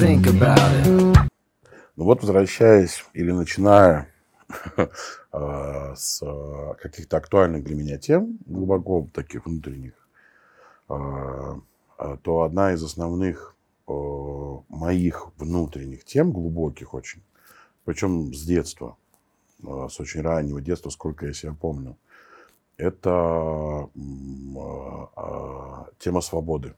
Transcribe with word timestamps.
think 0.00 0.26
about 0.26 0.56
it. 0.56 1.30
Ну 1.96 2.04
вот, 2.04 2.22
возвращаясь 2.22 3.04
или 3.12 3.30
начиная 3.32 4.08
а, 5.32 5.94
с 5.94 6.22
а, 6.22 6.74
каких-то 6.74 7.18
актуальных 7.18 7.64
для 7.64 7.74
меня 7.74 7.98
тем, 7.98 8.38
глубоко 8.46 9.06
таких 9.12 9.44
внутренних, 9.44 9.92
а, 10.88 11.60
то 12.22 12.42
одна 12.42 12.72
из 12.72 12.82
основных 12.82 13.54
моих 14.68 15.28
внутренних 15.36 16.04
тем, 16.04 16.30
глубоких 16.30 16.94
очень, 16.94 17.22
причем 17.84 18.32
с 18.32 18.42
детства, 18.44 18.96
с 19.62 20.00
очень 20.00 20.22
раннего 20.22 20.62
детства, 20.62 20.88
сколько 20.90 21.26
я 21.26 21.34
себя 21.34 21.54
помню, 21.60 21.96
это 22.76 23.88
тема 25.98 26.20
свободы. 26.20 26.74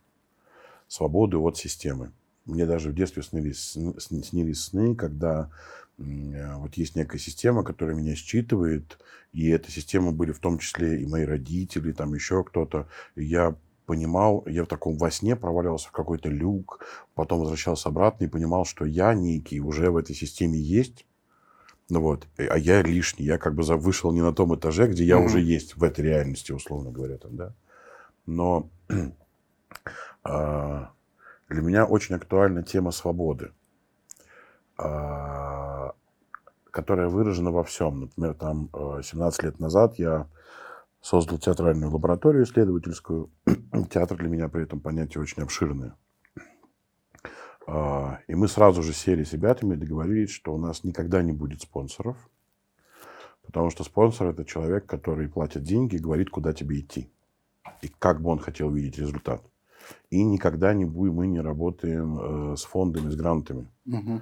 Свободы 0.88 1.36
от 1.36 1.56
системы. 1.58 2.12
Мне 2.44 2.66
даже 2.66 2.90
в 2.90 2.94
детстве 2.94 3.22
снились, 3.22 3.78
снились 3.98 4.64
сны, 4.64 4.94
когда 4.94 5.50
вот 5.98 6.74
есть 6.74 6.96
некая 6.96 7.18
система, 7.18 7.62
которая 7.62 7.94
меня 7.94 8.14
считывает, 8.14 8.98
и 9.32 9.48
эта 9.48 9.70
система 9.70 10.12
были 10.12 10.32
в 10.32 10.40
том 10.40 10.58
числе 10.58 11.00
и 11.00 11.06
мои 11.06 11.24
родители, 11.24 11.92
там 11.92 12.14
еще 12.14 12.42
кто-то. 12.42 12.88
Я 13.14 13.56
понимал, 13.86 14.44
я 14.46 14.64
в 14.64 14.68
таком 14.68 14.96
во 14.96 15.10
сне 15.10 15.36
провалился 15.36 15.88
в 15.88 15.92
какой-то 15.92 16.28
люк, 16.28 16.84
потом 17.14 17.40
возвращался 17.40 17.88
обратно 17.88 18.24
и 18.24 18.28
понимал, 18.28 18.64
что 18.64 18.84
я 18.84 19.14
некий 19.14 19.60
уже 19.60 19.90
в 19.90 19.96
этой 19.96 20.14
системе 20.14 20.58
есть, 20.58 21.06
ну 21.88 22.00
вот, 22.00 22.26
а 22.38 22.56
я 22.56 22.82
лишний, 22.82 23.26
я 23.26 23.38
как 23.38 23.54
бы 23.54 23.62
вышел 23.76 24.12
не 24.12 24.22
на 24.22 24.32
том 24.32 24.54
этаже, 24.54 24.86
где 24.86 25.04
я 25.04 25.16
mm-hmm. 25.16 25.24
уже 25.24 25.40
есть 25.40 25.76
в 25.76 25.84
этой 25.84 26.04
реальности, 26.04 26.52
условно 26.52 26.90
говоря, 26.90 27.18
там, 27.18 27.36
да. 27.36 27.54
Но 28.24 28.70
а, 30.24 30.92
для 31.52 31.62
меня 31.62 31.84
очень 31.84 32.14
актуальна 32.14 32.62
тема 32.62 32.90
свободы, 32.90 33.52
а, 34.78 35.92
которая 36.70 37.08
выражена 37.08 37.50
во 37.50 37.62
всем. 37.62 38.00
Например, 38.00 38.34
там 38.34 38.68
17 39.02 39.40
э, 39.42 39.46
лет 39.46 39.60
назад 39.60 39.98
я 39.98 40.28
создал 41.00 41.38
театральную 41.38 41.92
лабораторию 41.92 42.44
исследовательскую. 42.44 43.30
Театр 43.90 44.16
для 44.16 44.28
меня 44.28 44.48
при 44.48 44.62
этом 44.62 44.80
понятие 44.80 45.22
очень 45.22 45.42
обширное. 45.42 45.94
А, 47.66 48.20
и 48.26 48.34
мы 48.34 48.48
сразу 48.48 48.82
же 48.82 48.92
сели 48.92 49.22
с 49.22 49.32
ребятами 49.32 49.74
и 49.74 49.78
договорились, 49.78 50.30
что 50.30 50.54
у 50.54 50.58
нас 50.58 50.84
никогда 50.84 51.22
не 51.22 51.32
будет 51.32 51.62
спонсоров, 51.62 52.16
потому 53.44 53.70
что 53.70 53.84
спонсор– 53.84 54.26
это 54.28 54.44
человек, 54.44 54.86
который 54.86 55.28
платит 55.28 55.62
деньги 55.62 55.96
и 55.96 56.00
говорит, 56.00 56.30
куда 56.30 56.52
тебе 56.52 56.80
идти, 56.80 57.12
и 57.82 57.88
как 57.88 58.20
бы 58.20 58.30
он 58.30 58.38
хотел 58.38 58.70
видеть 58.70 58.98
результат. 58.98 59.44
И 60.10 60.22
никогда 60.22 60.74
не 60.74 60.84
будем, 60.84 61.14
мы 61.14 61.26
не 61.26 61.40
работаем 61.40 62.52
э, 62.52 62.56
с 62.56 62.64
фондами, 62.64 63.08
с 63.10 63.16
грантами. 63.16 63.68
Угу. 63.86 64.20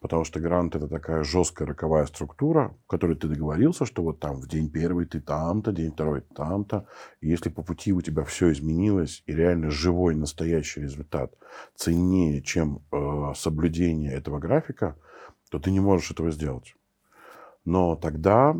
Потому 0.00 0.24
что 0.24 0.40
грант 0.40 0.74
это 0.74 0.88
такая 0.88 1.22
жесткая 1.22 1.68
роковая 1.68 2.06
структура, 2.06 2.74
в 2.84 2.88
которой 2.88 3.16
ты 3.16 3.28
договорился, 3.28 3.86
что 3.86 4.02
вот 4.02 4.18
там 4.18 4.40
в 4.40 4.48
день 4.48 4.68
первый 4.68 5.06
ты 5.06 5.20
там-то, 5.20 5.72
день 5.72 5.92
второй 5.92 6.22
там-то. 6.22 6.86
И 7.20 7.28
если 7.28 7.50
по 7.50 7.62
пути 7.62 7.92
у 7.92 8.00
тебя 8.00 8.24
все 8.24 8.50
изменилось, 8.50 9.22
и 9.26 9.32
реально 9.32 9.70
живой 9.70 10.16
настоящий 10.16 10.80
результат 10.80 11.32
ценнее, 11.76 12.42
чем 12.42 12.82
э, 12.90 13.32
соблюдение 13.36 14.12
этого 14.12 14.40
графика, 14.40 14.96
то 15.50 15.60
ты 15.60 15.70
не 15.70 15.80
можешь 15.80 16.10
этого 16.10 16.32
сделать. 16.32 16.74
Но 17.64 17.94
тогда 17.94 18.56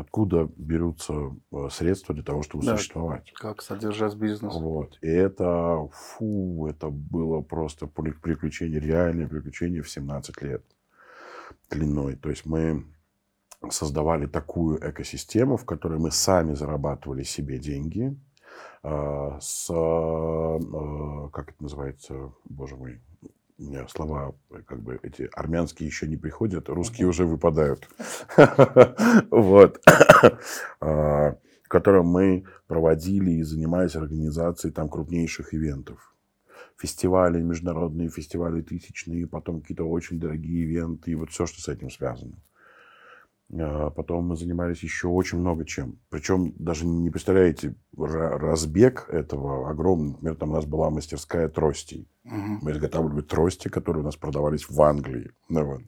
откуда 0.00 0.48
берутся 0.56 1.36
э, 1.52 1.68
средства 1.70 2.14
для 2.14 2.24
того, 2.24 2.42
чтобы 2.42 2.64
да, 2.64 2.76
существовать? 2.76 3.32
Как 3.34 3.62
содержать 3.62 4.14
бизнес? 4.14 4.54
Вот. 4.54 4.98
И 5.02 5.08
это, 5.08 5.88
фу, 5.92 6.66
это 6.66 6.88
было 6.90 7.40
просто 7.42 7.86
приключение, 7.86 8.80
реальное 8.80 9.28
приключение 9.28 9.82
в 9.82 9.90
17 9.90 10.42
лет 10.42 10.64
длиной. 11.70 12.16
То 12.16 12.30
есть 12.30 12.46
мы 12.46 12.84
создавали 13.70 14.26
такую 14.26 14.78
экосистему, 14.78 15.56
в 15.56 15.64
которой 15.64 15.98
мы 15.98 16.10
сами 16.10 16.54
зарабатывали 16.54 17.22
себе 17.22 17.58
деньги, 17.58 18.16
э, 18.82 19.38
с, 19.40 19.66
как 21.32 21.50
это 21.50 21.62
называется, 21.62 22.32
боже 22.44 22.76
мой, 22.76 23.00
слова, 23.88 24.34
как 24.66 24.82
бы 24.82 24.98
эти 25.02 25.28
армянские 25.32 25.86
еще 25.86 26.06
не 26.06 26.16
приходят, 26.16 26.68
русские 26.68 27.08
уже 27.08 27.24
выпадают. 27.24 27.88
Вот. 29.30 29.80
А, 30.82 31.36
в 31.62 31.68
котором 31.68 32.06
мы 32.06 32.44
проводили 32.66 33.30
и 33.32 33.42
занимались 33.42 33.94
организацией 33.94 34.72
там 34.72 34.88
крупнейших 34.88 35.54
ивентов. 35.54 36.14
Фестивали, 36.76 37.40
международные 37.42 38.08
фестивали 38.08 38.62
тысячные, 38.62 39.26
потом 39.26 39.60
какие-то 39.60 39.84
очень 39.84 40.18
дорогие 40.18 40.64
ивенты 40.64 41.12
и 41.12 41.14
вот 41.14 41.30
все, 41.30 41.46
что 41.46 41.60
с 41.60 41.68
этим 41.68 41.90
связано. 41.90 42.42
А, 43.58 43.90
потом 43.90 44.28
мы 44.28 44.36
занимались 44.36 44.82
еще 44.82 45.08
очень 45.08 45.38
много 45.38 45.64
чем. 45.64 45.98
Причем 46.08 46.54
даже 46.58 46.86
не 46.86 47.10
представляете 47.10 47.74
разбег 47.96 49.06
этого 49.10 49.70
огромный. 49.70 50.12
Например, 50.12 50.36
там 50.36 50.50
у 50.50 50.54
нас 50.54 50.66
была 50.66 50.90
мастерская 50.90 51.48
тростей. 51.48 52.08
Угу. 52.24 52.58
Мы 52.62 52.72
изготавливали 52.72 53.22
трости, 53.22 53.68
которые 53.68 54.02
у 54.02 54.04
нас 54.06 54.16
продавались 54.16 54.68
в 54.68 54.80
Англии. 54.80 55.32
Ну, 55.48 55.64
вот. 55.64 55.82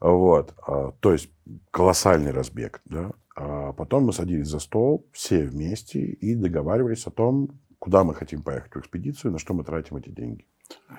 Вот. 0.00 0.54
А, 0.66 0.92
то 1.00 1.12
есть 1.12 1.30
колоссальный 1.70 2.32
разбег. 2.32 2.80
Да? 2.84 3.12
А 3.36 3.72
потом 3.72 4.04
мы 4.04 4.12
садились 4.12 4.48
за 4.48 4.58
стол 4.58 5.06
все 5.12 5.44
вместе 5.44 6.00
и 6.00 6.34
договаривались 6.34 7.06
о 7.06 7.10
том, 7.10 7.60
куда 7.78 8.04
мы 8.04 8.14
хотим 8.14 8.42
поехать 8.42 8.74
в 8.74 8.80
экспедицию, 8.80 9.32
на 9.32 9.38
что 9.38 9.54
мы 9.54 9.64
тратим 9.64 9.96
эти 9.96 10.08
деньги. 10.08 10.46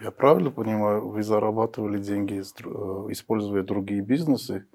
Я 0.02 0.12
правильно 0.12 0.52
понимаю, 0.52 1.08
вы 1.08 1.24
зарабатывали 1.24 1.98
деньги, 1.98 2.40
э, 2.40 3.12
используя 3.12 3.64
другие 3.64 4.02
бизнесы, 4.02 4.68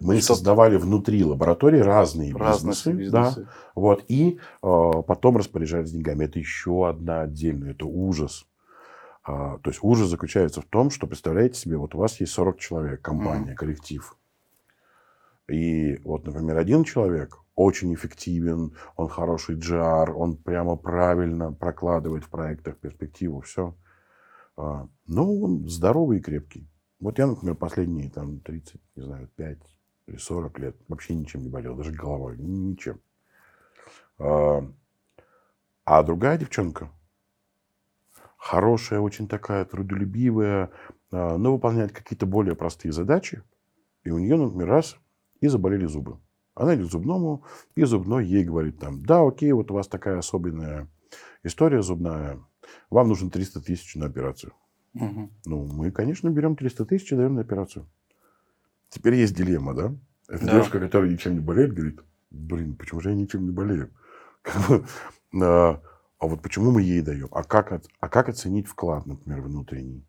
мы 0.00 0.16
что 0.18 0.34
создавали 0.34 0.76
внутри 0.76 1.24
лаборатории 1.24 1.80
разные, 1.80 2.34
разные 2.34 2.72
бизнесы, 2.72 2.92
бизнесы. 2.92 3.40
Да, 3.42 3.50
вот, 3.74 4.04
и 4.08 4.38
э, 4.62 4.92
потом 5.06 5.36
распоряжались 5.36 5.92
деньгами. 5.92 6.24
Это 6.24 6.38
еще 6.38 6.88
одна 6.88 7.22
отдельная, 7.22 7.72
это 7.72 7.86
ужас. 7.86 8.46
А, 9.22 9.58
то 9.58 9.70
есть 9.70 9.82
ужас 9.82 10.08
заключается 10.08 10.60
в 10.60 10.66
том, 10.66 10.90
что, 10.90 11.06
представляете 11.06 11.58
себе, 11.58 11.76
вот 11.78 11.94
у 11.94 11.98
вас 11.98 12.20
есть 12.20 12.32
40 12.32 12.58
человек, 12.58 13.02
компания, 13.02 13.52
mm. 13.52 13.56
коллектив. 13.56 14.16
И 15.48 15.98
вот, 16.04 16.26
например, 16.26 16.58
один 16.58 16.84
человек 16.84 17.38
очень 17.54 17.94
эффективен, 17.94 18.74
он 18.96 19.08
хороший 19.08 19.56
GR, 19.56 20.10
он 20.10 20.36
прямо 20.36 20.76
правильно 20.76 21.52
прокладывает 21.52 22.24
в 22.24 22.30
проектах 22.30 22.76
перспективу, 22.78 23.40
все. 23.40 23.74
А, 24.56 24.88
но 25.06 25.34
он 25.34 25.68
здоровый 25.68 26.18
и 26.18 26.22
крепкий. 26.22 26.68
Вот 27.00 27.18
я, 27.18 27.26
например, 27.26 27.54
последние 27.54 28.10
там 28.10 28.40
30, 28.40 28.80
не 28.96 29.02
знаю, 29.02 29.28
5 29.36 29.58
или 30.06 30.16
40 30.16 30.58
лет 30.58 30.76
вообще 30.88 31.14
ничем 31.14 31.42
не 31.42 31.48
болел, 31.48 31.76
даже 31.76 31.92
головой, 31.92 32.36
ничем. 32.38 33.00
А, 34.18 34.66
а 35.84 36.02
другая 36.02 36.38
девчонка, 36.38 36.90
хорошая, 38.36 39.00
очень 39.00 39.28
такая 39.28 39.64
трудолюбивая, 39.64 40.70
а, 41.10 41.36
но 41.36 41.52
выполняет 41.52 41.92
какие-то 41.92 42.26
более 42.26 42.54
простые 42.54 42.92
задачи, 42.92 43.42
и 44.02 44.10
у 44.10 44.18
нее, 44.18 44.36
например, 44.36 44.68
раз 44.68 44.96
и 45.40 45.48
заболели 45.48 45.86
зубы. 45.86 46.18
Она 46.54 46.76
идет 46.76 46.88
к 46.88 46.92
зубному, 46.92 47.44
и 47.74 47.82
зубной 47.84 48.26
ей 48.26 48.44
говорит 48.44 48.78
там, 48.78 49.04
да, 49.04 49.26
окей, 49.26 49.50
вот 49.52 49.70
у 49.70 49.74
вас 49.74 49.88
такая 49.88 50.18
особенная 50.18 50.88
история 51.42 51.82
зубная, 51.82 52.38
вам 52.90 53.08
нужно 53.08 53.30
300 53.30 53.60
тысяч 53.60 53.96
на 53.96 54.06
операцию. 54.06 54.52
Угу. 54.94 55.30
Ну, 55.46 55.66
мы, 55.66 55.90
конечно, 55.90 56.28
берем 56.30 56.54
300 56.54 56.84
тысяч 56.86 57.12
и 57.12 57.16
даем 57.16 57.34
на 57.34 57.40
операцию. 57.40 57.86
Теперь 58.94 59.16
есть 59.16 59.34
дилемма, 59.34 59.74
да? 59.74 59.92
Это 60.28 60.46
да. 60.46 60.52
девушка, 60.52 60.78
которая 60.78 61.10
ничем 61.10 61.34
не 61.34 61.40
болеет, 61.40 61.74
говорит, 61.74 62.00
блин, 62.30 62.76
почему 62.76 63.00
же 63.00 63.10
я 63.10 63.16
ничем 63.16 63.44
не 63.44 63.50
болею? 63.50 63.90
а, 64.44 65.80
а 66.20 66.26
вот 66.26 66.40
почему 66.42 66.70
мы 66.70 66.82
ей 66.82 67.02
даем? 67.02 67.26
А 67.32 67.42
как, 67.42 67.72
а 67.98 68.08
как 68.08 68.28
оценить 68.28 68.68
вклад, 68.68 69.04
например, 69.04 69.40
внутренний? 69.40 70.06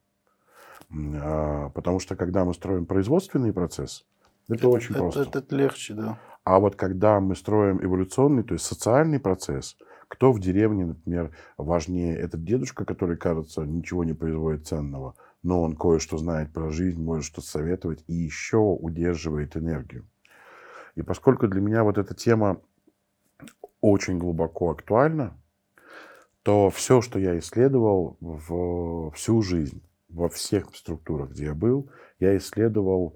А, 0.92 1.69
потому 1.69 2.00
что 2.00 2.15
когда 2.15 2.45
мы 2.45 2.54
строим 2.54 2.86
производственный 2.86 3.54
процесс, 3.54 4.06
это, 4.48 4.56
это 4.56 4.69
очень 4.69 4.92
это, 4.92 5.00
просто. 5.00 5.21
Это, 5.21 5.39
это 5.39 5.56
легче, 5.56 5.95
да. 5.95 6.19
А 6.44 6.60
вот 6.60 6.75
когда 6.75 7.19
мы 7.19 7.36
строим 7.36 7.83
эволюционный, 7.83 8.44
то 8.44 8.54
есть 8.54 8.65
социальный 8.65 9.19
процесс, 9.19 9.77
кто 10.07 10.31
в 10.31 10.39
деревне, 10.39 10.86
например, 10.86 11.36
важнее? 11.57 12.15
Этот 12.15 12.44
дедушка, 12.44 12.86
который, 12.86 13.18
кажется, 13.18 13.63
ничего 13.63 14.04
не 14.04 14.13
производит 14.13 14.68
ценного, 14.68 15.15
но 15.45 15.62
он 15.62 15.75
кое-что 15.75 16.18
знает 16.18 16.51
про 16.51 16.71
жизнь, 16.71 17.01
может 17.01 17.25
что-то 17.25 17.47
советовать 17.47 18.03
и 18.07 18.13
еще 18.13 18.57
удерживает 18.57 19.56
энергию. 19.56 20.06
И 20.95 21.03
поскольку 21.03 21.47
для 21.47 21.62
меня 21.62 21.83
вот 21.83 22.00
эта 22.00 22.15
тема 22.15 22.59
очень 23.80 24.18
глубоко 24.18 24.71
актуальна, 24.71 25.38
то 26.42 26.71
все, 26.71 27.01
что 27.01 27.19
я 27.19 27.38
исследовал 27.38 28.18
в 28.19 29.12
всю 29.12 29.42
жизнь, 29.44 29.83
во 30.09 30.30
всех 30.30 30.75
структурах, 30.75 31.31
где 31.31 31.45
я 31.45 31.53
был, 31.53 31.91
я 32.19 32.36
исследовал 32.38 33.15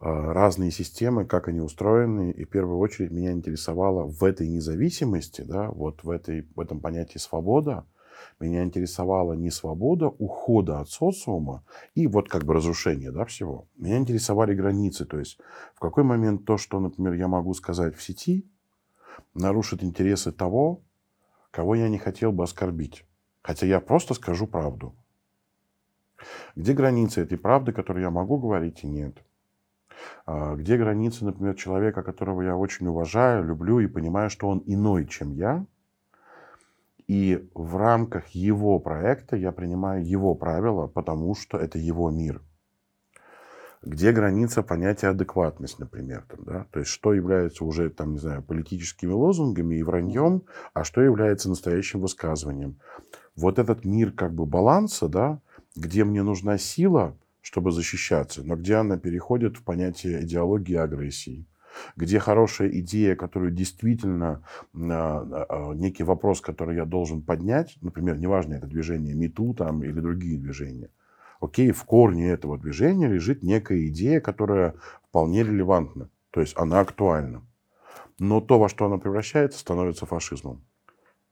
а, 0.00 0.32
разные 0.32 0.72
системы, 0.72 1.24
как 1.24 1.46
они 1.46 1.60
устроены, 1.60 2.32
и 2.32 2.44
в 2.44 2.48
первую 2.48 2.78
очередь 2.78 3.12
меня 3.12 3.30
интересовало 3.30 4.06
в 4.06 4.24
этой 4.24 4.48
независимости, 4.48 5.42
да, 5.42 5.70
вот 5.70 6.02
в, 6.02 6.10
этой, 6.10 6.48
в 6.56 6.60
этом 6.60 6.80
понятии 6.80 7.18
свобода, 7.18 7.86
Меня 8.40 8.64
интересовала 8.64 9.32
не 9.32 9.50
свобода 9.50 10.08
ухода 10.08 10.80
от 10.80 10.88
социума 10.88 11.64
и 11.94 12.06
вот 12.06 12.28
как 12.28 12.44
бы 12.44 12.54
разрушение 12.54 13.10
да, 13.10 13.24
всего. 13.24 13.66
Меня 13.76 13.98
интересовали 13.98 14.54
границы. 14.54 15.04
То 15.04 15.18
есть 15.18 15.38
в 15.74 15.80
какой 15.80 16.04
момент 16.04 16.44
то, 16.44 16.56
что, 16.56 16.80
например, 16.80 17.14
я 17.14 17.28
могу 17.28 17.54
сказать 17.54 17.94
в 17.94 18.02
сети, 18.02 18.46
нарушит 19.34 19.82
интересы 19.82 20.32
того, 20.32 20.82
кого 21.50 21.74
я 21.74 21.88
не 21.88 21.98
хотел 21.98 22.32
бы 22.32 22.44
оскорбить. 22.44 23.04
Хотя 23.42 23.66
я 23.66 23.80
просто 23.80 24.14
скажу 24.14 24.46
правду. 24.46 24.94
Где 26.56 26.72
границы 26.72 27.22
этой 27.22 27.38
правды, 27.38 27.72
которую 27.72 28.02
я 28.02 28.10
могу 28.10 28.38
говорить 28.38 28.84
и 28.84 28.86
нет? 28.86 29.22
А, 30.26 30.54
где 30.54 30.76
границы, 30.76 31.24
например, 31.24 31.54
человека, 31.54 32.02
которого 32.02 32.42
я 32.42 32.56
очень 32.56 32.86
уважаю, 32.86 33.44
люблю 33.44 33.80
и 33.80 33.86
понимаю, 33.86 34.30
что 34.30 34.48
он 34.48 34.62
иной, 34.66 35.06
чем 35.06 35.32
я, 35.32 35.66
и 37.06 37.48
в 37.54 37.76
рамках 37.76 38.28
его 38.28 38.78
проекта 38.78 39.36
я 39.36 39.52
принимаю 39.52 40.06
его 40.06 40.34
правила, 40.34 40.86
потому 40.86 41.34
что 41.34 41.58
это 41.58 41.78
его 41.78 42.10
мир. 42.10 42.40
Где 43.82 44.12
граница 44.12 44.62
понятия 44.62 45.08
адекватность, 45.08 45.78
например, 45.78 46.24
там, 46.26 46.44
да? 46.44 46.66
то 46.70 46.80
есть 46.80 46.90
что 46.90 47.12
является 47.12 47.66
уже 47.66 47.90
там, 47.90 48.12
не 48.12 48.18
знаю, 48.18 48.42
политическими 48.42 49.12
лозунгами 49.12 49.74
и 49.74 49.82
враньем, 49.82 50.44
а 50.72 50.84
что 50.84 51.02
является 51.02 51.50
настоящим 51.50 52.00
высказыванием. 52.00 52.80
Вот 53.36 53.58
этот 53.58 53.84
мир 53.84 54.12
как 54.12 54.32
бы 54.32 54.46
баланса, 54.46 55.08
да, 55.08 55.40
где 55.76 56.04
мне 56.04 56.22
нужна 56.22 56.56
сила, 56.56 57.14
чтобы 57.42 57.72
защищаться, 57.72 58.42
но 58.42 58.56
где 58.56 58.76
она 58.76 58.96
переходит 58.96 59.58
в 59.58 59.64
понятие 59.64 60.22
идеологии 60.22 60.76
агрессии 60.76 61.46
где 61.96 62.18
хорошая 62.18 62.68
идея, 62.80 63.16
которую 63.16 63.52
действительно 63.52 64.42
а, 64.74 65.46
а, 65.48 65.74
некий 65.74 66.02
вопрос, 66.02 66.40
который 66.40 66.76
я 66.76 66.84
должен 66.84 67.22
поднять, 67.22 67.76
например, 67.80 68.18
неважно, 68.18 68.54
это 68.54 68.66
движение 68.66 69.14
МИТУ 69.14 69.54
там, 69.54 69.82
или 69.82 70.00
другие 70.00 70.38
движения, 70.38 70.90
окей, 71.40 71.70
в 71.72 71.84
корне 71.84 72.30
этого 72.30 72.58
движения 72.58 73.08
лежит 73.08 73.42
некая 73.42 73.86
идея, 73.88 74.20
которая 74.20 74.74
вполне 75.08 75.42
релевантна, 75.42 76.08
то 76.30 76.40
есть 76.40 76.56
она 76.56 76.80
актуальна. 76.80 77.42
Но 78.18 78.40
то, 78.40 78.58
во 78.58 78.68
что 78.68 78.86
она 78.86 78.98
превращается, 78.98 79.58
становится 79.58 80.06
фашизмом. 80.06 80.64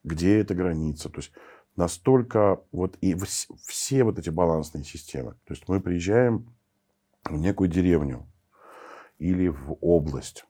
Где 0.03 0.39
эта 0.39 0.55
граница? 0.55 1.09
То 1.09 1.19
есть 1.19 1.33
настолько 1.77 2.61
вот 2.73 2.97
и 3.01 3.17
все 3.67 4.05
вот 4.05 4.19
эти 4.19 4.31
балансные 4.31 4.85
системы. 4.85 5.33
То 5.45 5.55
есть 5.55 5.69
мы 5.69 5.81
приезжаем 5.81 6.47
в 7.25 7.39
некую 7.39 7.69
деревню 7.69 8.27
или 9.23 9.49
в 9.49 9.77
область, 9.81 10.45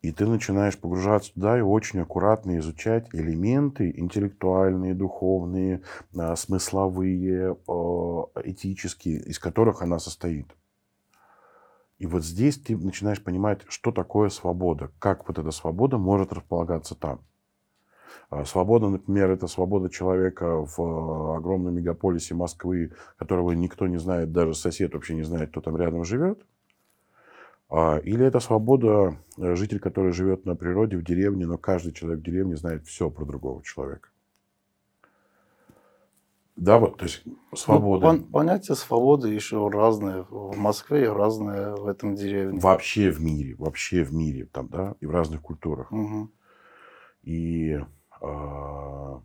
и 0.00 0.12
ты 0.12 0.26
начинаешь 0.26 0.78
погружаться 0.78 1.32
туда 1.32 1.58
и 1.58 1.62
очень 1.62 2.00
аккуратно 2.00 2.58
изучать 2.58 3.08
элементы 3.12 3.90
интеллектуальные, 3.96 4.94
духовные, 4.94 5.82
а, 6.16 6.36
смысловые, 6.36 7.56
этические, 8.44 9.20
из 9.20 9.38
которых 9.38 9.80
она 9.80 9.98
состоит. 9.98 10.46
И 11.98 12.06
вот 12.06 12.22
здесь 12.22 12.58
ты 12.58 12.76
начинаешь 12.76 13.22
понимать, 13.22 13.62
что 13.68 13.92
такое 13.92 14.28
свобода, 14.28 14.90
как 14.98 15.26
вот 15.26 15.38
эта 15.38 15.50
свобода 15.50 15.96
может 15.96 16.32
располагаться 16.32 16.94
там. 16.94 17.20
А, 18.28 18.44
свобода, 18.44 18.88
например, 18.88 19.30
это 19.30 19.46
свобода 19.46 19.88
человека 19.88 20.66
в 20.66 20.80
а, 20.80 21.36
огромном 21.38 21.74
мегаполисе 21.74 22.34
Москвы, 22.34 22.92
которого 23.16 23.52
никто 23.52 23.86
не 23.86 23.98
знает, 23.98 24.32
даже 24.32 24.54
сосед 24.54 24.92
вообще 24.92 25.14
не 25.14 25.22
знает, 25.22 25.50
кто 25.50 25.60
там 25.60 25.76
рядом 25.76 26.04
живет. 26.04 26.44
А, 27.68 27.98
или 27.98 28.24
это 28.24 28.40
свобода 28.40 29.18
э, 29.38 29.54
житель, 29.56 29.80
который 29.80 30.12
живет 30.12 30.44
на 30.44 30.54
природе, 30.54 30.96
в 30.96 31.04
деревне, 31.04 31.46
но 31.46 31.58
каждый 31.58 31.92
человек 31.92 32.20
в 32.20 32.24
деревне 32.24 32.56
знает 32.56 32.86
все 32.86 33.10
про 33.10 33.24
другого 33.24 33.62
человека. 33.62 34.10
Да, 36.56 36.78
вот, 36.78 36.98
то 36.98 37.04
есть 37.04 37.24
свобода. 37.54 38.12
Ну, 38.12 38.22
понятие 38.26 38.76
свободы 38.76 39.28
еще 39.28 39.68
разное 39.68 40.22
в 40.30 40.56
Москве 40.56 41.04
и 41.04 41.08
разное 41.08 41.74
в 41.74 41.88
этом 41.88 42.14
деревне. 42.14 42.60
Вообще 42.60 43.10
в 43.10 43.20
мире, 43.20 43.56
вообще 43.56 44.04
в 44.04 44.14
мире, 44.14 44.46
там, 44.52 44.68
да, 44.68 44.94
и 45.00 45.06
в 45.06 45.10
разных 45.10 45.42
культурах. 45.42 45.90
Угу. 45.90 46.30
И 47.24 47.80
а, 48.20 49.20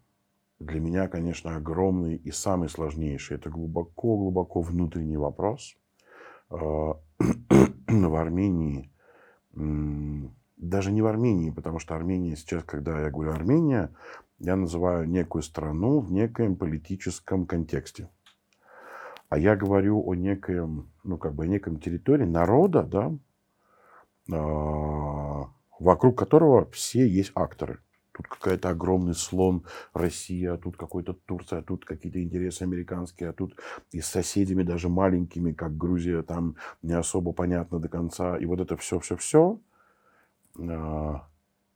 для 0.60 0.80
меня, 0.80 1.08
конечно, 1.08 1.56
огромный 1.56 2.16
и 2.16 2.32
самый 2.32 2.68
сложнейший. 2.68 3.38
Это 3.38 3.50
глубоко-глубоко 3.50 4.62
внутренний 4.62 5.18
вопрос. 5.18 5.76
А, 6.50 6.56
в 7.88 8.16
Армении, 8.16 8.92
даже 10.58 10.92
не 10.92 11.02
в 11.02 11.08
Армении, 11.08 11.52
потому 11.52 11.80
что 11.80 11.96
Армения 11.96 12.36
сейчас, 12.36 12.64
когда 12.64 13.02
я 13.02 13.10
говорю 13.10 13.32
Армения, 13.32 13.94
я 14.40 14.56
называю 14.56 15.08
некую 15.08 15.42
страну 15.42 16.00
в 16.00 16.12
некоем 16.12 16.56
политическом 16.56 17.46
контексте. 17.46 18.10
А 19.30 19.38
я 19.38 19.56
говорю 19.56 20.04
о 20.06 20.16
некоем, 20.16 20.90
ну, 21.04 21.18
как 21.18 21.36
бы 21.36 21.44
о 21.44 21.48
неком 21.48 21.80
территории 21.80 22.26
народа, 22.26 22.84
да, 22.84 23.14
а, 24.32 25.50
вокруг 25.80 26.18
которого 26.18 26.70
все 26.72 27.08
есть 27.08 27.32
акторы 27.36 27.80
тут 28.20 28.28
какой-то 28.28 28.70
огромный 28.70 29.14
слон 29.14 29.64
Россия, 29.94 30.54
а 30.54 30.58
тут 30.58 30.76
какой-то 30.76 31.14
Турция, 31.14 31.60
а 31.60 31.62
тут 31.62 31.86
какие-то 31.86 32.22
интересы 32.22 32.64
американские, 32.64 33.30
а 33.30 33.34
тут 33.34 33.56
и 33.92 34.02
с 34.02 34.08
соседями 34.08 34.64
даже 34.64 34.90
маленькими, 34.90 35.54
как 35.54 35.78
Грузия, 35.78 36.22
там 36.22 36.58
не 36.82 36.94
особо 36.94 37.32
понятно 37.32 37.80
до 37.80 37.88
конца. 37.88 38.38
И 38.38 38.46
вот 38.46 38.60
это 38.60 38.76
все-все-все. 38.76 39.62
А, 40.60 41.28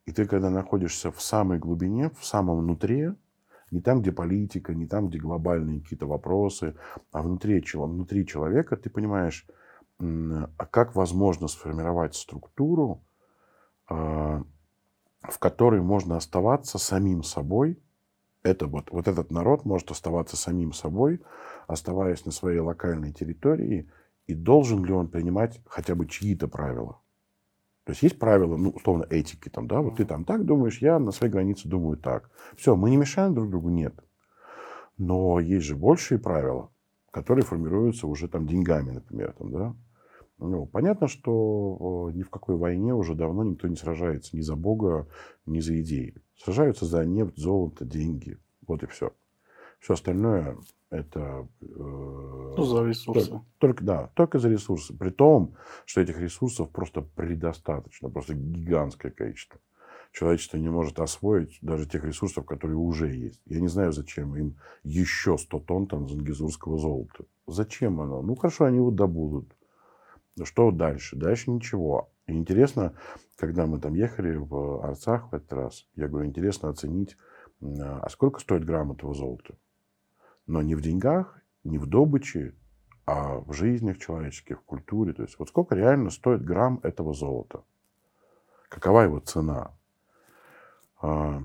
и 0.06 0.12
ты, 0.12 0.26
когда 0.26 0.50
находишься 0.50 1.12
в 1.12 1.22
самой 1.22 1.60
глубине, 1.60 2.10
в 2.20 2.26
самом 2.26 2.60
внутри, 2.60 3.12
не 3.72 3.80
там, 3.80 4.02
где 4.02 4.12
политика, 4.12 4.74
не 4.76 4.86
там, 4.86 5.08
где 5.08 5.20
глобальные 5.20 5.80
какие-то 5.80 6.08
вопросы, 6.08 6.76
а 7.14 7.22
внутри, 7.22 7.64
внутри 7.74 8.28
человека, 8.28 8.76
ты 8.76 8.90
понимаешь, 8.90 9.48
а 10.00 10.66
как 10.66 10.94
возможно 10.96 11.48
сформировать 11.48 12.16
структуру, 12.16 13.02
в 15.24 15.40
которой 15.40 15.82
можно 15.82 16.18
оставаться 16.18 16.78
самим 16.78 17.24
собой. 17.24 17.80
Это 18.44 18.68
вот, 18.68 18.92
вот 18.92 19.08
этот 19.08 19.32
народ 19.32 19.66
может 19.66 19.90
оставаться 19.92 20.36
самим 20.36 20.74
собой, 20.74 21.22
оставаясь 21.68 22.26
на 22.26 22.32
своей 22.32 22.60
локальной 22.60 23.14
территории, 23.14 23.90
и 24.28 24.34
должен 24.34 24.84
ли 24.84 24.94
он 24.94 25.08
принимать 25.08 25.62
хотя 25.66 25.96
бы 25.96 26.08
чьи-то 26.08 26.48
правила. 26.48 27.00
То 27.86 27.92
есть 27.92 28.04
есть 28.04 28.20
правила, 28.20 28.56
ну, 28.56 28.70
условно, 28.70 29.06
этики, 29.10 29.50
там, 29.50 29.68
да, 29.68 29.82
вот 29.82 29.98
ты 29.98 30.06
там 30.06 30.24
так 30.24 30.46
думаешь, 30.46 30.80
я 30.80 31.00
на 31.00 31.12
своей 31.12 31.32
границе 31.32 31.68
думаю 31.68 31.98
так. 31.98 32.30
Все, 32.56 32.76
мы 32.76 32.90
не 32.90 32.98
мешаем 32.98 33.34
друг 33.34 33.50
другу, 33.50 33.70
нет. 33.70 33.94
Но 34.98 35.40
есть 35.40 35.66
же 35.66 35.76
большие 35.76 36.18
правила, 36.18 36.70
которые 37.12 37.44
формируются 37.44 38.08
уже 38.08 38.28
там 38.30 38.48
деньгами, 38.48 38.92
например, 38.92 39.34
там, 39.38 39.52
да. 39.52 39.76
Ну, 40.44 40.66
понятно, 40.66 41.08
что 41.08 42.12
ни 42.14 42.22
в 42.22 42.30
какой 42.30 42.58
войне 42.58 42.94
уже 42.94 43.16
давно 43.16 43.44
никто 43.46 43.70
не 43.70 43.78
сражается 43.78 44.36
ни 44.36 44.42
за 44.42 44.58
Бога, 44.58 45.08
ни 45.46 45.62
за 45.62 45.80
идеи. 45.82 46.16
Сражаются 46.36 46.86
за 46.86 47.06
нефть, 47.06 47.38
золото, 47.38 47.86
деньги. 47.86 48.38
Вот 48.68 48.84
и 48.84 48.88
все. 48.88 49.14
Все 49.80 49.94
остальное 49.94 50.58
это... 50.90 51.48
Э, 51.62 52.54
ну, 52.58 52.64
за 52.64 52.86
ресурсы. 52.86 53.30
Только, 53.30 53.46
только, 53.58 53.84
да, 53.86 54.12
только 54.16 54.40
за 54.40 54.50
ресурсы. 54.50 54.94
При 54.94 55.12
том, 55.12 55.56
что 55.86 56.02
этих 56.02 56.20
ресурсов 56.20 56.70
просто 56.72 57.02
предостаточно, 57.02 58.10
просто 58.10 58.34
гигантское 58.34 59.12
количество. 59.12 59.62
Человечество 60.12 60.58
не 60.58 60.70
может 60.70 61.00
освоить 61.00 61.58
даже 61.62 61.88
тех 61.88 62.04
ресурсов, 62.04 62.46
которые 62.46 62.78
уже 62.78 63.14
есть. 63.16 63.42
Я 63.46 63.62
не 63.62 63.70
знаю, 63.70 63.94
зачем 63.94 64.36
им 64.36 64.58
еще 64.84 65.38
100 65.38 65.60
тонн 65.62 65.88
там 65.88 66.10
зангизурского 66.10 66.78
золота. 66.78 67.24
Зачем 67.48 68.02
оно? 68.02 68.22
Ну, 68.22 68.36
хорошо, 68.36 68.66
они 68.66 68.78
его 68.78 68.92
добудут. 68.92 69.56
Что 70.42 70.72
дальше? 70.72 71.16
Дальше 71.16 71.52
ничего. 71.52 72.10
И 72.26 72.34
интересно, 72.34 72.94
когда 73.36 73.66
мы 73.66 73.80
там 73.80 73.94
ехали 73.94 74.36
в 74.36 74.84
Арцах 74.84 75.32
в 75.32 75.36
этот 75.36 75.54
раз, 75.54 75.88
я 75.96 76.08
говорю, 76.08 76.28
интересно 76.28 76.70
оценить, 76.70 77.18
а 77.62 78.08
сколько 78.10 78.40
стоит 78.40 78.66
грамм 78.66 78.92
этого 78.92 79.14
золота. 79.14 79.56
Но 80.48 80.62
не 80.62 80.76
в 80.76 80.82
деньгах, 80.82 81.40
не 81.64 81.78
в 81.78 81.86
добыче, 81.86 82.56
а 83.06 83.40
в 83.40 83.54
жизнях 83.54 84.00
человеческих, 84.00 84.60
в 84.60 84.64
культуре. 84.64 85.14
То 85.14 85.24
есть 85.24 85.38
вот 85.38 85.50
сколько 85.50 85.76
реально 85.76 86.10
стоит 86.10 86.44
грамм 86.44 86.80
этого 86.84 87.14
золота? 87.14 87.64
Какова 88.70 89.02
его 89.02 89.20
цена? 89.20 89.72
А, 91.02 91.44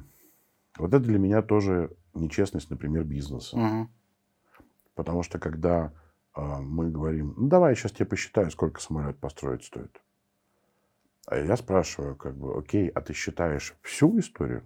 вот 0.78 0.94
это 0.94 1.00
для 1.00 1.18
меня 1.18 1.42
тоже 1.42 1.90
нечестность, 2.14 2.70
например, 2.70 3.04
бизнеса. 3.04 3.56
Угу. 3.56 3.88
Потому 4.94 5.22
что 5.22 5.38
когда 5.38 5.86
а, 5.86 5.92
мы 6.40 6.90
говорим, 6.90 7.34
ну 7.36 7.48
давай 7.48 7.72
я 7.72 7.74
сейчас 7.74 7.92
тебе 7.92 8.06
посчитаю, 8.06 8.50
сколько 8.50 8.80
самолет 8.80 9.18
построить 9.18 9.64
стоит. 9.64 10.00
А 11.26 11.36
я 11.36 11.56
спрашиваю, 11.56 12.16
как 12.16 12.36
бы, 12.36 12.58
окей, 12.58 12.88
а 12.88 13.00
ты 13.00 13.12
считаешь 13.12 13.74
всю 13.82 14.18
историю? 14.18 14.62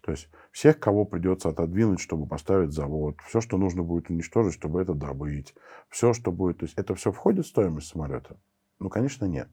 То 0.00 0.12
есть 0.12 0.28
всех, 0.52 0.78
кого 0.78 1.04
придется 1.04 1.48
отодвинуть, 1.48 2.00
чтобы 2.00 2.26
поставить 2.26 2.72
завод, 2.72 3.16
все, 3.26 3.40
что 3.40 3.58
нужно 3.58 3.82
будет 3.82 4.08
уничтожить, 4.08 4.54
чтобы 4.54 4.80
это 4.80 4.94
добыть, 4.94 5.54
все, 5.88 6.12
что 6.12 6.30
будет, 6.30 6.58
то 6.58 6.66
есть 6.66 6.78
это 6.78 6.94
все 6.94 7.10
входит 7.10 7.46
в 7.46 7.48
стоимость 7.48 7.88
самолета? 7.88 8.36
Ну, 8.78 8.88
конечно, 8.88 9.24
нет. 9.24 9.48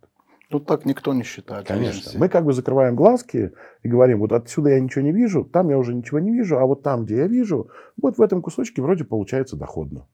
Тут 0.50 0.68
так 0.68 0.86
никто 0.86 1.14
не 1.16 1.24
считает. 1.24 1.66
Конечно. 1.66 2.20
Мы 2.20 2.30
как 2.30 2.46
бы 2.46 2.54
закрываем 2.54 2.96
глазки 2.96 3.54
и 3.82 3.88
говорим, 3.88 4.20
вот 4.20 4.34
отсюда 4.34 4.70
я 4.70 4.80
ничего 4.80 5.04
не 5.04 5.12
вижу, 5.12 5.44
там 5.44 5.70
я 5.70 5.80
уже 5.80 5.96
ничего 5.96 6.20
не 6.20 6.32
вижу, 6.32 6.60
а 6.60 6.66
вот 6.68 6.84
там, 6.84 7.06
где 7.06 7.18
я 7.18 7.28
вижу, 7.28 7.72
вот 8.00 8.20
в 8.20 8.22
этом 8.22 8.44
кусочке 8.44 8.84
вроде 8.84 9.04
получается 9.04 9.56
доходно. 9.56 10.06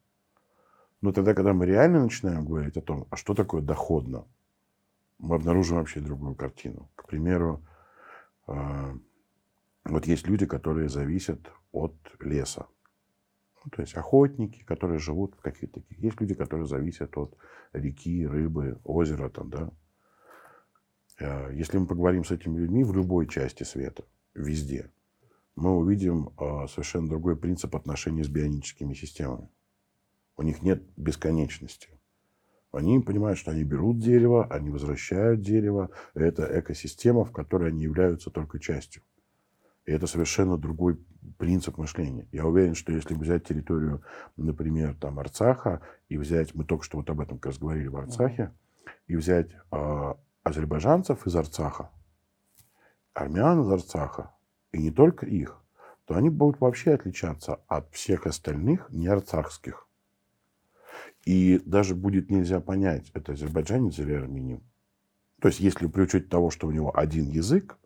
Но 1.02 1.12
тогда, 1.12 1.34
когда 1.34 1.54
мы 1.54 1.66
реально 1.66 2.04
начинаем 2.04 2.46
говорить 2.46 2.78
о 2.78 2.82
том, 2.82 3.08
а 3.10 3.16
что 3.16 3.34
такое 3.34 3.62
доходно, 3.62 4.26
мы 5.18 5.36
обнаружим 5.36 5.78
вообще 5.78 6.00
другую 6.00 6.36
картину. 6.36 6.90
К 6.96 7.08
примеру, 7.08 7.64
а, 8.48 8.96
вот 9.86 10.06
есть 10.08 10.28
люди, 10.28 10.46
которые 10.46 10.90
зависят 10.90 11.52
от 11.72 11.96
леса. 12.20 12.68
Ну, 13.64 13.72
то 13.72 13.82
есть 13.82 13.96
охотники, 13.96 14.64
которые 14.64 15.00
живут 15.00 15.36
в 15.36 15.42
каких-то 15.42 15.82
таких. 15.82 16.00
Есть 16.00 16.22
люди, 16.22 16.34
которые 16.34 16.66
зависят 16.66 17.18
от 17.18 17.38
реки, 17.74 18.26
рыбы, 18.26 18.80
озера 18.84 19.30
там, 19.30 19.50
да. 19.50 19.72
А, 21.20 21.50
если 21.52 21.78
мы 21.78 21.88
поговорим 21.88 22.26
с 22.26 22.32
этими 22.32 22.58
людьми 22.58 22.84
в 22.84 22.94
любой 22.94 23.28
части 23.28 23.64
света, 23.64 24.04
везде, 24.34 24.92
мы 25.56 25.76
увидим 25.78 26.32
а, 26.38 26.68
совершенно 26.68 27.08
другой 27.08 27.36
принцип 27.36 27.76
отношений 27.76 28.24
с 28.24 28.30
бионическими 28.30 28.94
системами. 28.94 29.50
У 30.40 30.42
них 30.42 30.62
нет 30.62 30.82
бесконечности. 30.96 31.90
Они 32.72 32.98
понимают, 33.02 33.38
что 33.38 33.52
они 33.52 33.66
берут 33.66 34.00
дерево, 34.00 34.48
они 34.50 34.70
возвращают 34.70 35.42
дерево. 35.42 35.90
Это 36.14 36.48
экосистема, 36.62 37.26
в 37.26 37.34
которой 37.34 37.72
они 37.72 37.84
являются 37.84 38.30
только 38.32 38.58
частью. 38.58 39.04
И 39.86 39.92
это 39.92 40.08
совершенно 40.08 40.58
другой 40.58 40.98
принцип 41.38 41.78
мышления. 41.78 42.26
Я 42.32 42.46
уверен, 42.46 42.74
что 42.74 42.94
если 42.94 43.16
взять 43.16 43.50
территорию, 43.50 44.02
например, 44.38 44.96
там 44.96 45.20
Арцаха, 45.20 45.82
и 46.08 46.18
взять, 46.18 46.56
мы 46.56 46.64
только 46.64 46.86
что 46.86 47.00
вот 47.00 47.10
об 47.10 47.20
этом 47.20 47.38
как 47.38 47.48
раз 47.48 47.60
говорили 47.60 47.88
в 47.88 47.98
Арцахе, 47.98 48.54
и 49.08 49.18
взять 49.18 49.50
э, 49.74 50.14
азербайджанцев 50.44 51.28
из 51.28 51.36
Арцаха, 51.36 51.92
армян 53.14 53.60
из 53.60 53.70
Арцаха, 53.70 54.32
и 54.72 54.78
не 54.78 54.92
только 54.92 55.26
их, 55.26 55.62
то 56.06 56.16
они 56.16 56.30
будут 56.30 56.62
вообще 56.62 56.94
отличаться 56.94 57.60
от 57.68 57.92
всех 57.92 58.26
остальных 58.26 58.90
неарцахских. 58.90 59.89
И 61.26 61.62
даже 61.66 61.96
будет 61.96 62.32
нельзя 62.32 62.60
понять, 62.60 63.12
это 63.14 63.34
азербайджанец 63.34 64.00
или 64.00 64.14
армянин. 64.14 64.62
То 65.42 65.48
есть, 65.48 65.60
если 65.60 65.88
при 65.88 66.04
учете 66.04 66.28
того, 66.28 66.50
что 66.50 66.68
у 66.68 66.72
него 66.72 66.98
один 66.98 67.30
язык, 67.30 67.78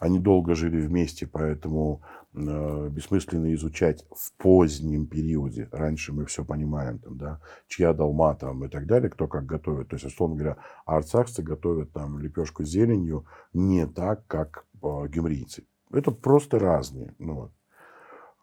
они 0.00 0.18
долго 0.18 0.54
жили 0.54 0.80
вместе, 0.80 1.26
поэтому 1.26 2.02
э, 2.32 2.88
бессмысленно 2.90 3.52
изучать 3.54 4.06
в 4.10 4.32
позднем 4.38 5.06
периоде. 5.06 5.68
Раньше 5.70 6.12
мы 6.12 6.24
все 6.24 6.42
понимаем, 6.42 6.98
там, 6.98 7.18
да, 7.18 7.40
чья 7.68 7.92
долма 7.92 8.34
там 8.34 8.64
и 8.64 8.68
так 8.68 8.86
далее, 8.86 9.10
кто 9.10 9.28
как 9.28 9.44
готовит. 9.44 9.88
То 9.88 9.96
есть, 9.96 10.06
условно 10.06 10.36
говоря, 10.36 10.56
арцахцы 10.86 11.42
готовят 11.42 11.92
там 11.92 12.18
лепешку 12.18 12.64
с 12.64 12.68
зеленью 12.68 13.26
не 13.52 13.86
так, 13.86 14.26
как 14.26 14.64
э, 14.82 15.06
гюмрийцы. 15.08 15.64
Это 15.92 16.10
просто 16.12 16.58
разные. 16.58 17.14
Ну, 17.18 17.50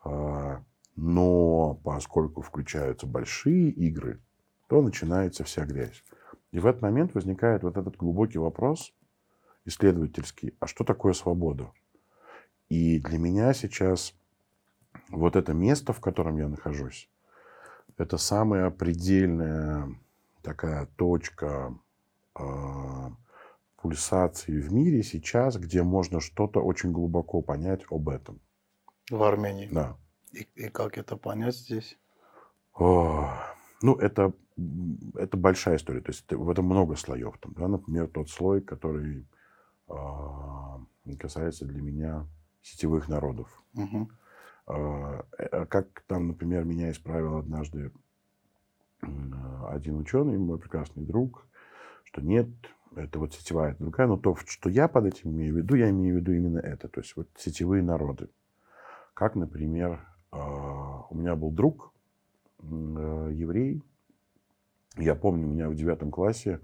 э, 0.06 0.58
но 0.98 1.76
поскольку 1.84 2.42
включаются 2.42 3.06
большие 3.06 3.70
игры, 3.70 4.20
то 4.68 4.82
начинается 4.82 5.44
вся 5.44 5.64
грязь. 5.64 6.04
И 6.52 6.60
в 6.60 6.66
этот 6.66 6.82
момент 6.82 7.14
возникает 7.14 7.64
вот 7.64 7.78
этот 7.78 7.96
глубокий 7.96 8.40
вопрос 8.40 8.94
исследовательский, 9.64 10.56
а 10.60 10.66
что 10.66 10.84
такое 10.84 11.14
свобода? 11.14 11.72
И 12.70 13.00
для 13.00 13.20
меня 13.20 13.54
сейчас 13.54 14.14
вот 15.10 15.36
это 15.36 15.54
место, 15.54 15.94
в 15.94 16.02
котором 16.02 16.38
я 16.38 16.48
нахожусь, 16.48 17.10
это 17.98 18.18
самая 18.18 18.72
предельная 18.72 19.96
такая 20.42 20.88
точка 20.96 21.78
э, 22.40 22.44
пульсации 23.76 24.60
в 24.60 24.74
мире 24.74 25.04
сейчас, 25.04 25.58
где 25.58 25.84
можно 25.84 26.22
что-то 26.22 26.62
очень 26.62 26.92
глубоко 26.92 27.42
понять 27.42 27.86
об 27.92 28.10
этом. 28.10 28.40
В 29.12 29.22
Армении? 29.22 29.70
Да. 29.72 29.96
И, 30.32 30.48
и 30.56 30.70
как 30.70 30.98
это 30.98 31.18
понять 31.18 31.56
здесь? 31.56 31.98
О, 32.74 33.30
ну, 33.82 33.96
это, 33.96 34.34
это 35.16 35.38
большая 35.38 35.78
история. 35.78 36.02
То 36.02 36.12
есть 36.12 36.32
в 36.32 36.50
этом 36.50 36.66
много 36.66 36.96
слоев. 36.96 37.38
Там, 37.40 37.54
да? 37.54 37.68
Например, 37.68 38.08
тот 38.08 38.30
слой, 38.30 38.62
который 38.62 39.28
э, 39.90 41.16
касается 41.20 41.66
для 41.66 41.82
меня 41.82 42.28
сетевых 42.62 43.08
народов. 43.08 43.48
Угу. 43.74 44.10
Э, 44.68 45.66
как 45.70 46.02
там, 46.08 46.28
например, 46.28 46.66
меня 46.66 46.92
исправил 46.92 47.38
однажды 47.38 47.92
один 49.70 49.98
ученый, 49.98 50.38
мой 50.38 50.58
прекрасный 50.58 51.04
друг, 51.04 51.48
что 52.04 52.22
нет, 52.22 52.48
это 52.96 53.20
вот 53.20 53.34
сетевая, 53.34 53.72
это 53.72 53.84
другая, 53.84 54.08
но 54.08 54.18
то, 54.18 54.36
что 54.48 54.70
я 54.70 54.88
под 54.88 55.06
этим 55.06 55.32
имею 55.32 55.54
в 55.54 55.58
виду, 55.58 55.76
я 55.76 55.90
имею 55.90 56.16
в 56.16 56.20
виду 56.20 56.34
именно 56.34 56.60
это, 56.60 56.88
то 56.88 57.02
есть 57.02 57.16
вот 57.16 57.30
сетевые 57.38 57.84
народы. 57.84 58.30
Как, 59.14 59.36
например, 59.36 60.02
у 61.10 61.16
меня 61.16 61.36
был 61.36 61.52
друг, 61.52 61.94
Э, 62.60 63.30
еврей. 63.32 63.84
Я 64.98 65.16
помню, 65.16 65.48
меня 65.48 65.70
в 65.70 65.76
девятом 65.76 66.12
классе 66.12 66.60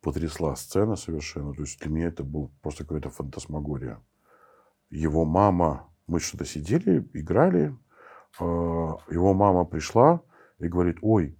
потрясла 0.00 0.54
сцена 0.54 0.96
совершенно. 0.96 1.54
То 1.54 1.62
есть 1.62 1.80
для 1.80 1.90
меня 1.90 2.08
это 2.08 2.22
был 2.22 2.50
просто 2.62 2.84
какая-то 2.84 3.10
фантасмагория. 3.10 4.00
Его 4.90 5.24
мама, 5.24 5.88
мы 6.06 6.20
что-то 6.20 6.44
сидели, 6.44 7.08
играли. 7.14 7.76
Э, 8.38 8.44
его 8.44 9.34
мама 9.34 9.64
пришла 9.64 10.20
и 10.58 10.68
говорит, 10.68 10.98
ой, 11.02 11.36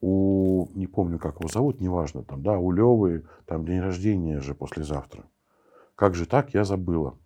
у, 0.00 0.66
не 0.74 0.86
помню, 0.86 1.18
как 1.18 1.36
его 1.40 1.48
зовут, 1.48 1.80
неважно, 1.80 2.24
там, 2.24 2.42
да, 2.42 2.58
у 2.58 2.72
Левы, 2.72 3.26
там 3.44 3.66
день 3.66 3.80
рождения 3.80 4.40
же 4.40 4.54
послезавтра. 4.54 5.24
Как 5.94 6.14
же 6.14 6.26
так, 6.26 6.54
я 6.54 6.64
забыла. 6.64 7.18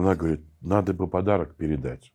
Она 0.00 0.14
говорит, 0.14 0.40
надо 0.62 0.94
бы 0.94 1.06
подарок 1.06 1.56
передать. 1.56 2.14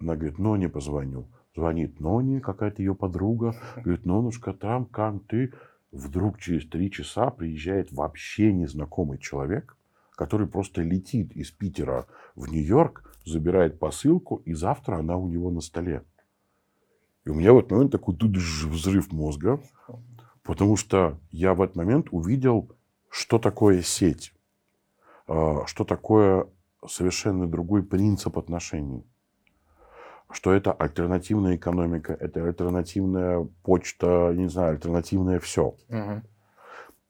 Она 0.00 0.16
говорит, 0.16 0.38
Ноне 0.38 0.70
позвоню. 0.70 1.26
Звонит 1.54 2.00
Ноне, 2.00 2.40
какая-то 2.40 2.80
ее 2.80 2.94
подруга. 2.94 3.54
Говорит, 3.76 4.06
Нонушка, 4.06 4.54
там, 4.54 4.86
как 4.86 5.22
ты? 5.26 5.52
Вдруг 5.92 6.38
через 6.38 6.66
три 6.66 6.90
часа 6.90 7.28
приезжает 7.28 7.92
вообще 7.92 8.54
незнакомый 8.54 9.18
человек, 9.18 9.76
который 10.12 10.46
просто 10.46 10.80
летит 10.80 11.32
из 11.32 11.50
Питера 11.50 12.06
в 12.36 12.50
Нью-Йорк, 12.50 13.04
забирает 13.26 13.78
посылку, 13.78 14.36
и 14.46 14.54
завтра 14.54 14.96
она 14.96 15.18
у 15.18 15.28
него 15.28 15.50
на 15.50 15.60
столе. 15.60 16.04
И 17.26 17.28
у 17.28 17.34
меня 17.34 17.52
в 17.52 17.58
момент 17.70 17.92
такой 17.92 18.16
взрыв 18.16 19.12
мозга, 19.12 19.60
потому 20.42 20.76
что 20.76 21.20
я 21.30 21.52
в 21.52 21.60
этот 21.60 21.76
момент 21.76 22.06
увидел, 22.12 22.70
что 23.10 23.38
такое 23.38 23.82
сеть, 23.82 24.32
а, 25.26 25.66
что 25.66 25.84
такое 25.84 26.48
совершенно 26.88 27.46
другой 27.46 27.82
принцип 27.82 28.38
отношений 28.38 29.04
что 30.30 30.52
это 30.52 30.72
альтернативная 30.72 31.56
экономика, 31.56 32.12
это 32.12 32.44
альтернативная 32.44 33.48
почта, 33.62 34.32
не 34.34 34.48
знаю, 34.48 34.72
альтернативное 34.72 35.38
все. 35.38 35.76
Угу. 35.88 36.22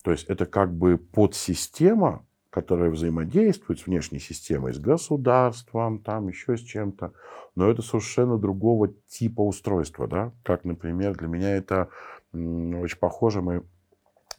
То 0.04 0.10
есть 0.10 0.24
это 0.24 0.46
как 0.46 0.72
бы 0.72 0.98
подсистема, 0.98 2.24
которая 2.50 2.90
взаимодействует 2.90 3.80
с 3.80 3.86
внешней 3.86 4.18
системой, 4.18 4.72
с 4.72 4.78
государством, 4.78 5.98
там 5.98 6.28
еще 6.28 6.56
с 6.56 6.60
чем-то, 6.60 7.12
но 7.54 7.70
это 7.70 7.82
совершенно 7.82 8.38
другого 8.38 8.88
типа 9.08 9.40
устройства, 9.40 10.06
да, 10.06 10.32
как, 10.42 10.64
например, 10.64 11.16
для 11.16 11.28
меня 11.28 11.56
это 11.56 11.88
очень 12.32 12.98
похоже, 12.98 13.42
мы 13.42 13.62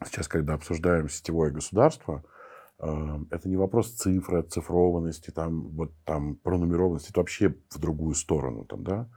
сейчас, 0.05 0.27
когда 0.27 0.53
обсуждаем 0.53 1.09
сетевое 1.09 1.51
государство, 1.51 2.23
это 2.79 3.49
не 3.49 3.57
вопрос 3.57 3.91
цифры, 3.93 4.39
оцифрованности, 4.39 5.31
там, 5.31 5.69
вот, 5.69 5.91
там, 6.05 6.35
пронумерованности, 6.35 7.09
это 7.09 7.21
вообще 7.21 7.55
в 7.69 7.79
другую 7.79 8.13
сторону. 8.13 8.65
Там, 8.65 8.83
да? 8.83 9.09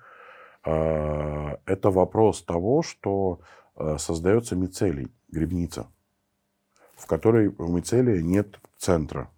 А, 0.64 1.58
это 1.66 1.90
вопрос 1.90 2.42
того, 2.42 2.82
что 2.82 3.40
а, 3.76 3.98
создается 3.98 4.56
мицелий, 4.56 5.12
грибница, 5.28 5.88
в 6.96 7.06
которой 7.06 7.48
в 7.48 7.70
мицелии 7.70 8.22
нет 8.22 8.58
центра. 8.78 9.30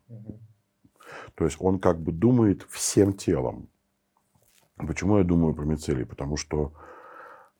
То 1.35 1.45
есть 1.45 1.57
он 1.61 1.81
как 1.81 2.00
бы 2.00 2.12
думает 2.12 2.62
всем 2.71 3.14
телом. 3.14 3.69
Почему 4.76 5.19
я 5.19 5.25
думаю 5.25 5.55
про 5.55 5.64
мицелий? 5.64 6.07
Потому 6.07 6.37
что 6.37 6.73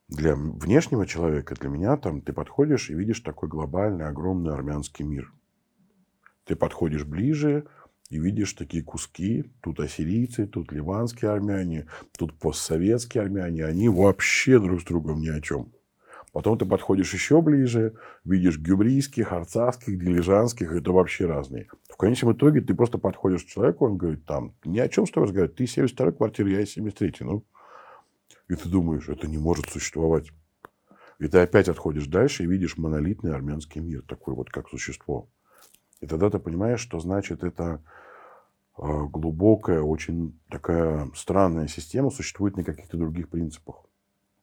для 0.09 0.37
внешнего 0.37 1.07
человека, 1.07 1.55
для 1.57 1.69
меня, 1.69 1.97
там, 1.97 2.21
ты 2.21 2.33
подходишь 2.33 2.91
и 2.91 2.95
видишь 2.95 3.21
такой 3.21 3.49
глобальный, 3.49 4.07
огромный 4.07 4.53
армянский 4.55 5.05
мир– 5.05 5.33
ты 6.45 6.57
подходишь 6.57 7.05
ближе 7.05 7.67
и 8.11 8.19
видишь 8.19 8.53
такие 8.53 8.83
куски. 8.83 9.45
Тут 9.63 9.81
ассирийцы, 9.81 10.47
тут 10.47 10.73
ливанские 10.73 11.31
армяне, 11.31 11.87
тут 12.17 12.39
постсоветские 12.39 13.23
армяне. 13.23 13.65
Они 13.65 13.89
вообще 13.89 14.59
друг 14.59 14.81
с 14.81 14.85
другом 14.85 15.21
ни 15.21 15.29
о 15.29 15.41
чем. 15.41 15.73
Потом 16.33 16.57
ты 16.57 16.65
подходишь 16.65 17.13
еще 17.13 17.43
ближе, 17.43 17.95
видишь 18.25 18.59
гюмрийских, 18.59 19.33
арцахских, 19.33 19.99
дилижанских, 19.99 20.73
это 20.73 20.91
вообще 20.91 21.27
разные. 21.27 21.69
В 21.91 21.97
конечном 21.97 22.33
итоге 22.33 22.63
ты 22.63 22.75
просто 22.75 22.97
подходишь 22.97 23.45
к 23.45 23.49
человеку, 23.49 23.85
он 23.85 23.99
говорит, 23.99 24.25
там, 24.25 24.55
ни 24.65 24.79
о 24.79 24.89
чем 24.89 25.07
с 25.07 25.11
тобой 25.11 25.27
разговаривать, 25.27 25.57
ты 25.57 25.67
72 25.67 26.13
квартира, 26.13 26.49
я 26.49 26.65
73 26.65 27.17
ну. 27.21 27.45
И 28.49 28.55
ты 28.55 28.69
думаешь, 28.69 29.11
это 29.11 29.29
не 29.29 29.37
может 29.37 29.67
существовать. 29.69 30.31
И 31.19 31.29
ты 31.29 31.39
опять 31.39 31.69
отходишь 31.69 32.07
дальше 32.07 32.45
и 32.45 32.47
видишь 32.47 32.79
монолитный 32.79 33.35
армянский 33.35 33.83
мир, 33.83 34.03
такой 34.03 34.35
вот 34.35 34.49
как 34.51 34.69
существо. 34.71 35.29
И 36.03 36.07
тогда 36.07 36.31
ты 36.31 36.41
понимаешь, 36.41 36.81
что 36.81 36.99
значит 36.99 37.45
это 37.45 37.81
а, 38.77 39.05
глубокая, 39.05 39.81
очень 39.83 40.39
такая 40.51 41.09
странная 41.15 41.69
система 41.69 42.11
существует 42.11 42.57
на 42.57 42.65
каких-то 42.65 42.97
других 42.97 43.29
принципах. 43.29 43.77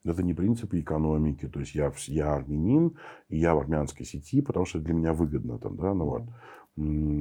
Это 0.06 0.24
не 0.24 0.34
принципы 0.34 0.80
экономики, 0.80 1.50
то 1.50 1.60
есть 1.60 1.76
я, 1.76 1.92
я 2.08 2.34
армянин, 2.34 2.98
и 3.28 3.38
я 3.38 3.54
в 3.54 3.60
армянской 3.60 4.06
сети, 4.06 4.42
потому 4.42 4.66
что 4.66 4.80
для 4.80 4.94
меня 4.94 5.12
выгодно 5.12 5.60
там, 5.60 5.76
да, 5.76 5.94
ну 5.94 6.06
вот. 6.06 6.24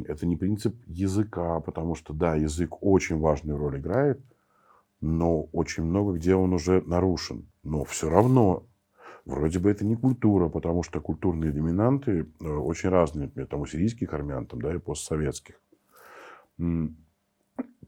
Это 0.06 0.24
не 0.24 0.36
принцип 0.36 0.76
языка, 0.86 1.58
потому 1.58 1.96
что, 1.96 2.14
да, 2.14 2.36
язык 2.36 2.80
очень 2.80 3.18
важную 3.18 3.58
роль 3.58 3.80
играет, 3.80 4.20
но 5.00 5.42
очень 5.52 5.82
много 5.82 6.12
где 6.12 6.36
он 6.36 6.52
уже 6.52 6.80
нарушен. 6.82 7.48
Но 7.64 7.84
все 7.84 8.08
равно 8.08 8.68
вроде 9.24 9.58
бы 9.58 9.70
это 9.70 9.84
не 9.84 9.96
культура, 9.96 10.48
потому 10.48 10.82
что 10.82 11.00
культурные 11.00 11.52
доминанты 11.52 12.28
э, 12.40 12.48
очень 12.48 12.88
разные, 12.88 13.26
например, 13.26 13.48
там 13.48 13.60
у 13.60 13.66
сирийских 13.66 14.12
армян, 14.12 14.46
там, 14.46 14.60
да, 14.60 14.74
и 14.74 14.78
постсоветских. 14.78 15.60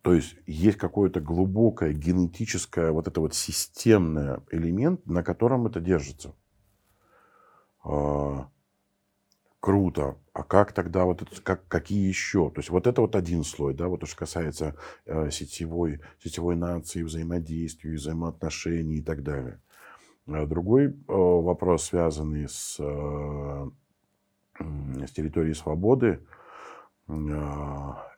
То 0.02 0.14
есть 0.14 0.36
есть 0.46 0.78
какое-то 0.78 1.20
глубокое 1.20 1.92
генетическое, 1.92 2.90
вот 2.90 3.06
это 3.06 3.20
вот 3.20 3.34
системное 3.34 4.40
элемент, 4.50 5.04
на 5.06 5.22
котором 5.22 5.66
это 5.66 5.80
держится. 5.80 6.34
А, 7.84 8.48
круто. 9.60 10.16
А 10.32 10.42
как 10.42 10.72
тогда 10.72 11.04
вот 11.04 11.22
это, 11.22 11.42
как, 11.42 11.66
какие 11.68 12.08
еще? 12.08 12.50
То 12.50 12.60
есть 12.60 12.70
вот 12.70 12.86
это 12.86 13.02
вот 13.02 13.14
один 13.14 13.44
слой, 13.44 13.74
да, 13.74 13.88
вот 13.88 14.00
то, 14.00 14.06
что 14.06 14.16
касается 14.16 14.74
э, 15.04 15.30
сетевой, 15.30 16.00
сетевой 16.22 16.56
нации, 16.56 17.02
взаимодействия, 17.02 17.92
взаимоотношений 17.94 18.96
и 18.98 19.02
так 19.02 19.22
далее. 19.22 19.60
А 20.26 20.46
другой 20.46 20.86
э, 20.86 20.92
вопрос, 21.06 21.84
связанный 21.84 22.48
с, 22.48 22.76
э, 22.78 23.70
с 24.58 25.10
территорией 25.12 25.54
свободы, 25.54 26.20
э, 27.08 27.12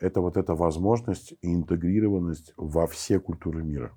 это 0.00 0.20
вот 0.20 0.36
эта 0.36 0.54
возможность 0.54 1.34
и 1.40 1.54
интегрированность 1.54 2.52
во 2.56 2.86
все 2.86 3.18
культуры 3.18 3.62
мира. 3.62 3.92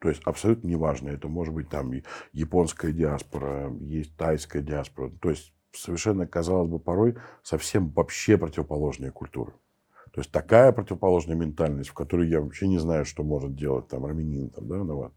То 0.00 0.08
есть 0.10 0.22
абсолютно 0.24 0.68
неважно, 0.68 1.08
это 1.08 1.28
может 1.28 1.54
быть 1.54 1.70
там 1.70 1.92
японская 2.32 2.92
диаспора, 2.92 3.72
есть 3.80 4.16
тайская 4.16 4.60
диаспора. 4.60 5.10
То 5.20 5.30
есть 5.30 5.54
совершенно, 5.72 6.26
казалось 6.26 6.68
бы, 6.68 6.78
порой 6.78 7.16
совсем 7.42 7.88
вообще 7.90 8.36
противоположные 8.36 9.12
культуры. 9.12 9.54
То 10.12 10.20
есть 10.20 10.30
такая 10.30 10.72
противоположная 10.72 11.36
ментальность, 11.36 11.90
в 11.90 11.94
которой 11.94 12.28
я 12.28 12.40
вообще 12.40 12.68
не 12.68 12.78
знаю, 12.78 13.04
что 13.04 13.24
может 13.24 13.56
делать 13.56 13.88
там 13.88 14.04
армянин. 14.04 14.50
Там, 14.50 14.68
да, 14.68 14.76
ну, 14.76 14.94
вот. 14.94 15.12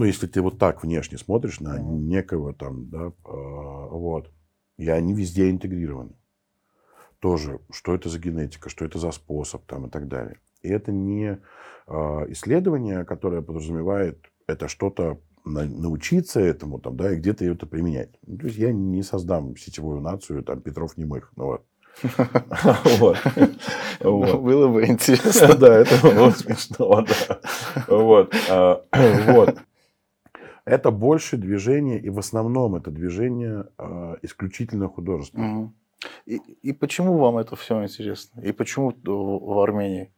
Ну, 0.00 0.06
если 0.06 0.26
ты 0.26 0.40
вот 0.40 0.58
так 0.58 0.82
внешне 0.82 1.18
смотришь 1.18 1.60
на 1.60 1.78
некого 1.78 2.54
там, 2.54 2.88
да, 2.88 3.08
э, 3.08 3.12
вот, 3.26 4.30
и 4.78 4.88
они 4.88 5.12
везде 5.12 5.50
интегрированы. 5.50 6.14
Тоже, 7.18 7.60
что 7.70 7.94
это 7.94 8.08
за 8.08 8.18
генетика, 8.18 8.70
что 8.70 8.86
это 8.86 8.98
за 8.98 9.10
способ 9.12 9.66
там 9.66 9.86
и 9.86 9.90
так 9.90 10.08
далее. 10.08 10.38
И 10.62 10.70
это 10.70 10.90
не 10.90 11.38
э, 11.86 11.92
исследование, 12.28 13.04
которое 13.04 13.42
подразумевает 13.42 14.26
это 14.46 14.68
что-то 14.68 15.20
научиться 15.44 16.40
этому, 16.40 16.78
там, 16.78 16.96
да, 16.96 17.12
и 17.12 17.16
где-то 17.16 17.44
это 17.44 17.66
применять. 17.66 18.18
Ну, 18.26 18.38
то 18.38 18.46
есть 18.46 18.56
я 18.56 18.72
не 18.72 19.02
создам 19.02 19.54
сетевую 19.54 20.00
нацию, 20.00 20.42
там, 20.42 20.62
Петров 20.62 20.96
немых, 20.96 21.30
ну 21.36 21.58
вот. 22.98 23.18
Было 24.00 24.68
бы 24.68 24.86
интересно. 24.86 25.54
Да, 25.58 25.78
это 25.78 25.96
было 26.02 26.30
смешно, 26.30 27.04
Вот. 27.86 28.34
А, 28.48 28.82
вот. 29.32 29.56
Это 30.70 30.92
больше 30.92 31.36
движение, 31.36 31.98
и 31.98 32.10
в 32.10 32.18
основном 32.20 32.76
это 32.76 32.92
движение 32.92 33.66
а, 33.76 34.16
исключительно 34.22 34.88
художественное. 34.88 35.72
И, 36.26 36.36
и 36.36 36.72
почему 36.72 37.18
вам 37.18 37.38
это 37.38 37.56
все 37.56 37.82
интересно? 37.82 38.40
И 38.40 38.52
почему 38.52 38.94
в 39.04 39.58
Армении? 39.58 40.12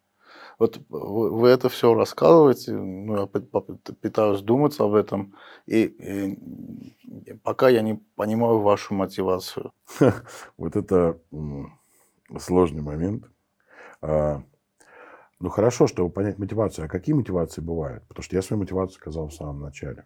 Вот 0.59 0.79
вы 0.91 1.49
это 1.49 1.71
все 1.71 1.95
рассказываете, 1.95 2.73
ну, 2.73 3.17
я 3.17 3.27
пытаюсь 3.27 4.43
думать 4.43 4.79
об 4.79 4.93
этом, 4.93 5.35
и, 5.65 5.85
и 5.85 7.33
пока 7.43 7.71
я 7.71 7.81
не 7.81 7.95
понимаю 8.15 8.59
вашу 8.59 8.95
мотивацию. 8.95 9.73
Вот 10.59 10.77
это 10.77 11.19
сложный 12.39 12.83
момент. 12.83 13.25
А, 14.03 14.43
ну 15.41 15.49
хорошо, 15.49 15.87
чтобы 15.87 16.11
понять 16.11 16.39
мотивацию. 16.39 16.85
А 16.85 16.89
какие 16.89 17.15
мотивации 17.15 17.63
бывают? 17.63 18.07
Потому 18.07 18.23
что 18.23 18.37
я 18.37 18.43
свою 18.43 18.61
мотивацию 18.61 19.01
сказал 19.01 19.29
в 19.29 19.35
самом 19.35 19.61
начале. 19.61 20.05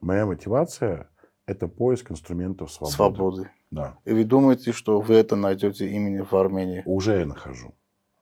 Моя 0.00 0.26
мотивация– 0.26 1.10
это 1.46 1.68
поиск 1.68 2.10
инструментов 2.10 2.72
свободы. 2.72 2.96
Свободы. 2.96 3.50
Да. 3.70 3.98
И 4.04 4.12
вы 4.12 4.24
думаете, 4.24 4.72
что 4.72 5.00
вы 5.00 5.14
это 5.14 5.36
найдете 5.36 5.88
именно 5.88 6.24
в 6.24 6.32
Армении? 6.34 6.82
Уже 6.86 7.20
я 7.20 7.26
нахожу 7.26 7.74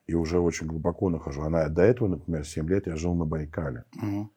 и 0.08 0.14
уже 0.14 0.40
очень 0.40 0.66
глубоко 0.66 1.10
нахожу. 1.10 1.42
Она 1.42 1.68
до 1.68 1.82
этого, 1.82 2.08
например, 2.08 2.44
7 2.44 2.68
лет 2.68 2.86
я 2.86 2.96
жил 2.96 3.14
на 3.14 3.26
Байкале. 3.26 3.84
Угу. 4.02 4.30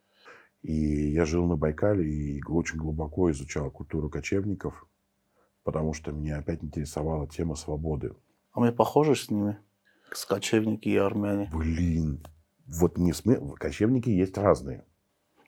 И 0.63 1.11
я 1.11 1.25
жил 1.25 1.47
на 1.47 1.55
Байкале 1.55 2.07
и 2.07 2.43
очень 2.43 2.77
глубоко 2.77 3.31
изучал 3.31 3.71
культуру 3.71 4.09
кочевников, 4.09 4.85
потому 5.63 5.93
что 5.93 6.11
меня 6.11 6.39
опять 6.39 6.63
интересовала 6.63 7.27
тема 7.27 7.55
свободы. 7.55 8.13
А 8.51 8.59
мы 8.59 8.73
похожи 8.73 9.15
с 9.15 9.31
ними? 9.31 9.57
С 10.11 10.25
кочевники 10.25 10.89
и 10.89 10.97
армяне? 10.97 11.49
Блин, 11.53 12.21
вот 12.67 12.97
не 12.97 13.13
сме... 13.13 13.39
кочевники 13.55 14.09
есть 14.09 14.37
разные. 14.37 14.83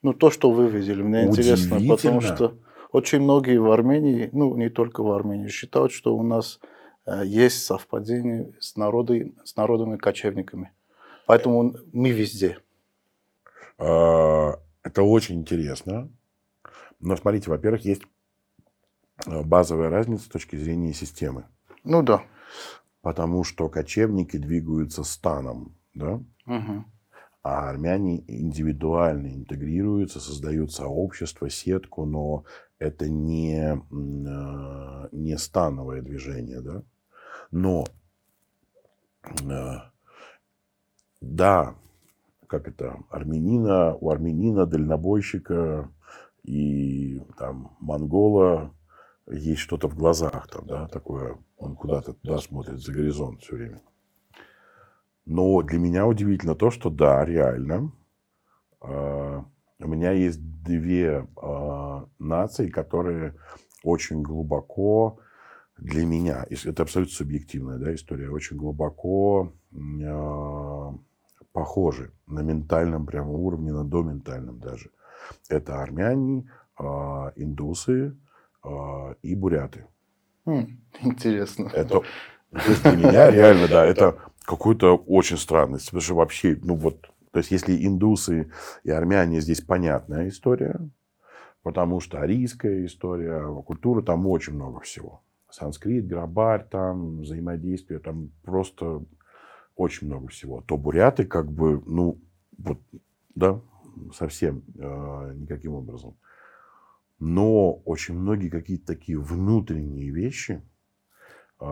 Ну, 0.04 0.14
то, 0.14 0.30
что 0.30 0.52
вы 0.52 0.70
видели, 0.70 1.02
мне 1.02 1.26
интересно, 1.26 1.80
потому 1.88 2.22
что 2.22 2.58
очень 2.92 3.22
многие 3.22 3.58
в 3.58 3.72
Армении, 3.72 4.30
ну, 4.32 4.56
не 4.56 4.70
только 4.70 5.02
в 5.02 5.12
Армении, 5.12 5.48
считают, 5.48 5.92
что 5.92 6.16
у 6.16 6.22
нас 6.22 6.60
Э, 7.06 7.24
есть 7.26 7.64
совпадение 7.64 8.54
с, 8.60 8.76
народы, 8.76 9.34
с 9.44 9.56
народами 9.56 9.98
кочевниками. 9.98 10.72
Поэтому 11.26 11.76
мы 11.92 12.12
везде. 12.12 12.60
А, 13.78 14.60
это 14.84 15.04
очень 15.04 15.40
интересно. 15.40 16.10
Но 17.00 17.16
смотрите, 17.16 17.50
во-первых, 17.50 17.84
есть 17.86 18.04
э, 19.26 19.42
базовая 19.44 19.90
разница 19.90 20.26
с 20.26 20.28
точки 20.28 20.56
зрения 20.56 20.94
системы. 20.94 21.46
Ну 21.84 22.02
да. 22.02 22.24
Потому 23.02 23.44
что 23.44 23.68
кочевники 23.68 24.38
двигаются 24.38 25.04
станом, 25.04 25.76
да? 25.94 26.22
Угу. 26.46 26.86
А 27.44 27.70
армяне 27.70 28.24
индивидуально 28.28 29.36
интегрируются, 29.36 30.22
создают 30.22 30.72
сообщество, 30.72 31.50
сетку, 31.50 32.06
но 32.06 32.46
это 32.80 33.10
не, 33.10 33.76
э, 33.76 35.08
не 35.12 35.38
становое 35.38 36.02
движение, 36.02 36.62
да? 36.62 36.84
Но 37.52 37.84
э, 39.44 39.76
да, 41.20 41.76
как 42.48 42.68
это, 42.68 43.04
армянина, 43.10 43.96
у 43.96 44.10
армянина, 44.10 44.66
дальнобойщика 44.66 45.90
и 46.44 47.22
там 47.38 47.76
монгола 47.80 48.74
есть 49.30 49.62
что-то 49.62 49.88
в 49.88 49.96
глазах, 49.96 50.48
там, 50.50 50.66
да, 50.68 50.88
такое, 50.88 51.38
он 51.58 51.76
куда-то 51.76 52.14
туда 52.14 52.40
смотрит, 52.40 52.80
за 52.80 52.92
горизонт 52.92 53.42
все 53.42 53.56
время. 53.56 53.82
Но 55.26 55.62
для 55.62 55.80
меня 55.80 56.06
удивительно 56.06 56.56
то, 56.56 56.70
что 56.70 56.90
да, 56.90 57.24
реально, 57.24 57.92
э, 58.82 59.42
у 59.80 59.88
меня 59.88 60.12
есть 60.12 60.40
две 60.64 61.26
э, 61.42 62.06
нации, 62.20 62.70
которые 62.70 63.36
очень 63.84 64.22
глубоко 64.22 65.20
для 65.78 66.06
меня, 66.06 66.46
это 66.50 66.84
абсолютно 66.84 67.14
субъективная 67.14 67.78
да, 67.78 67.94
история, 67.96 68.30
очень 68.30 68.58
глубоко 68.58 69.54
э, 69.74 70.92
похожи 71.52 72.12
на 72.28 72.42
ментальном 72.42 73.06
прямо 73.06 73.32
уровне, 73.32 73.72
на 73.72 73.84
доментальном 73.84 74.60
даже. 74.60 74.92
Это 75.50 75.82
армяне, 75.82 76.50
индусы 77.36 78.18
и 79.22 79.36
буряты. 79.36 79.86
Хм, 80.46 80.80
интересно. 81.02 81.70
Это, 81.74 82.02
для 82.52 82.92
меня 82.92 83.32
реально, 83.32 83.68
да, 83.68 83.86
это 83.86 84.20
какой-то 84.44 84.96
очень 84.96 85.38
странность. 85.38 85.86
Потому 85.86 86.02
что 86.02 86.16
вообще, 86.16 86.60
ну 86.62 86.76
вот, 86.76 87.02
то 87.32 87.40
есть 87.40 87.52
если 87.52 87.86
индусы 87.86 88.52
и 88.84 88.92
армяне 88.92 89.42
здесь 89.42 89.62
понятная 89.62 90.30
история, 90.30 90.80
потому 91.64 92.00
что 92.00 92.20
арийская 92.20 92.86
история, 92.86 93.46
культура, 93.64 94.02
там 94.02 94.28
очень 94.28 94.54
много 94.54 94.82
всего 94.82 95.24
санскрит, 95.54 96.08
грабарь, 96.08 96.66
там 96.70 97.22
взаимодействие, 97.22 98.00
там 98.00 98.32
просто 98.44 99.04
очень 99.76 100.08
много 100.08 100.28
всего. 100.28 100.62
То 100.62 100.78
буряты 100.78 101.26
как 101.26 101.52
бы, 101.52 101.82
ну, 101.86 102.20
вот, 102.58 102.80
да, 103.36 103.62
совсем 104.14 104.64
э, 104.76 105.34
никаким 105.36 105.74
образом. 105.74 106.18
Но 107.20 107.74
очень 107.86 108.16
многие 108.16 108.50
какие-то 108.50 108.88
такие 108.88 109.20
внутренние 109.20 110.10
вещи 110.10 110.64
э, 111.60 111.66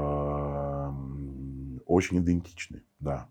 очень 1.91 2.19
идентичны, 2.19 2.83
да. 2.99 3.29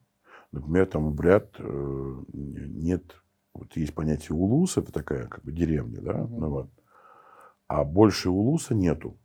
Например, 0.53 0.87
там 0.87 1.07
у 1.07 1.11
бурят 1.11 1.55
э, 1.59 2.23
нет, 2.33 3.17
вот 3.55 3.77
есть 3.77 3.95
понятие 3.95 4.37
улус, 4.37 4.77
это 4.77 4.93
такая 4.93 5.27
как 5.27 5.45
бы 5.45 5.53
деревня, 5.53 6.01
да, 6.01 6.13
mm-hmm. 6.13 6.29
ну, 6.29 6.51
вот. 6.51 6.71
А 7.69 7.85
больше 7.85 8.31
Улуса 8.31 8.75
нету. 8.75 9.17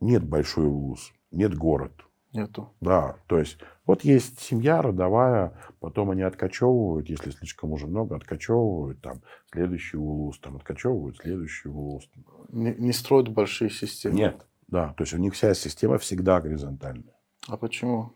Нет 0.00 0.22
большой 0.22 0.66
Улус, 0.66 1.12
нет 1.32 1.56
город. 1.56 1.92
Нету. 2.32 2.72
Да, 2.80 3.16
то 3.28 3.38
есть 3.38 3.58
вот 3.86 4.02
есть 4.02 4.40
семья 4.40 4.82
родовая, 4.82 5.56
потом 5.78 6.10
они 6.10 6.22
откачевывают, 6.22 7.08
если 7.08 7.30
слишком 7.30 7.72
уже 7.72 7.86
много, 7.86 8.16
откачевывают 8.16 9.00
там 9.00 9.22
следующий 9.52 9.98
улус, 9.98 10.40
там 10.40 10.56
откачевывают 10.56 11.18
следующий 11.18 11.68
улус. 11.68 12.10
Не, 12.48 12.74
не 12.74 12.92
строят 12.92 13.28
большие 13.28 13.70
системы. 13.70 14.16
Нет, 14.16 14.46
да, 14.66 14.94
то 14.94 15.04
есть 15.04 15.14
у 15.14 15.18
них 15.18 15.34
вся 15.34 15.54
система 15.54 15.98
всегда 15.98 16.40
горизонтальная. 16.40 17.14
А 17.46 17.56
почему? 17.56 18.12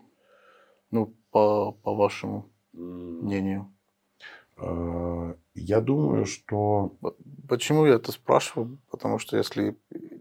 Ну, 0.91 1.15
по, 1.31 1.73
по 1.73 1.95
вашему 1.95 2.51
мнению. 2.73 3.73
Э, 4.57 5.35
Я 5.55 5.81
думаю, 5.81 6.27
что 6.27 6.97
Почему 7.49 7.87
я 7.87 7.95
это 7.95 8.13
спрашиваю? 8.13 8.79
Потому 8.91 9.19
что 9.19 9.37
если 9.37 9.79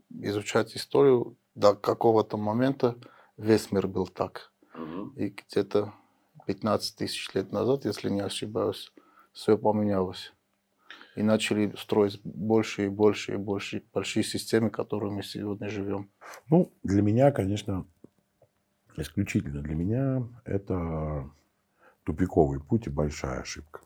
изучать 0.09 0.75
историю, 0.75 1.35
до 1.55 1.75
какого-то 1.75 2.37
момента 2.37 2.95
весь 3.37 3.71
мир 3.71 3.87
был 3.87 4.07
так. 4.07 4.51
И 5.15 5.29
где-то 5.29 5.93
15 6.45 6.95
тысяч 6.95 7.33
лет 7.33 7.51
назад, 7.51 7.85
если 7.85 8.09
не 8.09 8.21
ошибаюсь, 8.21 8.93
все 9.33 9.57
поменялось. 9.57 10.33
И 11.15 11.23
начали 11.23 11.73
строить 11.77 12.21
больше 12.23 12.85
и 12.85 12.89
больше 12.89 13.33
и 13.33 13.37
больше 13.37 13.83
большие 13.93 14.23
системы, 14.23 14.69
которыми 14.69 15.15
мы 15.15 15.23
сегодня 15.23 15.67
живем. 15.67 16.09
Ну, 16.49 16.71
для 16.83 17.01
меня, 17.01 17.31
конечно, 17.31 17.85
исключительно 18.97 19.61
для 19.61 19.75
меня 19.75 20.27
это 20.43 21.29
тупиковый 22.03 22.59
путь 22.59 22.87
и 22.87 22.89
большая 22.89 23.41
ошибка 23.41 23.81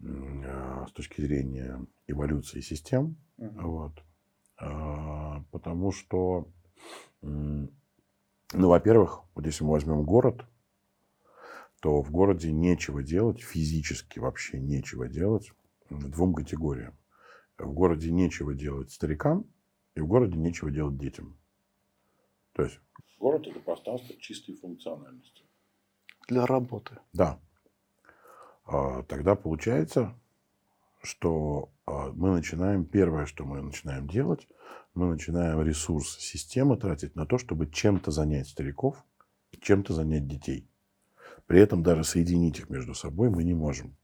э, 0.00 0.84
с 0.88 0.92
точки 0.92 1.20
зрения 1.22 1.84
эволюции 2.06 2.60
систем. 2.60 3.16
Вот. 3.36 3.92
А, 4.58 5.42
Потому 5.50 5.92
что, 5.92 6.48
ну, 7.20 7.68
во-первых, 8.52 9.22
вот 9.34 9.46
если 9.46 9.64
мы 9.64 9.72
возьмем 9.72 10.02
город, 10.04 10.46
то 11.80 12.02
в 12.02 12.10
городе 12.10 12.52
нечего 12.52 13.02
делать, 13.02 13.40
физически 13.42 14.18
вообще 14.18 14.58
нечего 14.58 15.08
делать 15.08 15.52
двум 15.90 16.34
категориям. 16.34 16.96
В 17.58 17.72
городе 17.72 18.10
нечего 18.10 18.54
делать 18.54 18.90
старикам, 18.92 19.46
и 19.94 20.00
в 20.00 20.06
городе 20.06 20.36
нечего 20.36 20.70
делать 20.70 20.98
детям. 20.98 21.38
То 22.56 22.62
есть 22.62 22.80
город– 23.20 23.46
это 23.46 23.60
пространство 23.60 24.16
чистой 24.18 24.56
функциональности. 24.56 25.42
Для 26.26 26.46
работы. 26.46 26.98
Да. 27.12 27.38
А, 28.64 29.02
Тогда 29.02 29.34
получается, 29.34 30.18
что 31.02 31.68
а, 31.84 32.10
мы 32.12 32.30
начинаем, 32.30 32.86
первое, 32.86 33.26
что 33.26 33.44
мы 33.44 33.60
начинаем 33.60 34.08
делать, 34.08 34.48
мы 34.94 35.06
начинаем 35.10 35.60
ресурс 35.60 36.16
системы 36.16 36.78
тратить 36.78 37.14
на 37.14 37.26
то, 37.26 37.36
чтобы 37.36 37.70
чем-то 37.70 38.10
занять 38.10 38.48
стариков, 38.48 39.04
чем-то 39.60 39.92
занять 39.92 40.26
детей. 40.26 40.66
При 41.46 41.60
этом 41.60 41.82
даже 41.82 42.04
соединить 42.04 42.58
их 42.58 42.70
между 42.70 42.94
собой 42.94 43.28
мы 43.28 43.44
не 43.44 43.52
можем. 43.52 43.94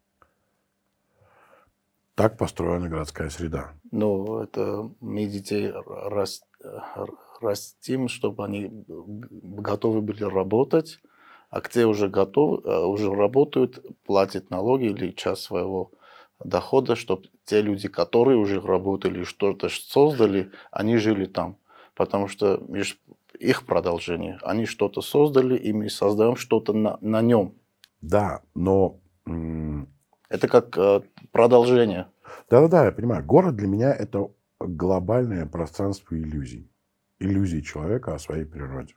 Так 2.15 2.37
построена 2.37 2.91
городская 2.91 3.31
среда. 3.31 3.73
Но 3.91 4.43
это 4.43 4.91
мы 5.01 5.25
детей 5.25 5.73
рас- 5.73 6.45
растим, 7.43 8.09
чтобы 8.09 8.45
они 8.45 8.71
готовы 8.87 10.01
были 10.01 10.25
работать, 10.25 11.01
а 11.51 11.61
где 11.61 11.87
уже 11.87 12.09
готовы, 12.09 12.63
э, 12.65 12.85
уже 12.85 13.13
работают, 13.15 13.85
платят 14.05 14.51
налоги 14.51 14.87
или 14.87 15.11
часть 15.11 15.43
своего 15.43 15.91
дохода, 16.43 16.97
чтобы 16.97 17.29
те 17.45 17.61
люди, 17.61 17.89
которые 17.89 18.39
уже 18.39 18.61
работали, 18.61 19.25
что-то 19.25 19.69
создали, 19.69 20.51
они 20.71 20.97
жили 20.97 21.27
там. 21.27 21.57
Потому 21.95 22.29
что 22.29 22.61
их 23.39 23.67
продолжение. 23.67 24.39
Они 24.43 24.67
что-то 24.67 25.03
создали, 25.03 25.57
и 25.57 25.73
мы 25.73 25.91
создаем 25.91 26.37
что-то 26.37 26.73
на, 26.73 26.99
на 27.01 27.21
нем. 27.21 27.55
Да, 28.01 28.43
но... 28.55 28.99
Это 30.29 30.49
как 30.49 30.79
э, 30.79 31.03
продолжение. 31.31 32.07
Да-да-да, 32.49 32.87
я 32.87 32.93
понимаю. 32.93 33.23
Город 33.23 33.55
для 33.55 33.69
меня– 33.69 33.93
это 33.99 34.31
глобальное 34.59 35.45
пространство 35.45 36.15
иллюзий. 36.15 36.72
Иллюзий 37.23 37.63
человека 37.63 38.15
о 38.15 38.19
своей 38.19 38.45
природе. 38.45 38.95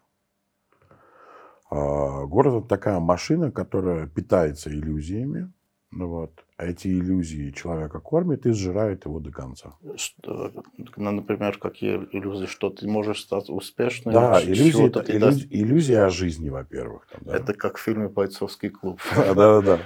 А, 1.70 2.26
Город– 2.26 2.54
это 2.60 2.68
такая 2.68 3.00
машина, 3.00 3.52
которая 3.52 4.08
питается 4.08 4.70
иллюзиями. 4.70 5.52
Ну 5.92 6.08
вот. 6.08 6.44
А 6.58 6.66
эти 6.66 6.88
иллюзии 6.88 7.52
человека 7.52 8.00
кормит 8.00 8.46
и 8.46 8.52
сжирает 8.52 9.06
его 9.06 9.20
до 9.20 9.32
конца. 9.32 9.76
Что, 9.96 10.52
например, 10.98 11.58
какие 11.58 11.98
иллюзии, 12.12 12.48
что 12.48 12.70
ты 12.70 12.88
можешь 12.88 13.22
стать 13.22 13.50
успешным. 13.50 14.14
Да, 14.14 14.42
иллюзии, 14.42 14.88
это 14.88 15.04
ты 15.04 15.14
иллюз- 15.14 15.48
иллюзия 15.50 16.04
о 16.06 16.10
жизни, 16.10 16.50
во-первых. 16.50 17.08
там, 17.12 17.22
да. 17.26 17.38
Это 17.38 17.54
как 17.54 17.78
в 17.78 17.82
фильме 17.82 18.10
«Бойцовский 18.10 18.70
клуб». 18.70 19.00
Да-да-да. 19.16 19.80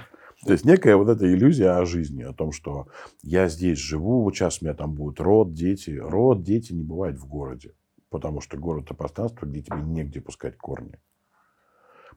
То 0.46 0.52
есть 0.52 0.64
некая 0.64 0.96
вот 0.96 1.08
эта 1.08 1.30
иллюзия 1.30 1.72
о 1.72 1.84
жизни, 1.84 2.22
о 2.22 2.32
том, 2.32 2.52
что 2.52 2.88
я 3.22 3.48
здесь 3.48 3.78
живу, 3.78 4.30
сейчас 4.32 4.62
у 4.62 4.64
меня 4.64 4.74
там 4.74 4.94
будет 4.94 5.20
род, 5.20 5.52
дети. 5.52 5.90
Род, 5.90 6.42
дети 6.42 6.72
не 6.72 6.82
бывает 6.82 7.18
в 7.18 7.26
городе. 7.26 7.74
Потому 8.10 8.40
что 8.40 8.58
город– 8.58 8.84
это 8.86 8.94
пространство, 8.94 9.46
где 9.46 9.62
тебе 9.62 9.78
негде 9.82 10.20
пускать 10.20 10.56
корни. 10.58 10.98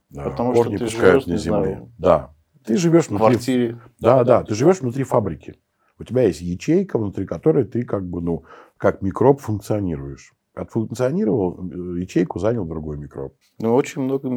Да, 0.10 0.24
Потому 0.26 0.54
что 0.54 0.64
корни 0.64 0.78
ты 0.78 0.86
пускают 0.86 1.24
живешь, 1.24 1.28
на 1.28 1.32
не 1.32 1.38
земле. 1.38 1.62
знаю, 1.76 1.92
Да. 1.98 2.34
Ты 2.66 2.78
живешь 2.78 3.06
В 3.06 3.10
внутри... 3.10 3.28
квартире. 3.28 3.82
Да, 4.00 4.24
да, 4.24 4.44
ты 4.44 4.56
живешь 4.56 4.80
внутри 4.82 5.04
фабрики. 5.04 5.56
У 6.00 6.04
тебя 6.04 6.24
есть 6.24 6.42
ячейка, 6.42 6.98
внутри 6.98 7.26
которой 7.26 7.66
ты 7.66 7.84
как 7.84 8.08
бы, 8.08 8.22
ну, 8.22 8.44
как 8.78 9.02
микроб 9.02 9.42
функционируешь. 9.42 10.34
Отфункционировал, 10.56 11.60
э, 11.60 12.00
ячейку 12.02 12.40
занял 12.40 12.66
другой 12.66 12.98
микроб. 12.98 13.36
Ну, 13.60 13.74
очень 13.76 14.02
много 14.02 14.30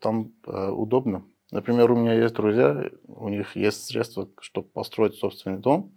там 0.00 0.32
э, 0.46 0.70
удобно. 0.70 1.24
Например, 1.52 1.92
у 1.92 1.96
меня 1.96 2.14
есть 2.14 2.34
друзья, 2.34 2.90
у 3.06 3.28
них 3.28 3.54
есть 3.54 3.84
средства, 3.84 4.28
чтобы 4.40 4.68
построить 4.68 5.14
собственный 5.14 5.58
дом. 5.58 5.92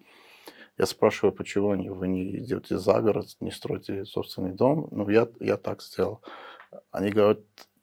Я 0.79 0.85
спрашиваю, 0.85 1.33
почему 1.33 1.71
они, 1.71 1.89
вы 1.89 2.07
не 2.07 2.37
идете 2.37 2.77
за 2.77 3.01
город, 3.01 3.35
не 3.41 3.51
строите 3.51 4.05
собственный 4.05 4.53
дом. 4.53 4.87
Ну, 4.91 5.09
я, 5.09 5.27
я 5.41 5.57
так 5.57 5.81
сделал. 5.81 6.21
Они 6.89 7.09
говорят, 7.09 7.39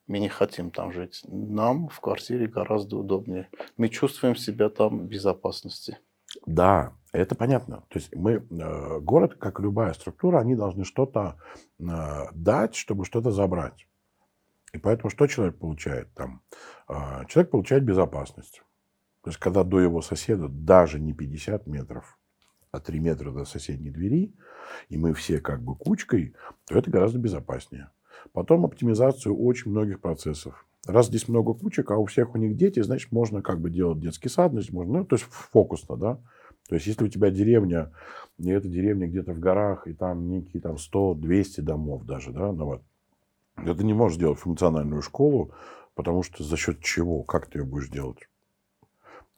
мы 0.07 0.17
не 0.17 0.29
хотим 0.29 0.71
там 0.71 0.91
жить. 0.91 1.21
Нам 1.27 1.89
в 1.89 1.99
квартире 1.99 2.47
гораздо 2.47 2.97
удобнее. 2.97 3.49
Мы 3.77 3.89
чувствуем 3.89 4.35
себя 4.35 4.69
там 4.69 4.97
в 4.97 5.03
безопасности. 5.03 5.99
Да, 6.47 6.93
это 7.11 7.35
понятно. 7.35 7.83
То 7.89 7.99
есть 7.99 8.15
мы, 8.15 8.31
э, 8.49 8.99
город, 8.99 9.35
как 9.35 9.59
любая 9.59 9.93
структура, 9.93 10.39
они 10.39 10.55
должны 10.55 10.83
что-то 10.83 11.39
э, 11.79 11.83
дать, 12.33 12.73
чтобы 12.73 13.05
что-то 13.05 13.29
забрать. 13.29 13.87
И 14.73 14.79
поэтому 14.79 15.11
что 15.11 15.27
человек 15.27 15.59
получает 15.59 16.11
там? 16.15 16.41
Э, 16.89 17.25
человек 17.27 17.51
получает 17.51 17.83
безопасность. 17.83 18.63
То 19.21 19.29
есть 19.29 19.39
когда 19.39 19.63
до 19.63 19.79
его 19.81 20.01
соседа 20.01 20.47
даже 20.47 20.99
не 20.99 21.13
50 21.13 21.67
метров, 21.67 22.16
а 22.77 22.79
3 22.79 22.99
метра 22.99 23.31
до 23.31 23.45
соседней 23.45 23.89
двери, 23.89 24.33
и 24.89 24.97
мы 24.97 25.13
все 25.13 25.39
как 25.39 25.61
бы 25.61 25.75
кучкой, 25.75 26.35
то 26.65 26.77
это 26.77 26.89
гораздо 26.89 27.19
безопаснее. 27.19 27.89
Потом 28.33 28.65
оптимизацию 28.65 29.35
очень 29.35 29.71
многих 29.71 29.99
процессов. 29.99 30.65
Раз 30.85 31.07
здесь 31.07 31.27
много 31.27 31.53
кучек, 31.53 31.91
а 31.91 31.97
у 31.97 32.05
всех 32.05 32.35
у 32.35 32.37
них 32.37 32.55
дети, 32.55 32.81
значит, 32.81 33.11
можно 33.11 33.41
как 33.41 33.59
бы 33.59 33.69
делать 33.69 33.99
детский 33.99 34.29
сад, 34.29 34.51
значит, 34.51 34.71
можно, 34.71 34.99
ну, 34.99 35.05
то 35.05 35.15
есть 35.15 35.25
фокусно, 35.25 35.97
да. 35.97 36.19
То 36.69 36.75
есть, 36.75 36.87
если 36.87 37.05
у 37.05 37.07
тебя 37.07 37.29
деревня, 37.29 37.91
и 38.37 38.49
эта 38.49 38.67
деревня 38.67 39.07
где-то 39.07 39.33
в 39.33 39.39
горах, 39.39 39.87
и 39.87 39.93
там 39.93 40.29
некие 40.29 40.61
там 40.61 40.75
100-200 40.75 41.61
домов 41.61 42.05
даже, 42.05 42.31
да, 42.31 42.51
ну 42.51 42.65
вот, 42.65 42.83
ты 43.55 43.83
не 43.83 43.93
можешь 43.93 44.17
делать 44.17 44.39
функциональную 44.39 45.01
школу, 45.01 45.51
потому 45.95 46.23
что 46.23 46.43
за 46.43 46.57
счет 46.57 46.81
чего, 46.81 47.23
как 47.23 47.47
ты 47.47 47.59
ее 47.59 47.65
будешь 47.65 47.89
делать? 47.89 48.29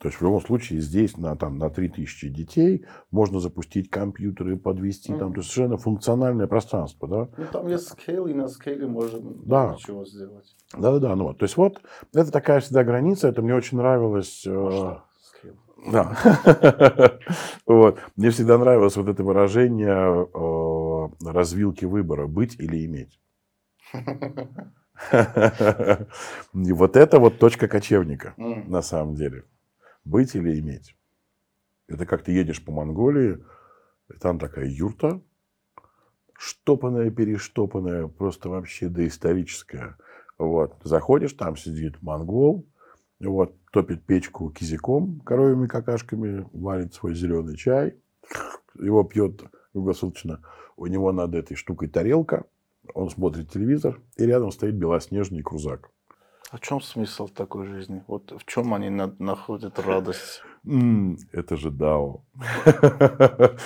То 0.00 0.08
есть, 0.08 0.18
в 0.18 0.24
любом 0.24 0.40
случае, 0.40 0.80
здесь 0.80 1.18
на, 1.18 1.36
там, 1.36 1.58
на 1.58 1.68
3000 1.68 2.28
детей 2.30 2.86
можно 3.10 3.38
запустить 3.38 3.90
компьютеры, 3.90 4.56
подвести, 4.56 5.12
там, 5.12 5.34
то 5.34 5.40
есть, 5.40 5.50
совершенно 5.50 5.76
функциональное 5.76 6.46
пространство, 6.46 7.06
да. 7.06 7.28
Ну, 7.36 7.44
там 7.52 7.68
есть 7.68 7.86
scale, 7.88 8.26
и 8.26 8.32
на 8.32 8.48
scale 8.48 8.80
е 8.80 8.86
можем 8.86 9.42
Да. 9.44 9.74
ничего 9.74 10.06
сделать. 10.06 10.56
Да-да-да, 10.72 11.14
ну 11.16 11.24
вот. 11.24 11.38
То 11.38 11.44
есть, 11.44 11.58
вот, 11.58 11.82
это 12.14 12.32
такая 12.32 12.60
всегда 12.60 12.82
граница, 12.82 13.28
это 13.28 13.42
мне 13.42 13.54
очень 13.54 13.76
нравилось. 13.76 14.42
э? 14.46 14.96
Scale. 15.20 15.56
Да. 15.92 16.16
Вот. 17.66 17.98
Мне 18.16 18.30
всегда 18.30 18.56
нравилось 18.56 18.96
вот 18.96 19.06
это 19.08 19.22
выражение 19.22 20.26
э, 20.32 21.30
развилки 21.30 21.84
выбора 21.84 22.26
быть 22.26 22.58
или 22.58 22.86
иметь. 22.86 23.20
И 26.54 26.72
вот 26.72 26.96
это 26.96 27.18
вот 27.18 27.38
точка 27.38 27.68
кочевника 27.68 28.34
на 28.36 28.82
самом 28.82 29.14
деле. 29.14 29.44
Быть 30.04 30.34
или 30.34 30.58
иметь. 30.60 30.96
Это 31.88 32.06
как 32.06 32.22
ты 32.22 32.32
едешь 32.32 32.64
по 32.64 32.72
Монголии, 32.72 33.38
и 34.08 34.18
там 34.18 34.38
такая 34.38 34.66
юрта, 34.66 35.20
штопанная, 36.38 37.10
перештопанная, 37.10 38.06
просто 38.06 38.48
вообще 38.48 38.88
доисторическая. 38.88 39.98
Вот. 40.38 40.76
Заходишь, 40.84 41.34
там 41.34 41.56
сидит 41.56 42.00
монгол, 42.00 42.66
вот, 43.20 43.54
топит 43.72 44.04
печку 44.04 44.50
кизиком, 44.50 45.20
коровьими 45.20 45.66
какашками, 45.66 46.48
варит 46.52 46.94
свой 46.94 47.14
зеленый 47.14 47.56
чай, 47.56 47.96
его 48.78 49.04
пьет 49.04 49.42
круглосуточно. 49.72 50.40
у 50.76 50.86
него 50.86 51.12
над 51.12 51.34
этой 51.34 51.56
штукой 51.56 51.88
тарелка, 51.88 52.46
он 52.94 53.10
смотрит 53.10 53.50
телевизор, 53.50 54.00
и 54.16 54.24
рядом 54.24 54.50
стоит 54.50 54.74
белоснежный 54.74 55.42
крузак. 55.42 55.90
А 56.50 56.56
в 56.56 56.60
чем 56.60 56.80
смысл 56.80 57.28
такой 57.28 57.66
жизни? 57.66 58.02
Вот 58.08 58.32
в 58.36 58.44
чем 58.44 58.74
они 58.74 58.90
на- 58.90 59.14
находят 59.18 59.78
радость? 59.78 60.42
М, 60.66 61.16
Это 61.32 61.56
же 61.56 61.70
Дао. 61.70 62.22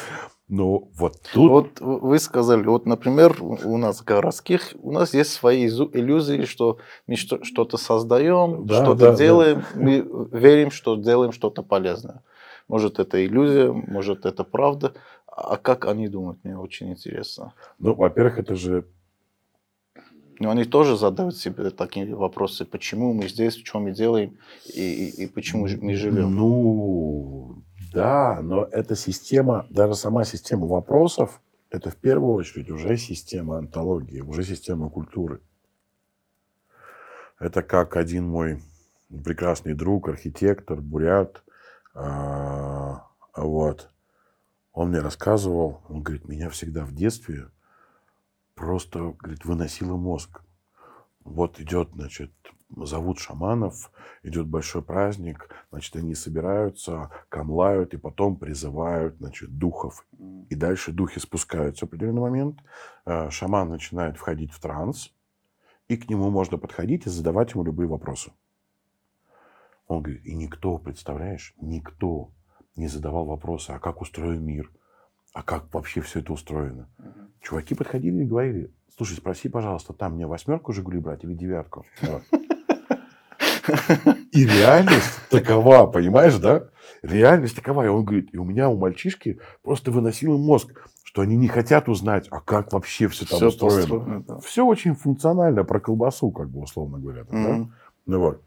Ну, 0.47 0.91
вот 0.99 1.15
тут... 1.33 1.51
Вот 1.51 1.81
вы 1.81 2.19
сказали, 2.19 2.63
вот, 2.67 2.85
например, 2.85 3.35
у 3.41 3.79
нас 3.79 4.03
городских, 4.03 4.75
у 4.83 4.93
нас 4.93 5.15
есть 5.15 5.33
свои 5.33 5.67
иллюзии, 5.67 6.45
что 6.45 6.77
мы 7.07 7.17
что- 7.17 7.43
что-то 7.43 7.79
создаем, 7.79 8.67
Да, 8.67 8.75
что-то 8.85 8.95
да, 9.01 9.11
да. 9.13 9.17
делаем, 9.17 9.63
мы 9.75 10.07
верим, 10.33 10.71
что 10.71 10.97
делаем 10.97 11.33
что-то 11.33 11.63
полезное. 11.63 12.23
Может, 12.69 12.99
это 12.99 13.25
иллюзия, 13.25 13.73
может, 13.73 14.27
это 14.27 14.45
правда. 14.45 14.93
А 15.27 15.57
как 15.57 15.87
они 15.87 16.09
думают, 16.09 16.39
мне 16.45 16.59
очень 16.59 16.91
интересно. 16.91 17.55
Ну, 17.79 17.95
во-первых, 17.95 18.39
это 18.39 18.55
же 18.55 18.85
Но 20.41 20.51
они 20.51 20.65
тоже 20.65 20.97
задают 20.97 21.37
себе 21.37 21.71
такие 21.71 22.15
вопросы, 22.15 22.65
почему 22.65 23.13
мы 23.15 23.29
здесь, 23.29 23.55
что 23.57 23.79
мы 23.81 23.93
делаем 23.93 24.37
и, 24.75 24.81
и- 24.81 25.25
и 25.25 25.27
почему 25.27 25.63
мы 25.81 25.95
живем. 25.95 26.35
Ну, 26.35 27.63
да, 27.93 28.41
но 28.43 28.65
эта 28.65 28.97
система, 28.97 29.67
даже 29.71 29.95
сама 29.95 30.25
система 30.25 30.67
вопросов, 30.67 31.41
это 31.71 31.91
в 31.91 31.97
первую 31.97 32.35
очередь 32.35 32.71
уже 32.71 32.97
система 32.97 33.59
антологии, 33.59 34.21
уже 34.21 34.45
система 34.45 34.91
культуры. 34.91 35.41
Это 37.39 37.63
как 37.63 37.97
один 37.97 38.27
мой 38.29 38.63
прекрасный 39.25 39.75
друг, 39.75 40.09
архитектор, 40.09 40.81
бурят, 40.81 41.43
а, 41.95 43.07
вот, 43.37 43.91
он 44.73 44.89
мне 44.91 45.01
рассказывал, 45.01 45.83
он 45.89 46.03
говорит, 46.03 46.27
меня 46.29 46.49
всегда 46.51 46.85
в 46.85 46.93
детстве 46.93 47.49
просто, 48.55 49.15
говорит, 49.19 49.45
выносило 49.45 49.97
мозг. 49.97 50.43
Вот 51.25 51.61
идет, 51.61 51.91
значит, 51.95 52.33
зовут 52.77 53.19
шаманов, 53.19 53.91
идет 54.23 54.47
большой 54.47 54.83
праздник, 54.83 55.49
значит, 55.71 55.97
они 55.97 56.15
собираются, 56.15 57.11
камлают 57.29 57.95
и 57.95 57.99
потом 57.99 58.37
призывают, 58.37 59.17
значит, 59.19 59.57
духов. 59.57 60.07
И 60.49 60.55
дальше 60.55 60.93
духи 60.93 61.19
спускаются 61.19 61.87
в 61.87 61.89
определенный 61.89 62.23
момент, 62.23 62.59
э, 63.07 63.31
шаман 63.31 63.69
начинает 63.69 64.17
входить 64.17 64.53
в 64.53 64.61
транс, 64.61 65.13
и 65.89 65.97
к 65.97 66.09
нему 66.09 66.31
можно 66.31 66.59
подходить 66.59 67.07
и 67.07 67.11
задавать 67.11 67.53
ему 67.53 67.65
любые 67.65 67.89
вопросы. 67.89 68.33
Он 69.87 70.03
говорит, 70.03 70.25
и 70.25 70.35
никто, 70.35 70.79
представляешь, 70.79 71.55
никто 71.61 72.31
не 72.77 72.89
задавал 72.89 73.27
вопросы, 73.27 73.71
а 73.71 73.79
как 73.79 74.01
устроен 74.01 74.45
мир, 74.45 74.71
а 75.35 75.43
как 75.43 75.65
вообще 75.75 76.01
все 76.01 76.21
это 76.21 76.33
устроено. 76.33 76.89
Чуваки 77.43 77.75
подходили 77.75 78.23
и 78.23 78.27
говорили, 78.27 78.71
слушай, 78.97 79.15
спроси, 79.17 79.51
пожалуйста, 79.51 79.93
там 79.93 80.15
мне 80.15 80.27
восьмерку 80.27 80.73
Жигули 80.73 80.99
брать 80.99 81.25
или 81.25 81.35
девятку? 81.35 81.85
И 84.33 84.45
реальность 84.47 85.21
такова, 85.31 85.87
понимаешь, 85.87 86.37
да? 86.37 86.69
Реальность 87.03 87.57
такова. 87.57 87.85
И 87.85 87.89
он 87.89 88.05
говорит, 88.05 88.29
и 88.33 88.39
у 88.39 88.45
меня 88.45 88.69
у 88.69 88.77
мальчишки 88.77 89.41
просто 89.63 89.91
выносил 89.91 90.39
мозг, 90.39 90.89
что 91.03 91.23
они 91.23 91.37
не 91.37 91.49
хотят 91.49 91.89
узнать, 91.89 92.29
а 92.31 92.41
как 92.41 92.73
вообще 92.73 93.09
все 93.09 93.25
там 93.27 93.39
Всё 93.39 93.49
устроено. 93.49 93.81
построено, 93.81 94.25
да. 94.27 94.39
Все 94.41 94.65
очень 94.65 94.95
функционально, 94.95 95.65
про 95.65 95.81
колбасу, 95.81 96.31
как 96.31 96.49
бы, 96.51 96.61
условно 96.61 96.99
говоря. 96.99 97.25
там, 97.25 97.43
да? 97.45 97.75
Ну 98.07 98.19
вот. 98.21 98.43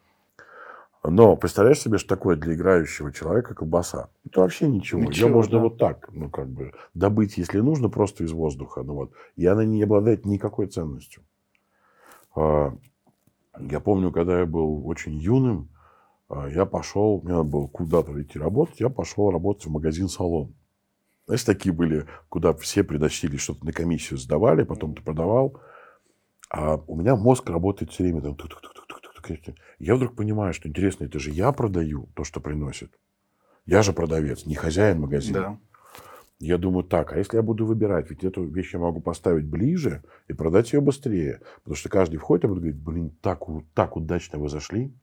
Но 1.03 1.37
представляешь 1.37 1.79
себе, 1.79 1.97
что 1.97 2.09
такое 2.09 2.35
для 2.35 2.53
играющего 2.55 3.13
человека 3.13 3.53
колбаса? 3.55 4.09
Это 4.25 4.41
вообще 4.41 4.67
ничего. 4.67 5.01
Ничего, 5.01 5.27
Ее 5.27 5.33
можно 5.33 5.57
да. 5.57 5.63
вот 5.63 5.77
так, 5.77 6.09
ну, 6.11 6.29
как 6.29 6.49
бы, 6.49 6.73
добыть, 6.93 7.37
если 7.37 7.59
нужно, 7.59 7.89
просто 7.89 8.23
из 8.23 8.31
воздуха. 8.31 8.83
Ну, 8.83 8.93
вот. 8.95 9.11
И 9.35 9.45
она 9.45 9.63
не 9.63 9.83
обладает 9.83 10.25
никакой 10.25 10.67
ценностью. 10.67 11.23
А, 12.35 12.73
Я 13.59 13.79
помню, 13.79 14.11
когда 14.11 14.39
я 14.39 14.45
был 14.45 14.85
очень 14.87 15.13
юным, 15.17 15.69
а, 16.29 16.47
я 16.49 16.65
пошел, 16.65 17.21
мне 17.23 17.33
надо 17.33 17.49
было 17.49 17.67
куда-то 17.67 18.21
идти 18.21 18.37
работать, 18.37 18.79
я 18.79 18.89
пошел 18.89 19.31
работать 19.31 19.65
в 19.65 19.71
магазин-салон. 19.71 20.53
Знаешь, 21.25 21.43
такие 21.43 21.73
были, 21.73 22.05
куда 22.29 22.53
все 22.53 22.83
приносили, 22.83 23.37
что-то 23.37 23.65
на 23.65 23.71
комиссию 23.73 24.17
сдавали, 24.19 24.63
потом 24.63 24.93
ты 24.95 25.01
продавал. 25.01 25.59
А 26.49 26.77
у 26.87 26.95
меня 26.95 27.15
мозг 27.17 27.49
работает 27.49 27.91
все 27.91 28.03
время. 28.03 28.21
Там, 28.21 28.35
тук-тук-тук-тук-тук-тук. 28.35 28.86
Я 29.79 29.95
вдруг 29.95 30.15
понимаю, 30.15 30.53
что 30.53 30.67
интересно, 30.67 31.05
это 31.05 31.19
же 31.19 31.31
я 31.31 31.51
продаю 31.51 32.09
то, 32.13 32.23
что 32.23 32.39
приносит. 32.39 32.91
Я 33.65 33.81
же 33.81 33.93
продавец, 33.93 34.45
не 34.45 34.55
хозяин 34.55 35.01
магазина. 35.01 35.39
Да. 35.39 35.59
Я 36.39 36.57
думаю, 36.59 36.83
так, 36.83 37.13
а 37.13 37.17
если 37.17 37.37
я 37.37 37.41
буду 37.41 37.65
выбирать, 37.65 38.09
ведь 38.09 38.23
эту 38.23 38.43
вещь 38.43 38.73
я 38.73 38.79
могу 38.79 39.01
поставить 39.01 39.45
ближе 39.45 40.03
и 40.27 40.33
продать 40.33 40.71
ее 40.71 40.81
быстрее. 40.81 41.41
Потому 41.63 41.75
что 41.75 41.89
каждый 41.89 42.17
входит 42.17 42.45
и 42.45 42.47
будет 42.47 42.59
говорить, 42.59 42.79
блин, 42.79 43.09
так, 43.21 43.41
так 43.73 43.97
удачно 43.97 44.37
вы 44.37 44.47
зашли. 44.47 44.93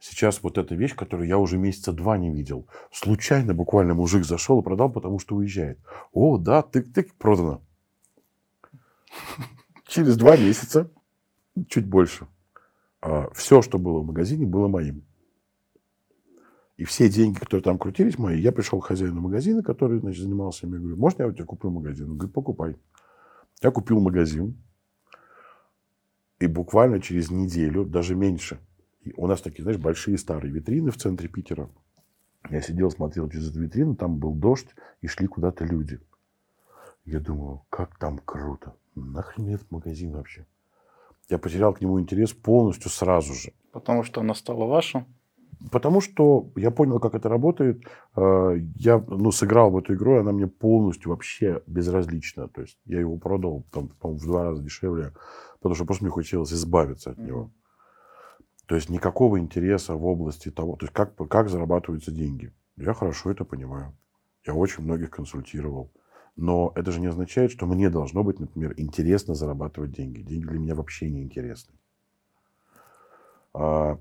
Сейчас 0.00 0.42
вот 0.42 0.56
эта 0.56 0.74
вещь, 0.74 0.94
которую 0.94 1.28
я 1.28 1.36
уже 1.36 1.58
месяца 1.58 1.92
два 1.92 2.16
не 2.16 2.30
видел. 2.32 2.66
Случайно 2.90 3.52
буквально 3.52 3.92
мужик 3.92 4.24
зашел 4.24 4.60
и 4.60 4.64
продал, 4.64 4.90
потому 4.90 5.18
что 5.18 5.36
уезжает. 5.36 5.78
О, 6.12 6.38
да, 6.38 6.62
тык-тык, 6.62 7.10
продано. 7.18 7.60
Через 9.86 10.16
два 10.16 10.38
месяца, 10.38 10.90
чуть 11.68 11.86
больше, 11.86 12.26
все, 13.34 13.62
что 13.62 13.78
было 13.78 14.00
в 14.00 14.06
магазине, 14.06 14.46
было 14.46 14.68
моим. 14.68 15.04
И 16.76 16.84
все 16.84 17.10
деньги, 17.10 17.38
которые 17.38 17.62
там 17.62 17.78
крутились 17.78 18.18
мои, 18.18 18.40
я 18.40 18.52
пришел 18.52 18.80
к 18.80 18.86
хозяину 18.86 19.20
магазина, 19.20 19.62
который 19.62 19.98
значит, 19.98 20.22
занимался 20.22 20.66
ими. 20.66 20.78
Говорю, 20.78 20.96
можно 20.96 21.22
я 21.22 21.28
у 21.28 21.32
тебя 21.32 21.44
куплю 21.44 21.70
магазин? 21.70 22.10
Он 22.10 22.16
говорит, 22.16 22.32
покупай. 22.32 22.76
Я 23.62 23.70
купил 23.70 24.00
магазин. 24.00 24.56
И 26.38 26.46
буквально 26.46 27.00
через 27.00 27.30
неделю, 27.30 27.84
даже 27.84 28.14
меньше, 28.14 28.58
у 29.16 29.26
нас 29.26 29.42
такие, 29.42 29.62
знаешь, 29.62 29.78
большие 29.78 30.16
старые 30.16 30.50
витрины 30.52 30.90
в 30.90 30.96
центре 30.96 31.28
Питера. 31.28 31.68
Я 32.48 32.62
сидел, 32.62 32.90
смотрел 32.90 33.28
через 33.28 33.50
эту 33.50 33.60
витрину, 33.60 33.94
там 33.94 34.16
был 34.16 34.34
дождь, 34.34 34.74
и 35.02 35.06
шли 35.06 35.26
куда-то 35.26 35.66
люди. 35.66 36.00
Я 37.04 37.20
думаю, 37.20 37.62
как 37.68 37.98
там 37.98 38.18
круто. 38.24 38.74
Нахрен 38.94 39.48
этот 39.48 39.70
магазин 39.70 40.12
вообще? 40.12 40.46
Я 41.30 41.38
потерял 41.38 41.72
к 41.72 41.80
нему 41.80 42.00
интерес 42.00 42.32
полностью 42.32 42.90
сразу 42.90 43.32
же. 43.34 43.52
Потому 43.72 44.02
что 44.02 44.20
она 44.20 44.34
стала 44.34 44.66
ваша. 44.66 45.06
Потому 45.70 46.00
что 46.00 46.50
я 46.56 46.70
понял, 46.70 46.98
как 46.98 47.14
это 47.14 47.28
работает. 47.28 47.84
Э, 48.16 48.56
Я 48.76 48.98
ну, 49.06 49.30
сыграл 49.30 49.70
в 49.70 49.78
эту 49.78 49.94
игру, 49.94 50.16
и 50.16 50.20
она 50.20 50.32
мне 50.32 50.46
полностью 50.46 51.10
вообще 51.10 51.62
безразлична. 51.66 52.48
То 52.48 52.62
есть 52.62 52.78
я 52.84 53.00
его 53.00 53.16
продал, 53.16 53.64
там, 53.70 53.90
в 54.02 54.24
два 54.24 54.44
раза 54.44 54.62
дешевле, 54.62 55.12
потому 55.58 55.74
что 55.74 55.84
просто 55.84 56.04
мне 56.04 56.12
хотелось 56.12 56.52
избавиться 56.52 57.10
от 57.10 57.18
него. 57.18 57.50
То 58.66 58.74
есть 58.74 58.88
никакого 58.88 59.38
интереса 59.38 59.94
в 59.94 60.06
области 60.06 60.50
того, 60.50 60.76
то 60.76 60.86
есть 60.86 60.94
как, 60.94 61.16
как 61.28 61.48
зарабатываются 61.48 62.12
деньги. 62.12 62.52
Я 62.76 62.94
хорошо 62.94 63.30
это 63.30 63.44
понимаю. 63.44 63.92
Я 64.46 64.54
очень 64.54 64.84
многих 64.84 65.10
консультировал. 65.10 65.92
Но 66.40 66.72
это 66.74 66.90
же 66.90 67.00
не 67.00 67.06
означает, 67.06 67.52
что 67.52 67.66
мне 67.66 67.90
должно 67.90 68.24
быть, 68.24 68.40
например, 68.40 68.72
интересно 68.78 69.34
зарабатывать 69.34 69.92
деньги. 69.92 70.22
Деньги 70.22 70.46
для 70.46 70.58
меня 70.58 70.74
вообще 70.74 71.10
не 71.10 71.22
интересны. 71.22 71.74
А, 73.52 73.98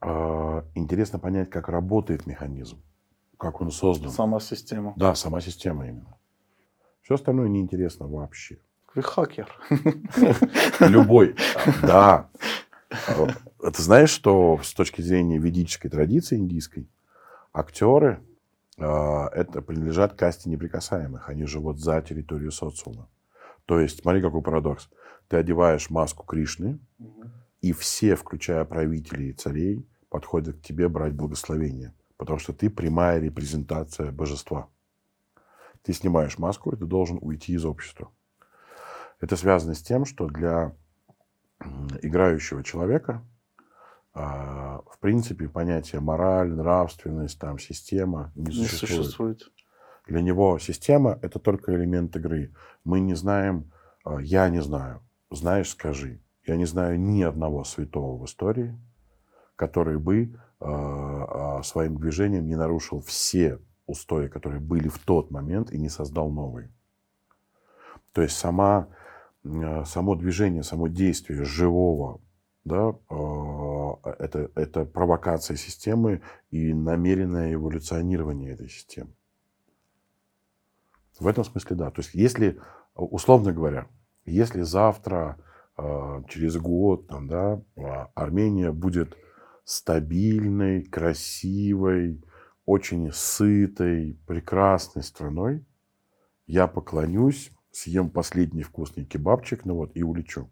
а, 0.00 0.64
интересно 0.76 1.18
понять, 1.18 1.50
как 1.50 1.68
работает 1.68 2.26
механизм, 2.26 2.80
как 3.36 3.60
он 3.60 3.72
создан. 3.72 4.10
Сама 4.10 4.38
система. 4.38 4.92
Да, 4.94 5.16
сама 5.16 5.40
система 5.40 5.88
именно. 5.88 6.16
Все 7.02 7.14
остальное 7.14 7.48
неинтересно 7.48 8.06
вообще. 8.06 8.58
Вы 8.94 9.02
хакер. 9.02 9.52
Любой. 10.80 11.34
Да. 11.82 12.30
А 13.08 13.70
Ты 13.72 13.82
знаешь, 13.82 14.10
что 14.10 14.60
с 14.62 14.72
точки 14.72 15.00
зрения 15.00 15.38
ведической 15.38 15.90
традиции 15.90 16.36
индийской, 16.36 16.88
актеры 17.52 18.22
это 18.78 19.62
принадлежат 19.62 20.14
касте 20.14 20.50
неприкасаемых. 20.50 21.28
Они 21.28 21.46
живут 21.46 21.80
за 21.80 22.00
территорию 22.02 22.50
социума. 22.50 23.08
То 23.64 23.80
есть, 23.80 24.02
смотри, 24.02 24.20
какой 24.22 24.42
парадокс. 24.42 24.88
Ты 25.28 25.38
одеваешь 25.38 25.90
маску 25.90 26.24
Кришны, 26.24 26.78
и 27.62 27.72
все, 27.72 28.14
включая 28.14 28.64
правителей 28.64 29.30
и 29.30 29.32
царей, 29.32 29.86
подходят 30.08 30.58
к 30.58 30.62
тебе 30.62 30.88
брать 30.88 31.14
благословение. 31.14 31.94
Потому 32.16 32.38
что 32.38 32.52
ты 32.52 32.70
прямая 32.70 33.18
репрезентация 33.18 34.12
божества. 34.12 34.68
Ты 35.82 35.92
снимаешь 35.92 36.38
маску, 36.38 36.70
и 36.70 36.76
ты 36.76 36.84
должен 36.84 37.18
уйти 37.20 37.52
из 37.54 37.64
общества. 37.64 38.10
Это 39.20 39.36
связано 39.36 39.74
с 39.74 39.82
тем, 39.82 40.04
что 40.04 40.28
для 40.28 40.74
играющего 42.02 42.62
человека, 42.62 43.14
а, 43.14 43.35
в 44.16 44.98
принципе, 45.00 45.48
понятие 45.48 46.00
мораль, 46.00 46.50
нравственность, 46.50 47.38
там, 47.38 47.58
система 47.58 48.32
не 48.34 48.46
Не 48.46 48.52
существует. 48.52 49.04
существует. 49.04 49.42
Для 50.06 50.22
него 50.22 50.58
система– 50.58 51.18
это 51.22 51.38
только 51.38 51.74
элемент 51.74 52.14
игры. 52.16 52.54
Мы 52.84 53.00
не 53.00 53.14
знаем, 53.14 53.72
а, 54.04 54.20
я 54.20 54.48
не 54.48 54.62
знаю, 54.62 55.02
знаешь, 55.30 55.70
скажи. 55.70 56.20
Я 56.46 56.56
не 56.56 56.64
знаю 56.64 57.00
ни 57.00 57.22
одного 57.22 57.64
святого 57.64 58.16
в 58.16 58.24
истории, 58.24 58.78
который 59.56 59.98
бы 59.98 60.38
а, 60.60 61.58
а, 61.58 61.62
своим 61.64 61.98
движением 61.98 62.46
не 62.46 62.54
нарушил 62.54 63.00
все 63.00 63.58
устои, 63.86 64.28
которые 64.28 64.60
были 64.60 64.88
в 64.88 64.98
тот 64.98 65.30
момент, 65.30 65.72
и 65.72 65.78
не 65.78 65.88
создал 65.88 66.30
новые. 66.30 66.70
То 68.12 68.22
есть 68.22 68.36
сама, 68.36 68.88
само 69.44 70.14
движение, 70.14 70.62
само 70.62 70.88
действие 70.88 71.44
живого, 71.44 72.20
да, 72.66 72.94
это, 74.18 74.50
это 74.54 74.84
провокация 74.84 75.56
системы 75.56 76.20
и 76.50 76.74
намеренное 76.74 77.54
эволюционирование 77.54 78.52
этой 78.52 78.68
системы. 78.68 79.10
В 81.18 81.26
этом 81.26 81.44
смысле 81.44 81.76
да. 81.76 81.90
То 81.90 82.02
есть 82.02 82.12
если, 82.14 82.60
условно 82.94 83.52
говоря, 83.52 83.86
если 84.26 84.62
завтра, 84.62 85.38
через 86.28 86.56
год, 86.56 87.06
там, 87.06 87.28
да, 87.28 87.62
Армения 88.14 88.72
будет 88.72 89.16
стабильной, 89.64 90.82
красивой, 90.82 92.22
очень 92.64 93.12
сытой, 93.12 94.18
прекрасной 94.26 95.02
страной, 95.02 95.64
я 96.46 96.66
поклонюсь, 96.66 97.52
съем 97.70 98.10
последний 98.10 98.62
вкусный 98.62 99.04
кебабчик, 99.04 99.64
ну 99.64 99.74
вот, 99.76 99.92
и 99.94 100.02
улечу. 100.02 100.50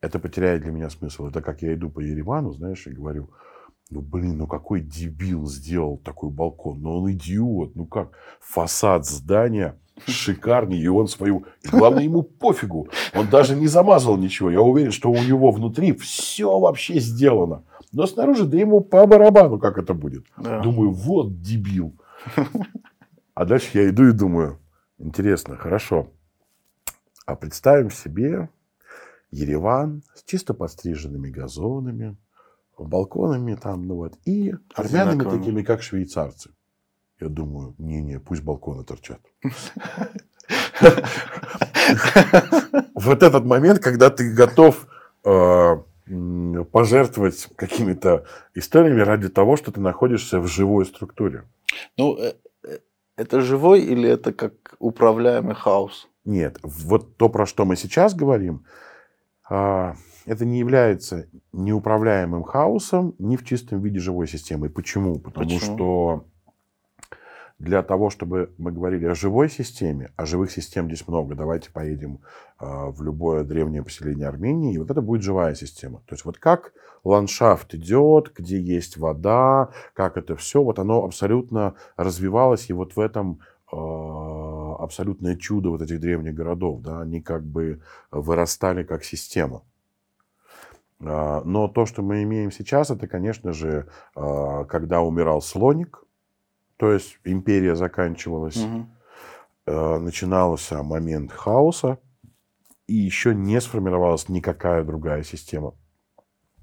Это 0.00 0.18
потеряет 0.18 0.62
для 0.62 0.70
меня 0.70 0.90
смысл. 0.90 1.26
Это 1.26 1.42
как 1.42 1.62
я 1.62 1.74
иду 1.74 1.90
по 1.90 2.00
Еревану, 2.00 2.52
знаешь, 2.52 2.86
и 2.86 2.90
говорю, 2.90 3.30
ну, 3.90 4.00
блин, 4.00 4.38
ну 4.38 4.46
какой 4.46 4.80
дебил 4.80 5.46
сделал 5.46 5.98
такой 5.98 6.30
балкон? 6.30 6.80
Ну, 6.80 6.98
он 6.98 7.12
идиот. 7.12 7.74
Ну 7.74 7.86
как? 7.86 8.12
Фасад 8.40 9.06
здания 9.06 9.78
шикарный, 10.06 10.78
и 10.78 10.88
он 10.88 11.08
свою... 11.08 11.46
И 11.62 11.68
главное, 11.68 12.04
ему 12.04 12.22
пофигу. 12.22 12.88
Он 13.14 13.28
даже 13.28 13.56
не 13.56 13.66
замазал 13.66 14.16
ничего. 14.16 14.50
Я 14.50 14.60
уверен, 14.60 14.92
что 14.92 15.10
у 15.10 15.16
него 15.16 15.50
внутри 15.50 15.92
все 15.94 16.58
вообще 16.58 17.00
сделано. 17.00 17.64
Но 17.92 18.06
снаружи, 18.06 18.46
да 18.46 18.58
ему 18.58 18.80
по 18.80 19.06
барабану, 19.06 19.58
как 19.58 19.78
это 19.78 19.94
будет. 19.94 20.26
Да. 20.36 20.60
Думаю, 20.60 20.92
вот 20.92 21.40
дебил. 21.40 21.94
А 23.34 23.44
дальше 23.44 23.78
я 23.78 23.88
иду 23.88 24.08
и 24.08 24.12
думаю, 24.12 24.58
интересно, 24.98 25.56
хорошо. 25.56 26.08
А 27.26 27.36
представим 27.36 27.90
себе 27.90 28.48
Ереван 29.30 30.02
с 30.14 30.22
чисто 30.24 30.54
подстриженными 30.54 31.30
газонами, 31.30 32.16
балконами 32.78 33.54
там, 33.54 33.86
ну 33.86 33.96
вот, 33.96 34.14
и 34.24 34.54
армянами 34.74 35.24
такими, 35.24 35.62
как 35.62 35.82
швейцарцы. 35.82 36.50
Я 37.20 37.28
думаю, 37.28 37.74
не-не, 37.78 38.20
пусть 38.20 38.42
балконы 38.42 38.84
торчат. 38.84 39.20
Вот 42.94 43.22
этот 43.22 43.44
момент, 43.44 43.78
когда 43.78 44.10
ты 44.10 44.32
готов 44.32 44.88
э, 45.24 45.76
пожертвовать 46.72 47.48
какими-то 47.56 48.24
историями 48.54 49.00
ради 49.00 49.28
того, 49.28 49.56
что 49.56 49.72
ты 49.72 49.80
находишься 49.80 50.40
в 50.40 50.46
живой 50.46 50.84
структуре. 50.84 51.44
Ну, 51.96 52.16
э, 52.18 52.34
э, 52.64 52.78
это 53.16 53.40
живой 53.40 53.80
или 53.82 54.08
это 54.08 54.32
как 54.32 54.52
управляемый 54.78 55.54
хаос? 55.54 56.08
Нет, 56.24 56.58
вот 56.62 57.16
то, 57.16 57.28
про 57.28 57.46
что 57.46 57.64
мы 57.64 57.76
сейчас 57.76 58.14
говорим, 58.14 58.64
это 59.48 60.44
не 60.44 60.58
является 60.58 61.26
неуправляемым 61.52 62.42
хаосом 62.42 63.14
ни 63.18 63.36
в 63.36 63.44
чистом 63.44 63.80
виде 63.80 63.98
живой 63.98 64.28
системы. 64.28 64.68
Почему? 64.68 65.18
Потому 65.18 65.46
Почему? 65.46 65.76
что 65.76 66.24
для 67.58 67.82
того, 67.82 68.08
чтобы 68.08 68.52
мы 68.56 68.70
говорили 68.70 69.06
о 69.06 69.14
живой 69.14 69.50
системе, 69.50 70.12
а 70.16 70.26
живых 70.26 70.50
систем 70.50 70.86
здесь 70.86 71.06
много, 71.08 71.34
давайте 71.34 71.72
поедем 71.72 72.20
э, 72.60 72.64
в 72.66 73.02
любое 73.02 73.42
древнее 73.42 73.82
поселение 73.82 74.28
Армении, 74.28 74.74
и 74.74 74.78
вот 74.78 74.90
это 74.90 75.02
будет 75.02 75.22
живая 75.22 75.54
система. 75.54 75.98
То 76.06 76.14
есть 76.14 76.24
вот 76.24 76.38
как 76.38 76.72
ландшафт 77.02 77.74
идет, 77.74 78.32
где 78.36 78.60
есть 78.60 78.96
вода, 78.96 79.70
как 79.92 80.16
это 80.16 80.36
все, 80.36 80.62
вот 80.62 80.78
оно 80.78 81.04
абсолютно 81.04 81.74
развивалось, 81.96 82.70
и 82.70 82.72
вот 82.72 82.94
в 82.94 83.00
этом 83.00 83.40
э, 83.72 83.76
абсолютное 84.78 85.36
чудо 85.36 85.70
вот 85.70 85.82
этих 85.82 86.00
древних 86.00 86.34
городов, 86.34 86.80
да, 86.80 87.00
они 87.00 87.20
как 87.20 87.44
бы 87.44 87.82
вырастали 88.10 88.82
как 88.84 89.04
система. 89.04 89.62
А, 91.00 91.42
но 91.44 91.68
то, 91.68 91.86
что 91.86 92.02
мы 92.02 92.22
имеем 92.22 92.50
сейчас, 92.50 92.90
это, 92.90 93.06
конечно 93.06 93.52
же, 93.52 93.88
когда 94.14 95.00
умирал 95.00 95.40
слоник, 95.42 96.04
то 96.78 96.92
есть 96.92 97.18
империя 97.24 97.74
заканчивалась, 97.74 98.56
угу. 98.56 98.86
э, 99.66 99.98
начинался 99.98 100.82
момент 100.84 101.32
хаоса, 101.32 101.98
и 102.86 102.94
еще 102.94 103.34
не 103.34 103.60
сформировалась 103.60 104.28
никакая 104.28 104.84
другая 104.84 105.24
система. 105.24 105.74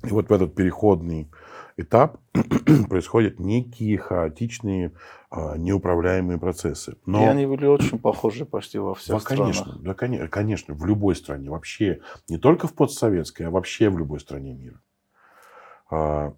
И 0.04 0.08
вот 0.08 0.30
в 0.30 0.34
этот 0.34 0.56
переходный 0.56 1.30
этап 1.78 2.20
происходят 2.90 3.40
некие 3.40 3.98
хаотичные, 3.98 4.94
э, 5.32 5.58
неуправляемые 5.58 6.40
процессы. 6.40 6.98
Но... 7.06 7.24
И 7.24 7.26
они 7.26 7.46
были 7.46 7.66
очень 7.66 8.00
похожи 8.00 8.46
почти 8.46 8.78
во 8.78 8.96
всех 8.96 9.16
да, 9.16 9.20
странах. 9.20 9.44
Конечно, 9.44 9.80
да, 9.80 9.94
конечно, 9.94 10.28
конечно, 10.28 10.74
в 10.74 10.86
любой 10.86 11.16
стране, 11.16 11.50
вообще, 11.50 12.02
не 12.30 12.38
только 12.38 12.68
в 12.68 12.74
постсоветской, 12.74 13.48
а 13.48 13.52
вообще 13.52 13.90
в 13.90 13.98
любой 13.98 14.20
стране 14.20 14.54
мира. 14.54 14.82
А, 15.90 16.34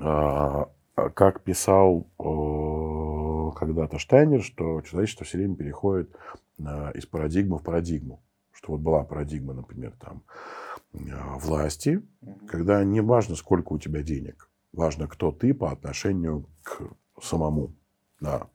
а, 0.00 0.70
а 0.94 1.10
как 1.10 1.42
писал 1.42 2.06
э, 2.18 3.58
когда-то 3.58 3.98
Штайнер, 3.98 4.42
что 4.42 4.80
человечество 4.82 5.26
все 5.26 5.38
время 5.38 5.56
переходит 5.56 6.14
э, 6.58 6.92
из 6.94 7.06
парадигмы 7.06 7.58
в 7.58 7.62
парадигму. 7.62 8.22
Что 8.52 8.72
вот 8.72 8.80
была 8.80 9.04
парадигма, 9.04 9.52
например, 9.52 9.92
там, 10.00 10.22
власти, 11.38 12.02
когда 12.48 12.82
не 12.84 13.00
важно, 13.00 13.36
сколько 13.36 13.72
у 13.72 13.78
тебя 13.78 14.02
денег, 14.02 14.50
важно, 14.72 15.06
кто 15.08 15.32
ты 15.32 15.54
по 15.54 15.70
отношению 15.70 16.46
к 16.62 16.82
самому. 17.20 17.74
Да. 18.20 18.48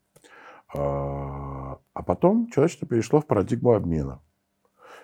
А, 0.74 1.80
а 1.94 2.04
потом 2.04 2.48
человечество 2.48 2.88
перешло 2.88 3.22
в 3.22 3.28
парадигму 3.28 3.74
обмена. 3.74 4.22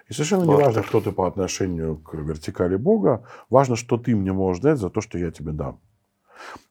И 0.08 0.13
совершенно 0.13 0.43
не 0.43 0.56
важно, 0.56 0.84
кто 0.84 1.02
ты 1.02 1.12
по 1.12 1.28
отношению 1.28 1.97
к 1.97 2.13
вертикали 2.13 2.78
Бога, 2.78 3.28
важно, 3.50 3.76
что 3.76 3.97
ты 3.97 4.15
мне 4.15 4.32
можешь 4.32 4.62
дать 4.62 4.80
за 4.80 4.89
то, 4.89 5.02
что 5.02 5.17
я 5.17 5.32
тебе 5.32 5.52
дам. 5.52 5.82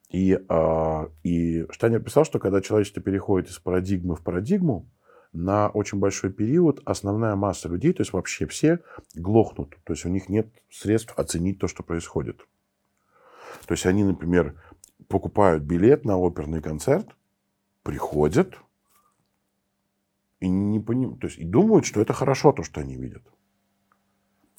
И, 0.09 0.33
э, 0.33 1.07
и 1.23 1.65
Штайнер 1.69 2.01
писал, 2.01 2.25
что 2.25 2.39
когда 2.39 2.61
человечество 2.61 3.01
переходит 3.01 3.49
из 3.49 3.59
парадигмы 3.59 4.15
в 4.15 4.21
парадигму, 4.21 4.89
на 5.33 5.69
очень 5.69 5.99
большой 5.99 6.31
период 6.31 6.81
основная 6.85 7.35
масса 7.35 7.69
людей, 7.69 7.93
то 7.93 8.01
есть 8.01 8.13
вообще 8.13 8.47
все, 8.47 8.79
глохнут. 9.15 9.77
То 9.83 9.93
есть 9.93 10.05
у 10.05 10.09
них 10.09 10.29
нет 10.29 10.47
средств 10.69 11.13
оценить 11.17 11.59
то, 11.59 11.67
что 11.67 11.83
происходит. 11.83 12.45
То 13.65 13.73
есть 13.73 13.85
они, 13.85 14.03
например, 14.03 14.61
покупают 15.07 15.63
билет 15.63 16.05
на 16.05 16.17
оперный 16.17 16.61
концерт, 16.61 17.07
приходят 17.83 18.57
и 20.39 20.47
не 20.47 20.79
поним... 20.79 21.17
то 21.17 21.27
есть 21.27 21.39
и 21.39 21.43
думают, 21.43 21.85
что 21.85 22.01
это 22.01 22.13
хорошо, 22.13 22.51
то, 22.51 22.63
что 22.63 22.81
они 22.81 22.95
видят. 22.95 23.23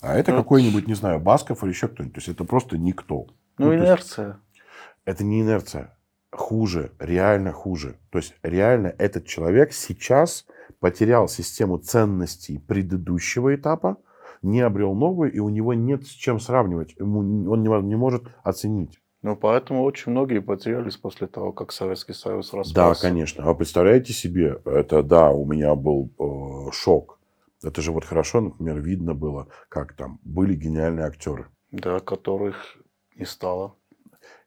А 0.01 0.17
это 0.17 0.33
ну, 0.33 0.39
какой-нибудь, 0.39 0.87
не 0.87 0.95
знаю, 0.95 1.21
Басков 1.21 1.63
или 1.63 1.71
еще 1.71 1.89
кто-нибудь. 1.89 2.15
То 2.15 2.19
есть 2.19 2.29
это 2.29 2.45
просто 2.45 2.79
никто. 2.79 3.27
Ну, 3.59 3.67
ну 3.67 3.75
инерция. 3.75 4.27
Есть, 4.27 4.63
это 5.05 5.25
не 5.25 5.43
инерция. 5.43 5.97
Хуже, 6.31 6.93
реально 6.99 7.53
хуже. 7.53 7.99
То 8.11 8.19
есть 8.19 8.35
реально 8.43 8.95
этот 8.99 9.27
человек 9.27 9.73
сейчас 9.73 10.47
потерял 10.81 11.29
систему 11.29 11.79
ценностей 11.79 12.59
предыдущего 12.59 13.55
этапа, 13.55 13.97
не 14.43 14.61
обрел 14.61 14.95
новую, 14.95 15.33
и 15.33 15.39
у 15.39 15.49
него 15.49 15.75
нет 15.75 16.07
с 16.07 16.11
чем 16.11 16.39
сравнивать. 16.39 16.95
Ему, 16.99 17.21
он 17.51 17.63
не, 17.63 17.83
не 17.83 17.97
может 17.97 18.25
оценить. 18.43 19.01
Ну, 19.23 19.37
поэтому 19.37 19.83
очень 19.83 20.13
многие 20.13 20.41
потерялись 20.41 20.97
после 20.97 21.27
того, 21.27 21.53
как 21.53 21.73
Советский 21.73 22.13
Союз 22.13 22.53
распался. 22.53 22.75
Да, 22.75 22.95
конечно. 22.95 23.45
А 23.45 23.55
представляете 23.55 24.13
себе, 24.13 24.61
это, 24.65 25.03
да, 25.03 25.31
у 25.31 25.45
меня 25.45 25.75
был 25.75 26.11
э, 26.19 26.71
шок. 26.73 27.19
Это 27.65 27.83
же 27.83 27.91
вот 27.91 28.05
хорошо, 28.05 28.41
например, 28.41 28.79
видно 28.81 29.15
было, 29.15 29.49
как 29.69 29.95
там 29.95 30.21
были 30.23 30.55
гениальные 30.55 31.07
актеры. 31.07 31.49
Да, 31.73 31.99
которых 31.99 32.79
не 33.17 33.25
стало. 33.25 33.75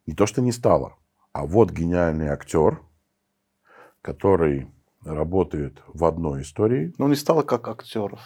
Не 0.05 0.15
то, 0.15 0.25
что 0.25 0.41
не 0.41 0.53
стало, 0.53 0.95
а 1.33 1.45
вот 1.45 1.71
гениальный 1.71 2.27
актер, 2.27 2.81
который 4.01 4.67
работает 5.03 5.81
в 5.87 6.05
одной 6.05 6.43
истории. 6.43 6.93
Ну, 6.97 7.07
не 7.07 7.15
стало 7.15 7.43
как 7.43 7.67
актеров. 7.67 8.19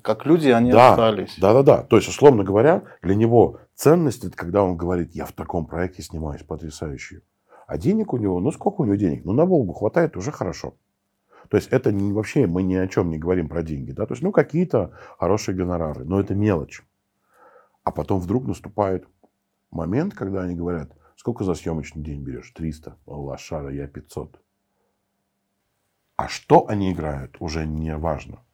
Как 0.00 0.24
люди 0.24 0.48
они 0.48 0.72
да, 0.72 0.90
остались. 0.90 1.36
Да, 1.38 1.52
да, 1.52 1.62
да. 1.62 1.82
То 1.82 1.96
есть, 1.96 2.08
условно 2.08 2.44
говоря, 2.44 2.82
для 3.02 3.14
него 3.14 3.60
ценность 3.74 4.24
это 4.24 4.36
когда 4.36 4.62
он 4.62 4.76
говорит, 4.76 5.14
я 5.14 5.26
в 5.26 5.32
таком 5.32 5.66
проекте 5.66 6.02
снимаюсь, 6.02 6.42
потрясающе. 6.42 7.22
А 7.66 7.78
денег 7.78 8.12
у 8.12 8.18
него, 8.18 8.40
ну 8.40 8.52
сколько 8.52 8.82
у 8.82 8.84
него 8.84 8.96
денег? 8.96 9.24
Ну 9.24 9.32
на 9.32 9.44
Волгу 9.44 9.72
хватает, 9.72 10.16
уже 10.16 10.30
хорошо. 10.30 10.74
То 11.48 11.56
есть 11.56 11.68
это 11.68 11.92
не, 11.92 12.12
вообще 12.12 12.46
мы 12.46 12.62
ни 12.62 12.74
о 12.74 12.88
чем 12.88 13.10
не 13.10 13.18
говорим 13.18 13.48
про 13.48 13.62
деньги. 13.62 13.92
Да? 13.92 14.06
То 14.06 14.14
есть 14.14 14.22
ну 14.22 14.32
какие-то 14.32 14.92
хорошие 15.18 15.54
гонорары, 15.54 16.04
но 16.04 16.20
это 16.20 16.34
мелочь. 16.34 16.82
А 17.84 17.90
потом 17.90 18.20
вдруг 18.20 18.46
наступает 18.46 19.06
момент, 19.70 20.14
когда 20.14 20.42
они 20.42 20.54
говорят, 20.54 20.92
сколько 21.16 21.44
за 21.44 21.54
съемочный 21.54 22.02
день 22.02 22.22
берешь? 22.22 22.50
300. 22.54 22.96
Лошара, 23.06 23.70
я 23.70 23.86
500. 23.86 24.41
А 26.22 26.28
что 26.28 26.68
они 26.68 26.92
играют, 26.92 27.36
уже 27.40 27.66
не 27.66 27.96
важно. 27.96 28.44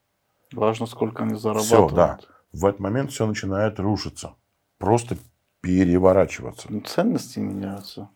Важно, 0.52 0.86
сколько 0.86 1.24
они 1.24 1.34
зарабатывают. 1.34 1.90
Все, 1.90 1.94
да. 1.94 2.18
В 2.50 2.64
этот 2.64 2.80
момент 2.80 3.12
все 3.12 3.26
начинает 3.26 3.78
рушиться. 3.78 4.36
Просто 4.78 5.18
переворачиваться. 5.60 6.66
Ну, 6.70 6.80
ценности 6.80 7.40
меняются. 7.40 8.08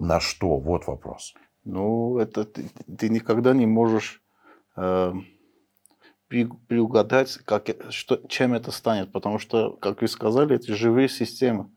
На 0.00 0.18
что? 0.18 0.58
Вот 0.58 0.88
вопрос. 0.88 1.34
Ну, 1.62 2.18
это 2.18 2.44
ты, 2.44 2.68
ты 2.98 3.08
никогда 3.08 3.54
не 3.54 3.66
можешь 3.66 4.20
э, 4.74 5.12
приугадать, 6.26 7.38
как, 7.44 7.68
что, 7.90 8.16
чем 8.26 8.52
это 8.52 8.72
станет, 8.72 9.12
потому 9.12 9.38
что, 9.38 9.74
как 9.74 10.02
вы 10.02 10.08
сказали, 10.08 10.56
это 10.56 10.74
живые 10.74 11.08
системы. 11.08 11.70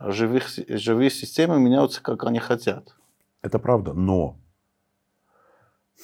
Живых, 0.00 0.48
живые 0.66 1.10
системы 1.10 1.60
меняются, 1.60 2.02
как 2.02 2.24
они 2.24 2.40
хотят. 2.40 2.96
Это 3.42 3.60
правда, 3.60 3.92
но 3.92 4.36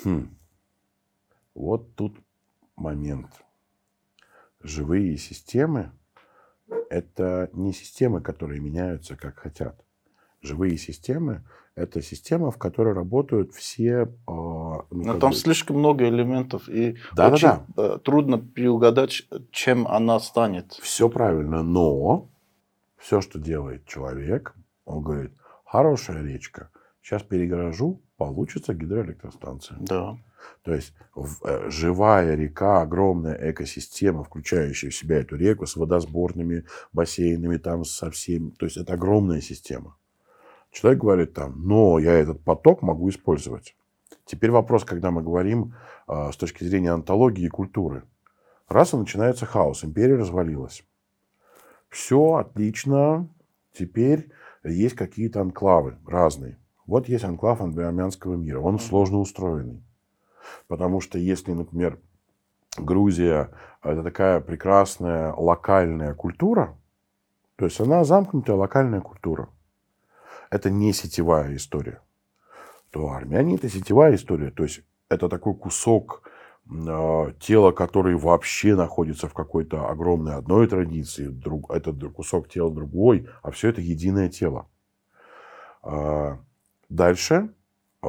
хм, 0.04 0.36
вот 1.54 1.94
тут 1.94 2.16
момент. 2.76 3.30
Живые 4.62 5.16
системы– 5.16 5.92
это 6.90 7.50
не 7.52 7.72
системы, 7.72 8.20
которые 8.20 8.60
меняются, 8.60 9.16
как 9.16 9.38
хотят. 9.38 9.84
Живые 10.40 10.76
системы– 10.76 11.44
это 11.74 12.02
система, 12.02 12.50
в 12.50 12.58
которой 12.58 12.94
работают 12.94 13.52
все... 13.52 14.12
А, 14.26 14.30
ну, 14.30 14.84
Но 14.90 15.18
там 15.18 15.30
бы... 15.30 15.36
слишком 15.36 15.78
много 15.78 16.08
элементов, 16.08 16.68
и 16.68 16.96
да, 17.14 17.28
очень 17.28 17.48
да, 17.48 17.66
да. 17.76 17.98
трудно 17.98 18.38
приугадать, 18.38 19.22
чем 19.50 19.86
она 19.88 20.20
станет. 20.20 20.72
Все 20.72 21.08
правильно, 21.08 21.62
но 21.62 22.28
все, 22.98 23.20
что 23.20 23.38
делает 23.38 23.86
человек, 23.86 24.54
он 24.84 25.02
говорит, 25.02 25.32
хорошая 25.64 26.22
речка, 26.22 26.70
сейчас 27.00 27.22
перегорожу, 27.22 28.00
получится 28.16 28.74
гидроэлектростанция. 28.74 29.78
Да. 29.80 30.18
То 30.62 30.74
есть 30.74 30.94
э, 31.16 31.70
живая 31.70 32.34
река, 32.34 32.82
огромная 32.82 33.50
экосистема, 33.50 34.24
включающая 34.24 34.90
в 34.90 34.94
себя 34.94 35.20
эту 35.20 35.36
реку 35.36 35.66
с 35.66 35.76
водосборными 35.76 36.64
бассейнами, 36.92 37.56
там 37.56 37.84
со 37.84 38.10
всеми. 38.10 38.50
То 38.50 38.66
есть 38.66 38.76
это 38.76 38.94
огромная 38.94 39.40
система. 39.40 39.96
Человек 40.70 41.00
говорит 41.00 41.34
там, 41.34 41.66
но 41.66 41.98
я 41.98 42.12
этот 42.12 42.42
поток 42.42 42.82
могу 42.82 43.10
использовать. 43.10 43.76
Теперь 44.24 44.50
вопрос, 44.50 44.84
когда 44.84 45.10
мы 45.10 45.22
говорим 45.22 45.74
э, 46.08 46.30
с 46.32 46.36
точки 46.36 46.64
зрения 46.64 46.92
антологии 46.92 47.44
и 47.44 47.48
культуры. 47.48 48.04
Раз 48.68 48.94
и 48.94 48.96
начинается 48.96 49.44
хаос, 49.44 49.84
империя 49.84 50.16
развалилась. 50.16 50.84
Все 51.90 52.36
отлично, 52.36 53.28
теперь 53.74 54.30
есть 54.64 54.94
какие-то 54.94 55.42
анклавы 55.42 55.98
разные. 56.06 56.58
Вот 56.86 57.08
есть 57.08 57.24
анклав 57.24 57.60
армянского 57.60 58.36
мира, 58.36 58.60
он 58.60 58.78
сложно 58.78 59.18
устроенный. 59.18 59.82
Потому 60.68 61.00
что 61.00 61.18
если, 61.18 61.52
например, 61.52 61.98
Грузия– 62.78 63.50
это 63.82 64.02
такая 64.02 64.40
прекрасная 64.40 65.32
локальная 65.34 66.14
культура, 66.14 66.76
то 67.56 67.66
есть 67.66 67.80
она 67.80 68.02
замкнутая 68.04 68.56
локальная 68.56 69.00
культура. 69.00 69.48
Это 70.50 70.70
не 70.70 70.92
сетевая 70.92 71.54
история. 71.54 72.00
То 72.90 73.10
Армяне– 73.10 73.54
это 73.56 73.68
сетевая 73.68 74.14
история. 74.14 74.50
То 74.50 74.62
есть 74.62 74.82
это 75.08 75.28
такой 75.28 75.54
кусок 75.54 76.22
э, 76.66 77.32
тела, 77.40 77.72
который 77.72 78.16
вообще 78.16 78.74
находится 78.74 79.28
в 79.28 79.34
какой-то 79.34 79.88
огромной 79.88 80.34
одной 80.34 80.66
традиции, 80.66 81.26
друг, 81.26 81.70
это 81.70 81.92
кусок 81.92 82.48
тела 82.48 82.72
другой, 82.72 83.28
а 83.42 83.50
все 83.50 83.68
это 83.68 83.82
единое 83.82 84.28
тело. 84.30 84.66
Э, 85.84 86.36
дальше 86.88 87.50
Э, 88.02 88.08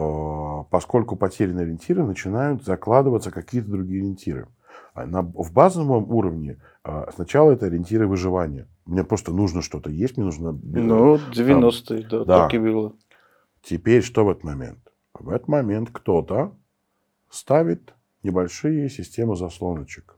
поскольку 0.70 1.16
потеряны 1.16 1.62
ориентиры, 1.62 2.04
начинают 2.04 2.64
закладываться 2.64 3.32
какие-то 3.32 3.70
другие 3.70 4.02
ориентиры. 4.02 4.48
А 4.94 5.06
на, 5.06 5.22
в 5.22 5.52
базовом 5.54 6.12
уровне 6.12 6.60
э, 6.84 7.06
сначала 7.16 7.52
это 7.52 7.66
ориентиры 7.66 8.08
выживания. 8.08 8.68
Мне 8.86 9.04
просто 9.04 9.32
нужно 9.32 9.62
что-то 9.62 9.90
есть, 9.90 10.18
мне 10.18 10.26
нужно... 10.26 10.52
Ну, 10.52 11.16
90-е, 11.16 12.08
да, 12.08 12.26
да, 12.26 12.44
так 12.44 12.54
и 12.54 12.60
было. 12.60 12.94
Теперь 13.62 14.04
что 14.04 14.26
в 14.26 14.30
этот 14.30 14.44
момент? 14.44 14.80
В 15.14 15.30
этот 15.30 15.48
момент 15.48 15.90
кто-то 15.92 16.56
ставит 17.30 17.94
небольшие 18.24 18.90
системы 18.90 19.36
заслоночек. 19.36 20.18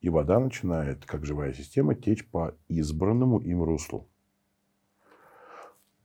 И 0.00 0.10
вода 0.10 0.38
начинает, 0.38 1.04
как 1.04 1.24
живая 1.24 1.52
система, 1.52 1.94
течь 1.94 2.26
по 2.26 2.54
избранному 2.68 3.40
им 3.40 3.62
руслу. 3.64 4.08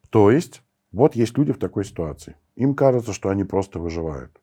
То 0.09 0.32
есть, 0.32 0.61
вот 0.91 1.16
есть 1.16 1.38
люди 1.38 1.53
в 1.53 1.59
такой 1.59 1.86
ситуации. 1.86 2.36
Им 2.56 2.76
кажется, 2.76 3.14
что 3.14 3.30
они 3.30 3.43
просто 3.43 3.80
выживают. 3.80 4.39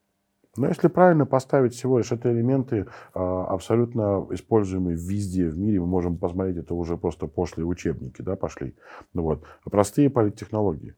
Но 0.56 0.66
если 0.66 0.88
правильно 0.88 1.26
поставить 1.26 1.74
всего 1.74 1.98
лишь 1.98 2.10
это 2.10 2.32
элементы, 2.32 2.86
а, 3.14 3.46
абсолютно 3.46 4.26
используемые 4.30 4.96
везде 4.96 5.48
в 5.48 5.56
мире, 5.56 5.80
мы 5.80 5.86
можем 5.86 6.18
посмотреть, 6.18 6.56
это 6.56 6.74
уже 6.74 6.96
просто 6.96 7.28
пошлые 7.28 7.66
учебники 7.66 8.20
да, 8.20 8.34
пошли. 8.36 8.74
Ну 9.14 9.22
вот. 9.22 9.44
Простые 9.64 10.10
политтехнологии. 10.10 10.96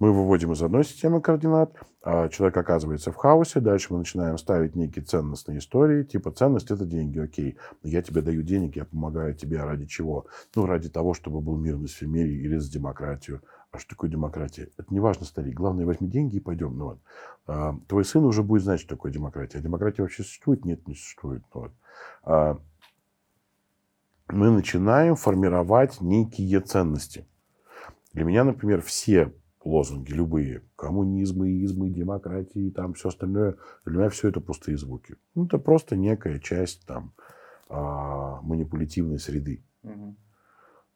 Мы 0.00 0.12
выводим 0.12 0.52
из 0.52 0.62
одной 0.62 0.84
системы 0.84 1.20
координат, 1.20 1.76
а 2.02 2.28
человек 2.28 2.56
оказывается 2.56 3.12
в 3.12 3.16
хаосе, 3.16 3.60
дальше 3.60 3.92
мы 3.92 3.98
начинаем 3.98 4.38
ставить 4.38 4.74
некие 4.74 5.04
ценностные 5.04 5.58
истории, 5.58 6.02
типа 6.02 6.32
ценность 6.32 6.72
это 6.72 6.84
деньги, 6.84 7.20
окей, 7.20 7.56
я 7.84 8.02
тебе 8.02 8.20
даю 8.20 8.42
денег, 8.42 8.74
я 8.74 8.86
помогаю 8.86 9.36
тебе 9.36 9.62
ради 9.62 9.86
чего? 9.86 10.26
Ну, 10.56 10.66
ради 10.66 10.88
того, 10.88 11.14
чтобы 11.14 11.40
был 11.40 11.56
мирность 11.56 12.00
в 12.00 12.08
мире 12.08 12.34
или 12.34 12.56
за 12.56 12.72
демократию. 12.72 13.42
А 13.74 13.78
что 13.80 13.90
такое 13.90 14.08
демократия? 14.08 14.70
Это 14.78 14.94
не 14.94 15.00
важно, 15.00 15.26
старик. 15.26 15.54
Главное, 15.54 15.84
возьми 15.84 16.08
деньги 16.08 16.36
и 16.36 16.40
пойдем. 16.40 16.78
Ну, 16.78 16.84
вот. 16.84 17.00
а, 17.48 17.76
твой 17.88 18.04
сын 18.04 18.24
уже 18.24 18.44
будет 18.44 18.62
знать, 18.62 18.78
что 18.78 18.90
такое 18.90 19.10
демократия. 19.10 19.58
А 19.58 19.60
демократия 19.60 20.02
вообще 20.02 20.22
существует? 20.22 20.64
Нет, 20.64 20.86
не 20.86 20.94
существует. 20.94 21.42
Ну, 21.52 21.62
вот. 21.62 21.72
а, 22.22 22.60
мы 24.28 24.50
начинаем 24.52 25.16
формировать 25.16 26.00
некие 26.00 26.60
ценности. 26.60 27.26
Для 28.12 28.22
меня, 28.22 28.44
например, 28.44 28.80
все 28.80 29.34
лозунги, 29.64 30.12
любые, 30.12 30.62
коммунизмы, 30.76 31.50
измы, 31.64 31.90
демократии, 31.90 32.70
там 32.70 32.94
все 32.94 33.08
остальное, 33.08 33.56
для 33.84 33.98
меня 33.98 34.08
все 34.08 34.28
это 34.28 34.40
пустые 34.40 34.78
звуки. 34.78 35.16
Ну, 35.34 35.46
это 35.46 35.58
просто 35.58 35.96
некая 35.96 36.38
часть 36.38 36.86
там 36.86 37.12
а, 37.68 38.40
манипулятивной 38.42 39.18
среды. 39.18 39.64
Угу. 39.82 40.16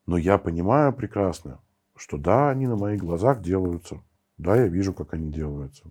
Но 0.07 0.17
я 0.17 0.39
понимаю 0.39 0.93
прекрасно, 0.93 1.61
что 1.99 2.17
да, 2.17 2.51
они 2.51 2.67
на 2.67 2.77
моих 2.77 3.01
глазах 3.01 3.43
делаются. 3.43 4.03
Да, 4.37 4.57
я 4.57 4.69
вижу, 4.69 4.95
как 4.95 5.15
они 5.15 5.31
делаются. 5.33 5.91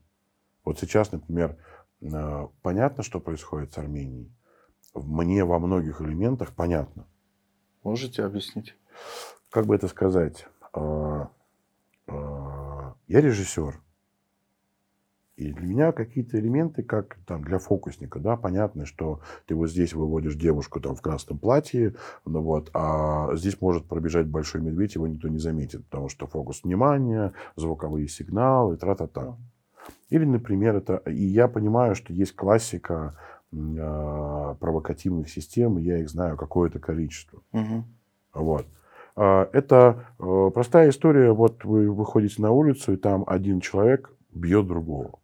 Вот 0.64 0.80
сейчас, 0.80 1.12
например, 1.12 1.58
э, 2.02 2.48
понятно, 2.62 3.04
что 3.04 3.20
происходит 3.20 3.74
с 3.74 3.78
Арменией. 3.78 4.32
Мне 4.94 5.44
во 5.44 5.60
многих 5.60 6.02
элементах 6.02 6.56
понятно. 6.56 7.06
Можете 7.84 8.24
объяснить? 8.24 8.76
Как 9.50 9.66
бы 9.66 9.76
это 9.76 9.88
сказать? 9.88 10.48
Э, 10.74 11.26
э, 12.08 12.14
я 13.08 13.22
режиссер. 13.22 13.80
И 15.38 15.54
для 15.54 15.68
меня 15.68 15.92
какие-то 15.92 16.40
элементы, 16.40 16.82
как 16.82 17.18
там 17.28 17.44
для 17.44 17.60
фокусника, 17.60 18.20
да, 18.20 18.36
понятно, 18.36 18.88
что 18.88 19.22
ты 19.46 19.54
вот 19.54 19.70
здесь 19.70 19.94
выводишь 19.94 20.34
девушку 20.34 20.80
там 20.80 20.96
в 20.96 21.02
красном 21.02 21.38
платье, 21.38 21.94
ну 22.26 22.42
вот, 22.42 22.72
а 22.74 23.36
здесь 23.36 23.62
может 23.62 23.86
пробежать 23.86 24.26
большой 24.26 24.62
медведь, 24.62 24.96
его 24.96 25.08
никто 25.08 25.28
не 25.28 25.38
заметит, 25.38 25.86
потому 25.86 26.10
что 26.10 26.26
фокус 26.26 26.64
внимания, 26.64 27.34
звуковые 27.56 28.08
сигналы, 28.08 28.78
тра-та-та. 28.78 29.38
Или, 30.10 30.26
например, 30.26 30.76
это... 30.76 31.04
И 31.06 31.26
я 31.26 31.48
понимаю, 31.48 31.94
что 31.94 32.14
есть 32.14 32.36
классика 32.36 33.16
э, 33.52 34.56
провокативных 34.60 35.30
систем, 35.30 35.78
и 35.78 35.84
я 35.84 36.00
их 36.00 36.10
знаю 36.10 36.36
какое-то 36.36 36.80
количество. 36.80 37.44
Угу. 37.54 37.84
Вот. 38.34 38.66
А, 39.16 39.48
это 39.54 40.08
э, 40.18 40.52
простая 40.52 40.90
история. 40.90 41.32
Вот 41.32 41.64
вы 41.64 41.92
выходите 41.92 42.42
на 42.42 42.52
улицу, 42.52 42.94
и 42.94 42.98
там 42.98 43.24
один 43.28 43.60
человек 43.60 44.12
бьет 44.34 44.66
другого. 44.66 45.20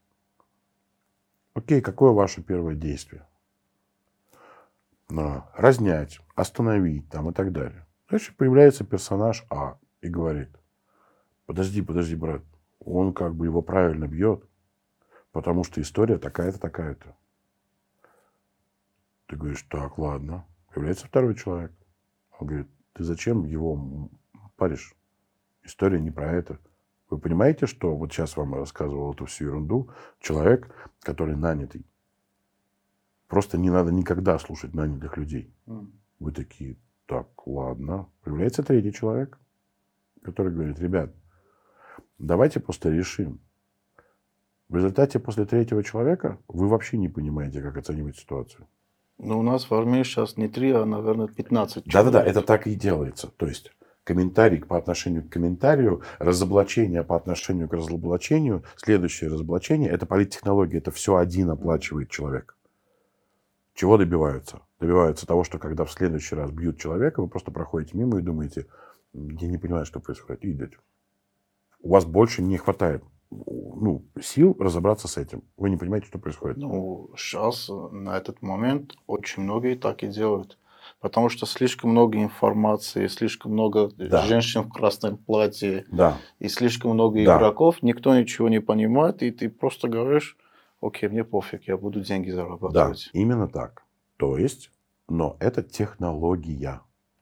Окей, 1.53 1.81
какое 1.81 2.11
ваше 2.11 2.41
первое 2.41 2.75
действие? 2.75 3.27
Разнять, 5.09 6.19
остановить 6.35 7.07
там 7.09 7.29
и 7.29 7.33
так 7.33 7.51
далее. 7.51 7.85
Дальше 8.09 8.35
появляется 8.35 8.83
персонаж 8.83 9.45
А 9.49 9.77
и 10.01 10.09
говорит, 10.09 10.49
подожди, 11.45 11.81
подожди, 11.81 12.15
брат, 12.15 12.41
он 12.79 13.13
как 13.13 13.35
бы 13.35 13.45
его 13.45 13.61
правильно 13.61 14.07
бьет, 14.07 14.43
потому 15.31 15.63
что 15.63 15.81
история 15.81 16.17
такая-то, 16.17 16.59
такая-то. 16.59 17.15
Ты 19.27 19.35
говоришь, 19.35 19.63
так, 19.63 19.97
ладно. 19.97 20.45
Появляется 20.73 21.07
второй 21.07 21.35
человек. 21.35 21.71
Он 22.39 22.47
говорит, 22.47 22.67
ты 22.93 23.03
зачем 23.03 23.45
его 23.45 24.09
паришь? 24.55 24.95
История 25.63 25.99
не 25.99 26.11
про 26.11 26.31
это. 26.31 26.59
Вы 27.13 27.19
понимаете, 27.19 27.67
что 27.67 27.95
вот 27.95 28.11
сейчас 28.11 28.35
вам 28.37 28.55
рассказывал 28.55 29.13
эту 29.13 29.25
всю 29.25 29.45
ерунду 29.45 29.91
человек, 30.19 30.73
который 30.99 31.35
нанятый. 31.35 31.85
Просто 33.27 33.59
не 33.59 33.69
надо 33.69 33.91
никогда 33.91 34.39
слушать 34.39 34.73
нанятых 34.73 35.15
людей. 35.15 35.53
Вы 36.17 36.31
такие, 36.31 36.75
так, 37.05 37.27
ладно. 37.45 38.09
Появляется 38.23 38.63
третий 38.63 38.91
человек, 38.91 39.37
который 40.23 40.51
говорит, 40.51 40.79
ребят, 40.79 41.13
давайте 42.17 42.59
просто 42.59 42.89
решим. 42.89 43.39
В 44.67 44.75
результате 44.75 45.19
после 45.19 45.45
третьего 45.45 45.83
человека 45.83 46.39
вы 46.47 46.67
вообще 46.67 46.97
не 46.97 47.09
понимаете, 47.09 47.61
как 47.61 47.77
оценивать 47.77 48.17
ситуацию. 48.17 48.67
Ну, 49.19 49.37
у 49.37 49.43
нас 49.43 49.69
в 49.69 49.75
армии 49.75 50.01
сейчас 50.01 50.35
не 50.35 50.47
три, 50.47 50.71
а, 50.71 50.83
наверное, 50.83 51.27
15 51.27 51.85
Да-да-да, 51.85 52.23
это 52.23 52.41
так 52.41 52.65
и 52.65 52.73
делается. 52.73 53.27
То 53.27 53.45
есть 53.45 53.71
комментарий 54.03 54.59
по 54.63 54.77
отношению 54.77 55.23
к 55.23 55.29
комментарию, 55.29 56.01
разоблачение 56.19 57.03
по 57.03 57.15
отношению 57.15 57.69
к 57.69 57.73
разоблачению, 57.73 58.63
следующее 58.77 59.29
разоблачение– 59.29 59.89
это 59.91 60.05
политтехнология, 60.05 60.79
это 60.79 60.91
все 60.91 61.15
один 61.15 61.49
оплачивает 61.49 62.09
человек. 62.09 62.57
чего 63.73 63.97
добиваются? 63.97 64.61
Добиваются 64.79 65.25
того, 65.25 65.43
что 65.43 65.57
когда 65.57 65.85
в 65.85 65.91
следующий 65.91 66.35
раз 66.35 66.51
бьют 66.51 66.77
человека, 66.77 67.21
вы 67.21 67.27
просто 67.27 67.51
проходите 67.51 67.97
мимо 67.97 68.19
и 68.19 68.21
думаете, 68.21 68.67
я 69.13 69.47
не 69.47 69.57
понимаю, 69.57 69.85
что 69.85 69.99
происходит, 69.99 70.43
и 70.43 70.51
идете. 70.51 70.77
У 71.81 71.89
вас 71.89 72.05
больше 72.05 72.41
не 72.41 72.57
хватает 72.57 73.03
ну, 73.31 74.05
сил 74.21 74.55
разобраться 74.59 75.07
с 75.07 75.17
этим. 75.17 75.43
Вы 75.57 75.69
не 75.69 75.77
понимаете, 75.77 76.07
что 76.07 76.19
происходит. 76.19 76.57
Ну, 76.57 77.11
сейчас, 77.17 77.69
на 77.69 78.17
этот 78.17 78.41
момент, 78.41 78.95
очень 79.07 79.43
многие 79.43 79.75
так 79.75 80.03
и 80.03 80.07
делают. 80.07 80.57
Потому 81.03 81.27
что 81.27 81.45
слишком 81.45 81.89
много 81.91 82.17
информации, 82.23 83.07
слишком 83.07 83.51
много 83.51 83.91
Да. 83.97 84.21
женщин 84.21 84.61
в 84.61 84.69
красном 84.69 85.17
платье 85.17 85.83
Да, 85.91 86.17
и 86.39 86.47
слишком 86.47 86.91
много 86.91 87.17
Да. 87.25 87.35
игроков, 87.35 87.83
никто 87.83 88.17
ничего 88.17 88.47
не 88.47 88.61
понимает, 88.61 89.21
и 89.21 89.29
ты 89.31 89.49
просто 89.49 89.89
говоришь, 89.89 90.37
окей, 90.81 91.09
мне 91.09 91.25
пофиг, 91.25 91.67
я 91.67 91.75
буду 91.75 91.99
деньги 91.99 92.29
да, 92.29 92.35
зарабатывать. 92.37 93.09
именно 93.11 93.49
так. 93.49 93.83
То 94.15 94.37
есть, 94.37 94.71
но 95.09 95.35
это 95.41 95.61
технология. 95.61 96.79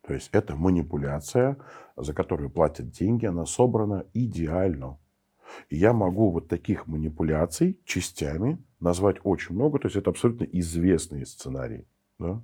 То 0.07 0.13
есть 0.13 0.29
это 0.31 0.55
манипуляция, 0.55 1.57
за 1.97 2.13
которую 2.13 2.51
платят 2.51 2.91
деньги, 2.91 3.25
она 3.25 3.47
собрана 3.47 4.05
идеально. 4.13 4.99
И 5.71 5.77
я 5.77 5.91
могу 5.93 6.29
вот 6.29 6.47
таких 6.47 6.85
манипуляций 6.85 7.79
частями 7.85 8.59
назвать 8.79 9.15
очень 9.23 9.55
много. 9.55 9.79
То 9.79 9.87
есть 9.87 9.95
это 9.97 10.11
абсолютно 10.11 10.43
известные 10.43 11.25
сценарии. 11.25 11.87
Да? 12.19 12.41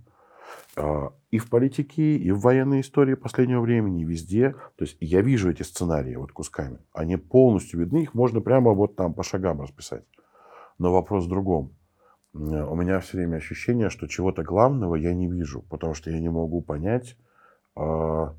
А, 0.76 1.12
И 1.32 1.40
в 1.40 1.50
политике, 1.50 2.18
и 2.18 2.32
в 2.32 2.40
военной 2.40 2.82
истории 2.82 3.16
последнего 3.16 3.62
времени, 3.62 4.04
везде. 4.06 4.52
То 4.78 4.86
есть 4.86 4.98
я 5.00 5.22
вижу 5.22 5.50
эти 5.50 5.64
сценарии 5.64 6.16
вот 6.16 6.32
кусками. 6.32 6.80
Они 6.94 7.18
полностью 7.18 7.80
видны, 7.80 8.04
их 8.04 8.14
можно 8.14 8.42
прямо 8.42 8.72
вот 8.72 8.96
там 8.96 9.14
по 9.14 9.24
шагам 9.24 9.62
расписать. 9.62 10.04
Но 10.78 10.94
вопрос 10.94 11.26
в 11.26 11.30
другом. 11.30 11.74
У 12.34 12.76
меня 12.76 13.00
все 13.00 13.18
время 13.18 13.38
ощущение, 13.38 13.90
что 13.90 14.08
чего-то 14.08 14.44
главного 14.44 14.96
я 14.96 15.14
не 15.14 15.28
вижу, 15.28 15.64
потому 15.70 15.96
что 15.96 16.12
я 16.12 16.20
не 16.20 16.30
могу 16.30 16.62
понять, 16.62 17.18
а, 17.76 18.36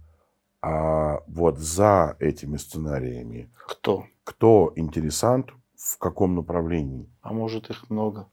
а 0.63 1.21
вот 1.27 1.59
за 1.59 2.17
этими 2.21 2.57
сценариями 2.57 3.51
Кто? 3.67 4.05
кто 4.25 4.73
интересант, 4.77 5.53
в 5.77 5.99
каком 5.99 6.35
направлении. 6.35 7.09
А 7.23 7.33
может 7.33 7.71
их 7.71 7.89
много. 7.91 8.29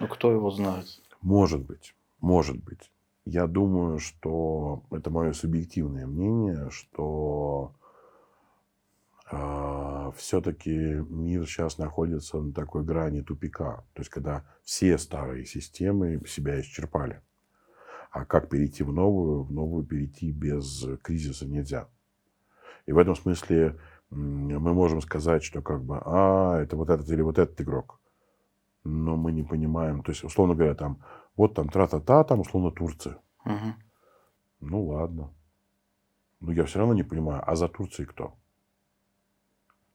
Ну, 0.00 0.08
кто 0.08 0.30
его 0.30 0.50
знает? 0.50 0.86
Может 1.20 1.60
быть, 1.62 1.94
может 2.20 2.62
быть. 2.62 2.90
Я 3.24 3.46
думаю, 3.46 3.98
что 3.98 4.82
это 4.90 5.10
мое 5.10 5.32
субъективное 5.32 6.06
мнение, 6.06 6.70
что 6.70 7.72
все-таки 10.16 10.70
мир 11.08 11.46
сейчас 11.46 11.78
находится 11.78 12.38
на 12.38 12.52
такой 12.52 12.84
грани 12.84 13.22
тупика. 13.22 13.84
То 13.94 14.00
есть, 14.00 14.10
когда 14.10 14.44
все 14.62 14.98
старые 14.98 15.46
системы 15.46 16.20
себя 16.26 16.60
исчерпали. 16.60 17.22
А 18.10 18.26
как 18.26 18.50
перейти 18.50 18.82
в 18.82 18.92
новую? 18.92 19.44
В 19.44 19.52
новую 19.52 19.84
перейти 19.84 20.30
без 20.30 20.84
кризиса 21.02 21.46
нельзя. 21.46 21.88
И 22.84 22.92
в 22.92 22.98
этом 22.98 23.14
смысле 23.14 23.78
мы 24.10 24.74
можем 24.74 25.00
сказать, 25.00 25.42
что 25.42 25.62
как 25.62 25.82
бы, 25.82 25.98
а, 26.04 26.58
это 26.60 26.76
вот 26.76 26.90
этот 26.90 27.08
или 27.08 27.22
вот 27.22 27.38
этот 27.38 27.58
игрок. 27.62 27.98
Но 28.84 29.16
мы 29.16 29.32
не 29.32 29.44
понимаем. 29.44 30.02
То 30.02 30.10
есть, 30.10 30.24
условно 30.24 30.54
говоря, 30.54 30.74
там, 30.74 30.98
вот 31.42 31.54
там 31.54 31.68
тра-та-та, 31.68 32.22
там, 32.22 32.40
условно, 32.40 32.70
Турция. 32.70 33.18
Мгм. 33.44 33.74
Ну, 34.60 34.86
ладно. 34.86 35.34
Но 36.40 36.52
я 36.52 36.64
все 36.64 36.78
равно 36.78 36.94
не 36.94 37.02
понимаю, 37.02 37.42
а 37.44 37.56
за 37.56 37.66
Турцией 37.68 38.06
кто? 38.06 38.34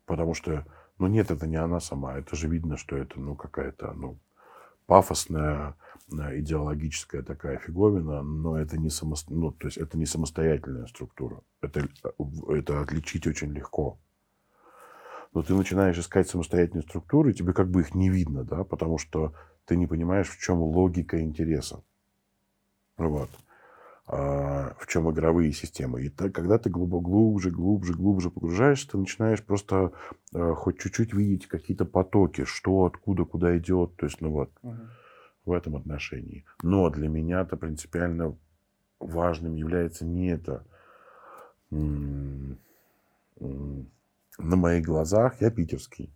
Потому 0.05 0.33
что, 0.33 0.65
ну, 0.97 1.07
нет, 1.07 1.31
это 1.31 1.47
не 1.47 1.55
она 1.55 1.79
сама. 1.79 2.17
Это 2.17 2.35
же 2.35 2.49
видно, 2.49 2.75
что 2.75 2.97
это, 2.97 3.17
ну, 3.19 3.35
какая-то, 3.35 3.93
ну, 3.93 4.19
пафосная, 4.87 5.75
э, 6.11 6.39
идеологическая 6.39 7.21
такая 7.21 7.59
фиговина, 7.59 8.23
но 8.23 8.59
это 8.59 8.77
не, 8.77 8.89
само, 8.89 9.15
ну, 9.29 9.51
то 9.51 9.67
есть 9.67 9.77
это 9.77 9.97
не 9.97 10.05
самостоятельная 10.05 10.87
структура. 10.87 11.41
Это, 11.61 11.87
это 12.49 12.81
отличить 12.81 13.25
очень 13.25 13.53
легко. 13.53 13.97
Но 15.33 15.43
ты 15.43 15.53
начинаешь 15.53 15.97
искать 15.97 16.27
самостоятельные 16.27 16.83
структуры, 16.83 17.31
и 17.31 17.33
тебе 17.33 17.53
как 17.53 17.69
бы 17.69 17.79
их 17.81 17.95
не 17.95 18.09
видно, 18.09 18.43
да, 18.43 18.65
потому 18.65 18.97
что 18.97 19.33
ты 19.67 19.75
не 19.75 19.85
понимаешь, 19.85 20.29
в 20.29 20.39
чем 20.39 20.61
логика 20.61 21.21
интереса. 21.21 21.83
Вот. 22.97 23.29
А, 24.07 24.73
в 24.79 24.87
чем 24.87 25.11
игровые 25.11 25.51
системы. 25.51 26.01
И 26.03 26.09
так, 26.09 26.33
когда 26.33 26.57
ты 26.57 26.69
глубоко, 26.69 27.01
глубже, 27.01 27.51
глубже, 27.51 27.93
глубже 27.93 28.29
погружаешься, 28.31 28.91
ты 28.91 28.97
начинаешь 28.97 29.43
просто 29.43 29.91
э, 30.33 30.53
хоть 30.53 30.79
чуть-чуть 30.79 31.13
видеть 31.13 31.47
какие-то 31.47 31.83
потоки, 31.83 32.45
что, 32.45 32.85
откуда, 32.85 33.25
куда 33.25 33.57
идет. 33.57 33.97
То 33.97 34.05
есть, 34.05 34.21
ну 34.21 34.31
вот, 34.31 34.49
Мгм. 34.63 34.89
в 35.45 35.51
этом 35.51 35.75
отношении. 35.75 36.45
Но 36.63 36.89
для 36.89 37.09
меня-то 37.09 37.57
принципиально 37.57 38.37
важным 38.99 39.55
является 39.55 40.05
не 40.05 40.29
это. 40.29 40.65
На 41.69 42.55
моих 44.55 44.85
глазах, 44.85 45.41
я 45.41 45.51
питерский, 45.51 46.09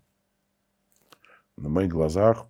на 1.58 1.68
моих 1.68 1.92
глазах 1.92 2.48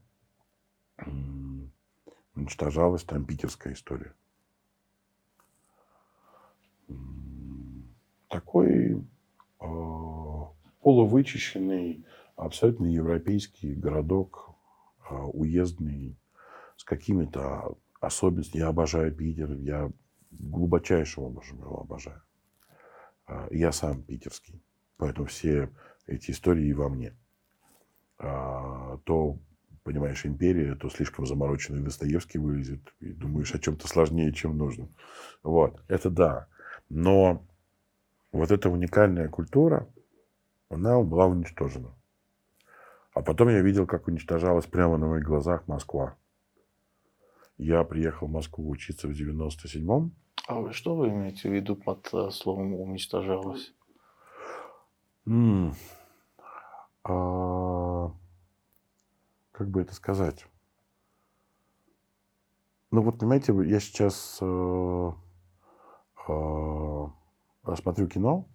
уничтожалась 2.35 3.03
там 3.03 3.25
питерская 3.25 3.73
история. 3.73 4.13
Такой 8.29 9.05
э, 9.59 9.65
полувычищенный, 10.81 12.05
абсолютно 12.35 12.85
европейский 12.85 13.75
городок, 13.75 14.55
э, 15.09 15.13
уездный, 15.15 16.17
с 16.77 16.83
какими-то 16.83 17.77
особенностями. 17.99 18.61
Я 18.61 18.69
обожаю 18.69 19.13
Питер, 19.13 19.53
я 19.53 19.91
глубочайшим 20.31 21.25
образом 21.25 21.59
его 21.59 21.81
обожаю. 21.81 22.21
А, 23.27 23.47
Я 23.51 23.71
сам 23.71 24.01
питерский, 24.01 24.63
поэтому 24.97 25.27
все 25.27 25.69
эти 26.07 26.31
истории 26.31 26.65
и 26.65 26.73
во 26.73 26.89
мне. 26.89 27.15
А, 28.17 28.97
То, 29.05 29.37
понимаешь, 29.83 30.25
империя, 30.25 30.75
то 30.75 30.89
слишком 30.89 31.25
замороченный 31.25 31.81
Достоевский 31.81 32.37
вылезет, 32.37 32.81
и 32.99 33.11
думаешь 33.11 33.53
о 33.53 33.59
чем-то 33.59 33.87
сложнее, 33.87 34.33
чем 34.33 34.57
нужно. 34.57 34.89
Вот, 35.43 35.81
это 35.87 36.09
да. 36.09 36.47
Но 36.89 37.45
вот 38.31 38.51
эта 38.51 38.69
уникальная 38.69 39.29
культура, 39.29 39.87
она 40.69 40.99
была 41.01 41.25
уничтожена. 41.25 41.93
А 43.13 43.21
потом 43.21 43.49
я 43.49 43.61
видел, 43.61 43.85
как 43.87 44.07
уничтожалась 44.07 44.65
прямо 44.65 44.97
на 44.97 45.07
моих 45.07 45.25
глазах 45.25 45.67
Москва. 45.67 46.15
Я 47.57 47.83
приехал 47.83 48.27
в 48.27 48.31
Москву 48.31 48.69
учиться 48.69 49.07
в 49.07 49.11
97-м. 49.11 50.13
А 50.47 50.71
что 50.71 50.95
вы 50.95 51.09
имеете 51.09 51.49
в 51.49 51.53
виду 51.53 51.75
под 51.75 52.09
э, 52.13 52.31
словом 52.31 52.73
уничтожалось? 52.73 53.73
М, 55.27 55.75
а, 57.03 58.11
Как 59.51 59.69
бы 59.69 59.81
это 59.81 59.93
сказать? 59.93 60.45
Ну 62.91 63.01
вот, 63.01 63.19
понимаете, 63.19 63.53
я 63.65 63.79
сейчас 63.79 64.37
э, 64.41 65.11
э, 66.27 67.07
смотрю 67.77 68.07
кино. 68.07 68.45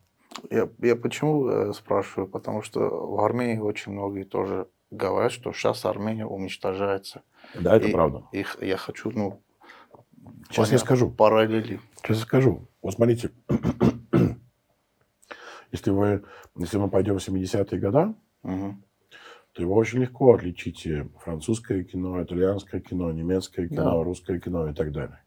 Я, 0.51 0.69
я 0.81 0.97
почему 0.97 1.49
э, 1.49 1.73
спрашиваю? 1.73 2.29
Потому 2.29 2.63
что 2.63 2.81
в 2.81 3.21
Армении 3.21 3.59
очень 3.59 3.93
многие 3.93 4.25
тоже 4.25 4.69
говорят, 4.91 5.33
что 5.33 5.53
сейчас 5.53 5.85
Армения 5.87 6.27
уничтожается. 6.27 7.23
Да, 7.55 7.77
это 7.77 7.87
И- 7.89 7.93
правда. 7.93 8.25
И 8.33 8.43
х- 8.43 8.65
я 8.65 8.77
хочу, 8.77 9.11
ну, 9.11 9.41
Сейчас 10.51 10.73
я 10.73 10.79
скажу. 10.79 11.11
Параллели. 11.11 11.81
Сейчас 12.03 12.19
я 12.19 12.23
скажу. 12.25 12.67
Вот 12.83 12.95
смотрите, 12.95 13.31
если 15.73 15.91
вы, 15.91 16.25
если 16.57 16.79
мы 16.79 16.91
пойдем 16.91 17.19
в 17.19 17.27
70-е 17.27 17.81
годы, 17.81 18.15
Мгм. 18.43 18.83
То 19.57 19.63
его 19.63 19.75
очень 19.75 20.01
легко 20.01 20.35
отличить 20.35 20.87
французское 21.25 21.83
кино, 21.83 22.23
итальянское 22.23 22.79
кино, 22.79 23.11
немецкое 23.11 23.69
кино, 23.69 23.97
Да. 23.99 24.05
русское 24.05 24.39
кино 24.39 24.69
и 24.69 24.75
так 24.75 24.93
далее. 24.93 25.19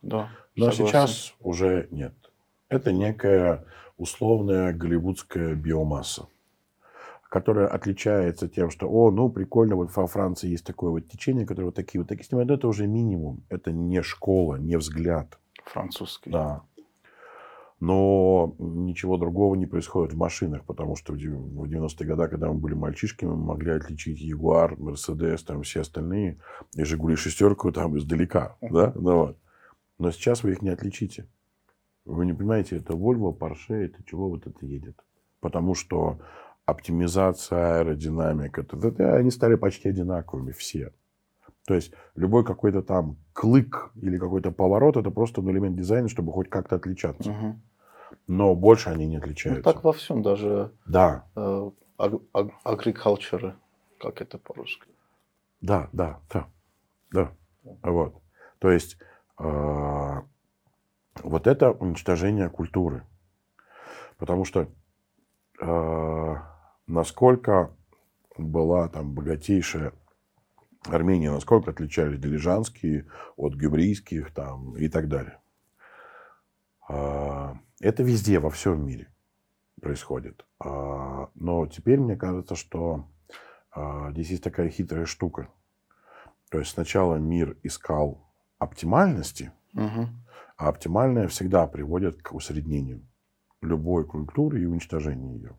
Да. 0.00 0.30
Но 0.56 0.70
согласен. 0.70 0.86
сейчас 0.86 1.34
уже 1.40 1.86
нет. 1.90 2.14
Это 2.70 2.92
некая 2.92 3.66
условная 3.98 4.72
голливудская 4.72 5.54
биомасса, 5.54 6.28
которая 7.28 7.68
отличается 7.68 8.48
тем, 8.48 8.70
что, 8.70 8.88
о, 8.88 9.10
ну, 9.10 9.28
прикольно, 9.28 9.76
вот 9.76 9.94
во 9.94 10.06
Франции 10.06 10.48
есть 10.48 10.64
такое 10.64 10.90
вот 10.90 11.06
течение, 11.08 11.44
которое 11.46 11.66
вот 11.66 11.74
такие 11.74 12.00
вот 12.00 12.08
такие 12.08 12.24
снимают. 12.24 12.48
Но 12.48 12.54
это 12.54 12.68
уже 12.68 12.86
минимум. 12.86 13.42
Это 13.50 13.70
не 13.70 14.00
школа, 14.02 14.56
не 14.56 14.76
взгляд. 14.76 15.38
Французский. 15.66 16.30
Да. 16.30 16.62
Но 17.84 18.54
ничего 18.58 19.18
другого 19.18 19.56
не 19.56 19.66
происходит 19.66 20.14
в 20.14 20.16
машинах, 20.16 20.64
потому 20.64 20.96
что 20.96 21.12
в 21.12 21.18
дев- 21.18 21.36
в 21.36 21.64
90-е 21.64 22.06
годы, 22.06 22.28
когда 22.28 22.48
мы 22.48 22.54
были 22.54 22.72
мальчишками, 22.72 23.28
мы 23.28 23.36
могли 23.36 23.72
отличить 23.72 24.20
Ягуар, 24.20 24.78
Мерседес, 24.78 25.42
там 25.42 25.62
все 25.62 25.82
остальные, 25.82 26.38
и 26.74 26.84
Жигули 26.84 27.14
шестерку 27.16 27.72
там 27.72 27.98
издалека, 27.98 28.56
да? 28.62 28.92
Ну, 28.94 29.16
вот. 29.16 29.38
Но 29.98 30.10
сейчас 30.12 30.42
вы 30.44 30.52
их 30.52 30.62
не 30.62 30.70
отличите. 30.70 31.26
Вы 32.06 32.24
не 32.24 32.32
понимаете, 32.32 32.76
это 32.76 32.94
Volvo, 32.94 33.36
Porsche, 33.36 33.74
это 33.84 34.02
чего 34.04 34.30
вот 34.30 34.46
это 34.46 34.64
едет. 34.64 34.96
Потому 35.40 35.74
что 35.74 36.18
оптимизация, 36.64 37.80
аэродинамика, 37.80 38.62
т.д., 38.62 39.14
они 39.14 39.30
стали 39.30 39.56
почти 39.56 39.90
одинаковыми 39.90 40.52
все. 40.52 40.90
То 41.66 41.74
есть 41.74 41.92
любой 42.16 42.44
какой-то 42.44 42.82
там 42.82 43.16
клык 43.34 43.90
или 44.00 44.18
какой-то 44.18 44.52
поворот 44.52 44.96
это 44.96 45.10
просто 45.10 45.42
ну, 45.42 45.50
элемент 45.50 45.76
дизайна, 45.76 46.08
чтобы 46.08 46.32
хоть 46.32 46.48
как-то 46.48 46.76
отличаться. 46.76 47.30
Мгм. 47.30 47.60
Но 48.26 48.54
больше 48.54 48.90
они 48.90 49.06
не 49.06 49.16
Ну, 49.18 49.22
отличаются. 49.22 49.62
так 49.62 49.84
во 49.84 49.92
всем, 49.92 50.22
даже 50.22 50.72
Да, 50.86 51.26
э, 51.36 51.70
agriculture, 51.98 53.54
как 54.00 54.20
это 54.20 54.38
по-русски. 54.38 54.88
да, 55.60 55.88
да, 55.92 56.20
да, 56.32 56.48
да. 57.10 57.32
Вот. 57.82 58.20
То 58.58 58.70
есть 58.70 58.98
э, 59.38 60.22
вот 61.22 61.46
это 61.46 61.70
уничтожение 61.70 62.48
культуры. 62.50 63.06
Потому 64.18 64.44
что 64.44 64.68
э, 65.60 66.34
насколько 66.86 67.74
была 68.36 68.88
там 68.88 69.14
богатейшая 69.14 69.92
Армения, 70.86 71.30
насколько 71.30 71.70
отличались 71.70 72.18
дилижанские 72.20 73.06
от 73.36 73.54
гюбрийских 73.54 74.34
там 74.34 74.76
и 74.76 74.88
так 74.88 75.08
далее. 75.08 75.40
Это 77.84 78.02
везде, 78.02 78.38
во 78.38 78.48
всем 78.48 78.86
мире 78.86 79.08
происходит. 79.78 80.46
А, 80.58 81.28
Но 81.34 81.66
теперь 81.66 82.00
мне 82.00 82.16
кажется, 82.16 82.56
что 82.56 83.04
а, 83.70 84.10
здесь 84.12 84.30
есть 84.30 84.42
такая 84.42 84.70
хитрая 84.70 85.04
штука. 85.04 85.48
То 86.50 86.60
есть 86.60 86.70
сначала 86.70 87.16
мир 87.16 87.58
искал 87.62 88.32
оптимальности, 88.58 89.52
Мгм. 89.74 90.24
а 90.56 90.68
оптимальное 90.68 91.28
всегда 91.28 91.66
приводит 91.66 92.22
к 92.22 92.32
усреднению 92.32 93.06
любой 93.60 94.06
культуры 94.06 94.62
и 94.62 94.66
уничтожению 94.66 95.34
ее. 95.34 95.58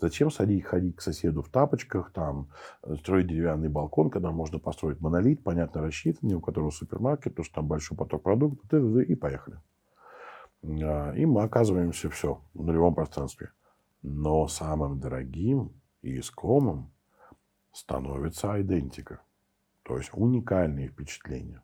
Зачем 0.00 0.32
садить, 0.32 0.64
ходить 0.64 0.96
к 0.96 1.02
соседу 1.02 1.40
в 1.40 1.50
тапочках, 1.50 2.12
там, 2.12 2.50
э, 2.82 2.96
строить 2.96 3.28
деревянный 3.28 3.68
балкон, 3.68 4.10
когда 4.10 4.32
можно 4.32 4.58
построить 4.58 5.00
монолит, 5.00 5.44
понятно 5.44 5.82
рассчитанный, 5.82 6.34
у 6.34 6.40
которого 6.40 6.70
супермаркет, 6.70 7.34
потому 7.34 7.44
что 7.44 7.54
там 7.54 7.68
большой 7.68 7.96
поток 7.96 8.24
продуктов, 8.24 8.82
и 8.96 9.14
поехали. 9.14 9.60
А, 10.62 11.12
И 11.12 11.26
мы 11.26 11.42
оказываемся 11.42 12.10
все 12.10 12.40
в 12.54 12.64
нулевом 12.64 12.94
пространстве. 12.94 13.50
Но 14.02 14.48
самым 14.48 14.98
дорогим 14.98 15.72
и 16.02 16.18
искомым 16.20 16.90
становится 17.72 18.60
идентика. 18.60 19.20
То 19.82 19.96
есть 19.98 20.10
уникальные 20.12 20.88
впечатления. 20.88 21.62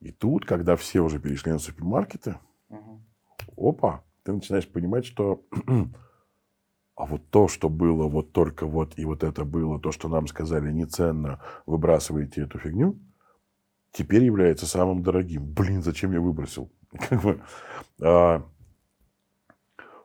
И 0.00 0.12
тут, 0.12 0.46
когда 0.46 0.76
все 0.76 1.00
уже 1.00 1.20
перешли 1.20 1.52
на 1.52 1.58
супермаркеты, 1.58 2.38
Мгм. 2.68 3.04
опа, 3.56 4.02
ты 4.22 4.32
начинаешь 4.32 4.68
понимать, 4.70 5.04
что 5.04 5.44
а 6.96 7.06
вот 7.06 7.28
то, 7.30 7.48
что 7.48 7.68
было 7.68 8.08
вот 8.08 8.32
только 8.32 8.66
вот 8.66 8.98
и 8.98 9.04
вот 9.04 9.22
это 9.22 9.44
было, 9.44 9.78
то, 9.80 9.92
что 9.92 10.08
нам 10.08 10.26
сказали 10.26 10.72
неценно, 10.72 11.40
выбрасывайте 11.66 12.42
эту 12.42 12.58
фигню, 12.58 12.98
теперь 13.92 14.24
является 14.24 14.66
самым 14.66 15.02
дорогим. 15.02 15.44
Блин, 15.46 15.82
зачем 15.82 16.12
я 16.12 16.20
выбросил? 16.20 16.70
Как 16.98 17.22
бы, 17.22 17.40
а, 18.02 18.42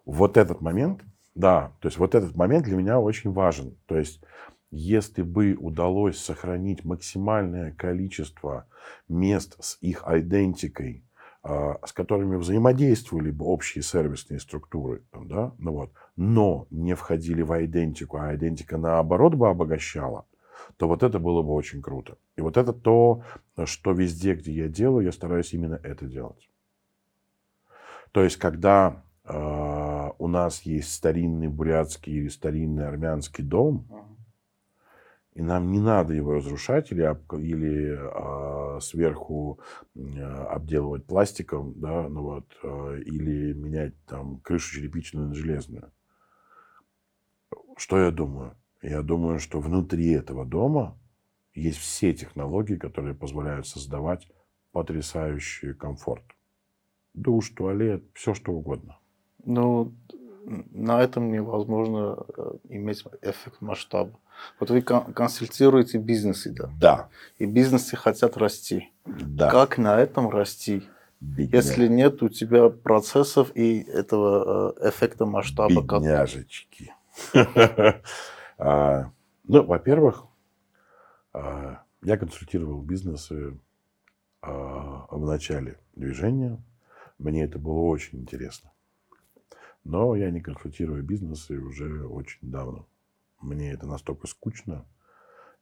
вот 0.06 0.38
этот 0.38 0.62
момент, 0.62 1.02
да, 1.34 1.74
то 1.82 1.88
есть 1.88 1.98
вот 1.98 2.16
этот 2.16 2.36
момент 2.36 2.66
для 2.66 2.78
меня 2.78 3.00
очень 3.00 3.32
важен. 3.32 3.76
То 3.88 3.98
есть 3.98 4.22
если 4.72 5.22
бы 5.22 5.56
удалось 5.60 6.18
сохранить 6.18 6.84
максимальное 6.84 7.72
количество 7.72 8.68
мест 9.08 9.56
с 9.60 9.78
их 9.82 10.04
идентикой, 10.08 11.04
а, 11.44 11.80
с 11.86 11.94
которыми 11.94 12.36
взаимодействовали 12.36 13.32
бы 13.32 13.46
общие 13.46 13.84
сервисные 13.84 14.40
структуры, 14.40 15.04
там, 15.12 15.28
да, 15.28 15.54
ну 15.58 15.72
вот, 15.72 15.92
но 16.16 16.68
не 16.72 16.96
входили 16.96 17.42
в 17.42 17.66
идентику, 17.66 18.18
а 18.18 18.36
идентика 18.36 18.78
наоборот 18.78 19.36
бы 19.36 19.48
обогащала, 19.48 20.26
то 20.78 20.88
вот 20.88 21.04
это 21.04 21.20
было 21.20 21.42
бы 21.42 21.54
очень 21.54 21.82
круто. 21.82 22.18
И 22.36 22.42
вот 22.42 22.58
это 22.58 22.74
то, 22.74 23.24
что 23.66 23.92
везде, 23.92 24.34
где 24.34 24.52
я 24.52 24.68
делаю, 24.68 25.06
я 25.06 25.12
стараюсь 25.12 25.54
именно 25.54 25.80
это 25.84 26.06
делать. 26.06 26.50
То 28.16 28.24
есть, 28.24 28.38
когда 28.38 29.04
э, 29.26 30.10
у 30.20 30.28
нас 30.30 30.62
есть 30.62 30.94
старинный 30.94 31.50
бурятский 31.50 32.14
или 32.14 32.30
старинный 32.30 32.88
армянский 32.88 33.44
дом, 33.44 33.90
и 35.34 35.42
нам 35.42 35.70
не 35.70 35.82
надо 35.82 36.14
его 36.14 36.36
разрушать 36.36 36.94
или, 36.94 37.02
или 37.02 37.94
а, 37.94 38.80
сверху 38.80 39.60
а, 39.98 40.46
обделывать 40.46 41.06
пластиком, 41.06 41.74
да, 41.76 42.08
ну 42.08 42.22
вот, 42.22 42.46
а, 42.64 42.94
или 42.94 43.52
менять 43.52 43.94
там 44.06 44.40
крышу 44.40 44.76
черепичную 44.76 45.28
на 45.28 45.36
железную. 45.36 45.92
Что 47.76 48.00
я 48.00 48.12
думаю? 48.12 48.56
Я 48.82 49.02
думаю, 49.02 49.40
что 49.40 49.60
внутри 49.60 50.12
этого 50.12 50.46
дома 50.46 50.98
есть 51.54 51.80
все 51.80 52.14
технологии, 52.14 52.76
которые 52.76 53.14
позволяют 53.14 53.68
создавать 53.68 54.26
потрясающий 54.72 55.74
комфорт. 55.74 56.35
Душ, 57.16 57.50
туалет, 57.50 58.04
все 58.14 58.34
что 58.34 58.52
угодно. 58.52 58.98
Ну, 59.46 59.94
на 60.46 61.02
этом 61.02 61.32
невозможно 61.32 62.18
э, 62.38 62.52
иметь 62.70 63.04
эффект 63.22 63.62
масштаба. 63.62 64.20
Вот 64.60 64.70
вы 64.70 64.82
кон- 64.82 65.14
консультируете 65.14 65.98
бизнесы, 65.98 66.52
да, 66.52 66.70
Да, 66.80 67.10
и 67.40 67.46
бизнесы 67.46 67.96
хотят 67.96 68.38
расти. 68.38 68.92
да. 69.06 69.50
Как 69.50 69.78
на 69.78 70.00
этом 70.00 70.30
расти, 70.30 70.84
Бедня- 71.22 71.56
если 71.56 71.88
нет 71.88 72.22
у 72.22 72.30
тебя 72.30 72.70
процессов 72.70 73.52
и 73.56 73.80
этого 73.82 74.76
э, 74.82 74.90
эффекта 74.90 75.26
масштаба? 75.26 75.82
Бедняжечки. 75.82 76.94
А, 78.58 79.12
Ну, 79.48 79.64
во-первых, 79.64 80.26
а, 81.34 81.82
я 82.02 82.18
консультировал 82.18 82.82
бизнесы 82.82 83.58
а, 84.42 85.08
в 85.12 85.26
начале 85.26 85.78
движения. 85.96 86.62
Мне 87.18 87.44
это 87.44 87.60
было 87.60 87.80
очень 87.80 88.20
интересно. 88.20 88.72
Но 89.84 90.16
я 90.16 90.32
не 90.32 90.42
консультирую 90.42 91.04
бизнесы 91.04 91.60
уже 91.60 92.06
очень 92.06 92.50
давно. 92.50 92.88
Мне 93.42 93.72
это 93.72 93.88
настолько 93.88 94.28
скучно. 94.28 94.86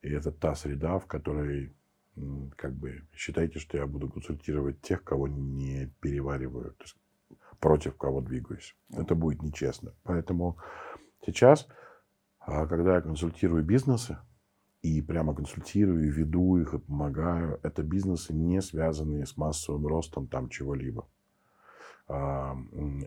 И 0.01 0.10
это 0.10 0.32
та 0.32 0.56
среда, 0.56 0.99
в 0.99 1.06
которой, 1.06 1.76
как 2.56 2.74
бы, 2.74 3.08
считайте, 3.14 3.60
что 3.60 3.78
я 3.78 3.86
буду 3.86 4.10
консультировать 4.10 4.82
тех, 4.82 5.04
кого 5.04 5.28
не 5.28 5.93
перевариваю. 5.99 6.72
То 6.72 6.84
есть 6.84 6.97
против 7.60 7.95
кого 7.97 8.22
двигаюсь. 8.22 8.76
Это 8.91 9.16
будет 9.16 9.41
нечестно. 9.41 9.93
Поэтому 10.04 10.58
сейчас, 11.26 11.68
а, 12.39 12.66
когда 12.68 12.95
я 12.95 13.01
консультирую 13.01 13.64
бизнесы, 13.64 14.18
и 14.82 15.01
прямо 15.01 15.34
консультирую, 15.34 16.12
веду 16.12 16.58
их, 16.58 16.74
и 16.74 16.80
помогаю, 16.80 17.60
это 17.64 17.84
бизнесы, 17.84 18.34
не 18.34 18.62
связанные 18.62 19.26
с 19.26 19.38
массовым 19.38 19.88
ростом 19.88 20.28
там 20.28 20.49
чего-либо. 20.49 21.08
А, 22.10 22.56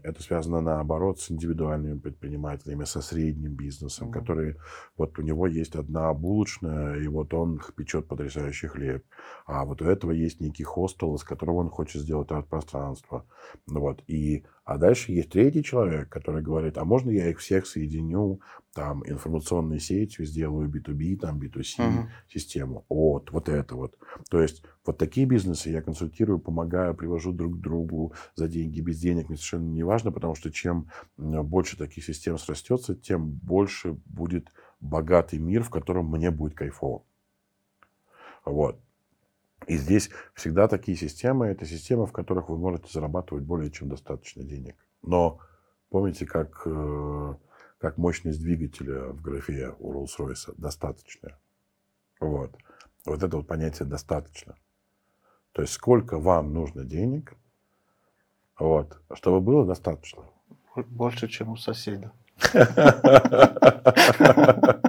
Это 0.02 0.22
связано, 0.22 0.60
наоборот, 0.62 1.20
с 1.20 1.30
индивидуальными 1.30 1.98
предпринимателями, 1.98 2.84
со 2.84 3.02
средним 3.02 3.54
бизнесом, 3.54 4.08
Мгм. 4.08 4.12
который, 4.12 4.56
вот 4.96 5.18
у 5.18 5.22
него 5.22 5.46
есть 5.46 5.76
одна 5.76 6.12
булочная, 6.14 6.96
и 6.96 7.06
вот 7.08 7.34
он 7.34 7.60
печет 7.76 8.08
потрясающий 8.08 8.68
хлеб. 8.68 9.04
А 9.46 9.64
вот 9.66 9.82
у 9.82 9.84
этого 9.84 10.12
есть 10.12 10.40
некий 10.40 10.64
хостел, 10.64 11.14
из 11.14 11.24
которого 11.24 11.56
он 11.56 11.68
хочет 11.70 12.02
сделать 12.02 12.30
арт-пространство. 12.30 13.26
Вот. 13.66 14.02
И, 14.06 14.44
а 14.66 14.78
дальше 14.78 15.12
есть 15.12 15.30
третий 15.30 15.64
человек, 15.64 16.10
который 16.10 16.42
говорит, 16.42 16.76
а 16.78 16.84
можно 16.84 17.10
я 17.10 17.30
их 17.30 17.38
всех 17.38 17.66
соединю, 17.66 18.40
там, 18.74 19.02
информационной 19.08 19.80
сетью, 19.80 20.26
сделаю 20.26 20.68
B2B, 20.68 21.16
там, 21.16 21.38
B2C 21.38 21.84
Мгм. 21.84 22.10
систему. 22.28 22.84
Вот, 22.90 23.32
вот 23.32 23.48
это 23.48 23.74
вот. 23.76 23.96
То 24.30 24.42
есть 24.42 24.62
вот 24.84 24.98
такие 24.98 25.26
бизнесы 25.26 25.70
я 25.70 25.82
консультирую, 25.82 26.38
помогаю, 26.40 26.94
привожу 26.94 27.32
друг 27.32 27.56
к 27.58 27.60
другу 27.60 28.12
за 28.34 28.48
деньги, 28.48 28.80
без 28.80 28.98
денег, 29.00 29.28
мне 29.28 29.36
совершенно 29.38 29.70
не 29.70 29.82
важно, 29.84 30.12
потому 30.12 30.34
что 30.34 30.50
чем 30.52 30.90
м, 31.18 31.44
больше 31.46 31.78
таких 31.78 32.04
систем 32.04 32.38
срастется, 32.38 32.94
тем 32.94 33.30
больше 33.30 33.92
будет 34.04 34.48
богатый 34.80 35.38
мир, 35.38 35.62
в 35.62 35.70
котором 35.70 36.10
мне 36.10 36.30
будет 36.30 36.54
кайфово. 36.54 37.04
Вот. 38.44 38.80
И 39.66 39.76
здесь 39.76 40.10
всегда 40.34 40.68
такие 40.68 40.96
системы, 40.96 41.46
это 41.46 41.66
системы, 41.66 42.06
в 42.06 42.12
которых 42.12 42.48
вы 42.48 42.56
можете 42.56 42.90
зарабатывать 42.92 43.44
более 43.44 43.70
чем 43.70 43.88
достаточно 43.88 44.44
денег. 44.44 44.76
Но 45.02 45.40
помните, 45.90 46.24
как, 46.24 46.62
э, 46.66 47.34
как 47.78 47.98
мощность 47.98 48.40
двигателя 48.40 49.08
в 49.08 49.20
графе 49.20 49.74
у 49.78 49.92
Rolls-Royce 49.92 50.54
достаточная. 50.56 51.38
Вот. 52.20 52.56
Вот 53.04 53.22
это 53.22 53.36
вот 53.36 53.46
понятие 53.46 53.88
достаточно. 53.88 54.56
То 55.52 55.62
есть 55.62 55.74
сколько 55.74 56.18
вам 56.18 56.52
нужно 56.52 56.84
денег, 56.84 57.34
вот, 58.58 59.00
чтобы 59.14 59.40
было 59.40 59.64
достаточно. 59.64 60.24
Больше, 60.74 61.28
чем 61.28 61.50
у 61.50 61.56
соседа. 61.56 62.12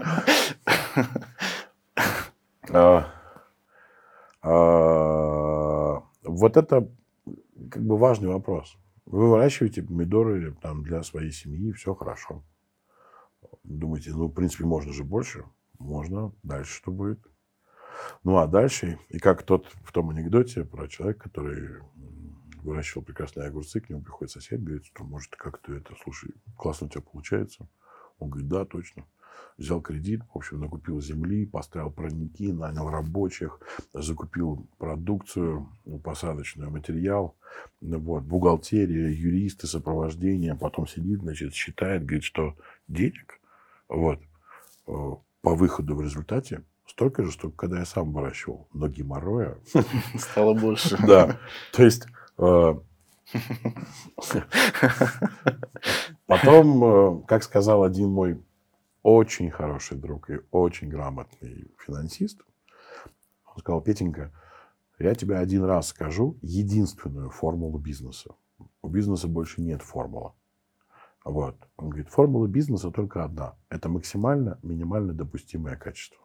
А, 2.69 3.16
Вот 6.23 6.57
это 6.57 6.89
как 7.69 7.83
бы 7.83 7.97
важный 7.97 8.29
вопрос. 8.29 8.77
Вы 9.05 9.29
выращиваете 9.29 9.83
помидоры 9.83 10.55
там, 10.61 10.83
для 10.83 11.03
своей 11.03 11.31
семьи, 11.31 11.71
все 11.71 11.93
хорошо. 11.93 12.43
Думаете, 13.63 14.11
ну, 14.11 14.27
в 14.27 14.33
принципе, 14.33 14.65
можно 14.65 14.93
же 14.93 15.03
больше? 15.03 15.45
Можно. 15.79 16.31
Дальше 16.43 16.75
что 16.75 16.91
будет? 16.91 17.19
Ну, 18.23 18.37
а 18.37 18.47
дальше, 18.47 18.99
и 19.09 19.17
как 19.17 19.43
тот 19.43 19.67
в 19.83 19.91
том 19.91 20.11
анекдоте 20.11 20.63
про 20.63 20.87
человека, 20.87 21.29
который 21.29 21.81
выращивал 22.61 23.03
прекрасные 23.03 23.47
огурцы, 23.47 23.79
к 23.79 23.89
нему 23.89 24.01
приходит 24.01 24.31
сосед, 24.31 24.63
говорит, 24.63 24.85
что, 24.85 25.03
может, 25.03 25.35
как 25.35 25.57
то 25.59 25.73
это, 25.73 25.95
слушай, 26.03 26.33
классно 26.55 26.87
у 26.87 26.89
тебя 26.89 27.01
получается. 27.01 27.67
Он 28.19 28.29
говорит, 28.29 28.49
да, 28.49 28.65
точно. 28.65 29.05
Взял 29.57 29.81
кредит, 29.81 30.21
в 30.33 30.37
общем, 30.37 30.59
накупил 30.59 31.01
земли, 31.01 31.45
поставил 31.45 31.89
парники, 31.89 32.51
нанял 32.51 32.89
рабочих, 32.89 33.59
закупил 33.93 34.67
продукцию, 34.77 35.67
посадочную, 36.03 36.69
материал, 36.69 37.35
ну 37.81 37.97
вот, 37.99 38.23
бухгалтерия, 38.23 39.09
юристы, 39.09 39.65
сопровождение, 39.65 40.55
потом 40.55 40.87
сидит, 40.87 41.21
значит, 41.21 41.53
считает, 41.53 42.05
говорит, 42.05 42.23
что 42.23 42.55
денег, 42.87 43.39
вот, 43.89 44.19
э, 44.87 45.11
по 45.41 45.55
выходу 45.55 45.95
в 45.95 46.01
результате 46.01 46.63
столько 46.85 47.23
же, 47.23 47.31
столько, 47.31 47.57
когда 47.57 47.79
я 47.79 47.85
сам 47.85 48.11
выращивал. 48.11 48.67
Но 48.73 48.87
геморроя... 48.87 49.57
Стало 50.17 50.53
больше. 50.53 50.97
Да. 51.07 51.39
То 51.73 51.83
есть 51.83 52.05
э, 52.37 52.75
Потом, 56.25 56.83
э, 56.83 57.21
как 57.27 57.43
сказал 57.43 57.83
один 57.83 58.09
мой 58.09 58.41
очень 59.07 59.49
хороший 59.49 59.97
друг 59.97 60.29
и 60.29 60.41
очень 60.51 60.89
грамотный 60.89 61.71
финансист, 61.77 62.41
он 63.45 63.59
сказал, 63.59 63.79
Петенька, 63.79 64.33
я 64.99 65.15
тебе 65.15 65.37
один 65.37 65.63
раз 65.63 65.87
скажу 65.87 66.37
единственную 66.41 67.29
формулу 67.29 67.79
бизнеса. 67.79 68.35
У 68.81 68.89
бизнеса 68.89 69.29
больше 69.29 69.61
нет 69.61 69.81
формулы. 69.81 70.33
Вот. 71.23 71.55
Он 71.77 71.87
говорит, 71.87 72.09
формула 72.09 72.47
бизнеса 72.47 72.91
только 72.91 73.23
одна. 73.23 73.55
Это 73.69 73.87
максимально 73.87 74.59
минимально 74.61 75.13
допустимое 75.13 75.77
качество 75.77 76.21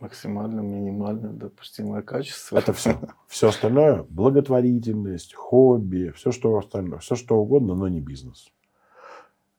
максимально 0.00 0.60
минимально 0.60 1.30
допустимое 1.30 2.00
качество. 2.00 2.56
Это 2.56 2.72
все. 2.72 2.98
Все 3.28 3.48
остальное 3.48 4.04
благотворительность, 4.04 5.34
хобби, 5.34 6.10
все 6.16 6.32
что 6.32 6.56
остальное, 6.56 7.00
все 7.00 7.16
что 7.16 7.36
угодно, 7.36 7.74
но 7.74 7.86
не 7.86 8.00
бизнес. 8.00 8.50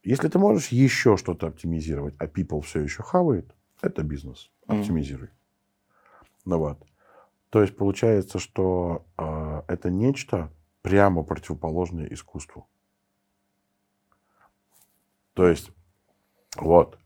Если 0.04 0.28
ты 0.28 0.39
можешь 0.39 0.70
еще 0.70 1.16
что-то 1.18 1.47
оптимизировать, 1.47 2.16
а 2.18 2.26
people 2.26 2.62
все 2.62 2.80
еще 2.82 3.04
хавает, 3.04 3.54
это 3.82 4.04
бизнес. 4.04 4.49
Оптимизируй. 4.68 5.28
Mm. 5.28 5.32
Ну 6.45 6.58
вот. 6.58 6.84
То 7.49 7.62
есть 7.62 7.76
получается, 7.76 8.39
что 8.39 9.06
э, 9.18 9.62
это 9.68 9.89
нечто 9.89 10.52
прямо 10.82 11.24
противоположное 11.24 12.08
искусству. 12.08 12.68
То 15.34 15.47
есть, 15.47 15.72
вот. 16.58 16.97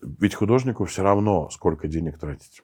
Ведь 0.00 0.34
художнику 0.34 0.84
все 0.84 1.02
равно, 1.02 1.48
сколько 1.50 1.86
денег 1.86 2.18
тратить. 2.18 2.62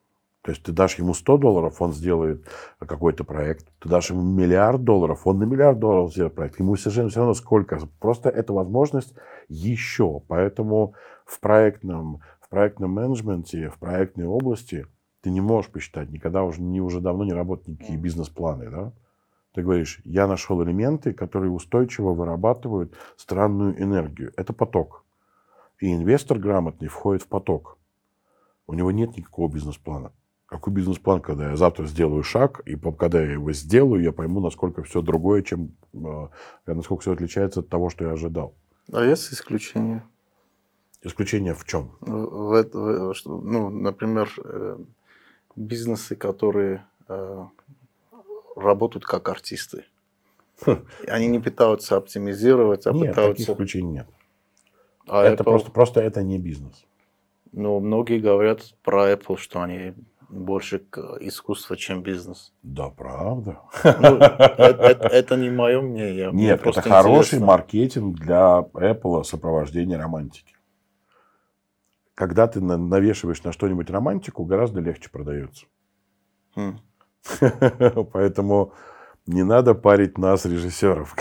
То 0.49 0.53
есть 0.53 0.63
ты 0.63 0.73
дашь 0.73 0.95
ему 0.95 1.13
100 1.13 1.37
долларов, 1.37 1.83
он 1.83 1.93
сделает 1.93 2.43
какой-то 2.79 3.23
проект. 3.23 3.67
Ты 3.81 3.91
дашь 3.91 4.09
ему 4.09 4.23
миллиард 4.23 4.83
долларов, 4.83 5.27
он 5.27 5.39
на 5.39 5.45
миллиард 5.45 5.79
долларов 5.79 6.11
сделает 6.11 6.35
проект. 6.35 6.59
Ему 6.59 6.75
совершенно 6.77 7.11
все 7.11 7.19
равно 7.19 7.35
сколько. 7.35 7.79
Просто 8.01 8.31
это 8.31 8.55
возможность 8.55 9.15
еще. 9.51 10.23
Поэтому 10.27 10.95
в 11.27 11.39
проектном, 11.41 12.23
в 12.41 12.49
проектном 12.49 12.93
менеджменте, 12.93 13.69
в 13.69 13.79
проектной 13.79 14.25
области 14.25 14.87
ты 15.21 15.29
не 15.29 15.43
можешь 15.43 15.71
посчитать, 15.71 16.09
никогда 16.09 16.43
уже, 16.45 16.63
не, 16.63 16.81
уже 16.81 17.03
давно 17.03 17.25
не 17.25 17.35
работают 17.35 17.69
никакие 17.69 17.99
бизнес-планы. 17.99 18.71
Да? 18.71 18.93
Ты 19.53 19.63
говоришь, 19.63 20.01
я 20.07 20.27
нашел 20.27 20.65
элементы, 20.65 21.13
которые 21.13 21.51
устойчиво 21.51 22.15
вырабатывают 22.15 22.95
странную 23.19 23.79
энергию. 23.79 24.33
Это 24.39 24.55
поток. 24.55 25.05
И 25.79 25.95
инвестор 25.95 26.39
грамотный 26.39 26.89
входит 26.89 27.25
в 27.25 27.27
поток. 27.27 27.77
У 28.67 28.73
него 28.73 28.91
нет 28.91 29.15
никакого 29.15 29.53
бизнес-плана. 29.53 30.11
Какой 30.49 30.73
бизнес-план, 30.73 31.21
когда 31.21 31.51
я 31.51 31.57
завтра 31.57 31.85
сделаю 31.85 32.23
шаг, 32.23 32.63
и 32.65 32.75
когда 32.75 33.21
я 33.21 33.33
его 33.33 33.53
сделаю, 33.53 34.03
я 34.03 34.13
пойму, 34.13 34.41
насколько 34.41 34.83
все 34.83 35.03
другое, 35.03 35.43
чем 35.43 35.73
э, 35.93 36.29
насколько 36.67 37.03
все 37.03 37.13
отличается 37.13 37.61
от 37.61 37.69
того, 37.69 37.91
что 37.91 38.07
я 38.07 38.13
ожидал. 38.13 38.55
А 38.91 39.05
есть 39.05 39.31
исключения? 39.31 40.03
Исключение 41.03 41.53
в 41.53 41.65
чем? 41.65 41.93
В, 42.01 42.63
в, 42.63 43.13
в, 43.13 43.27
ну, 43.27 43.69
например, 43.69 44.33
э, 44.43 44.79
бизнесы, 45.55 46.17
которые 46.17 46.87
э, 47.09 47.45
работают 48.57 49.05
как 49.05 49.29
артисты. 49.29 49.85
Хм. 50.65 50.87
Они 51.09 51.27
не 51.27 51.41
пытаются 51.41 51.97
оптимизировать, 51.97 52.87
а 52.87 52.93
нет, 52.93 53.11
пытаются... 53.11 53.45
таких 53.45 53.51
исключений 53.51 53.91
нет. 53.91 54.07
А 55.07 55.25
это 55.25 55.43
Apple... 55.43 55.45
просто, 55.45 55.71
просто 55.71 56.01
это 56.01 56.23
не 56.23 56.39
бизнес. 56.39 56.87
Ну, 57.53 57.81
многие 57.81 58.19
говорят 58.19 58.75
про 58.83 59.13
Apple, 59.13 59.37
что 59.37 59.61
они 59.61 59.95
больше 60.29 60.79
к 60.79 60.99
искусству, 61.21 61.77
чем 61.77 62.03
бизнес. 62.03 62.53
Да, 62.63 62.91
правда. 62.91 63.61
Ну, 63.85 64.17
это, 64.17 64.57
это, 64.59 65.09
это 65.13 65.37
не 65.37 65.51
мое 65.51 65.81
мнение. 65.81 66.31
Нет, 66.33 66.61
это 66.65 66.83
хороший 66.83 67.37
интересно. 67.37 67.47
маркетинг 67.47 68.19
для 68.19 68.67
Apple 68.75 69.25
сопровождения 69.25 69.99
романтики. 69.99 70.55
Когда 72.15 72.47
ты 72.47 72.61
навешиваешь 72.61 73.43
на 73.45 73.53
что-нибудь 73.53 73.91
романтику, 73.91 74.45
гораздо 74.45 74.81
легче 74.81 75.09
продается. 75.09 75.67
Хм. 76.57 76.79
Поэтому 78.13 78.73
не 79.27 79.45
надо 79.45 79.75
парить 79.75 80.19
нас, 80.19 80.45
режиссеров. 80.45 81.15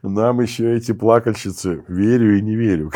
Нам 0.02 0.40
еще 0.40 0.76
эти 0.76 0.92
плакальщицы 0.92 1.84
верю 1.88 2.38
и 2.38 2.42
не 2.42 2.54
верю. 2.54 2.92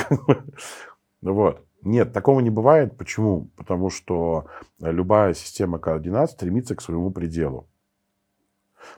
Вот. 1.22 1.64
Нет, 1.82 2.12
такого 2.12 2.40
не 2.40 2.50
бывает. 2.50 2.96
Почему? 2.96 3.48
Потому 3.56 3.90
что 3.90 4.46
любая 4.80 5.34
система 5.34 5.78
координат 5.78 6.30
стремится 6.30 6.76
к 6.76 6.80
своему 6.80 7.10
пределу. 7.10 7.68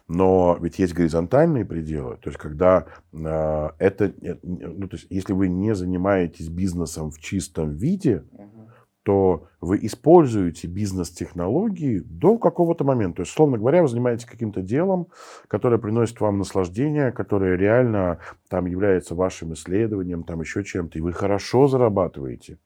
Но 0.08 0.56
ведь 0.60 0.78
есть 0.78 0.94
горизонтальные 0.94 1.64
пределы, 1.64 2.16
то 2.16 2.30
есть 2.30 2.38
когда 2.38 2.86
э, 3.12 3.70
это, 3.78 4.14
ну, 4.42 4.88
то 4.88 4.96
есть 4.96 5.06
если 5.10 5.34
вы 5.34 5.48
не 5.48 5.74
занимаетесь 5.74 6.48
бизнесом 6.48 7.10
в 7.10 7.18
чистом 7.18 7.72
виде, 7.72 8.24
угу. 8.32 8.70
то 9.02 9.48
вы 9.60 9.78
используете 9.82 10.68
бизнес-технологии 10.68 11.98
до 11.98 12.38
какого-то 12.38 12.84
момента. 12.84 13.16
То 13.16 13.22
есть, 13.22 13.32
словно 13.32 13.58
говоря, 13.58 13.82
вы 13.82 13.88
занимаетесь 13.88 14.24
каким-то 14.24 14.62
делом, 14.62 15.08
которое 15.48 15.78
приносит 15.78 16.18
вам 16.20 16.38
наслаждение, 16.38 17.12
которое 17.12 17.56
реально 17.56 18.20
там 18.48 18.64
является 18.64 19.14
вашим 19.14 19.52
исследованием, 19.52 20.24
там 20.24 20.40
еще 20.40 20.64
чем-то, 20.64 20.98
и 20.98 21.02
вы 21.02 21.12
хорошо 21.12 21.66
зарабатываете 21.66 22.58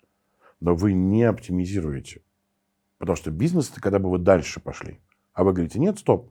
но 0.60 0.74
вы 0.74 0.92
не 0.92 1.24
оптимизируете. 1.24 2.22
Потому 2.98 3.16
что 3.16 3.30
бизнес 3.30 3.70
это 3.70 3.80
когда 3.80 3.98
бы 3.98 4.10
вы 4.10 4.18
дальше 4.18 4.60
пошли. 4.60 5.00
А 5.32 5.44
вы 5.44 5.52
говорите, 5.52 5.78
нет, 5.78 5.98
стоп. 5.98 6.30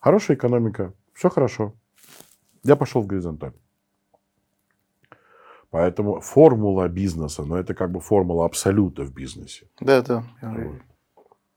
Хорошая 0.00 0.36
экономика, 0.36 0.92
все 1.14 1.30
хорошо. 1.30 1.74
Я 2.62 2.76
пошел 2.76 3.02
в 3.02 3.06
горизонталь. 3.06 3.54
Поэтому 5.70 6.20
формула 6.20 6.86
бизнеса, 6.88 7.44
но 7.44 7.56
это 7.56 7.74
как 7.74 7.90
бы 7.90 8.00
формула 8.00 8.44
абсолюта 8.44 9.04
в 9.04 9.14
бизнесе. 9.14 9.68
Да, 9.80 10.02
да. 10.02 10.24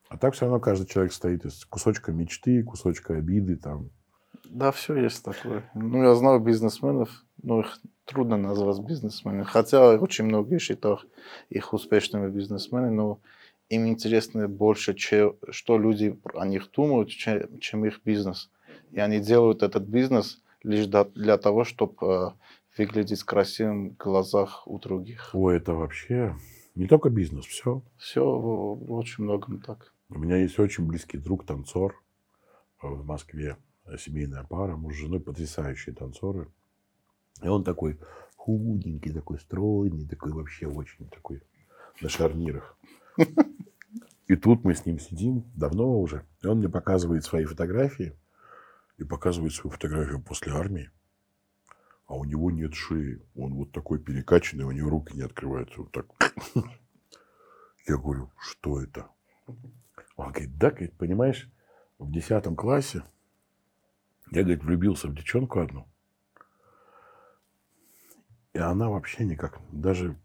А 0.07 0.17
так 0.17 0.33
все 0.33 0.45
равно 0.45 0.61
каждый 0.61 0.87
человек 0.87 1.11
стоит 1.11 1.43
из 1.43 1.65
кусочка 1.65 2.13
мечты, 2.13 2.63
кусочка 2.63 3.15
обиды, 3.15 3.57
там, 3.57 3.89
да, 4.49 4.71
все 4.71 4.95
есть 4.95 5.23
такое. 5.23 5.69
Ну, 5.75 6.03
я 6.03 6.15
знаю 6.15 6.39
бизнесменов, 6.39 7.23
но 7.41 7.61
их 7.61 7.79
трудно 8.05 8.37
назвать 8.37 8.79
бизнесменами. 8.79 9.43
Хотя 9.43 9.95
очень 9.95 10.25
многие 10.25 10.59
считают 10.59 11.07
их 11.49 11.73
успешными 11.73 12.29
бизнесменами, 12.29 12.93
но 12.93 13.19
им 13.69 13.87
интересно 13.87 14.47
больше, 14.47 14.95
что 14.97 15.77
люди 15.77 16.19
о 16.33 16.45
них 16.45 16.69
думают, 16.71 17.09
чем 17.09 17.85
их 17.85 18.01
бизнес. 18.03 18.49
И 18.91 18.99
они 18.99 19.19
делают 19.19 19.63
этот 19.63 19.83
бизнес 19.83 20.41
лишь 20.63 20.87
для 20.87 21.37
того, 21.37 21.63
чтобы 21.63 21.95
э, 22.01 22.31
выглядеть 22.77 23.23
красивым 23.23 23.91
в 23.91 23.97
глазах 23.97 24.67
у 24.67 24.79
других. 24.79 25.29
Ой, 25.33 25.57
это 25.57 25.73
вообще 25.73 26.35
не 26.75 26.87
только 26.87 27.09
бизнес, 27.09 27.45
все. 27.45 27.81
Все 27.97 28.23
в 28.23 28.91
очень 28.91 29.23
многом 29.23 29.59
так. 29.59 29.93
У 30.09 30.19
меня 30.19 30.37
есть 30.37 30.59
очень 30.59 30.85
близкий 30.85 31.17
друг, 31.17 31.45
танцор 31.45 32.01
в 32.81 33.05
Москве 33.05 33.57
семейная 33.97 34.43
пара, 34.43 34.75
муж 34.75 34.95
с 34.95 34.97
женой, 34.97 35.19
потрясающие 35.19 35.95
танцоры. 35.95 36.47
И 37.41 37.47
он 37.47 37.63
такой 37.63 37.99
худенький, 38.35 39.11
такой 39.11 39.39
стройный, 39.39 40.07
такой 40.07 40.31
вообще 40.31 40.67
очень 40.67 41.07
такой 41.09 41.41
на 42.01 42.09
шарнирах. 42.09 42.77
И 44.27 44.35
тут 44.35 44.63
мы 44.63 44.73
с 44.73 44.85
ним 44.85 44.99
сидим, 44.99 45.43
давно 45.55 45.99
уже, 45.99 46.25
и 46.41 46.47
он 46.47 46.57
мне 46.57 46.69
показывает 46.69 47.23
свои 47.23 47.45
фотографии, 47.45 48.17
и 48.97 49.03
показывает 49.03 49.53
свою 49.53 49.71
фотографию 49.71 50.21
после 50.21 50.53
армии. 50.53 50.89
А 52.07 52.15
у 52.15 52.23
него 52.23 52.51
нет 52.51 52.73
шеи. 52.73 53.21
Он 53.35 53.53
вот 53.55 53.71
такой 53.71 53.99
перекачанный, 53.99 54.63
у 54.63 54.71
него 54.71 54.89
руки 54.89 55.15
не 55.15 55.23
открываются. 55.23 55.81
Вот 55.81 55.91
так. 55.91 56.05
Я 57.87 57.97
говорю, 57.97 58.31
что 58.37 58.81
это? 58.81 59.07
Он 60.15 60.31
говорит, 60.31 60.57
да, 60.57 60.71
понимаешь, 60.97 61.49
в 61.97 62.11
десятом 62.11 62.55
классе 62.55 63.03
я, 64.35 64.43
говорит, 64.43 64.63
влюбился 64.63 65.07
в 65.07 65.15
девчонку 65.15 65.59
одну. 65.59 65.87
И 68.53 68.59
она 68.59 68.89
вообще 68.89 69.25
никак, 69.25 69.59
даже 69.71 70.17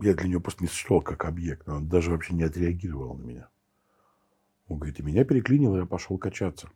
я 0.00 0.14
для 0.14 0.28
нее 0.28 0.40
просто 0.40 0.62
не 0.62 0.68
существовал 0.68 1.02
как 1.02 1.24
объект, 1.24 1.68
она 1.68 1.80
даже 1.80 2.10
вообще 2.10 2.34
не 2.34 2.42
отреагировала 2.42 3.16
на 3.16 3.22
меня. 3.22 3.48
Он 4.68 4.78
говорит, 4.78 4.98
и 4.98 5.02
меня 5.02 5.24
переклинило, 5.24 5.78
я 5.78 5.86
пошел 5.86 6.18
качаться. 6.18 6.68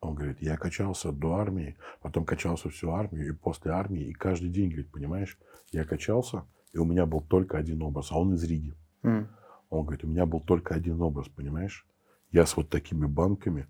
Он 0.00 0.14
говорит, 0.14 0.40
я 0.40 0.56
качался 0.56 1.12
до 1.12 1.34
армии, 1.34 1.76
потом 2.00 2.24
качался 2.24 2.70
всю 2.70 2.90
армию 2.90 3.28
и 3.28 3.32
после 3.32 3.72
армии, 3.72 4.08
и 4.08 4.12
каждый 4.12 4.50
день, 4.50 4.70
говорит, 4.70 4.90
понимаешь, 4.90 5.38
я 5.72 5.84
качался, 5.84 6.44
и 6.72 6.78
у 6.78 6.84
меня 6.84 7.06
был 7.06 7.20
только 7.20 7.58
один 7.58 7.82
образ, 7.82 8.12
а 8.12 8.18
он 8.18 8.34
из 8.34 8.44
Риги. 8.44 8.74
М. 9.02 9.28
Он 9.70 9.84
говорит, 9.84 10.04
у 10.04 10.08
меня 10.08 10.26
был 10.26 10.40
только 10.40 10.74
один 10.74 11.00
образ, 11.02 11.28
понимаешь? 11.28 11.86
Я 12.30 12.46
с 12.46 12.56
вот 12.56 12.68
такими 12.68 13.06
банками, 13.06 13.66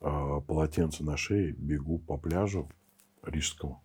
полотенце 0.00 1.04
на 1.04 1.16
шее, 1.16 1.52
бегу 1.52 1.98
по 1.98 2.16
пляжу 2.16 2.70
рижскому. 3.22 3.82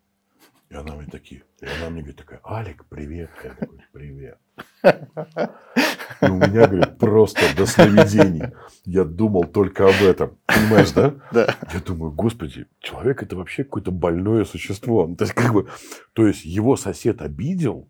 И 0.69 0.75
она 0.75 0.95
мне 0.95 1.05
такие, 1.05 1.43
и 1.61 1.65
она 1.65 1.89
мне 1.91 2.01
говорит 2.01 2.17
такая, 2.17 2.41
Алик, 2.43 2.85
привет. 2.85 3.29
Я 3.43 3.53
такой, 3.53 3.79
привет. 3.91 4.39
И 4.83 6.25
у 6.25 6.35
меня, 6.35 6.67
говорит, 6.67 6.97
просто 6.97 7.41
до 7.55 7.65
сновидений. 7.65 8.43
Я 8.85 9.03
думал 9.03 9.43
только 9.43 9.85
об 9.85 10.01
этом. 10.01 10.37
Понимаешь, 10.45 10.91
да? 10.91 11.15
Да. 11.31 11.55
Я 11.71 11.79
думаю, 11.79 12.11
господи, 12.11 12.65
человек 12.79 13.21
это 13.21 13.35
вообще 13.35 13.63
какое-то 13.63 13.91
больное 13.91 14.45
существо. 14.45 15.05
Ну, 15.05 15.15
То 15.15 15.25
есть, 15.25 15.35
как 15.35 15.53
бы, 15.53 15.69
то 16.13 16.25
есть 16.25 16.43
его 16.43 16.75
сосед 16.75 17.21
обидел, 17.21 17.89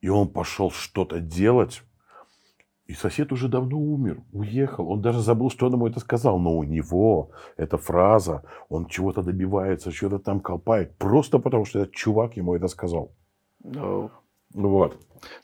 и 0.00 0.08
он 0.08 0.28
пошел 0.28 0.70
что-то 0.70 1.20
делать, 1.20 1.82
и 2.86 2.94
сосед 2.94 3.32
уже 3.32 3.48
давно 3.48 3.78
умер, 3.78 4.22
уехал. 4.32 4.88
Он 4.90 5.00
даже 5.00 5.20
забыл, 5.20 5.50
что 5.50 5.66
он 5.66 5.74
ему 5.74 5.86
это 5.86 6.00
сказал. 6.00 6.38
Но 6.38 6.56
у 6.56 6.64
него 6.64 7.30
эта 7.56 7.78
фраза, 7.78 8.42
он 8.68 8.86
чего-то 8.86 9.22
добивается, 9.22 9.92
что-то 9.92 10.18
там 10.18 10.40
колпает. 10.40 10.96
Просто 10.96 11.38
потому, 11.38 11.64
что 11.64 11.80
этот 11.80 11.94
чувак 11.94 12.36
ему 12.36 12.54
это 12.54 12.68
сказал. 12.68 13.12
Ну, 13.62 14.10
Вот. 14.52 14.98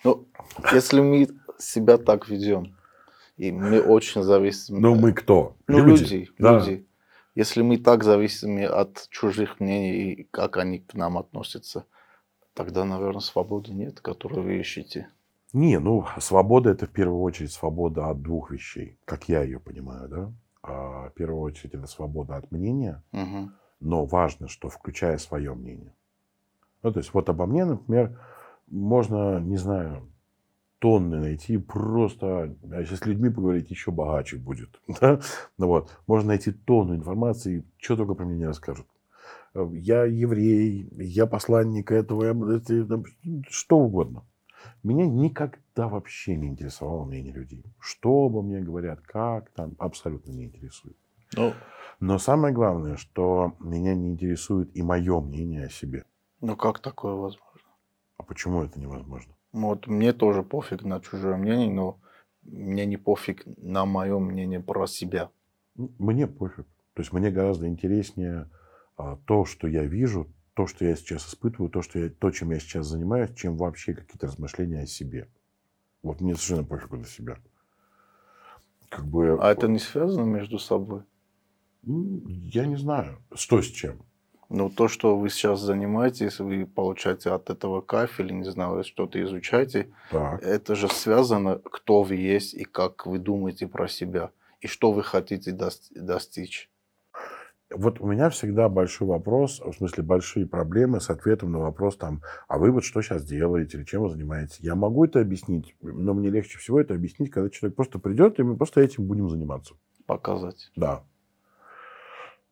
ну, 0.05 0.26
если 0.72 1.01
мы 1.01 1.28
себя 1.59 1.97
так 1.97 2.28
ведем, 2.28 2.76
и 3.36 3.53
мы 3.53 3.80
очень 3.80 4.22
зависим... 4.22 4.80
Ну, 4.80 4.97
мы 4.97 5.12
кто? 5.12 5.57
Ну, 5.68 5.84
люди, 5.84 6.28
Да. 6.39 6.59
люди. 6.59 6.84
Если 7.36 7.62
мы 7.62 7.78
так 7.78 8.03
зависимы 8.03 8.64
от 8.64 9.07
чужих 9.11 9.61
мнений 9.61 10.12
и 10.12 10.24
как 10.24 10.57
они 10.57 10.80
к 10.80 10.95
нам 10.95 11.16
относятся, 11.16 11.84
тогда, 12.53 12.84
наверное, 12.84 13.20
свободы 13.20 13.72
нет, 13.72 14.01
которую 14.01 14.43
вы 14.43 14.59
ищете. 14.59 15.09
Не, 15.53 15.79
ну, 15.81 16.05
свобода– 16.19 16.71
это 16.73 16.87
в 16.87 16.91
первую 16.91 17.23
очередь 17.23 17.53
свобода 17.53 18.11
от 18.11 18.21
двух 18.23 18.51
вещей, 18.51 18.99
как 19.05 19.29
я 19.29 19.43
ее 19.43 19.59
понимаю, 19.61 20.09
да? 20.09 20.33
А, 20.63 21.09
в 21.09 21.15
первую 21.15 21.41
очередь 21.41 21.75
это 21.75 21.87
свобода 21.87 22.37
от 22.37 22.51
мнения, 22.53 23.03
Мгм. 23.13 23.55
но 23.81 24.05
важно, 24.05 24.49
что 24.49 24.69
включая 24.69 25.17
свое 25.19 25.55
мнение. 25.55 25.95
Ну, 26.83 26.93
то 26.93 27.01
есть 27.01 27.15
вот 27.15 27.29
обо 27.31 27.47
мне, 27.47 27.65
например, 27.65 28.21
можно, 28.67 29.41
не 29.41 29.57
знаю, 29.57 30.13
тонны 30.81 31.19
найти 31.19 31.57
просто, 31.59 32.55
а 32.71 32.81
если 32.81 32.97
с 32.97 33.07
людьми 33.07 33.31
поговорить, 33.31 33.71
еще 33.71 33.91
богаче 33.91 34.37
будет. 34.37 34.81
Да? 35.01 35.21
Ну, 35.57 35.67
вот. 35.67 35.99
Можно 36.07 36.29
найти 36.29 36.53
тонну 36.53 36.95
информации, 36.95 37.65
что 37.79 37.97
только 37.97 38.15
про 38.15 38.25
меня 38.25 38.37
не 38.39 38.47
расскажут. 38.47 38.87
Э, 39.55 39.67
Я 39.73 40.05
еврей, 40.05 40.89
я 40.99 41.27
посланник 41.27 41.91
этого, 41.91 42.55
что 43.49 43.79
угодно. 43.79 44.25
Меня 44.83 45.07
никогда 45.07 45.89
вообще 45.89 46.37
не 46.37 46.49
интересовало 46.49 47.05
мнение 47.05 47.33
людей. 47.33 47.64
Что 47.81 48.27
обо 48.27 48.43
мне 48.43 48.61
говорят, 48.61 49.01
как 49.01 49.51
там, 49.51 49.75
абсолютно 49.79 50.31
не 50.33 50.45
интересует. 50.45 50.97
Ну, 51.37 51.53
Но 52.01 52.19
самое 52.19 52.55
главное, 52.55 52.97
что 52.97 53.55
меня 53.61 53.95
не 53.95 54.11
интересует 54.11 54.75
и 54.77 54.83
мое 54.83 55.21
мнение 55.21 55.66
о 55.66 55.71
себе. 55.71 56.05
ну 56.41 56.57
как 56.57 56.81
такое 56.81 57.14
возможно? 57.14 57.69
А 58.16 58.23
почему 58.23 58.62
это 58.62 58.81
невозможно? 58.81 59.35
Ну, 59.53 59.69
Вот 59.69 59.87
мне 59.87 60.12
тоже 60.12 60.43
пофиг 60.43 60.83
на 60.83 61.01
чужое 61.01 61.37
мнение, 61.37 61.71
но 61.71 61.99
мне 62.43 62.87
не 62.87 62.97
пофиг 62.97 63.45
на 63.59 63.85
мое 63.85 64.19
мнение 64.19 64.61
про 64.61 64.87
себя. 64.87 65.31
Ну, 65.77 65.91
Мне 65.99 66.27
пофиг. 66.27 66.66
То 66.95 67.03
есть 67.03 67.12
мне 67.12 67.31
гораздо 67.31 67.66
интереснее 67.69 68.49
а, 68.97 69.16
то, 69.27 69.45
что 69.45 69.69
я 69.69 69.85
вижу, 69.85 70.27
то, 70.59 70.67
что 70.67 70.85
я 70.85 70.97
сейчас 70.97 71.29
испытываю, 71.29 71.71
то, 71.71 71.83
что 71.83 72.01
я, 72.01 72.09
то, 72.09 72.33
чем 72.33 72.51
я 72.51 72.59
сейчас 72.59 72.89
занимаюсь, 72.89 73.33
чем 73.37 73.57
вообще 73.57 73.95
какие-то 73.95 74.27
размышления 74.27 74.81
о 74.81 74.87
себе. 74.87 75.29
Вот 76.03 76.21
мне 76.21 76.35
совершенно 76.35 76.65
пофигу 76.65 76.97
на 76.97 77.05
себя. 77.05 77.39
Как 78.89 79.07
бы, 79.07 79.39
А 79.41 79.53
это 79.53 79.69
не 79.69 79.79
связано 79.79 80.25
между 80.25 80.59
собой? 80.59 81.03
м, 81.87 82.27
я 82.27 82.67
не 82.67 82.75
знаю, 82.75 83.23
что 83.37 83.63
с 83.63 83.67
чем. 83.67 84.03
Ну, 84.49 84.69
то, 84.69 84.89
что 84.89 85.17
вы 85.17 85.31
сейчас 85.31 85.61
занимаетесь, 85.61 86.41
вы 86.41 86.67
получаете 86.67 87.31
от 87.31 87.51
этого 87.51 87.81
кайф 87.81 88.19
или, 88.19 88.33
не 88.33 88.51
знаю, 88.51 88.83
что-то 88.83 89.23
изучаете, 89.23 89.93
Так. 90.11 90.43
это 90.43 90.75
же 90.75 90.89
связано, 90.89 91.61
кто 91.61 92.03
вы 92.03 92.17
есть 92.17 92.53
и 92.55 92.65
как 92.65 93.07
вы 93.07 93.21
думаете 93.21 93.69
про 93.69 93.87
себя, 93.87 94.33
и 94.61 94.67
что 94.67 94.91
вы 94.91 95.05
хотите 95.05 95.53
дос- 95.53 95.93
достичь. 95.95 96.69
Вот 97.71 98.01
у 98.01 98.07
меня 98.07 98.31
всегда 98.31 98.69
большой 98.71 99.09
вопрос, 99.09 99.61
в 99.61 99.73
смысле 99.75 100.03
большие 100.03 100.47
проблемы 100.47 101.01
с 101.01 101.11
ответом 101.11 101.53
на 101.53 101.59
вопрос 101.59 101.97
там, 101.97 102.23
а 102.49 102.59
вы 102.59 102.71
вот 102.71 102.83
что 102.83 103.03
сейчас 103.03 103.25
делаете 103.25 103.77
или 103.77 103.85
чем 103.85 104.03
вы 104.03 104.09
занимаетесь? 104.09 104.59
Я 104.61 104.75
могу 104.75 105.05
это 105.05 105.21
объяснить, 105.21 105.77
но 105.83 106.14
мне 106.14 106.31
легче 106.31 106.59
всего 106.59 106.81
это 106.81 106.95
объяснить, 106.95 107.31
когда 107.31 107.51
человек 107.51 107.77
просто 107.77 107.99
придет, 107.99 108.41
и 108.41 108.43
мы 108.43 108.57
просто 108.57 108.81
этим 108.81 109.05
будем 109.05 109.29
заниматься. 109.29 109.75
Показать. 110.07 110.71
Да. 110.77 111.05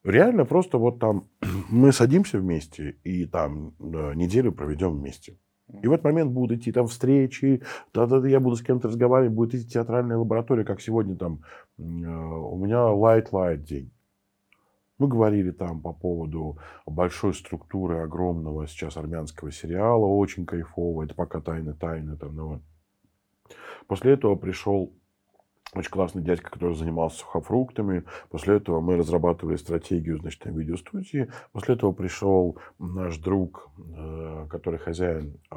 Реально 0.04 0.44
просто 0.44 0.76
вот 0.76 0.98
там 0.98 1.28
мы 1.70 1.92
садимся 1.92 2.38
вместе 2.38 2.96
и 3.02 3.24
там 3.24 3.74
э, 3.80 4.14
неделю 4.14 4.52
проведем 4.52 4.98
вместе. 4.98 5.38
И 5.82 5.88
в 5.88 5.92
этот 5.92 6.04
момент 6.04 6.30
будут 6.30 6.58
идти 6.58 6.70
там 6.72 6.86
встречи, 6.86 7.62
да-да-да, 7.92 8.28
я 8.28 8.38
буду 8.38 8.54
с 8.56 8.62
кем-то 8.62 8.88
разговаривать, 8.88 9.32
будет 9.32 9.54
идти 9.54 9.68
театральная 9.70 10.16
лаборатория, 10.16 10.64
как 10.64 10.80
сегодня 10.80 11.16
там 11.16 11.42
э, 11.78 11.82
у 11.82 12.56
меня 12.56 12.76
light-light 12.92 13.64
день. 13.64 13.90
Мы 14.98 15.08
говорили 15.08 15.50
там 15.50 15.82
по 15.82 15.92
поводу 15.92 16.58
большой 16.86 17.34
структуры 17.34 17.98
огромного 17.98 18.66
сейчас 18.66 18.96
армянского 18.96 19.52
сериала, 19.52 20.06
очень 20.06 20.46
кайфово, 20.46 21.04
это 21.04 21.14
пока 21.14 21.40
тайны-тайны. 21.40 22.16
Там, 22.16 22.34
ну. 22.34 22.62
После 23.86 24.12
этого 24.12 24.36
пришел 24.36 24.92
очень 25.74 25.90
классный 25.90 26.22
дядька, 26.22 26.50
который 26.50 26.74
занимался 26.74 27.18
сухофруктами. 27.18 28.04
После 28.30 28.56
этого 28.56 28.80
мы 28.80 28.96
разрабатывали 28.96 29.56
стратегию, 29.56 30.18
значит, 30.18 30.44
на 30.46 30.50
видеостудии. 30.50 31.30
После 31.52 31.74
этого 31.74 31.92
пришел 31.92 32.56
наш 32.78 33.18
друг, 33.18 33.68
э, 33.78 34.46
который 34.48 34.78
хозяин 34.78 35.38
э, 35.50 35.56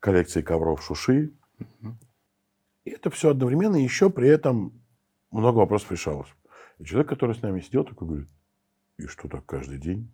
коллекции 0.00 0.42
ковров 0.42 0.82
Шуши. 0.82 1.32
И 2.84 2.90
это 2.90 3.10
все 3.10 3.30
одновременно, 3.30 3.76
еще 3.76 4.10
при 4.10 4.28
этом 4.28 4.72
много 5.30 5.58
вопросов 5.58 5.92
решалось. 5.92 6.28
И 6.82 6.84
человек, 6.84 7.08
который 7.10 7.36
с 7.36 7.42
нами 7.42 7.60
сидел, 7.60 7.84
такой 7.84 8.08
говорит, 8.08 8.28
и 8.98 9.06
что 9.06 9.28
так 9.28 9.46
каждый 9.46 9.78
день? 9.78 10.10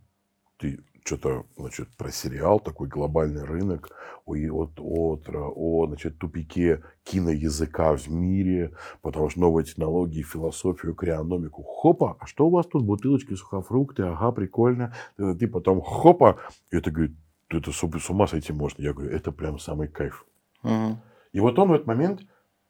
Ты 0.59 0.85
что-то, 1.03 1.47
значит, 1.57 1.89
про 1.97 2.11
сериал, 2.13 2.61
такой 2.61 2.89
глобальный 2.89 3.43
рынок, 3.43 3.89
о, 4.27 4.35
и 4.35 4.51
от, 4.51 4.73
от, 4.77 5.27
о, 5.31 5.87
значит, 5.87 6.19
тупике 6.19 6.83
киноязыка 7.05 7.97
в 7.97 8.11
мире, 8.11 8.77
потому 9.01 9.31
что 9.31 9.41
новые 9.41 9.65
технологии, 9.65 10.23
философию, 10.23 10.95
криономику. 10.95 11.63
Хопа, 11.63 12.19
а 12.21 12.27
что 12.27 12.49
у 12.49 12.51
вас 12.51 12.67
тут? 12.67 12.85
Бутылочки, 12.85 13.33
сухофрукты, 13.33 14.03
ага, 14.03 14.31
прикольно. 14.33 14.95
Э, 15.17 15.35
Ты 15.39 15.49
потом 15.49 15.81
хопа, 15.81 16.39
и 16.71 16.77
это 16.77 16.91
говорит, 16.91 17.17
«Ты 17.49 17.57
это 17.59 17.73
с 17.73 17.83
ума- 17.83 18.27
сойти 18.27 18.53
можно. 18.53 18.83
Я 18.83 18.93
говорю, 18.93 19.11
это 19.11 19.33
прям 19.33 19.59
самый 19.59 19.89
кайф. 19.89 20.27
Мгм. 20.63 21.01
И 21.33 21.41
вот 21.41 21.59
он 21.59 21.71
в 21.71 21.73
этот 21.73 21.87
момент 21.87 22.21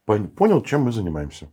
пон- 0.07 0.28
понял, 0.28 0.62
чем 0.62 0.82
мы 0.82 0.92
занимаемся. 0.92 1.51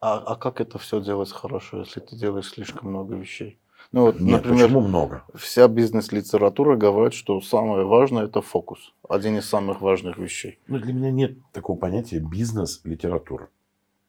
А, 0.00 0.18
а 0.18 0.36
как 0.36 0.60
это 0.60 0.78
все 0.78 1.00
делать 1.00 1.30
хорошо, 1.30 1.80
если 1.80 2.00
ты 2.00 2.16
делаешь 2.16 2.50
слишком 2.50 2.90
много 2.90 3.14
вещей? 3.14 3.58
Ну, 3.92 4.02
вот, 4.02 4.20
Нет, 4.20 4.44
например, 4.44 4.66
почему 4.66 4.80
много? 4.80 5.24
вся 5.34 5.68
бизнес-литература 5.68 6.76
говорит, 6.76 7.14
что 7.14 7.40
самое 7.40 7.84
важное– 7.84 8.24
это 8.26 8.40
фокус. 8.40 8.94
Один 9.08 9.36
из 9.36 9.48
самых 9.48 9.80
важных 9.80 10.18
вещей. 10.18 10.58
Ну, 10.66 10.78
для 10.78 10.92
меня 10.92 11.10
нет 11.10 11.36
такого 11.52 11.76
понятия 11.76 12.18
бизнес-литература. 12.18 13.48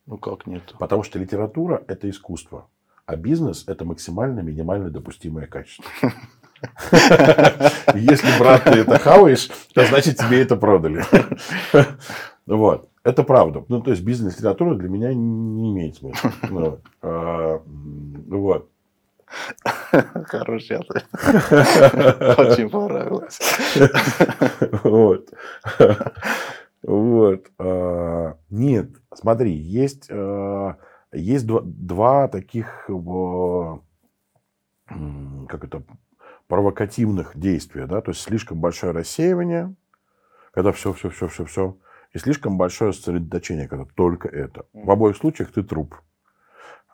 Ну, 0.05 0.17
как 0.17 0.47
нет? 0.47 0.73
Потому 0.79 1.03
что 1.03 1.19
литература– 1.19 1.83
это 1.87 2.09
искусство, 2.09 2.67
а 3.05 3.15
бизнес– 3.15 3.65
это 3.67 3.83
максимально 3.83 4.39
минимально 4.39 4.89
допустимое 4.89 5.47
качество. 5.47 5.85
И 7.93 7.99
Если, 7.99 8.39
брат, 8.39 8.63
ты 8.63 8.71
это 8.71 8.97
хаваешь, 8.99 9.49
то 9.73 9.85
значит 9.85 10.17
тебе 10.17 10.41
это 10.41 10.55
продали. 10.55 11.03
Вот. 12.45 12.89
Это 13.03 13.23
правда. 13.23 13.65
Ну, 13.67 13.81
то 13.81 13.91
есть 13.91 14.03
бизнес-литература 14.03 14.75
для 14.75 14.87
меня 14.89 15.13
не 15.13 15.71
имеет 15.71 15.97
смысла. 15.97 16.31
Ну, 16.49 16.79
а, 17.01 17.61
Вот. 18.27 18.69
Хороший 20.27 20.77
ответ. 20.77 21.05
Очень 22.39 22.69
понравилось. 22.69 23.39
Вот. 24.83 25.33
Вот. 26.83 27.51
А, 27.57 28.37
Нет, 28.49 28.89
смотри, 29.13 29.51
есть, 29.53 30.09
а, 30.11 30.77
есть 31.11 31.45
два, 31.45 31.61
два 31.63 32.27
таких, 32.29 32.89
как 34.87 35.63
это, 35.63 35.83
провокативных 36.47 37.37
действия, 37.37 37.87
да, 37.87 38.01
то 38.01 38.11
есть 38.11 38.21
слишком 38.21 38.59
большое 38.59 38.91
рассеивание, 38.91 39.73
когда 40.51 40.71
все, 40.71 40.93
все, 40.93 41.09
все, 41.09 41.27
все, 41.27 41.45
все, 41.45 41.77
и 42.13 42.19
слишком 42.19 42.57
большое 42.57 42.93
сосредоточение, 42.93 43.67
когда 43.67 43.85
только 43.95 44.27
это. 44.27 44.65
В 44.71 44.89
обоих 44.89 45.17
случаях 45.17 45.51
ты 45.51 45.63
труп. 45.63 45.95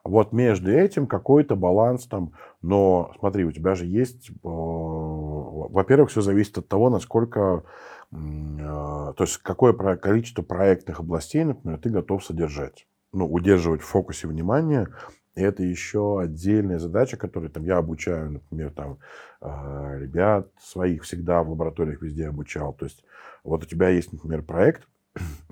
Вот 0.04 0.32
между 0.32 0.72
этим 0.72 1.08
какой-то 1.08 1.56
баланс 1.56 2.06
там. 2.08 2.34
Но 2.62 3.14
смотри, 3.20 3.44
у 3.44 3.52
тебя 3.52 3.76
же 3.76 3.86
есть... 3.86 4.30
Э, 4.30 4.34
во-первых, 4.44 6.10
все 6.10 6.22
зависит 6.22 6.58
от 6.58 6.68
того, 6.68 6.90
насколько... 6.90 7.64
Э, 8.12 8.16
то 8.16 9.16
есть 9.20 9.38
какое 9.38 9.74
количество 9.74 10.42
проектных 10.42 11.02
областей, 11.02 11.44
например, 11.44 11.80
ты 11.80 11.90
готов 11.90 12.24
содержать. 12.24 12.88
Ну, 13.12 13.28
удерживать 13.28 13.82
в 13.82 13.88
фокусе 13.88 14.28
внимания. 14.28 14.88
И 15.36 15.42
это 15.42 15.64
еще 15.64 16.20
отдельная 16.22 16.80
задача, 16.80 17.18
которую 17.18 17.52
там, 17.52 17.64
я 17.64 17.78
обучаю, 17.78 18.32
например, 18.32 18.72
там, 18.72 19.00
э, 19.42 20.00
ребят 20.00 20.50
своих 20.62 21.04
всегда 21.04 21.44
в 21.44 21.50
лабораториях 21.50 22.02
везде 22.02 22.28
обучал. 22.28 22.74
То 22.74 22.86
есть 22.86 23.04
вот 23.44 23.64
у 23.64 23.68
тебя 23.68 23.90
есть, 23.90 24.12
например, 24.12 24.44
проект, 24.44 24.88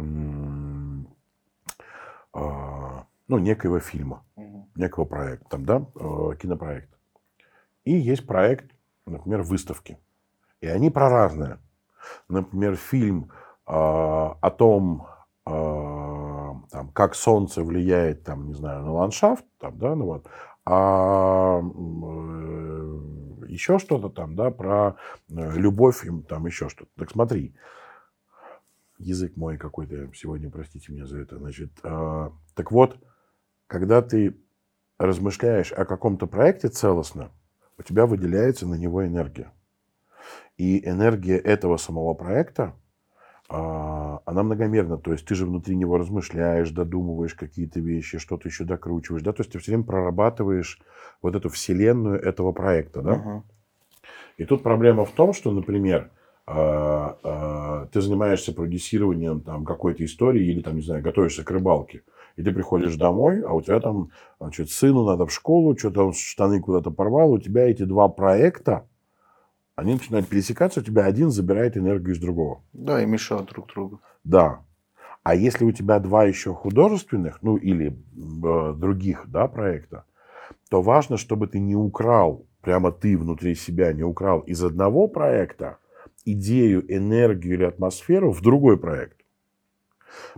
ну, 3.28 3.38
некоего 3.40 3.80
фильма, 3.80 4.24
некого 4.76 5.06
проекта, 5.06 5.50
там, 5.50 5.66
да, 5.66 5.86
э, 5.96 6.36
кинопроект. 6.40 6.90
И 7.84 7.94
есть 7.94 8.26
проект, 8.26 8.72
например, 9.06 9.42
выставки. 9.42 9.98
И 10.62 10.68
они 10.68 10.90
про 10.90 11.10
разное. 11.10 11.60
Например, 12.30 12.76
фильм 12.76 13.32
э, 13.66 13.72
о 13.72 14.50
том, 14.58 15.08
э, 15.46 15.50
там, 15.50 16.90
как 16.94 17.16
солнце 17.16 17.64
влияет, 17.64 18.24
там, 18.24 18.48
не 18.48 18.54
знаю, 18.54 18.84
на 18.84 18.92
ландшафт, 18.94 19.46
там, 19.60 19.78
да, 19.78 19.96
ну 19.96 20.06
вот, 20.06 20.28
а 20.66 21.62
э, 21.62 22.48
еще 23.48 23.80
что-то 23.80 24.10
там, 24.10 24.36
да, 24.36 24.52
про 24.52 24.96
э, 25.30 25.52
любовь, 25.58 26.06
там 26.28 26.46
еще 26.46 26.70
что-то. 26.70 26.92
Так 26.98 27.12
смотри, 27.12 27.56
язык 28.98 29.36
мой 29.36 29.58
какой-то 29.58 30.10
сегодня, 30.14 30.50
простите 30.50 30.92
меня 30.92 31.06
за 31.06 31.20
это, 31.20 31.38
значит, 31.38 31.72
э, 31.84 32.30
так 32.56 32.72
вот, 32.72 32.98
когда 33.68 34.02
ты 34.02 34.38
размышляешь 34.98 35.72
о 35.72 35.86
каком-то 35.86 36.28
проекте 36.28 36.70
целостно, 36.70 37.32
у 37.78 37.84
тебя 37.84 38.06
выделяется 38.06 38.68
на 38.68 38.76
него 38.76 39.06
энергия. 39.06 39.52
И 40.58 40.88
энергия 40.88 41.38
этого 41.38 41.78
самого 41.78 42.16
проекта, 42.16 42.74
а, 43.50 44.22
она 44.26 44.44
многомерна. 44.44 44.98
То 44.98 45.12
есть 45.12 45.26
ты 45.26 45.36
же 45.36 45.46
внутри 45.46 45.76
него 45.76 45.98
размышляешь, 45.98 46.72
додумываешь 46.72 47.36
какие-то 47.36 47.80
вещи, 47.80 48.18
что-то 48.18 48.48
еще 48.50 48.64
докручиваешь. 48.66 49.24
Да? 49.24 49.32
То 49.32 49.42
есть 49.42 49.52
ты 49.52 49.60
все 49.60 49.72
время 49.72 49.84
прорабатываешь 49.86 50.82
вот 51.22 51.36
эту 51.36 51.50
вселенную 51.50 52.20
этого 52.20 52.52
проекта. 52.52 53.02
Да? 53.02 53.12
Uh-huh. 53.12 53.42
И 54.38 54.46
тут 54.46 54.64
проблема 54.64 55.06
в 55.06 55.12
том, 55.12 55.34
что, 55.34 55.52
например, 55.52 56.12
ты 56.48 58.02
занимаешься 58.02 58.54
продюсированием 58.54 59.42
там, 59.42 59.66
какой-то 59.66 60.06
истории 60.06 60.46
или, 60.46 60.62
там, 60.62 60.76
не 60.78 60.82
знаю, 60.82 61.04
готовишься 61.04 61.44
к 61.44 61.52
рыбалке 61.52 62.04
и 62.38 62.44
ты 62.44 62.52
приходишь 62.52 62.96
домой, 62.96 63.42
а 63.42 63.54
у 63.54 63.62
тебя 63.62 63.80
там, 63.80 64.12
значит, 64.40 64.70
сыну 64.70 65.04
надо 65.04 65.26
в 65.26 65.34
школу, 65.34 65.76
что-то 65.78 66.06
он 66.06 66.14
штаны 66.14 66.62
куда-то 66.62 66.92
порвал, 66.92 67.32
у 67.32 67.40
тебя 67.40 67.68
эти 67.68 67.84
два 67.84 68.08
проекта, 68.08 68.88
они 69.76 69.94
начинают 69.94 70.28
пересекаться, 70.28 70.80
у 70.80 70.84
тебя 70.84 71.06
один 71.06 71.32
забирает 71.32 71.78
энергию 71.78 72.16
из 72.16 72.20
другого. 72.20 72.62
Да, 72.74 73.02
и 73.02 73.06
мешают 73.06 73.50
друг 73.50 73.68
другу. 73.74 74.02
Да. 74.24 74.62
А 75.24 75.36
если 75.36 75.66
у 75.66 75.72
тебя 75.72 76.00
два 76.00 76.26
еще 76.26 76.54
художественных, 76.54 77.40
ну 77.42 77.58
или 77.58 77.90
э, 77.90 78.74
других, 78.74 79.26
да, 79.28 79.48
проекта, 79.48 80.06
то 80.70 80.82
важно, 80.82 81.18
чтобы 81.18 81.48
ты 81.48 81.60
не 81.60 81.76
украл, 81.76 82.46
прямо 82.62 82.92
ты 82.92 83.18
внутри 83.18 83.56
себя 83.56 83.94
не 83.94 84.04
украл 84.04 84.42
из 84.42 84.64
одного 84.64 85.08
проекта 85.08 85.78
идею, 86.34 86.84
энергию 86.94 87.56
или 87.56 87.64
атмосферу 87.64 88.32
в 88.32 88.42
другой 88.42 88.78
проект. 88.78 89.18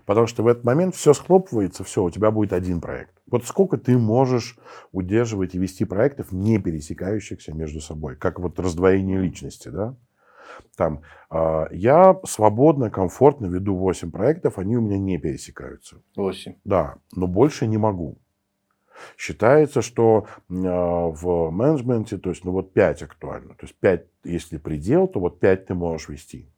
Потому 0.05 0.27
что 0.27 0.43
в 0.43 0.47
этот 0.47 0.63
момент 0.63 0.95
все 0.95 1.13
схлопывается, 1.13 1.83
все, 1.83 2.03
у 2.03 2.09
тебя 2.09 2.31
будет 2.31 2.53
один 2.53 2.81
проект. 2.81 3.13
Вот 3.27 3.45
сколько 3.45 3.77
ты 3.77 3.97
можешь 3.97 4.57
удерживать 4.91 5.55
и 5.55 5.59
вести 5.59 5.85
проектов, 5.85 6.31
не 6.31 6.57
пересекающихся 6.59 7.53
между 7.53 7.79
собой, 7.79 8.15
как 8.15 8.39
вот 8.39 8.59
раздвоение 8.59 9.21
личности, 9.21 9.69
да? 9.69 9.95
Там, 10.75 11.03
э, 11.31 11.65
я 11.71 12.19
свободно, 12.25 12.89
комфортно 12.89 13.45
веду 13.45 13.75
8 13.75 14.11
проектов, 14.11 14.57
они 14.57 14.77
у 14.77 14.81
меня 14.81 14.97
не 14.97 15.17
пересекаются. 15.17 16.01
8? 16.15 16.55
Да, 16.63 16.95
но 17.15 17.27
больше 17.27 17.67
не 17.67 17.77
могу. 17.77 18.17
Считается, 19.17 19.81
что 19.81 20.27
э, 20.49 20.53
в 20.53 21.51
менеджменте, 21.51 22.17
то 22.17 22.29
есть, 22.29 22.43
ну 22.45 22.51
вот 22.51 22.73
5 22.73 23.03
актуально. 23.03 23.53
То 23.55 23.65
есть 23.65 23.75
5, 23.75 24.05
если 24.23 24.57
предел, 24.57 25.07
то 25.07 25.19
вот 25.19 25.39
5 25.39 25.67
ты 25.67 25.73
можешь 25.73 26.09
вести. 26.09 26.49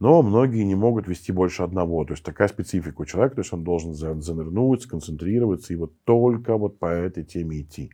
Но 0.00 0.22
многие 0.22 0.62
не 0.64 0.74
могут 0.74 1.08
вести 1.08 1.32
больше 1.32 1.62
одного. 1.62 2.04
То 2.04 2.12
есть 2.12 2.24
такая 2.24 2.48
специфика 2.48 3.00
у 3.00 3.04
человека, 3.04 3.36
то 3.36 3.40
есть 3.40 3.52
он 3.52 3.64
должен 3.64 3.94
занырнуть, 3.94 4.82
сконцентрироваться 4.82 5.72
и 5.72 5.76
вот 5.76 5.92
только 6.04 6.56
вот 6.56 6.78
по 6.78 6.86
этой 6.86 7.24
теме 7.24 7.60
идти. 7.60 7.92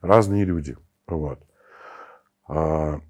Разные 0.00 0.44
люди. 0.44 0.76
Вот. 1.06 1.40
А, 2.48 3.00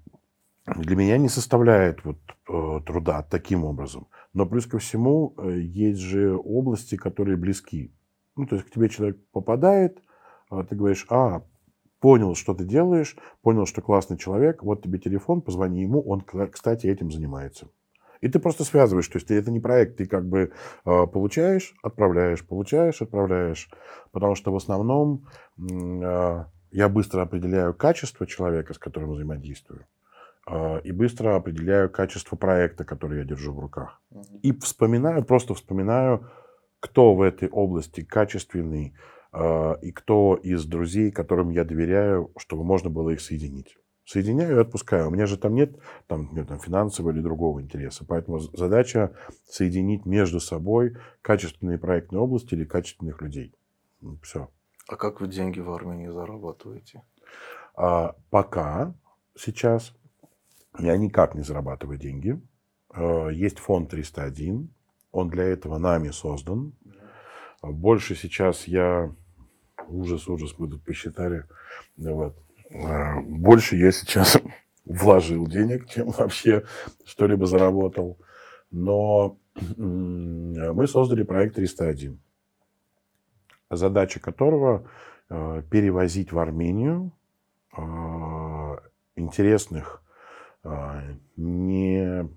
для 0.65 0.95
меня 0.95 1.17
не 1.17 1.29
составляет 1.29 2.03
вот 2.05 2.17
э, 2.47 2.79
труда 2.85 3.23
таким 3.23 3.63
образом. 3.65 4.07
Но 4.33 4.45
плюс 4.45 4.65
ко 4.65 4.79
всему 4.79 5.33
э, 5.37 5.59
есть 5.59 5.99
же 5.99 6.35
области, 6.35 6.95
которые 6.95 7.37
близки. 7.37 7.91
Ну, 8.35 8.45
то 8.45 8.55
есть 8.55 8.67
к 8.67 8.71
тебе 8.71 8.89
человек 8.89 9.17
попадает, 9.31 10.01
а 10.49 10.63
ты 10.63 10.75
говоришь, 10.75 11.05
а, 11.09 11.43
понял, 11.99 12.35
что 12.35 12.53
ты 12.53 12.65
делаешь, 12.65 13.15
понял, 13.41 13.65
что 13.65 13.81
классный 13.81 14.17
человек, 14.17 14.63
вот 14.63 14.83
тебе 14.83 14.99
телефон, 14.99 15.41
позвони 15.41 15.81
ему, 15.81 16.01
он, 16.01 16.21
кстати, 16.21 16.87
этим 16.87 17.11
занимается. 17.11 17.67
И 18.21 18.27
ты 18.27 18.39
просто 18.39 18.63
связываешь, 18.63 19.07
то 19.07 19.17
есть 19.17 19.31
это 19.31 19.51
не 19.51 19.59
проект, 19.59 19.97
ты 19.97 20.05
как 20.05 20.27
бы 20.27 20.51
э, 20.85 21.07
получаешь, 21.07 21.73
отправляешь, 21.81 22.45
получаешь, 22.45 23.01
отправляешь. 23.01 23.69
Потому 24.11 24.35
что 24.35 24.51
в 24.51 24.55
основном 24.55 25.27
э, 25.57 26.45
я 26.71 26.89
быстро 26.89 27.23
определяю 27.23 27.73
качество 27.73 28.27
человека, 28.27 28.73
с 28.73 28.77
которым 28.77 29.13
взаимодействую, 29.13 29.87
э, 30.47 30.81
и 30.81 30.91
быстро 30.91 31.35
определяю 31.35 31.89
качество 31.89 32.35
проекта, 32.35 32.85
который 32.85 33.19
я 33.19 33.25
держу 33.25 33.53
в 33.53 33.59
руках. 33.59 33.99
И 34.43 34.51
вспоминаю, 34.51 35.23
просто 35.25 35.55
вспоминаю, 35.55 36.29
кто 36.81 37.15
в 37.15 37.21
этой 37.21 37.47
области 37.47 38.01
качественный, 38.01 38.93
и 39.33 39.91
кто 39.93 40.35
из 40.35 40.65
друзей, 40.65 41.09
которым 41.09 41.51
я 41.51 41.63
доверяю, 41.63 42.31
чтобы 42.35 42.65
можно 42.65 42.89
было 42.89 43.11
их 43.11 43.21
соединить 43.21 43.77
соединяю 44.11 44.57
и 44.57 44.61
отпускаю. 44.61 45.07
У 45.07 45.11
меня 45.11 45.25
же 45.25 45.37
там 45.37 45.55
нет 45.55 45.77
там, 46.07 46.29
нет, 46.33 46.47
там, 46.47 46.59
финансового 46.59 47.11
или 47.11 47.21
другого 47.21 47.61
интереса. 47.61 48.05
Поэтому 48.05 48.39
задача 48.39 49.15
соединить 49.49 50.05
между 50.05 50.39
собой 50.39 50.97
качественные 51.21 51.77
проектные 51.77 52.21
области 52.21 52.53
или 52.53 52.65
качественных 52.65 53.21
людей. 53.21 53.53
Все. 54.21 54.49
А 54.87 54.95
как 54.95 55.21
вы 55.21 55.27
деньги 55.27 55.59
в 55.59 55.71
Армении 55.71 56.07
зарабатываете? 56.07 57.03
А, 57.75 58.15
пока 58.29 58.93
сейчас 59.35 59.93
я 60.77 60.97
никак 60.97 61.35
не 61.35 61.43
зарабатываю 61.43 61.97
деньги. 61.97 62.41
А, 62.89 63.29
есть 63.29 63.59
фонд 63.59 63.89
301. 63.91 64.69
Он 65.11 65.29
для 65.29 65.43
этого 65.43 65.77
нами 65.77 66.09
создан. 66.09 66.73
Больше 67.61 68.15
сейчас 68.15 68.67
я... 68.67 69.13
Ужас, 69.87 70.27
ужас, 70.27 70.53
тут 70.53 70.83
посчитали. 70.83 71.45
Вот. 71.97 72.37
А, 72.73 73.19
больше 73.21 73.75
я 73.75 73.91
сейчас 73.91 74.37
вложил 74.85 75.47
денег, 75.47 75.89
чем 75.89 76.09
вообще 76.09 76.65
что-либо 77.05 77.45
заработал. 77.45 78.17
Но 78.71 79.37
мы 79.77 80.87
создали 80.87 81.23
проект 81.23 81.55
301, 81.55 82.19
задача 83.69 84.19
которого 84.21 84.89
а, 85.29 85.61
перевозить 85.63 86.31
в 86.31 86.39
Армению 86.39 87.11
а, 87.73 88.77
интересных, 89.15 90.01
не 91.37 92.29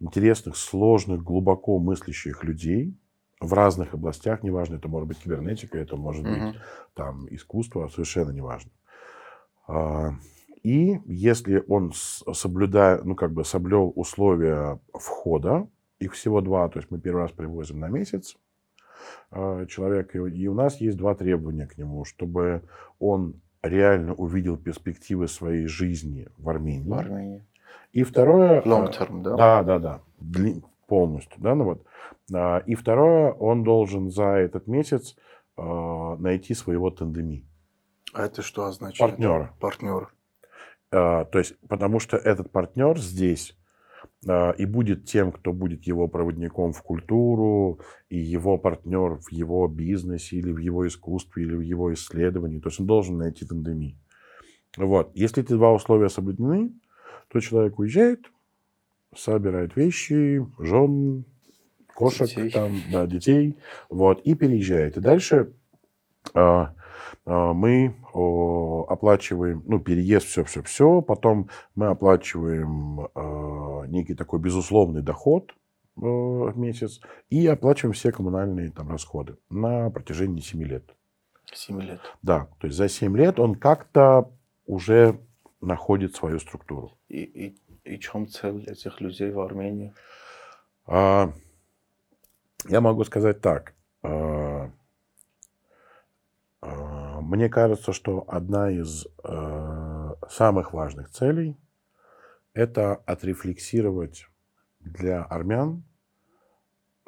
интересных, 0.00 0.56
сложных, 0.56 1.22
глубоко 1.22 1.78
мыслящих 1.78 2.44
людей– 2.44 2.96
в 3.40 3.52
разных 3.52 3.94
областях, 3.94 4.42
неважно, 4.42 4.76
это 4.76 4.88
может 4.88 5.08
быть 5.08 5.18
кибернетика, 5.18 5.78
это 5.78 5.96
может 5.96 6.24
mm-hmm. 6.24 6.52
быть 6.52 6.60
там 6.94 7.26
искусство, 7.30 7.88
совершенно 7.88 8.30
неважно. 8.30 8.70
А, 9.68 10.10
и 10.62 11.00
если 11.06 11.62
он 11.68 11.92
соблюдает, 11.92 13.04
ну 13.04 13.14
как 13.14 13.32
бы 13.32 13.44
соблюл 13.44 13.92
условия 13.94 14.80
входа, 14.92 15.68
их 16.00 16.14
всего 16.14 16.40
два, 16.40 16.68
то 16.68 16.78
есть 16.78 16.90
мы 16.90 16.98
первый 16.98 17.22
раз 17.22 17.32
привозим 17.32 17.80
на 17.80 17.88
месяц 17.88 18.36
а, 19.30 19.66
человека, 19.66 20.18
и 20.18 20.46
у 20.46 20.54
нас 20.54 20.80
есть 20.80 20.96
два 20.96 21.14
требования 21.14 21.66
к 21.66 21.78
нему, 21.78 22.04
чтобы 22.04 22.62
он 22.98 23.40
реально 23.62 24.14
увидел 24.14 24.56
перспективы 24.56 25.28
своей 25.28 25.66
жизни 25.66 26.28
в 26.38 26.48
Армении. 26.48 26.88
В 26.88 26.94
Армении. 26.94 27.44
И 27.92 28.02
второе... 28.02 28.62
Long 28.62 28.92
term, 28.92 29.22
да? 29.22 29.36
Да, 29.36 29.62
да, 29.62 29.78
да. 29.78 30.00
Полностью, 30.86 31.40
да, 31.40 31.54
ну 31.54 31.64
вот. 31.64 31.84
А, 32.34 32.58
и 32.58 32.74
второе, 32.74 33.32
он 33.32 33.62
должен 33.62 34.10
за 34.10 34.24
этот 34.24 34.66
месяц 34.66 35.16
а, 35.56 36.16
найти 36.16 36.54
своего 36.54 36.90
тандеми. 36.90 37.44
А 38.14 38.24
это 38.24 38.42
что 38.42 38.64
означает? 38.64 38.98
Партнера. 38.98 39.54
Партнер. 39.60 40.12
А, 40.90 41.24
то 41.26 41.38
есть, 41.38 41.54
потому 41.68 42.00
что 42.00 42.16
этот 42.16 42.50
партнер 42.50 42.98
здесь, 42.98 43.56
а, 44.26 44.50
и 44.52 44.64
будет 44.64 45.04
тем, 45.04 45.32
кто 45.32 45.52
будет 45.52 45.84
его 45.86 46.08
проводником 46.08 46.72
в 46.72 46.82
культуру, 46.82 47.80
и 48.08 48.18
его 48.18 48.58
партнер 48.58 49.16
в 49.16 49.30
его 49.30 49.68
бизнесе, 49.68 50.36
или 50.36 50.52
в 50.52 50.58
его 50.58 50.86
искусстве, 50.86 51.44
или 51.44 51.54
в 51.54 51.60
его 51.60 51.92
исследовании. 51.92 52.60
То 52.60 52.68
есть 52.68 52.80
он 52.80 52.86
должен 52.86 53.18
найти 53.18 53.46
тандеми. 53.46 53.98
Вот. 54.76 55.10
Если 55.14 55.42
эти 55.42 55.52
два 55.52 55.72
условия 55.72 56.08
соблюдены, 56.08 56.72
то 57.28 57.40
человек 57.40 57.78
уезжает, 57.78 58.30
собирает 59.14 59.76
вещи, 59.76 60.46
жен, 60.58 61.24
кошек, 61.94 62.28
детей. 62.28 62.50
Там, 62.50 62.80
да, 62.90 63.06
детей, 63.06 63.56
вот, 63.88 64.20
и 64.22 64.34
переезжает. 64.34 64.96
И 64.96 65.00
дальше 65.00 65.52
а, 66.34 66.74
а, 67.24 67.52
мы 67.52 67.94
оплачиваем, 68.88 69.62
ну, 69.66 69.80
переезд, 69.80 70.26
все-все-все, 70.26 71.02
потом 71.02 71.50
мы 71.74 71.86
оплачиваем 71.86 73.08
а, 73.14 73.84
некий 73.86 74.14
такой 74.14 74.38
безусловный 74.40 75.02
доход 75.02 75.54
в 75.96 76.56
месяц 76.56 77.00
и 77.28 77.44
оплачиваем 77.48 77.92
все 77.92 78.12
коммунальные 78.12 78.70
там 78.70 78.88
расходы 78.88 79.36
на 79.50 79.90
протяжении 79.90 80.40
7 80.40 80.62
лет. 80.62 80.94
7 81.52 81.82
лет. 81.82 82.00
Да, 82.22 82.48
то 82.60 82.68
есть 82.68 82.76
за 82.76 82.88
7 82.88 83.16
лет 83.16 83.40
он 83.40 83.56
как-то 83.56 84.30
уже 84.64 85.18
находит 85.60 86.14
свою 86.14 86.38
структуру. 86.38 86.98
И, 87.08 87.22
и, 87.22 87.58
и 87.84 87.98
чем 87.98 88.28
цель 88.28 88.64
этих 88.68 89.00
людей 89.00 89.30
в 89.30 89.40
Армении? 89.40 89.94
А, 90.86 91.32
я 92.66 92.80
могу 92.80 93.04
сказать 93.04 93.40
так. 93.40 93.74
А, 94.02 94.70
а, 96.60 97.20
мне 97.20 97.48
кажется, 97.48 97.92
что 97.92 98.24
одна 98.28 98.70
из 98.70 99.06
а, 99.22 100.14
самых 100.28 100.72
важных 100.72 101.10
целей– 101.10 101.56
это 102.54 102.94
отрефлексировать 102.94 104.26
для 104.80 105.22
армян, 105.22 105.84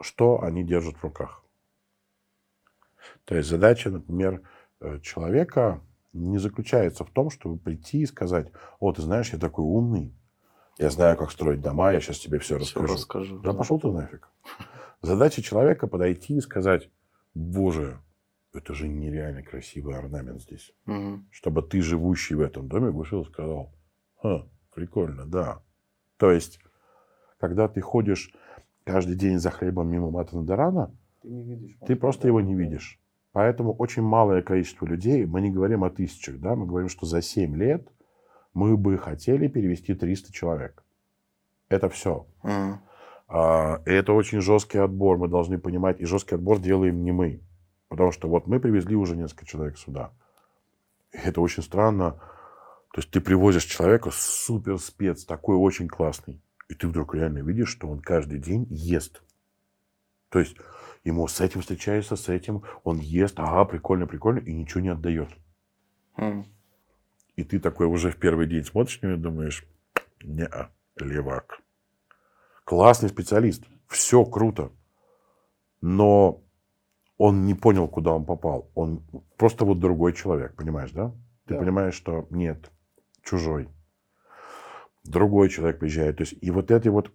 что 0.01 0.43
они 0.43 0.65
держат 0.65 0.97
в 0.97 1.03
руках. 1.03 1.45
То 3.25 3.37
есть 3.37 3.49
задача, 3.49 3.91
например, 3.91 4.43
э, 4.81 4.99
человека 5.01 5.81
не 6.13 6.39
заключается 6.39 7.05
в 7.05 7.11
том, 7.11 7.31
чтобы 7.31 7.59
прийти 7.59 8.03
и 8.03 8.07
сказать, 8.07 8.53
о, 8.79 8.93
ты 8.93 9.03
знаешь, 9.03 9.33
я 9.33 9.39
такой 9.39 9.65
умный, 9.65 10.15
я 10.79 10.91
знаю, 10.91 11.17
как 11.17 11.31
строить 11.31 11.61
дома, 11.61 11.93
я 11.93 12.01
сейчас 12.01 12.19
тебе 12.19 12.39
все, 12.39 12.59
все 12.59 12.81
расскажу. 12.81 12.95
расскажу. 12.95 13.39
Да, 13.41 13.53
да 13.53 13.59
пошел 13.59 13.79
ты 13.79 13.91
нафиг. 13.91 14.29
Задача 15.03 15.43
человека 15.43 15.87
подойти 15.87 16.37
и 16.37 16.41
сказать, 16.41 16.91
боже, 17.35 18.01
это 18.53 18.75
же 18.75 18.89
нереально 18.89 19.43
красивый 19.43 19.97
орнамент 19.97 20.43
здесь. 20.43 20.73
Угу. 20.87 21.25
Чтобы 21.31 21.63
ты, 21.63 21.81
живущий 21.83 22.35
в 22.35 22.41
этом 22.41 22.69
доме, 22.69 22.91
вышел 22.91 23.23
и 23.23 23.27
сказал, 23.27 23.73
Ха, 24.17 24.47
прикольно, 24.75 25.27
да. 25.27 25.63
То 26.17 26.31
есть, 26.31 26.61
когда 27.39 27.69
ты 27.69 27.81
ходишь 27.81 28.35
каждый 28.85 29.17
день 29.17 29.39
за 29.39 29.51
хлебом 29.51 29.89
мимо 29.89 30.11
Матана 30.11 30.45
Дарана, 30.45 30.95
ты, 31.23 31.29
не 31.29 31.45
видишь, 31.45 31.77
ты 31.87 31.97
просто 31.97 32.27
его 32.27 32.41
не 32.41 32.55
видишь. 32.55 33.01
Поэтому 33.33 33.73
очень 33.75 34.03
малое 34.03 34.43
количество 34.43 34.87
людей, 34.87 35.25
мы 35.25 35.41
не 35.41 35.51
говорим 35.51 35.85
о 35.85 35.91
тысячах, 35.91 36.41
да, 36.41 36.57
мы 36.57 36.67
говорим, 36.67 36.89
что 36.89 37.07
за 37.07 37.23
7 37.23 37.57
лет 37.57 37.89
мы 38.55 38.77
бы 38.77 38.99
хотели 38.99 39.47
перевести 39.47 39.95
300 39.95 40.33
человек. 40.33 40.83
Это 41.69 41.89
все. 41.89 42.27
Mm. 42.43 42.79
А, 43.29 43.81
и 43.87 43.93
это 43.93 44.13
очень 44.13 44.41
жесткий 44.41 44.79
отбор, 44.79 45.19
мы 45.19 45.29
должны 45.29 45.59
понимать. 45.59 46.01
И 46.01 46.05
жесткий 46.05 46.35
отбор 46.35 46.59
делаем 46.59 47.05
не 47.05 47.13
мы. 47.13 47.41
Потому 47.89 48.11
что 48.11 48.29
вот 48.29 48.49
мы 48.49 48.59
привезли 48.59 48.97
уже 48.97 49.17
несколько 49.17 49.47
человек 49.47 49.79
сюда. 49.79 50.11
И 51.13 51.19
это 51.19 51.41
очень 51.41 51.63
странно. 51.63 52.13
То 52.93 52.99
есть 52.99 53.11
ты 53.13 53.21
привозишь 53.21 53.65
человека 53.65 54.11
супер 54.13 54.79
спец, 54.79 55.25
такой 55.25 55.57
очень 55.57 55.87
классный. 55.87 56.43
И 56.69 56.75
ты 56.75 56.89
вдруг 56.89 57.15
реально 57.15 57.39
видишь, 57.39 57.69
что 57.69 57.89
он 57.89 58.01
каждый 58.01 58.41
день 58.41 58.67
ест. 58.69 59.23
То 60.29 60.41
есть 60.41 60.57
ему 61.05 61.27
с 61.29 61.41
этим 61.41 61.61
встречается, 61.61 62.17
с 62.17 62.29
этим, 62.29 62.63
он 62.85 62.99
ест, 62.99 63.39
ага, 63.39 63.65
прикольно, 63.65 64.07
прикольно, 64.07 64.39
и 64.41 64.53
ничего 64.53 64.81
не 64.81 64.89
отдает. 64.89 65.29
Mm. 66.17 66.45
И 67.37 67.45
ты 67.45 67.59
такой 67.59 67.87
уже 67.87 68.11
в 68.11 68.17
первый 68.17 68.47
день 68.47 68.65
смотришь 68.65 69.01
на 69.01 69.07
него 69.09 69.19
и 69.19 69.23
думаешь, 69.23 69.67
не 70.23 70.49
левак. 70.97 71.61
Классный 72.65 73.09
специалист, 73.09 73.65
все 73.89 74.25
круто, 74.25 74.71
но 75.81 76.43
он 77.17 77.45
не 77.45 77.55
понял, 77.55 77.89
куда 77.89 78.13
он 78.13 78.25
попал. 78.25 78.71
Он 78.75 79.03
просто 79.37 79.65
вот 79.65 79.79
другой 79.79 80.13
человек, 80.13 80.55
понимаешь, 80.55 80.91
да? 80.93 81.13
Ты 81.47 81.55
да. 81.55 81.61
понимаешь, 81.61 81.95
что 81.95 82.27
нет, 82.31 82.71
чужой. 83.23 83.69
Другой 85.05 85.49
человек 85.49 85.79
приезжает. 85.81 86.19
То 86.19 86.23
есть, 86.23 86.35
и 86.41 86.51
вот 86.51 86.71
эти 86.71 86.89
вот 86.89 87.11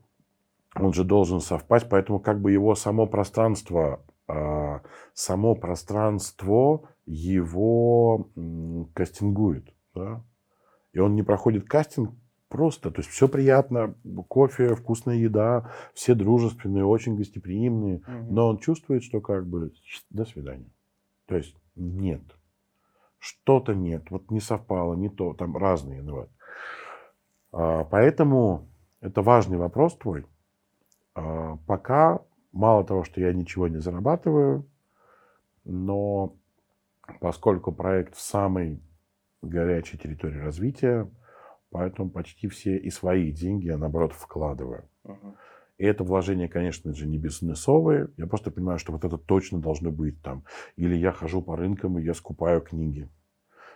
он 0.80 0.93
же 0.93 1.03
должен 1.03 1.39
совпасть, 1.39 1.88
поэтому 1.89 2.19
как 2.19 2.41
бы 2.41 2.51
его 2.51 2.76
само 2.76 3.07
пространство, 3.07 4.01
а, 4.28 4.82
само 5.13 5.55
пространство 5.55 6.89
его 7.05 8.30
кастингует. 8.93 9.73
Да? 9.93 10.23
И 10.93 10.99
он 10.99 11.15
не 11.15 11.23
проходит 11.23 11.67
кастинг 11.67 12.11
просто, 12.49 12.91
то 12.91 12.99
есть 12.99 13.09
все 13.09 13.28
приятно, 13.28 13.95
кофе, 14.28 14.76
вкусная 14.76 15.15
еда, 15.15 15.71
все 15.93 16.13
дружественные, 16.13 16.86
очень 16.86 17.15
гостеприимные, 17.15 17.97
угу. 17.97 18.34
но 18.34 18.47
он 18.49 18.57
чувствует, 18.59 19.03
что 19.03 19.21
как 19.21 19.47
бы 19.47 19.73
до 20.09 20.26
свидания. 20.26 20.69
То 21.26 21.36
есть 21.36 21.55
нет. 21.76 22.21
Что-то 23.17 23.73
нет, 23.73 24.11
вот 24.11 24.30
не 24.30 24.39
совпало, 24.39 24.93
не 24.93 25.09
то, 25.09 25.34
там 25.34 25.57
разные. 25.57 26.01
Ну, 26.01 26.15
вот. 26.15 26.30
а, 27.51 27.84
поэтому 27.86 28.67
это 29.01 29.21
важный 29.21 29.57
вопрос 29.57 29.97
твой. 29.97 30.26
А, 31.16 31.57
пока 31.66 32.20
мало 32.51 32.84
того, 32.84 33.03
что 33.03 33.22
я 33.22 33.34
ничего 33.34 33.68
не 33.68 33.80
зарабатываю, 33.80 34.68
но 35.63 36.36
поскольку 37.20 37.72
проект 37.72 38.16
в 38.16 38.22
самой 38.22 38.82
горячей 39.41 39.97
территории 39.97 40.38
развития, 40.39 41.09
поэтому 41.72 42.09
почти 42.09 42.47
все 42.47 42.78
и 42.78 42.89
свои 42.89 43.32
деньги 43.32 43.68
я, 43.68 43.78
наоборот, 43.78 44.13
вкладываю. 44.13 44.88
Uh-huh. 45.03 45.36
И 45.78 45.86
это 45.86 46.03
вложение, 46.03 46.47
конечно 46.47 46.93
же, 46.93 47.07
не 47.07 47.18
бизнесовые. 47.18 48.09
Я 48.18 48.28
просто 48.28 48.49
понимаю, 48.49 48.80
что 48.80 48.93
вот 48.93 49.03
это 49.03 49.18
точно 49.18 49.59
должно 49.59 49.91
быть 49.91 50.22
там. 50.22 50.45
Или 50.78 50.95
я 50.95 51.11
хожу 51.11 51.41
по 51.41 51.57
рынкам, 51.57 51.99
и 51.99 52.03
я 52.03 52.13
скупаю 52.13 52.61
книги. 52.61 53.09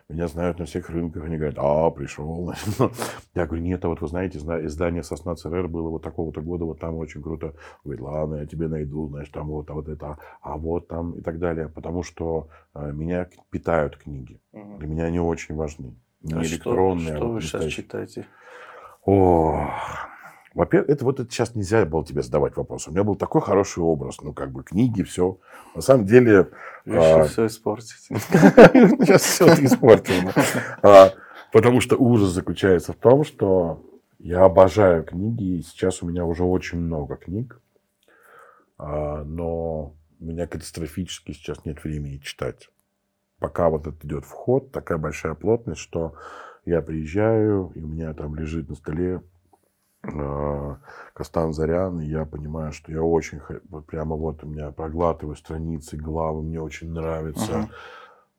Меня 0.09 0.27
знают 0.27 0.57
на 0.57 0.65
всех 0.65 0.89
рынках, 0.89 1.23
они 1.23 1.37
говорят, 1.37 1.59
а, 1.59 1.91
пришел. 1.91 2.51
Я 3.35 3.45
говорю, 3.45 3.61
нет, 3.61 3.85
а 3.85 3.89
вот 3.89 4.01
вы 4.01 4.07
знаете, 4.07 4.39
издание 4.39 5.03
«Сосна 5.03 5.35
ЦРР» 5.35 5.67
было 5.67 5.89
вот 5.89 6.01
такого-то 6.01 6.41
года, 6.41 6.65
вот 6.65 6.79
там 6.79 6.95
очень 6.95 7.21
круто. 7.21 7.53
Говорит, 7.83 8.01
ладно, 8.01 8.35
я 8.37 8.47
тебе 8.47 8.67
найду, 8.67 9.07
знаешь, 9.07 9.29
там 9.29 9.49
вот, 9.49 9.69
а 9.69 9.73
вот 9.73 9.87
это, 9.87 10.17
а 10.41 10.57
вот 10.57 10.87
там 10.87 11.11
и 11.11 11.21
так 11.21 11.37
далее. 11.37 11.69
Потому 11.69 12.01
что 12.01 12.49
э, 12.73 12.91
меня 12.91 13.29
питают 13.51 13.97
книги. 13.97 14.41
Для 14.51 14.87
меня 14.87 15.03
они 15.05 15.19
очень 15.19 15.53
важны. 15.53 15.95
Не 16.21 16.33
а 16.33 16.43
электронные. 16.43 17.15
Что, 17.15 17.15
что 17.15 17.25
а 17.25 17.27
вот 17.27 17.33
вы 17.33 17.41
сейчас 17.41 17.65
читаете? 17.65 18.25
О, 19.05 19.69
во-первых, 20.53 20.89
это 20.89 21.05
вот 21.05 21.19
это 21.19 21.31
сейчас 21.31 21.55
нельзя 21.55 21.85
было 21.85 22.03
тебе 22.03 22.23
задавать 22.23 22.55
вопрос. 22.57 22.87
У 22.87 22.91
меня 22.91 23.03
был 23.03 23.15
такой 23.15 23.41
хороший 23.41 23.83
образ, 23.83 24.21
ну, 24.21 24.33
как 24.33 24.51
бы 24.51 24.63
книги, 24.63 25.03
все. 25.03 25.37
На 25.75 25.81
самом 25.81 26.05
деле... 26.05 26.49
Решил 26.85 27.19
а... 27.19 27.23
все 27.25 27.45
испортить. 27.45 27.95
Сейчас 28.09 29.21
все 29.21 29.55
ты 29.55 29.65
испортил. 29.65 30.15
А, 30.81 31.13
потому 31.51 31.81
что 31.81 31.97
ужас 31.97 32.29
заключается 32.29 32.93
в 32.93 32.95
том, 32.95 33.23
что 33.23 33.85
я 34.17 34.43
обожаю 34.43 35.03
книги, 35.03 35.57
и 35.57 35.61
сейчас 35.61 36.03
у 36.03 36.07
меня 36.07 36.25
уже 36.25 36.43
очень 36.43 36.79
много 36.79 37.15
книг, 37.15 37.61
а, 38.77 39.23
но 39.23 39.93
у 40.19 40.25
меня 40.25 40.47
катастрофически 40.47 41.31
сейчас 41.31 41.63
нет 41.63 41.83
времени 41.83 42.17
читать. 42.17 42.69
Пока 43.39 43.69
вот 43.69 43.87
это 43.87 44.05
идет 44.05 44.25
вход, 44.25 44.71
такая 44.71 44.97
большая 44.97 45.35
плотность, 45.35 45.79
что 45.79 46.15
я 46.65 46.81
приезжаю, 46.81 47.71
и 47.75 47.81
у 47.81 47.87
меня 47.87 48.13
там 48.13 48.35
лежит 48.35 48.67
на 48.67 48.75
столе 48.75 49.21
Кастан 51.13 51.53
Зарян, 51.53 51.99
и 51.99 52.07
я 52.07 52.25
понимаю, 52.25 52.71
что 52.71 52.91
я 52.91 53.03
очень, 53.03 53.41
прямо 53.87 54.15
вот 54.15 54.43
у 54.43 54.47
меня 54.47 54.71
проглатываю 54.71 55.35
страницы, 55.35 55.97
главы, 55.97 56.41
мне 56.41 56.61
очень 56.61 56.91
нравится. 56.91 57.51
Uh-huh. 57.51 57.69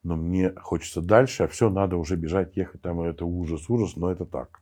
Но 0.03 0.15
мне 0.15 0.51
хочется 0.55 1.01
дальше, 1.01 1.43
а 1.43 1.47
все, 1.47 1.69
надо 1.69 1.97
уже 1.97 2.15
бежать, 2.15 2.57
ехать, 2.57 2.81
там 2.81 3.01
это 3.01 3.25
ужас, 3.25 3.69
ужас, 3.69 3.95
но 3.95 4.11
это 4.11 4.25
так. 4.25 4.61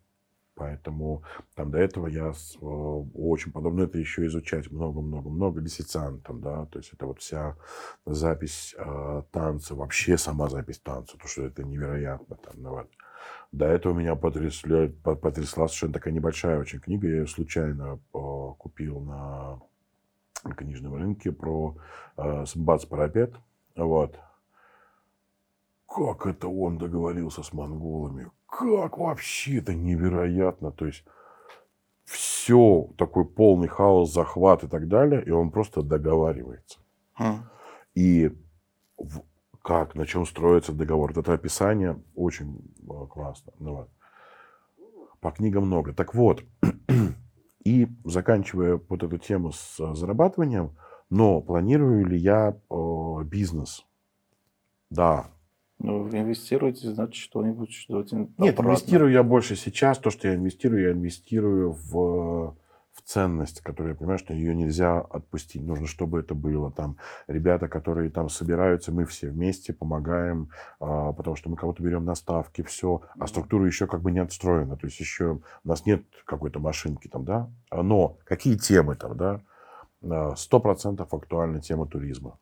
Поэтому 0.56 1.24
там 1.56 1.72
до 1.72 1.78
этого 1.78 2.08
я 2.08 2.34
с, 2.34 2.58
э, 2.58 2.66
очень 2.66 3.54
подобно 3.54 3.84
это 3.84 3.98
еще 3.98 4.26
изучать 4.26 4.70
много-много-много 4.70 5.62
лисицантом, 5.62 6.42
да, 6.42 6.66
то 6.66 6.80
есть 6.80 6.92
это 6.92 7.06
вот 7.06 7.20
вся 7.20 7.56
запись 8.06 8.76
э, 8.78 9.24
танца, 9.32 9.76
вообще 9.76 10.18
сама 10.18 10.50
запись 10.50 10.80
танца, 10.80 11.18
то 11.18 11.28
что 11.30 11.44
это 11.44 11.64
невероятно 11.64 12.36
там, 12.36 12.56
ну, 12.58 12.70
вот. 12.72 12.90
До 13.52 13.66
этого 13.66 13.94
меня 13.94 14.16
потрясли, 14.16 14.88
потрясла 14.88 15.68
совершенно 15.68 15.94
такая 15.94 16.14
небольшая 16.14 16.60
очень 16.60 16.80
книга. 16.80 17.08
Я 17.08 17.16
ее 17.18 17.28
случайно 17.28 18.00
э, 18.14 18.18
купил 18.58 19.00
на 19.00 19.60
книжном 20.56 20.96
рынке 20.96 21.32
про 21.32 21.76
э, 22.18 22.46
Сбац 22.46 22.86
Парапет. 22.86 23.34
Вот. 23.76 24.20
Как 25.88 26.28
это 26.28 26.48
он 26.48 26.78
договорился 26.78 27.42
с 27.42 27.52
монголами? 27.52 28.30
Как 28.48 29.00
вообще? 29.00 29.58
Это 29.58 29.74
невероятно. 29.74 30.72
То 30.72 30.86
есть 30.86 31.04
все, 32.06 32.90
такой 32.98 33.26
полный 33.26 33.68
хаос, 33.68 34.14
захват 34.14 34.64
и 34.64 34.68
так 34.68 34.88
далее, 34.88 35.24
и 35.24 35.32
он 35.32 35.50
просто 35.50 35.82
договаривается. 35.82 36.80
М. 37.18 37.50
И 37.96 38.32
в- 38.98 39.24
как, 39.62 39.96
на 39.96 40.06
чем 40.06 40.26
строится 40.26 40.72
договор. 40.72 41.14
Вот 41.14 41.22
это 41.24 41.34
описание 41.34 42.02
очень 42.16 42.74
э, 42.82 43.08
классно. 43.08 43.54
Ну, 43.60 43.76
вот. 43.76 43.90
По 45.20 45.32
книгам 45.32 45.66
много. 45.66 45.94
Так 45.94 46.14
вот, 46.16 46.44
и 47.64 47.88
заканчивая 48.06 48.80
вот 48.88 49.04
эту 49.04 49.18
тему 49.18 49.52
с 49.52 49.80
э, 49.80 49.96
зарабатыванием, 49.96 50.76
но 51.10 51.42
планирую 51.42 52.06
ли 52.06 52.18
я 52.18 52.56
э, 52.70 53.24
бизнес? 53.26 53.86
Да. 54.90 55.28
Ну, 55.80 56.10
инвестируете, 56.10 56.92
значит, 56.92 57.16
что-нибудь 57.16 57.72
что-нибудь 57.72 58.38
Нет, 58.38 58.60
обратно. 58.60 58.72
инвестирую 58.72 59.12
я 59.12 59.24
больше 59.24 59.56
сейчас. 59.56 59.98
То, 59.98 60.10
что 60.10 60.28
я 60.28 60.36
инвестирую, 60.36 60.82
я 60.82 60.92
инвестирую 60.92 61.72
в, 61.72 62.58
в 63.00 63.10
ценность, 63.10 63.62
которую 63.62 63.94
я 63.94 63.98
понимаю, 63.98 64.20
что 64.20 64.34
ее 64.34 64.54
нельзя 64.54 65.00
отпустить. 65.00 65.62
Нужно, 65.64 65.88
чтобы 65.88 66.20
это 66.20 66.36
было. 66.36 66.72
Там 66.72 66.98
ребята, 67.28 67.68
которые 67.68 68.10
там 68.10 68.30
собираются, 68.30 68.92
мы 68.92 69.06
все 69.06 69.30
вместе 69.30 69.74
помогаем, 69.74 70.50
а, 70.80 71.14
потому 71.14 71.36
что 71.36 71.50
мы 71.50 71.56
кого-то 71.56 71.82
берем 71.82 72.06
на 72.06 72.16
ставки, 72.16 72.62
все. 72.62 73.02
А 73.18 73.28
структура 73.28 73.66
еще 73.66 73.88
как 73.88 74.02
бы 74.02 74.12
не 74.12 74.20
отстроена. 74.20 74.78
То 74.78 74.88
есть 74.88 75.00
еще 75.00 75.40
у 75.64 75.68
нас 75.68 75.86
нет 75.86 76.04
какой-то 76.26 76.60
машинки 76.60 77.08
там, 77.08 77.26
да. 77.26 77.50
Но 77.72 78.18
какие 78.26 78.56
темы 78.58 78.96
там, 78.96 79.18
да? 79.18 79.42
А, 80.04 80.36
Сто 80.36 80.60
процентов 80.60 81.14
актуальна 81.14 81.62
тема 81.62 81.88
туризма. 81.88 82.38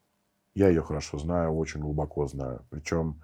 Я 0.55 0.69
ее 0.69 0.81
хорошо 0.81 1.19
знаю, 1.19 1.55
очень 1.55 1.81
глубоко 1.81 2.27
знаю. 2.27 2.65
Причем 2.69 3.21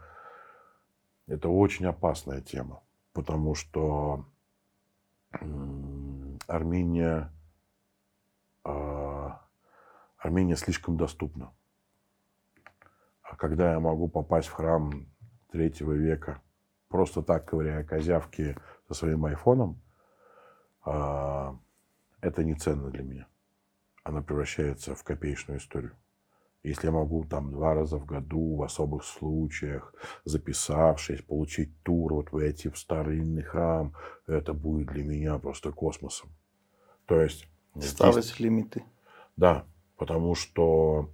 это 1.28 1.50
очень 1.50 1.86
опасная 1.86 2.42
тема, 2.42 2.82
потому 3.14 3.56
что 3.56 4.26
Армения, 6.48 7.32
а, 8.64 9.42
Армения 10.18 10.56
слишком 10.56 10.98
доступна. 10.98 11.54
А 13.22 13.36
когда 13.36 13.72
я 13.72 13.80
могу 13.80 14.08
попасть 14.08 14.48
в 14.48 14.54
храм 14.54 15.08
третьего 15.52 15.94
века, 15.94 16.42
просто 16.88 17.22
так 17.22 17.46
ковыряя 17.50 17.84
козявки 17.84 18.56
со 18.88 18.94
своим 18.94 19.26
айфоном, 19.26 19.82
а, 20.86 21.58
это 22.22 22.44
не 22.44 22.56
ценно 22.56 22.90
для 22.90 23.04
меня. 23.04 23.28
Она 24.04 24.22
превращается 24.22 24.96
в 24.96 25.04
копеечную 25.04 25.60
историю. 25.60 25.96
Если 26.64 26.88
я 26.88 26.94
могу 26.94 27.26
там 27.26 27.52
два 27.52 27.74
раза 27.74 27.98
в 27.98 28.06
году 28.06 28.56
в 28.56 28.64
особых 28.64 29.04
случаях, 29.04 29.94
записавшись, 30.24 31.22
получить 31.22 31.70
тур, 31.84 32.14
вот 32.14 32.32
войти 32.32 32.70
в 32.70 32.78
старинный 32.78 33.44
храм, 33.44 33.94
это 34.28 34.54
будет 34.54 34.88
для 34.88 35.04
меня 35.04 35.38
просто 35.40 35.72
космосом. 35.72 36.30
То 37.06 37.20
есть... 37.22 37.48
здесь- 37.76 37.92
Ставить 37.92 38.40
лимиты. 38.40 38.84
Да, 39.36 39.66
потому 39.98 40.36
что 40.36 41.10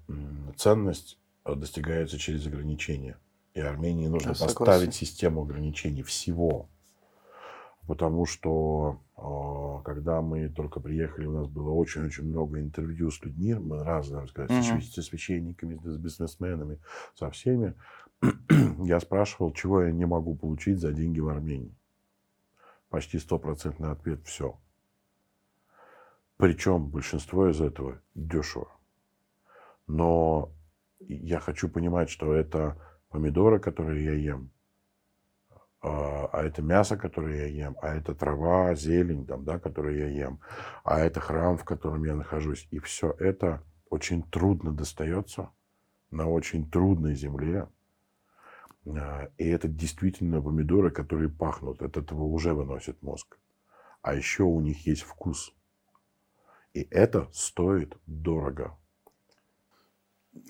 ценность 0.55 1.17
э, 1.45 1.55
достигается 1.55 2.19
через 2.19 2.45
ограничения. 2.45 3.17
И 3.55 3.59
Армении 3.59 4.05
нужно 4.07 4.29
Я 4.29 4.35
согласен. 4.35 4.57
поставить 4.57 4.93
систему 4.93 5.41
ограничений 5.41 6.03
всего. 6.03 6.69
Потому 7.89 8.27
что 8.27 9.01
э, 9.17 9.83
когда 9.83 10.21
мы 10.21 10.47
только 10.47 10.79
приехали, 10.79 11.25
у 11.25 11.31
нас 11.31 11.47
было 11.47 11.71
очень-очень 11.71 12.25
много 12.25 12.59
интервью 12.59 13.09
с 13.09 13.19
людьми, 13.23 13.55
мы 13.55 13.83
разные, 13.83 14.27
сказать, 14.27 14.51
свя- 14.51 14.79
со 14.79 15.01
священниками, 15.01 15.73
с 15.83 15.97
бизнесменами, 15.97 16.77
со 17.15 17.31
всеми. 17.31 17.73
Я 18.83 18.99
спрашивал, 18.99 19.53
чего 19.53 19.81
я 19.81 19.91
не 19.91 20.05
могу 20.05 20.35
получить 20.35 20.77
за 20.77 20.93
деньги 20.93 21.19
в 21.19 21.29
Армении. 21.29 21.73
Почти 22.89 23.17
стопроцентный 23.17 23.89
ответ– 23.89 24.23
все. 24.23 24.55
Причем 26.37 26.89
большинство 26.89 27.49
из 27.49 27.59
этого 27.59 27.99
дешево. 28.13 28.69
Но 29.87 30.51
я 30.99 31.39
хочу 31.39 31.67
понимать, 31.67 32.11
что 32.11 32.33
это 32.33 32.77
помидоры, 33.09 33.59
которые 33.59 34.05
я 34.05 34.13
ем, 34.13 34.51
а 35.81 36.19
а 36.31 36.43
это 36.43 36.61
мясо, 36.61 36.97
которое 36.97 37.47
я 37.47 37.65
ем, 37.65 37.77
а 37.81 37.95
это 37.95 38.13
трава, 38.13 38.75
зелень, 38.75 39.25
там, 39.25 39.43
да, 39.43 39.59
которую 39.59 39.97
я 39.97 40.07
ем, 40.07 40.39
а 40.83 40.99
это 40.99 41.19
храм, 41.19 41.57
в 41.57 41.65
котором 41.65 42.03
я 42.05 42.15
нахожусь. 42.15 42.67
И 42.71 42.79
все 42.79 43.11
это 43.19 43.63
очень 43.89 44.23
трудно 44.23 44.71
достается 44.71 45.49
на 46.11 46.27
очень 46.27 46.69
трудной 46.69 47.15
земле. 47.15 47.67
А, 48.85 49.29
И 49.37 49.47
это 49.47 49.67
действительно 49.67 50.41
помидоры, 50.41 50.91
которые 50.91 51.29
пахнут. 51.29 51.81
От 51.81 51.97
этого 51.97 52.23
уже 52.23 52.53
выносит 52.53 53.01
мозг. 53.01 53.37
А 54.01 54.13
еще 54.13 54.43
у 54.43 54.59
них 54.61 54.85
есть 54.87 55.01
вкус. 55.01 55.53
И 56.73 56.87
это 56.91 57.27
стоит 57.33 57.97
дорого. 58.05 58.77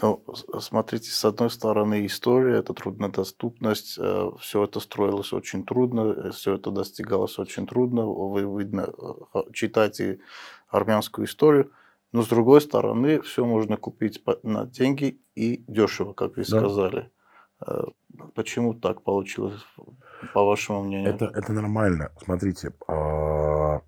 Ну, 0.02 0.24
смотрите, 0.60 1.10
с 1.10 1.26
одной 1.26 1.50
стороны, 1.50 2.06
история, 2.06 2.58
это 2.58 2.74
труднодоступность, 2.74 3.98
все 4.40 4.64
это 4.64 4.80
строилось 4.80 5.34
очень 5.34 5.66
трудно, 5.66 6.32
все 6.32 6.56
это 6.56 6.72
достигалось 6.72 7.40
очень 7.40 7.66
трудно. 7.66 8.06
Вы, 8.06 8.42
видно, 8.60 8.90
э, 9.34 9.40
читаете 9.54 10.20
армянскую 10.68 11.26
историю, 11.26 11.72
но 12.12 12.22
с 12.24 12.28
другой 12.28 12.62
стороны, 12.62 13.22
все 13.22 13.46
можно 13.46 13.78
купить 13.78 14.22
на 14.44 14.66
деньги 14.66 15.22
и 15.36 15.64
дешево, 15.68 16.14
как 16.14 16.36
вы 16.38 16.44
Да. 16.44 16.60
сказали. 16.60 17.10
Э, 17.66 17.84
Почему 18.36 18.74
так 18.74 19.02
получилось, 19.04 19.62
по 20.34 20.44
вашему 20.44 20.84
мнению? 20.84 21.14
Это, 21.14 21.26
это 21.34 21.54
нормально. 21.54 22.12
Смотрите, 22.24 22.74
а, 22.88 23.82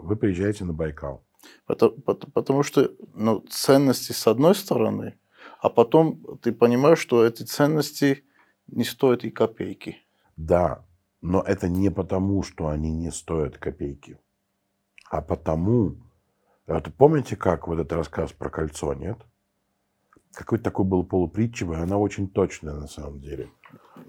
вы 0.00 0.16
приезжаете 0.16 0.64
на 0.64 0.72
Байкал. 0.72 1.24
Потому, 1.66 1.92
пот- 1.92 2.32
потому 2.32 2.62
что 2.62 2.90
ну, 3.14 3.40
ценности 3.48 4.12
с 4.12 4.26
одной 4.26 4.54
стороны, 4.54 5.18
а 5.60 5.68
потом 5.68 6.38
ты 6.42 6.52
понимаешь, 6.52 6.98
что 6.98 7.24
эти 7.24 7.42
ценности 7.42 8.24
не 8.66 8.84
стоят 8.84 9.24
и 9.24 9.30
копейки. 9.30 9.98
Да, 10.36 10.84
но 11.20 11.42
это 11.42 11.68
не 11.68 11.90
потому, 11.90 12.42
что 12.42 12.68
они 12.68 12.90
не 12.92 13.10
стоят 13.10 13.58
копейки, 13.58 14.18
а 15.10 15.20
потому... 15.20 15.96
Вот 16.66 16.94
помните, 16.96 17.36
как 17.36 17.66
вот 17.66 17.80
этот 17.80 17.92
рассказ 17.92 18.32
про 18.32 18.48
кольцо, 18.48 18.94
нет? 18.94 19.18
Какой-то 20.32 20.62
такой 20.64 20.84
был 20.84 21.04
полупритчевый, 21.04 21.82
она 21.82 21.98
очень 21.98 22.28
точная 22.28 22.74
на 22.74 22.86
самом 22.86 23.20
деле. 23.20 23.50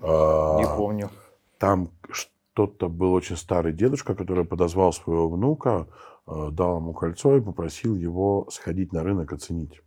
А, 0.01 0.57
Не 0.57 0.65
помню. 0.65 1.09
Там 1.57 1.91
что-то 2.53 2.89
был 2.89 3.13
очень 3.13 3.37
старый 3.37 3.73
дедушка, 3.73 4.13
который 4.13 4.45
подозвал 4.45 4.91
своего 4.91 5.29
внука, 5.29 5.87
э, 6.27 6.49
дал 6.51 6.77
ему 6.77 6.93
кольцо 6.93 7.37
и 7.37 7.41
попросил 7.41 7.95
его 7.95 8.47
сходить 8.49 8.91
на 8.91 9.03
рынок 9.03 9.31
оценить. 9.31 9.81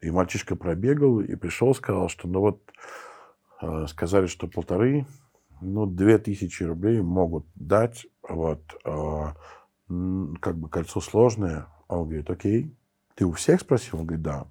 И 0.00 0.10
мальчишка 0.10 0.56
пробегал 0.56 1.20
и 1.20 1.34
пришел, 1.36 1.74
сказал, 1.74 2.08
что 2.08 2.28
ну 2.28 2.40
вот 2.40 2.62
э, 3.60 3.86
сказали, 3.86 4.26
что 4.26 4.48
полторы, 4.48 5.06
ну 5.60 5.86
две 5.86 6.18
тысячи 6.18 6.62
рублей 6.62 7.00
могут 7.02 7.46
дать, 7.54 8.06
вот, 8.26 8.62
э, 8.84 9.32
как 10.40 10.58
бы 10.58 10.68
кольцо 10.68 11.00
сложное. 11.00 11.66
Он 11.88 12.04
говорит, 12.04 12.30
окей. 12.30 12.74
Ты 13.14 13.24
у 13.24 13.32
всех 13.32 13.60
спросил? 13.60 14.00
Он 14.00 14.06
говорит, 14.06 14.24
да. 14.24 14.46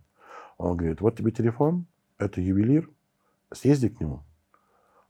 Он 0.57 0.77
говорит, 0.77 1.01
вот 1.01 1.17
тебе 1.17 1.31
телефон, 1.31 1.85
это 2.17 2.41
ювелир, 2.41 2.89
съезди 3.51 3.89
к 3.89 3.99
нему. 3.99 4.23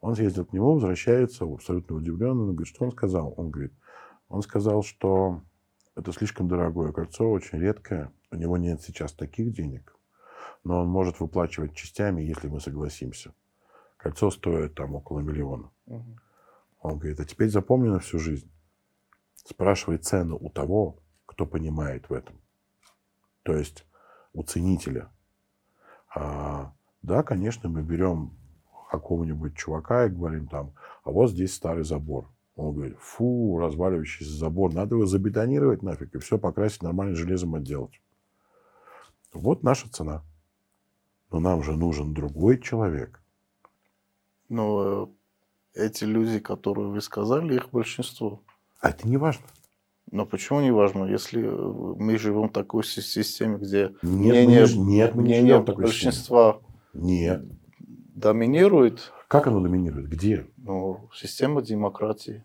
Он 0.05 0.15
съездил 0.15 0.45
к 0.45 0.53
нему, 0.53 0.75
возвращается, 0.75 1.45
абсолютно 1.45 1.95
удивленный. 1.95 2.43
Он 2.43 2.49
говорит, 2.51 2.67
что 2.67 2.85
он 2.85 2.91
сказал? 2.91 3.33
Он 3.37 3.49
говорит, 3.49 3.73
он 4.27 4.43
сказал, 4.43 4.83
что 4.83 5.41
это 5.95 6.11
слишком 6.11 6.47
дорогое 6.47 6.91
кольцо, 6.91 7.27
очень 7.27 7.57
редкое. 7.57 8.13
У 8.29 8.35
него 8.35 8.55
нет 8.55 8.83
сейчас 8.83 9.13
таких 9.13 9.51
денег, 9.51 9.97
но 10.63 10.81
он 10.81 10.89
может 10.89 11.19
выплачивать 11.19 11.73
частями, 11.73 12.21
если 12.21 12.47
мы 12.47 12.59
согласимся. 12.59 13.33
Кольцо 13.97 14.29
стоит 14.29 14.75
там 14.75 14.93
около 14.93 15.21
миллиона. 15.21 15.71
Мгм. 15.87 16.19
Он 16.81 16.99
говорит, 16.99 17.19
а 17.19 17.25
теперь 17.25 17.49
запомни 17.49 17.89
на 17.89 17.97
всю 17.97 18.19
жизнь. 18.19 18.51
Спрашивай 19.33 19.97
цену 19.97 20.37
у 20.39 20.51
того, 20.51 20.99
кто 21.25 21.47
понимает 21.47 22.09
в 22.09 22.13
этом. 22.13 22.39
То 23.41 23.53
есть 23.53 23.87
у 24.33 24.43
ценителя. 24.43 25.09
А, 26.15 26.75
да, 27.01 27.23
конечно, 27.23 27.69
мы 27.69 27.81
берем 27.81 28.37
какого-нибудь 28.99 29.55
чувака 29.55 30.05
и 30.05 30.09
говорим 30.09 30.47
там, 30.47 30.71
а 31.03 31.11
вот 31.11 31.29
здесь 31.31 31.53
старый 31.53 31.83
забор. 31.83 32.27
Он 32.55 32.73
говорит, 32.73 32.97
фу, 32.99 33.57
разваливающийся 33.59 34.31
забор, 34.33 34.73
надо 34.73 34.95
его 34.95 35.05
забетонировать 35.05 35.83
нафиг 35.83 36.15
и 36.15 36.19
все 36.19 36.37
покрасить 36.37 36.83
нормальным 36.83 37.15
железом 37.15 37.55
отделать. 37.55 37.99
Вот 39.33 39.63
наша 39.63 39.89
цена. 39.91 40.23
Но 41.31 41.39
нам 41.39 41.63
же 41.63 41.75
нужен 41.75 42.13
другой 42.13 42.59
человек. 42.61 43.21
Но 44.47 45.09
э, 45.75 45.85
эти 45.85 46.05
люди, 46.05 46.39
которые 46.39 46.87
вы 46.87 47.01
сказали, 47.01 47.55
их 47.55 47.69
большинство. 47.71 48.41
А 48.79 48.89
это 48.91 49.07
не 49.07 49.17
важно. 49.17 49.45
Но 50.11 50.25
почему 50.25 50.61
не 50.61 50.71
важно, 50.71 51.05
если 51.05 51.43
э, 51.43 51.95
мы 51.97 52.17
живем 52.17 52.47
в 52.49 52.51
такой 52.53 52.83
си- 52.85 53.01
системе, 53.01 53.57
где 53.57 53.89
Нет, 53.89 54.03
мы 54.03 54.17
мнение, 54.19 54.45
не 54.61 54.65
ж- 54.65 54.75
нет, 54.77 55.15
мы 55.15 55.23
не 55.23 55.27
мнение 55.29 55.47
живем 55.55 55.61
в 55.63 55.65
такой 55.65 55.87
системе. 55.87 56.05
большинства 56.11 56.59
Нет. 56.93 57.43
Доминирует, 58.15 59.11
Как 59.27 59.45
оно 59.47 59.59
доминирует? 59.59 60.09
Где? 60.09 60.47
ну, 60.57 61.09
система 61.13 61.61
демократии. 61.61 62.43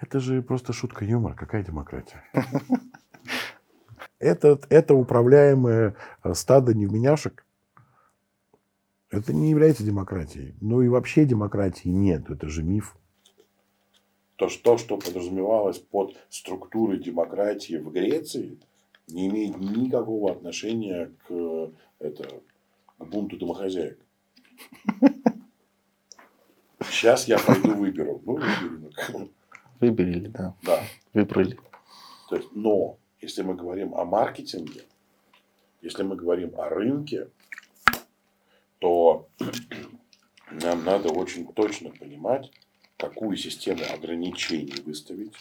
Это 0.00 0.20
же 0.20 0.42
просто 0.42 0.72
шутка 0.72 1.04
юмора. 1.04 1.34
Какая 1.34 1.62
демократия? 1.62 2.24
Это, 4.18 4.60
это 4.68 4.94
управляемое 4.94 5.96
э, 6.22 6.34
стадо 6.34 6.74
невменяшек. 6.74 7.44
Это 9.10 9.32
не 9.32 9.50
является 9.50 9.82
демократией. 9.82 10.54
Ну 10.60 10.80
и 10.80 10.86
вообще 10.86 11.24
демократии 11.24 11.88
нет. 11.88 12.30
Это 12.30 12.48
же 12.48 12.62
миф. 12.62 12.96
То, 14.36 14.48
что, 14.48 14.78
что 14.78 14.96
подразумевалось 14.96 15.80
под 15.80 16.16
структурой 16.30 17.00
демократии 17.00 17.74
в 17.78 17.90
Греции, 17.90 18.60
не 19.08 19.26
имеет 19.26 19.58
никакого 19.58 20.30
отношения 20.30 21.10
к, 21.26 21.72
это, 21.98 22.28
к 22.98 23.04
бунту 23.04 23.36
домохозяек. 23.36 23.98
Сейчас 26.90 27.28
я 27.28 27.38
пойду 27.38 27.74
выберу. 27.74 28.20
Ну, 28.24 28.38
выберу. 28.38 29.30
Выберили, 29.80 30.28
да. 30.28 30.54
Да. 30.62 30.82
Выбрали. 31.12 31.58
То 32.28 32.36
есть, 32.36 32.48
но 32.52 32.98
если 33.20 33.42
мы 33.42 33.54
говорим 33.54 33.94
о 33.94 34.04
маркетинге, 34.04 34.82
если 35.80 36.02
мы 36.02 36.16
говорим 36.16 36.58
о 36.58 36.68
рынке, 36.68 37.28
то 38.78 39.28
нам 40.50 40.84
надо 40.84 41.10
очень 41.10 41.46
точно 41.52 41.90
понимать, 41.90 42.50
какую 42.96 43.36
систему 43.36 43.82
ограничений 43.92 44.80
выставить. 44.84 45.34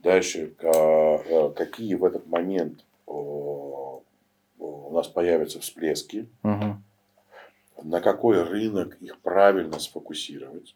Дальше, 0.00 0.54
а, 0.62 1.50
какие 1.50 1.94
в 1.94 2.04
этот 2.04 2.26
момент 2.26 2.84
у 3.06 4.92
нас 4.92 5.08
появятся 5.08 5.60
всплески, 5.60 6.28
угу. 6.42 6.76
На 7.82 8.00
какой 8.00 8.42
рынок 8.42 8.96
их 9.00 9.18
правильно 9.20 9.78
сфокусировать. 9.78 10.74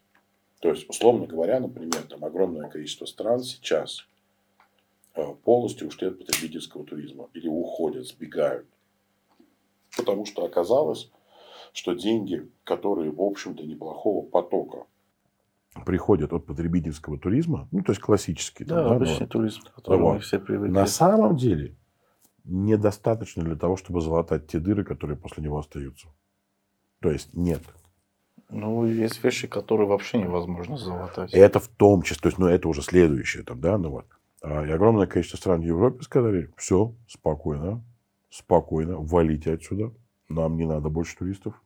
То 0.59 0.69
есть, 0.69 0.89
условно 0.89 1.25
говоря, 1.25 1.59
например, 1.59 2.03
там 2.03 2.23
огромное 2.23 2.69
количество 2.69 3.05
стран 3.05 3.41
сейчас 3.41 4.05
Э, 5.13 5.33
полностью 5.43 5.87
ушли 5.87 6.07
от 6.07 6.19
потребительского 6.19 6.85
туризма 6.85 7.27
или 7.33 7.47
уходят, 7.47 8.07
сбегают. 8.07 8.65
Потому 9.97 10.25
что 10.25 10.45
оказалось, 10.45 11.11
что 11.73 11.93
деньги, 11.93 12.49
которые, 12.63 13.11
в 13.11 13.21
общем-то, 13.21 13.63
неплохого 13.63 14.25
потока 14.25 14.85
приходят 15.85 16.31
от 16.31 16.45
потребительского 16.45 17.17
туризма, 17.17 17.67
ну, 17.71 17.81
то 17.83 17.91
есть 17.91 18.01
классический. 18.01 18.63
Да, 18.63 18.83
там, 18.83 18.93
обычный 18.93 19.25
да, 19.25 19.27
туризм, 19.27 19.61
к 19.63 19.73
которому 19.75 20.19
все 20.19 20.39
привыкли. 20.39 20.71
На 20.73 20.85
самом 20.85 21.35
деле 21.35 21.77
недостаточно 22.45 23.43
для 23.43 23.55
того, 23.55 23.75
чтобы 23.75 24.01
залатать 24.01 24.47
те 24.47 24.59
дыры, 24.59 24.85
которые 24.85 25.17
после 25.17 25.43
него 25.43 25.59
остаются. 25.59 26.07
То 27.01 27.11
есть 27.11 27.33
нет. 27.33 27.61
Ну, 28.49 28.85
есть 28.85 29.23
вещи, 29.23 29.47
которые 29.47 29.87
вообще 29.87 30.19
невозможно 30.19 30.77
залатать. 30.77 31.33
Это 31.33 31.59
в 31.59 31.67
том 31.67 32.01
числе, 32.03 32.21
то 32.21 32.27
есть, 32.29 32.37
ну, 32.37 32.47
это 32.47 32.67
уже 32.67 32.81
следующее 32.81 33.43
там, 33.43 33.59
да, 33.59 33.77
ну 33.77 33.89
вот. 33.89 34.05
А, 34.41 34.65
и 34.65 34.71
огромное 34.71 35.07
количество 35.07 35.37
стран 35.37 35.61
в 35.61 35.65
Европе 35.65 36.03
сказали, 36.03 36.51
все, 36.57 36.93
спокойно, 37.07 37.83
спокойно, 38.29 38.97
валите 38.97 39.53
отсюда, 39.53 39.91
нам 40.29 40.57
не 40.57 40.65
надо 40.65 40.89
больше 40.89 41.17
туристов. 41.17 41.61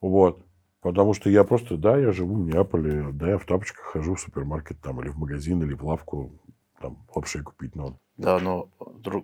Вот. 0.00 0.44
Потому 0.80 1.12
что 1.12 1.28
я 1.28 1.44
просто, 1.44 1.76
да, 1.76 1.98
я 1.98 2.12
живу 2.12 2.36
в 2.36 2.46
Неаполе, 2.46 3.08
да, 3.12 3.30
я 3.30 3.38
в 3.38 3.44
тапочках 3.44 3.84
хожу 3.84 4.14
в 4.14 4.20
супермаркет 4.20 4.80
там, 4.80 5.00
или 5.00 5.08
в 5.08 5.18
магазин, 5.18 5.62
или 5.62 5.74
в 5.74 5.84
лавку, 5.84 6.32
там, 6.80 6.98
лапши 7.14 7.42
купить 7.42 7.74
надо. 7.76 7.96
Да, 8.16 8.38
но 8.40 8.68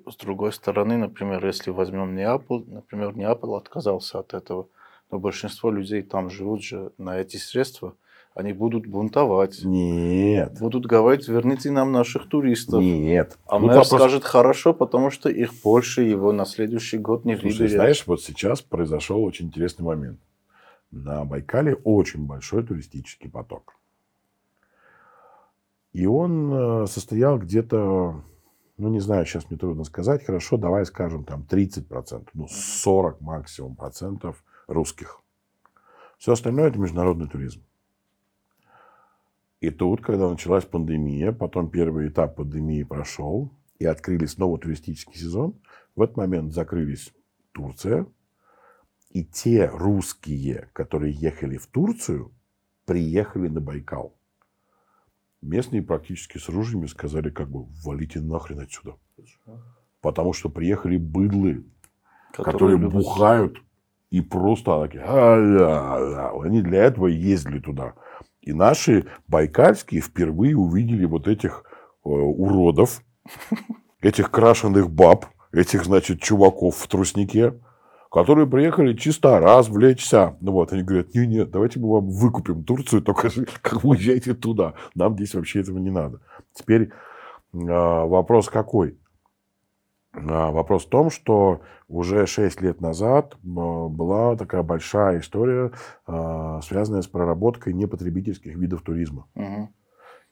с 0.07 0.17
другой 0.17 0.53
стороны, 0.53 0.97
например, 0.97 1.45
если 1.45 1.71
возьмем 1.71 2.15
Неаполь, 2.15 2.65
например, 2.67 3.17
Неаполь 3.17 3.57
отказался 3.57 4.21
от 4.21 4.35
этого, 4.35 4.69
но 5.11 5.19
большинство 5.19 5.71
людей 5.71 6.03
там 6.03 6.31
живут 6.31 6.63
же 6.63 6.93
на 6.99 7.19
эти 7.19 7.37
средства, 7.37 7.95
они 8.35 8.53
будут 8.53 8.87
бунтовать. 8.87 9.61
Нет. 9.65 10.59
Будут 10.59 10.87
говорить, 10.87 11.29
верните 11.29 11.71
нам 11.71 11.93
наших 11.93 12.29
туристов. 12.29 12.83
Нет. 12.83 13.39
А 13.47 13.59
ну, 13.59 13.67
мэр 13.67 13.79
вопрос... 13.79 14.01
скажет, 14.01 14.25
хорошо, 14.25 14.75
потому 14.75 15.11
что 15.11 15.29
их 15.29 15.53
больше 15.63 16.03
его 16.03 16.33
на 16.33 16.45
следующий 16.45 16.99
год 16.99 17.25
не 17.25 17.37
Слушай, 17.37 17.53
выберет. 17.53 17.73
знаешь, 17.73 18.07
вот 18.07 18.23
сейчас 18.23 18.61
произошел 18.61 19.23
очень 19.23 19.47
интересный 19.47 19.85
момент. 19.85 20.21
На 20.91 21.25
Байкале 21.25 21.75
очень 21.85 22.27
большой 22.27 22.65
туристический 22.65 23.31
поток. 23.31 23.75
И 25.95 26.07
он 26.07 26.53
э, 26.53 26.87
состоял 26.89 27.39
где-то, 27.39 28.21
ну 28.79 28.89
не 28.89 28.99
знаю, 28.99 29.25
сейчас 29.25 29.49
мне 29.49 29.57
трудно 29.59 29.85
сказать, 29.85 30.27
хорошо, 30.27 30.57
давай 30.57 30.85
скажем 30.85 31.25
там 31.25 31.47
30%, 31.49 32.29
ну 32.35 32.49
40 32.49 33.21
максимум 33.21 33.77
процентов 33.77 34.45
русских. 34.67 35.21
Все 36.19 36.33
остальное 36.33 36.69
это 36.69 36.81
международный 36.81 37.29
туризм. 37.29 37.63
И 39.61 39.71
тут, 39.71 40.03
когда 40.03 40.29
началась 40.29 40.65
пандемия, 40.65 41.31
потом 41.31 41.71
первый 41.71 42.09
этап 42.09 42.37
пандемии 42.37 42.83
прошел, 42.83 43.53
и 43.79 43.87
открыли 43.87 44.27
снова 44.27 44.59
туристический 44.59 45.19
сезон, 45.19 45.55
в 45.95 46.03
этот 46.03 46.17
момент 46.17 46.53
закрылись 46.53 47.15
Турция, 47.53 48.07
и 49.11 49.25
те 49.25 49.67
русские, 49.67 50.71
которые 50.73 51.13
ехали 51.13 51.57
в 51.57 51.69
Турцию, 51.69 52.33
приехали 52.85 53.47
на 53.47 53.61
Байкал. 53.61 54.13
Местные 55.45 55.83
практически 55.83 56.39
с 56.39 56.49
ружьями 56.49 56.87
сказали, 56.87 57.29
как 57.29 57.51
бы, 57.51 57.67
валите 57.85 58.19
нахрен 58.21 58.61
отсюда. 58.61 58.97
Потому 60.01 60.33
что 60.33 60.49
приехали 60.49 60.97
быдлы, 60.97 61.67
которые, 62.33 62.79
которые 62.79 62.91
бухают 62.91 63.63
и 64.11 64.23
просто 64.23 64.83
такие, 64.83 65.03
а, 65.07 65.37
да, 65.37 66.01
да. 66.01 66.33
они 66.43 66.63
для 66.63 66.85
этого 66.85 67.09
ездили 67.09 67.59
туда. 67.59 67.95
И 68.41 68.55
наши 68.55 69.07
байкальские 69.29 70.01
впервые 70.01 70.57
увидели 70.57 71.05
вот 71.05 71.29
этих 71.29 71.65
э, 72.05 72.09
уродов, 72.09 73.03
этих 74.01 74.31
крашеных 74.31 74.91
баб, 74.91 75.27
этих, 75.53 75.85
значит, 75.85 76.23
чуваков 76.23 76.77
в 76.77 76.89
труснике, 76.89 77.61
которые 78.15 78.47
приехали 78.47 78.95
чисто 78.95 79.41
развлечься. 79.41 80.37
Ну 80.41 80.53
вот, 80.53 80.73
они 80.73 80.83
говорят, 80.83 81.13
не, 81.15 81.27
нет, 81.27 81.51
давайте 81.51 81.81
мы 81.81 81.91
вам 81.91 82.09
выкупим 82.09 82.63
Турцию, 82.63 83.03
только 83.03 83.29
как 83.61 83.83
вы 83.83 83.91
уезжайте 83.91 84.35
туда. 84.35 84.75
Нам 84.95 85.15
здесь 85.15 85.35
вообще 85.35 85.63
этого 85.63 85.79
не 85.79 85.91
надо. 85.91 86.21
Теперь 86.53 86.83
э, 86.83 86.91
вопрос 87.53 88.49
какой? 88.49 88.97
А, 90.13 90.53
вопрос 90.53 90.87
в 90.87 90.91
том, 90.91 91.11
что 91.11 91.63
уже 91.89 92.29
6 92.29 92.63
лет 92.63 92.81
назад 92.81 93.37
была 93.43 94.37
такая 94.37 94.63
большая 94.63 95.19
история, 95.19 95.73
а, 96.07 96.61
связанная 96.61 97.03
с 97.03 97.09
проработкой 97.09 97.73
непотребительских 97.73 98.55
видов 98.55 98.83
туризма. 98.83 99.27
Угу. 99.35 99.75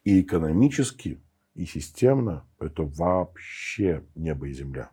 И 0.05 0.21
экономически, 0.21 1.21
и 1.53 1.65
системно 1.65 2.45
это 2.61 2.83
вообще 2.83 4.05
небо 4.15 4.47
и 4.47 4.53
земля. 4.53 4.91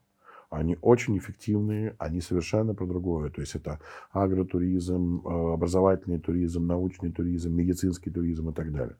Они 0.50 0.76
очень 0.82 1.16
эффективные, 1.16 1.94
они 1.98 2.20
совершенно 2.20 2.74
про 2.74 2.86
другое. 2.86 3.30
То 3.30 3.40
есть 3.40 3.54
это 3.54 3.80
агротуризм, 4.10 5.22
а, 5.24 5.54
образовательный 5.54 6.18
туризм, 6.18 6.66
научный 6.66 7.12
туризм, 7.12 7.54
медицинский 7.54 8.10
туризм 8.10 8.50
и 8.50 8.52
так 8.52 8.72
далее. 8.72 8.96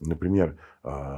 Например, 0.00 0.58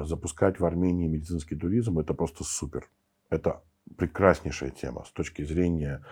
запускать 0.02 0.60
в 0.60 0.64
Армении 0.64 1.06
медицинский 1.06 1.56
туризм– 1.56 1.98
это 2.00 2.14
просто 2.14 2.44
супер. 2.44 2.88
Это 3.30 3.62
прекраснейшая 3.96 4.70
тема 4.70 5.04
с 5.04 5.10
точки 5.12 5.42
зрения 5.44 6.04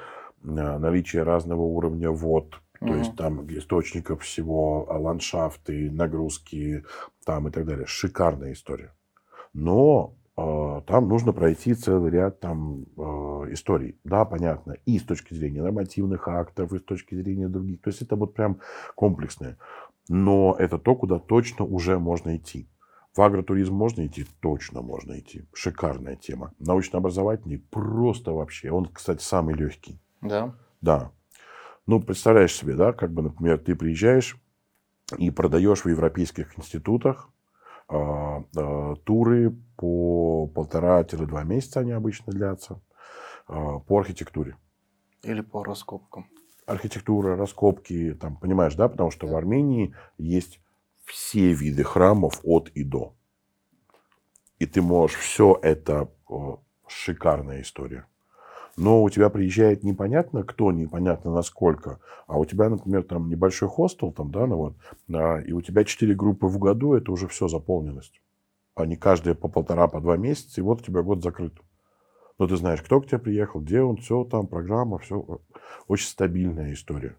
э, 0.42 0.46
наличия 0.46 1.22
разного 1.22 1.62
уровня 1.62 2.10
вод, 2.10 2.60
то 2.78 2.86
угу. 2.86 2.94
есть 2.94 3.16
там 3.16 3.46
источников 3.48 4.22
всего, 4.22 4.86
а, 4.88 4.98
ландшафты, 4.98 5.90
нагрузки 5.90 6.84
там 7.24 7.48
и 7.48 7.50
так 7.50 7.66
далее. 7.66 7.86
Шикарная 7.86 8.52
история. 8.52 8.92
Но 9.52 10.14
э, 10.16 10.23
там 10.36 11.08
нужно 11.08 11.32
пройти 11.32 11.74
целый 11.74 12.10
ряд 12.10 12.40
там 12.40 12.86
э, 12.96 13.52
историй. 13.52 13.96
Да, 14.02 14.24
понятно. 14.24 14.76
И 14.84 14.98
с 14.98 15.04
точки 15.04 15.32
зрения 15.34 15.62
нормативных 15.62 16.26
актов, 16.26 16.72
и 16.72 16.78
с 16.78 16.82
точки 16.82 17.14
зрения 17.14 17.48
других. 17.48 17.80
То 17.80 17.90
есть 17.90 18.02
это 18.02 18.16
вот 18.16 18.34
прям 18.34 18.58
комплексное. 18.96 19.58
Но 20.08 20.56
это 20.58 20.78
то, 20.78 20.96
куда 20.96 21.18
точно 21.18 21.64
уже 21.64 21.98
можно 21.98 22.36
идти. 22.36 22.68
В 23.14 23.22
агротуризм 23.22 23.72
можно 23.72 24.06
идти? 24.06 24.26
Точно 24.40 24.82
можно 24.82 25.18
идти. 25.18 25.46
Шикарная 25.52 26.16
тема. 26.16 26.52
Научно-образовательный 26.58 27.58
просто 27.58 28.32
вообще. 28.32 28.72
Он, 28.72 28.86
кстати, 28.86 29.22
самый 29.22 29.54
легкий. 29.54 30.00
Да? 30.20 30.56
Да. 30.80 31.12
Ну, 31.86 32.00
представляешь 32.00 32.54
себе, 32.54 32.74
да, 32.74 32.92
как 32.92 33.12
бы, 33.12 33.22
например, 33.22 33.58
ты 33.58 33.76
приезжаешь 33.76 34.36
и 35.16 35.30
продаешь 35.30 35.84
в 35.84 35.88
европейских 35.88 36.58
институтах 36.58 37.30
туры 39.04 39.56
по 39.76 40.46
полтора-два 40.46 41.44
месяца, 41.44 41.80
они 41.80 41.92
обычно 41.92 42.32
длятся, 42.32 42.80
э, 43.48 43.80
по 43.86 43.98
архитектуре. 43.98 44.56
Или 45.22 45.40
по 45.40 45.62
раскопкам. 45.64 46.28
Архитектура, 46.66 47.36
раскопки, 47.36 48.14
там, 48.14 48.36
понимаешь, 48.36 48.74
да, 48.74 48.88
потому 48.88 49.10
что 49.10 49.26
в 49.26 49.36
Армении 49.36 49.94
есть 50.18 50.60
все 51.04 51.52
виды 51.52 51.84
храмов 51.84 52.40
от 52.42 52.70
и 52.70 52.84
до. 52.84 53.14
И 54.58 54.66
ты 54.66 54.80
можешь 54.82 55.16
все 55.16 55.58
это... 55.62 56.10
Шикарная 56.86 57.62
история. 57.62 58.06
Но 58.76 59.02
у 59.02 59.10
тебя 59.10 59.30
приезжает 59.30 59.82
непонятно 59.82 60.42
кто, 60.42 60.72
непонятно 60.72 61.32
насколько, 61.32 62.00
а 62.26 62.38
у 62.38 62.44
тебя, 62.44 62.68
например, 62.68 63.02
там 63.04 63.28
небольшой 63.28 63.68
хостел, 63.68 64.12
там, 64.12 64.30
да, 64.30 64.46
ну 64.46 64.56
вот, 64.56 64.76
да, 65.08 65.40
и 65.40 65.52
у 65.52 65.60
тебя 65.60 65.84
четыре 65.84 66.14
группы 66.14 66.46
в 66.46 66.58
году, 66.58 66.94
это 66.94 67.12
уже 67.12 67.28
все 67.28 67.48
заполненность. 67.48 68.20
Они 68.74 68.96
каждые 68.96 69.34
по 69.34 69.48
полтора, 69.48 69.86
по 69.86 70.00
два 70.00 70.16
месяца, 70.16 70.60
и 70.60 70.64
вот 70.64 70.80
у 70.80 70.84
тебя 70.84 71.02
год 71.02 71.22
закрыт. 71.22 71.54
Но 72.38 72.48
ты 72.48 72.56
знаешь, 72.56 72.82
кто 72.82 73.00
к 73.00 73.06
тебе 73.06 73.18
приехал, 73.18 73.60
где 73.60 73.80
он, 73.80 73.98
все 73.98 74.24
там, 74.24 74.48
программа, 74.48 74.98
все. 74.98 75.40
Очень 75.86 76.08
стабильная 76.08 76.72
история. 76.72 77.16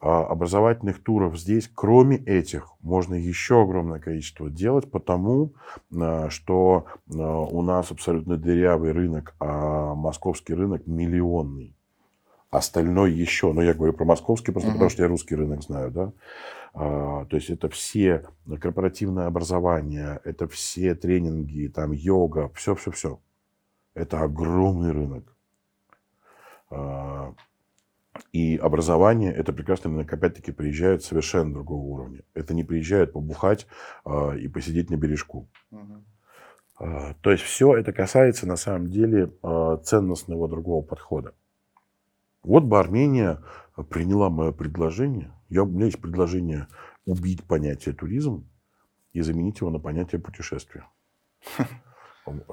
А 0.00 0.24
образовательных 0.24 1.02
туров 1.02 1.38
здесь, 1.38 1.70
кроме 1.74 2.16
этих, 2.16 2.72
можно 2.80 3.14
еще 3.14 3.62
огромное 3.62 4.00
количество 4.00 4.48
делать, 4.48 4.90
потому 4.90 5.52
а, 5.94 6.30
что 6.30 6.86
а, 7.14 7.40
у 7.42 7.60
нас 7.60 7.90
абсолютно 7.90 8.38
дырявый 8.38 8.92
рынок, 8.92 9.34
а 9.38 9.94
московский 9.94 10.54
рынок 10.54 10.86
миллионный. 10.86 11.74
Остальной 12.50 13.12
еще, 13.12 13.48
но 13.48 13.54
ну, 13.54 13.62
я 13.62 13.74
говорю 13.74 13.92
про 13.92 14.04
московский, 14.04 14.52
просто 14.52 14.70
uh-huh. 14.70 14.72
потому 14.72 14.90
что 14.90 15.02
я 15.02 15.08
русский 15.08 15.36
рынок 15.36 15.62
знаю, 15.62 15.90
да. 15.90 16.12
То 16.72 17.28
есть 17.30 17.50
это 17.50 17.68
все 17.68 18.24
корпоративное 18.60 19.26
образование, 19.26 20.20
это 20.24 20.48
все 20.48 20.94
тренинги, 20.94 21.68
там 21.68 21.92
йога, 21.92 22.50
все-все-все. 22.54 23.20
Это 23.94 24.20
огромный 24.20 24.92
рынок. 24.92 25.24
И 28.32 28.56
образование, 28.56 29.32
это 29.32 29.52
прекрасный 29.52 29.90
рынок, 29.90 30.12
опять-таки, 30.12 30.52
приезжают 30.52 31.02
совершенно 31.02 31.52
другого 31.52 31.82
уровня. 31.82 32.22
Это 32.34 32.54
не 32.54 32.64
приезжают 32.64 33.12
побухать 33.12 33.66
а, 34.04 34.32
и 34.32 34.48
посидеть 34.48 34.90
на 34.90 34.96
бережку. 34.96 35.48
Угу. 35.70 36.04
То 37.20 37.30
есть 37.30 37.42
все 37.42 37.76
это 37.76 37.92
касается 37.92 38.46
на 38.46 38.56
самом 38.56 38.88
деле 38.88 39.30
ценностного 39.84 40.48
другого 40.48 40.82
подхода. 40.82 41.34
Вот 42.42 42.64
бы 42.64 42.78
Армения 42.78 43.42
приняла 43.90 44.30
мое 44.30 44.52
предложение. 44.52 45.30
Я, 45.50 45.64
у 45.64 45.66
меня 45.66 45.84
есть 45.84 46.00
предложение 46.00 46.68
убить 47.04 47.44
понятие 47.44 47.94
туризм 47.94 48.48
и 49.12 49.20
заменить 49.20 49.60
его 49.60 49.68
на 49.68 49.78
понятие 49.78 50.22
путешествия. 50.22 50.86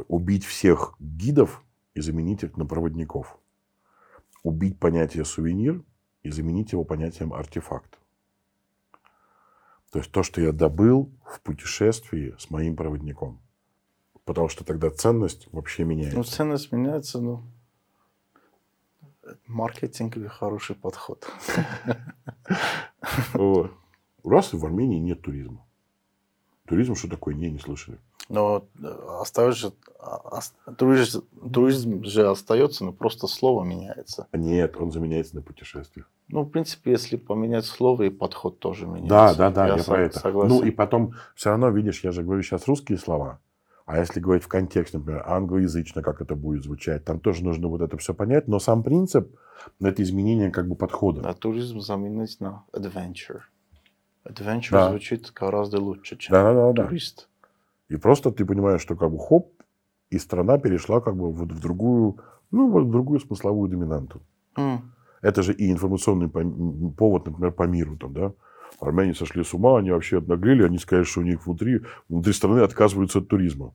убить 0.08 0.46
всех 0.46 0.96
гидов 1.00 1.64
и 1.94 2.02
заменить 2.02 2.44
их 2.44 2.58
на 2.58 2.66
проводников. 2.66 3.40
Убить 4.48 4.80
понятие 4.80 5.26
сувенир 5.26 5.84
и 6.24 6.32
заменить 6.32 6.72
его 6.72 6.86
понятием 6.86 7.34
артефакт. 7.34 8.00
То 9.92 10.00
есть 10.00 10.10
то, 10.10 10.24
что 10.24 10.40
я 10.40 10.54
добыл 10.54 11.12
в 11.26 11.42
путешествии 11.42 12.34
с 12.40 12.50
моим 12.50 12.78
проводником. 12.78 13.42
Потому 14.24 14.48
что 14.48 14.64
тогда 14.64 14.90
ценность 14.90 15.50
вообще 15.52 15.84
меняется. 15.84 16.16
Ну, 16.16 16.24
ценность 16.24 16.72
меняется, 16.72 17.20
ну, 17.20 17.44
маркетинговый 19.48 20.30
хороший 20.30 20.78
подход. 20.78 21.30
У 23.34 23.70
нас 24.24 24.54
в 24.54 24.66
Армении 24.66 25.00
нет 25.00 25.22
туризма. 25.22 25.68
Туризм 26.68 26.96
что 26.96 27.10
такое? 27.10 27.36
Не, 27.36 27.52
не 27.52 27.60
слышали. 27.60 28.00
Но 28.30 28.66
э, 28.82 28.88
остается, 29.22 29.74
а, 30.00 30.42
туризм, 30.78 31.24
туризм 31.54 32.04
же 32.04 32.28
остается, 32.30 32.84
но 32.86 32.92
просто 32.92 33.28
слово 33.28 33.64
меняется. 33.64 34.28
Нет, 34.34 34.76
он 34.78 34.92
заменяется 34.92 35.36
на 35.36 35.42
путешествиях. 35.42 36.10
Ну, 36.30 36.42
в 36.42 36.50
принципе, 36.50 36.92
если 36.92 37.16
поменять 37.16 37.66
слово, 37.66 38.04
и 38.04 38.10
подход 38.10 38.60
тоже 38.60 38.86
меняется. 38.86 39.10
Да, 39.10 39.34
да, 39.34 39.50
да, 39.50 39.68
я, 39.68 39.78
я 39.78 39.84
про 39.84 40.02
это. 40.02 40.20
Согласен. 40.20 40.56
Ну, 40.56 40.64
и 40.64 40.72
потом, 40.72 41.14
все 41.36 41.52
равно, 41.52 41.70
видишь, 41.70 42.04
я 42.04 42.12
же 42.12 42.24
говорю 42.24 42.42
сейчас 42.42 42.68
русские 42.68 42.98
слова, 42.98 43.40
а 43.86 44.00
если 44.00 44.20
говорить 44.20 44.44
в 44.44 44.50
контексте, 44.50 44.98
например, 44.98 45.24
англоязычно, 45.26 46.02
как 46.02 46.22
это 46.22 46.36
будет 46.36 46.64
звучать, 46.64 47.06
там 47.06 47.22
тоже 47.22 47.46
нужно 47.46 47.70
вот 47.70 47.80
это 47.82 47.98
все 47.98 48.14
понять, 48.14 48.50
но 48.50 48.60
сам 48.60 48.84
принцип– 48.84 49.34
это 49.80 50.04
изменение 50.04 50.52
как 50.52 50.68
бы 50.68 50.76
подхода. 50.76 51.22
Да, 51.22 51.34
туризм 51.34 51.80
заменить 51.80 52.42
на 52.42 52.66
adventure. 52.74 53.44
Adventure 54.26 54.72
да. 54.72 54.90
звучит 54.90 55.32
гораздо 55.34 55.80
лучше, 55.80 56.18
чем 56.18 56.34
да, 56.34 56.54
да, 56.54 56.74
да, 56.74 56.84
турист. 56.84 57.30
И 57.90 57.96
просто 57.98 58.32
ты 58.32 58.46
понимаешь, 58.46 58.82
что 58.82 58.96
как 58.96 59.12
бы 59.12 59.18
хоп, 59.20 59.52
и 60.10 60.20
страна 60.20 60.58
перешла 60.58 61.02
как 61.02 61.16
бы 61.16 61.32
вот 61.32 61.52
в 61.52 61.60
другую, 61.60 62.18
ну, 62.52 62.70
вот 62.70 62.86
в 62.86 62.92
другую 62.92 63.20
смысловую 63.20 63.70
доминанту. 63.70 64.22
Mm. 64.56 64.80
Это 65.22 65.42
же 65.42 65.54
и 65.54 65.72
информационный 65.72 66.30
повод, 66.30 67.26
например, 67.26 67.52
по 67.52 67.64
миру 67.64 67.98
там, 67.98 68.14
да. 68.14 68.34
Армяне 68.80 69.14
сошли 69.14 69.44
с 69.44 69.54
ума, 69.54 69.80
они 69.80 69.92
вообще 69.92 70.18
обнаглели, 70.18 70.64
они 70.64 70.78
сказали, 70.78 71.06
что 71.06 71.22
у 71.22 71.24
них 71.24 71.46
внутри, 71.46 71.82
внутри 72.10 72.34
страны 72.34 72.60
отказываются 72.60 73.20
от 73.20 73.28
туризма. 73.28 73.74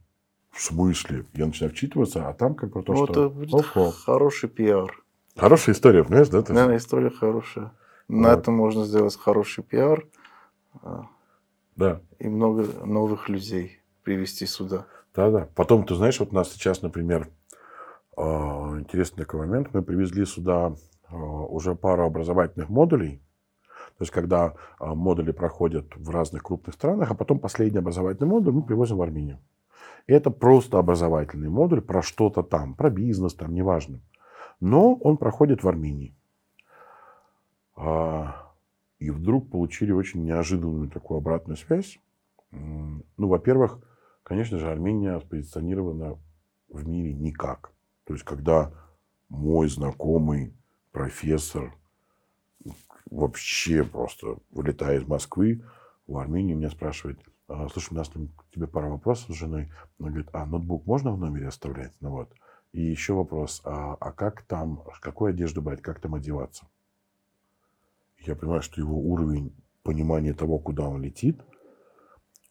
В 0.51 0.61
смысле? 0.61 1.25
Я 1.33 1.47
начинаю 1.47 1.73
вчитываться, 1.73 2.29
а 2.29 2.35
там 2.35 2.55
как 2.55 2.73
бы 2.73 2.83
то, 2.83 2.93
ну, 2.93 3.05
что... 3.05 3.13
Это 3.13 3.29
будет 3.31 3.55
Ого. 3.55 3.91
хороший 3.91 4.49
пиар. 4.49 5.03
Хорошая 5.37 5.75
история, 5.75 6.05
понимаешь, 6.05 6.29
да? 6.29 6.43
Да, 6.43 6.77
история 6.77 7.11
хорошая. 7.11 7.73
На 8.07 8.31
вот. 8.31 8.39
этом 8.41 8.55
можно 8.55 8.85
сделать 8.85 9.17
хороший 9.17 9.65
пиар. 9.65 10.07
А, 10.83 11.07
да. 11.75 12.03
И 12.19 12.29
много 12.29 12.67
новых 12.85 13.31
людей 13.31 13.82
привести 14.03 14.47
сюда. 14.47 14.87
Да-да. 15.15 15.49
Потом, 15.55 15.85
ты 15.85 15.95
знаешь, 15.95 16.19
вот 16.21 16.33
у 16.33 16.35
нас 16.35 16.51
сейчас, 16.51 16.83
например, 16.83 17.29
а, 18.17 18.79
интересный 18.79 19.25
такой 19.25 19.41
момент. 19.41 19.69
Мы 19.73 19.83
привезли 19.83 20.25
сюда 20.25 20.75
а, 21.09 21.17
уже 21.17 21.75
пару 21.75 22.05
образовательных 22.05 22.69
модулей. 22.69 23.23
То 23.99 24.05
есть, 24.05 24.13
когда 24.13 24.55
модули 24.81 25.33
проходят 25.33 25.95
в 25.97 26.11
разных 26.11 26.43
крупных 26.43 26.75
странах, 26.75 27.11
а 27.11 27.15
потом 27.15 27.39
последний 27.39 27.79
образовательный 27.79 28.29
модуль 28.29 28.55
мы 28.55 28.63
привозим 28.63 28.97
в 28.97 29.03
Армению. 29.03 29.39
И 30.07 30.13
это 30.13 30.31
просто 30.31 30.79
образовательный 30.79 31.49
модуль 31.49 31.83
про 31.83 32.03
что-то 32.03 32.43
там, 32.43 32.75
про 32.75 32.91
бизнес, 32.91 33.35
там, 33.35 33.55
неважно. 33.55 34.01
Но 34.61 34.95
он 34.95 35.19
проходит 35.19 35.63
в 35.63 35.69
Армении. 35.69 36.17
И 38.99 39.11
вдруг 39.11 39.51
получили 39.51 39.93
очень 39.93 40.25
неожиданную 40.25 40.89
такую 40.89 41.19
обратную 41.19 41.57
связь. 41.57 41.99
Ну, 42.51 43.29
во-первых, 43.29 43.79
конечно 44.33 44.59
же, 44.59 44.71
Армения 44.71 45.21
спозиционирована 45.21 46.19
в 46.71 46.89
мире 46.89 47.13
никак. 47.13 47.71
То 48.05 48.15
есть, 48.15 48.25
когда 48.25 48.73
мой 49.29 49.69
знакомый 49.69 50.55
профессор 50.91 51.77
вообще 53.11 53.85
просто 53.85 54.39
вылетая 54.51 54.97
из 54.97 55.07
Москвы 55.07 55.63
в 56.07 56.17
Армению, 56.17 56.57
меня 56.57 56.71
спрашивает, 56.71 57.21
«А, 57.47 57.69
слушай, 57.69 57.93
у 57.93 57.97
нас 57.97 58.09
там 58.09 58.31
тебе 58.55 58.67
пара 58.67 58.89
вопросов 58.89 59.37
с 59.37 59.39
женой. 59.39 59.71
Она 59.99 60.09
говорит, 60.09 60.31
а 60.33 60.47
ноутбук 60.47 60.87
можно 60.87 61.13
в 61.13 61.19
номере 61.19 61.49
оставлять? 61.49 61.93
Ну 62.01 62.13
вот. 62.13 62.33
И 62.73 62.81
еще 62.81 63.13
вопрос, 63.13 63.61
а, 63.67 63.99
а 64.01 64.13
как 64.13 64.45
там, 64.45 64.83
какую 65.03 65.29
одежду 65.29 65.61
брать, 65.61 65.83
как 65.83 66.01
там 66.01 66.15
одеваться? 66.15 66.67
Я 68.21 68.35
понимаю, 68.35 68.63
что 68.63 68.81
его 68.81 68.99
уровень 68.99 69.55
понимания 69.83 70.33
того, 70.33 70.59
куда 70.59 70.89
он 70.89 71.03
летит, 71.03 71.39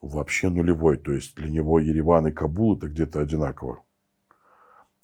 вообще 0.01 0.49
нулевой. 0.49 0.97
То 0.97 1.11
есть 1.11 1.35
для 1.35 1.49
него 1.49 1.79
Ереван 1.79 2.27
и 2.27 2.31
Кабул 2.31 2.77
это 2.77 2.87
где-то 2.87 3.21
одинаково. 3.21 3.83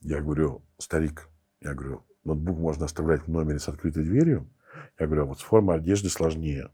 Я 0.01 0.21
говорю, 0.21 0.63
старик, 0.77 1.29
я 1.61 1.73
говорю, 1.73 2.03
ноутбук 2.23 2.57
можно 2.57 2.85
оставлять 2.85 3.23
в 3.23 3.27
номере 3.27 3.59
с 3.59 3.67
открытой 3.67 4.03
дверью. 4.03 4.47
Я 4.99 5.07
говорю, 5.07 5.23
а 5.23 5.25
вот 5.25 5.39
с 5.39 5.43
формой 5.43 5.77
одежды 5.77 6.09
сложнее. 6.09 6.69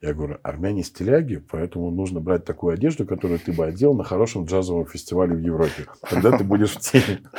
Я 0.00 0.14
говорю, 0.14 0.38
армяне 0.42 0.82
стиляги, 0.82 1.36
поэтому 1.38 1.90
нужно 1.90 2.20
брать 2.20 2.44
такую 2.44 2.74
одежду, 2.74 3.06
которую 3.06 3.40
ты 3.40 3.52
бы 3.52 3.64
одел 3.64 3.94
на 3.94 4.04
хорошем 4.04 4.44
джазовом 4.44 4.86
фестивале 4.86 5.34
в 5.34 5.40
Европе. 5.40 5.86
Тогда 6.08 6.36
ты 6.36 6.44
будешь 6.44 6.72
в 6.72 6.80
теме. 6.80 7.22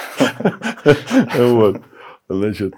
Вот. 1.37 1.81
Значит, 2.27 2.73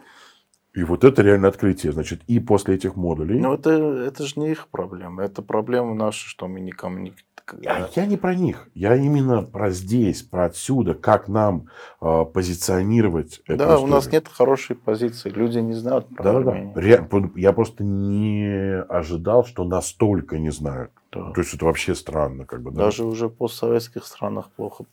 и 0.73 0.83
вот 0.83 1.03
это 1.03 1.21
реально 1.21 1.47
открытие. 1.47 1.93
Значит, 1.93 2.21
и 2.27 2.39
после 2.39 2.75
этих 2.75 2.95
модулей... 2.95 3.39
Но 3.39 3.55
это, 3.55 3.71
это 3.71 4.25
же 4.25 4.39
не 4.39 4.51
их 4.51 4.67
проблема. 4.67 5.23
Это 5.23 5.41
проблема 5.41 5.95
наша, 5.95 6.27
что 6.27 6.47
мы 6.47 6.59
никому 6.59 6.99
не... 6.99 7.13
Я, 7.61 7.89
я 7.95 8.05
не 8.05 8.17
про 8.17 8.33
них. 8.35 8.67
Я 8.73 8.95
именно 8.95 9.43
про 9.43 9.69
здесь, 9.69 10.23
про 10.23 10.45
отсюда, 10.45 10.95
как 10.95 11.27
нам 11.27 11.67
э, 12.01 12.25
позиционировать 12.33 13.41
эту 13.45 13.57
Да, 13.57 13.65
историю. 13.65 13.83
у 13.83 13.87
нас 13.87 14.11
нет 14.11 14.27
хорошей 14.27 14.75
позиции. 14.75 15.29
Люди 15.29 15.59
не 15.59 15.73
знают 15.73 16.07
про 16.15 16.23
да, 16.23 16.39
Да. 16.39 16.71
Ре... 16.75 17.07
Я 17.35 17.53
просто 17.53 17.83
не 17.83 18.81
ожидал, 18.89 19.45
что 19.45 19.63
настолько 19.63 20.39
не 20.39 20.51
знают. 20.51 20.91
Да. 21.11 21.31
То 21.31 21.41
есть 21.41 21.53
это 21.53 21.65
вообще 21.65 21.93
странно. 21.93 22.45
Как 22.45 22.61
бы, 22.61 22.71
да? 22.71 22.85
Даже 22.85 23.05
уже 23.05 23.27
в 23.27 23.35
постсоветских 23.35 24.05
странах 24.05 24.49
плохо. 24.51 24.85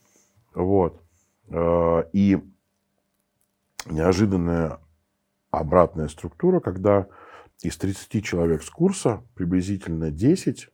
Вот. 0.55 1.01
Э, 1.49 2.05
и 2.13 2.39
неожиданная 3.87 4.79
обратная 5.51 6.09
структура, 6.09 6.61
когда 6.61 7.07
из 7.63 7.77
30 7.77 8.25
человек 8.25 8.63
с 8.63 8.71
курса 8.71 9.23
приблизительно 9.35 10.11
10, 10.11 10.69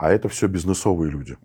а 0.00 0.10
это 0.10 0.30
все 0.30 0.48
бизнесовые 0.48 1.10
люди. 1.12 1.36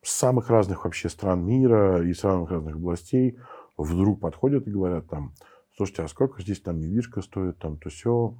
С 0.00 0.12
самых 0.12 0.48
разных 0.48 0.84
вообще 0.84 1.10
стран 1.10 1.44
мира 1.44 2.02
и 2.02 2.14
самых 2.14 2.50
разных 2.50 2.76
областей 2.76 3.38
вдруг 3.76 4.20
подходят 4.20 4.66
и 4.66 4.70
говорят 4.70 5.08
там, 5.08 5.34
слушайте, 5.76 6.02
а 6.02 6.08
сколько 6.08 6.40
здесь 6.40 6.58
там 6.62 6.78
недвижка 6.78 7.20
стоит, 7.20 7.58
там 7.58 7.76
то 7.76 7.90
все. 7.90 8.34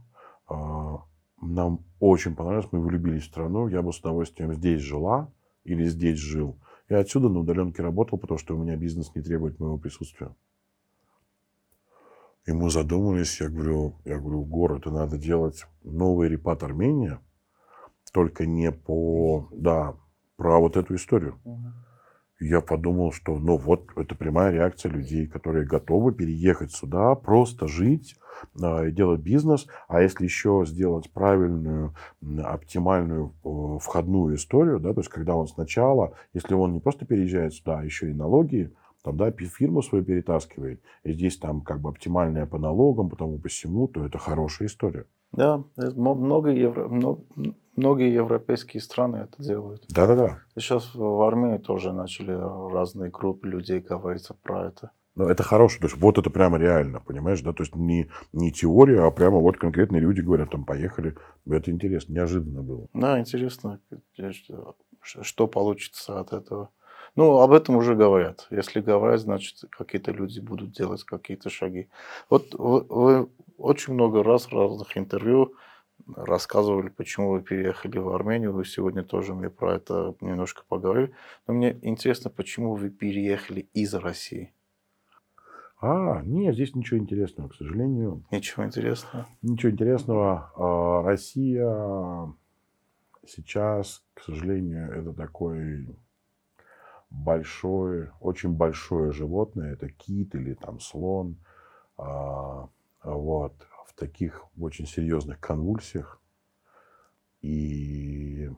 А, 0.48 1.02
нам 1.42 1.84
очень 2.00 2.34
понравилось, 2.34 2.68
мы 2.72 2.80
влюбились 2.80 3.24
в 3.24 3.26
страну, 3.26 3.68
я 3.68 3.82
бы 3.82 3.92
с 3.92 3.98
удовольствием 3.98 4.54
здесь 4.54 4.80
жила 4.80 5.30
или 5.64 5.84
здесь 5.84 6.18
жил. 6.18 6.56
Я 6.88 7.00
отсюда 7.00 7.28
на 7.28 7.40
удаленке 7.40 7.82
работал, 7.82 8.16
потому 8.16 8.38
что 8.38 8.56
у 8.56 8.62
меня 8.62 8.74
бизнес 8.74 9.14
не 9.14 9.20
требует 9.20 9.60
моего 9.60 9.76
присутствия. 9.76 10.34
И 12.46 12.52
мы 12.52 12.70
задумались, 12.70 13.38
я 13.42 13.50
говорю, 13.50 13.96
я 14.06 14.18
говорю, 14.18 14.46
город, 14.46 14.86
это 14.86 14.92
надо 14.92 15.18
делать 15.18 15.66
новый 15.82 16.30
репат 16.30 16.62
Армения, 16.62 17.20
только 18.12 18.46
не 18.46 18.72
по, 18.72 19.48
да, 19.52 19.94
про 20.36 20.58
вот 20.58 20.76
эту 20.76 20.94
историю. 20.94 21.38
Я 22.40 22.60
подумал, 22.60 23.10
что 23.10 23.36
ну 23.36 23.56
вот 23.56 23.88
это 23.96 24.14
прямая 24.14 24.52
реакция 24.52 24.92
людей, 24.92 25.26
которые 25.26 25.66
готовы 25.66 26.12
переехать 26.12 26.70
сюда, 26.70 27.16
просто 27.16 27.66
жить 27.66 28.14
и 28.54 28.92
делать 28.92 29.20
бизнес. 29.20 29.66
А 29.88 30.00
если 30.00 30.24
еще 30.24 30.62
сделать 30.64 31.10
правильную, 31.12 31.96
оптимальную 32.44 33.34
э, 33.44 33.78
входную 33.80 34.36
историю, 34.36 34.78
да, 34.78 34.94
то 34.94 35.00
есть 35.00 35.10
когда 35.10 35.34
он 35.34 35.48
сначала, 35.48 36.14
если 36.32 36.54
он 36.54 36.74
не 36.74 36.80
просто 36.80 37.06
переезжает 37.06 37.54
сюда, 37.54 37.80
а 37.80 37.84
еще 37.84 38.08
и 38.08 38.14
налоги, 38.14 38.72
там, 39.02 39.16
да, 39.16 39.32
фирму 39.32 39.82
свою 39.82 40.04
перетаскивает, 40.04 40.80
и 41.02 41.12
здесь 41.12 41.38
там 41.38 41.60
как 41.62 41.80
бы 41.80 41.88
оптимальная 41.88 42.46
по 42.46 42.58
налогам, 42.58 43.08
потому 43.08 43.38
по 43.38 43.48
всему, 43.48 43.88
то 43.88 44.04
это 44.04 44.18
хорошая 44.18 44.68
история. 44.68 45.06
Да, 45.32 45.62
много 45.76 46.50
евро, 46.50 46.88
много, 46.88 47.22
многие 47.76 48.12
европейские 48.12 48.80
страны 48.80 49.18
это 49.18 49.42
делают. 49.42 49.84
Да-да-да. 49.88 50.40
Сейчас 50.56 50.94
в 50.94 51.22
Армении 51.22 51.58
тоже 51.58 51.92
начали 51.92 52.32
разные 52.72 53.10
группы 53.10 53.46
людей 53.48 53.80
говорить 53.80 54.28
про 54.42 54.66
это. 54.66 54.90
Но 55.14 55.28
это 55.28 55.42
хорошо, 55.42 55.80
то 55.80 55.86
есть 55.86 55.96
вот 56.00 56.16
это 56.16 56.30
прямо 56.30 56.58
реально, 56.58 57.00
понимаешь, 57.00 57.40
да, 57.40 57.52
то 57.52 57.64
есть 57.64 57.74
не, 57.74 58.08
не 58.32 58.52
теория, 58.52 59.02
а 59.02 59.10
прямо 59.10 59.38
вот 59.38 59.56
конкретные 59.56 60.00
люди 60.00 60.20
говорят, 60.20 60.50
там, 60.50 60.64
поехали, 60.64 61.16
это 61.44 61.72
интересно, 61.72 62.12
неожиданно 62.12 62.62
было. 62.62 62.86
Да, 62.94 63.18
интересно, 63.18 63.80
что 65.02 65.48
получится 65.48 66.20
от 66.20 66.32
этого. 66.32 66.70
Ну, 67.18 67.40
об 67.40 67.50
этом 67.50 67.74
уже 67.74 67.96
говорят. 67.96 68.46
Если 68.48 68.80
говорят, 68.80 69.18
значит, 69.18 69.64
какие-то 69.70 70.12
люди 70.12 70.38
будут 70.38 70.70
делать 70.70 71.02
какие-то 71.02 71.50
шаги. 71.50 71.88
Вот 72.30 72.54
вы, 72.54 73.28
очень 73.56 73.94
много 73.94 74.22
раз 74.22 74.46
в 74.46 74.52
разных 74.52 74.96
интервью 74.96 75.54
рассказывали, 76.14 76.90
почему 76.90 77.32
вы 77.32 77.40
переехали 77.40 77.98
в 77.98 78.08
Армению. 78.10 78.52
Вы 78.52 78.64
сегодня 78.64 79.02
тоже 79.02 79.34
мне 79.34 79.50
про 79.50 79.74
это 79.74 80.14
немножко 80.20 80.62
поговорили. 80.68 81.12
Но 81.48 81.54
мне 81.54 81.76
интересно, 81.82 82.30
почему 82.30 82.76
вы 82.76 82.88
переехали 82.88 83.68
из 83.74 83.92
России? 83.94 84.54
А, 85.80 86.22
нет, 86.22 86.54
здесь 86.54 86.76
ничего 86.76 87.00
интересного, 87.00 87.48
к 87.48 87.56
сожалению. 87.56 88.22
Ничего 88.30 88.64
интересного? 88.64 89.26
Ничего 89.42 89.72
интересного. 89.72 90.52
А, 90.54 91.02
Россия 91.02 92.32
сейчас, 93.26 94.04
к 94.14 94.22
сожалению, 94.22 94.92
это 94.92 95.12
такой 95.12 95.88
большое, 97.10 98.12
очень 98.20 98.52
большое 98.52 99.12
животное, 99.12 99.72
это 99.72 99.88
кит 99.88 100.34
или 100.34 100.54
там 100.54 100.80
слон, 100.80 101.36
а, 101.96 102.68
вот, 103.02 103.66
в 103.86 103.94
таких 103.94 104.44
очень 104.58 104.86
серьезных 104.86 105.40
конвульсиях. 105.40 106.20
И 107.40 108.50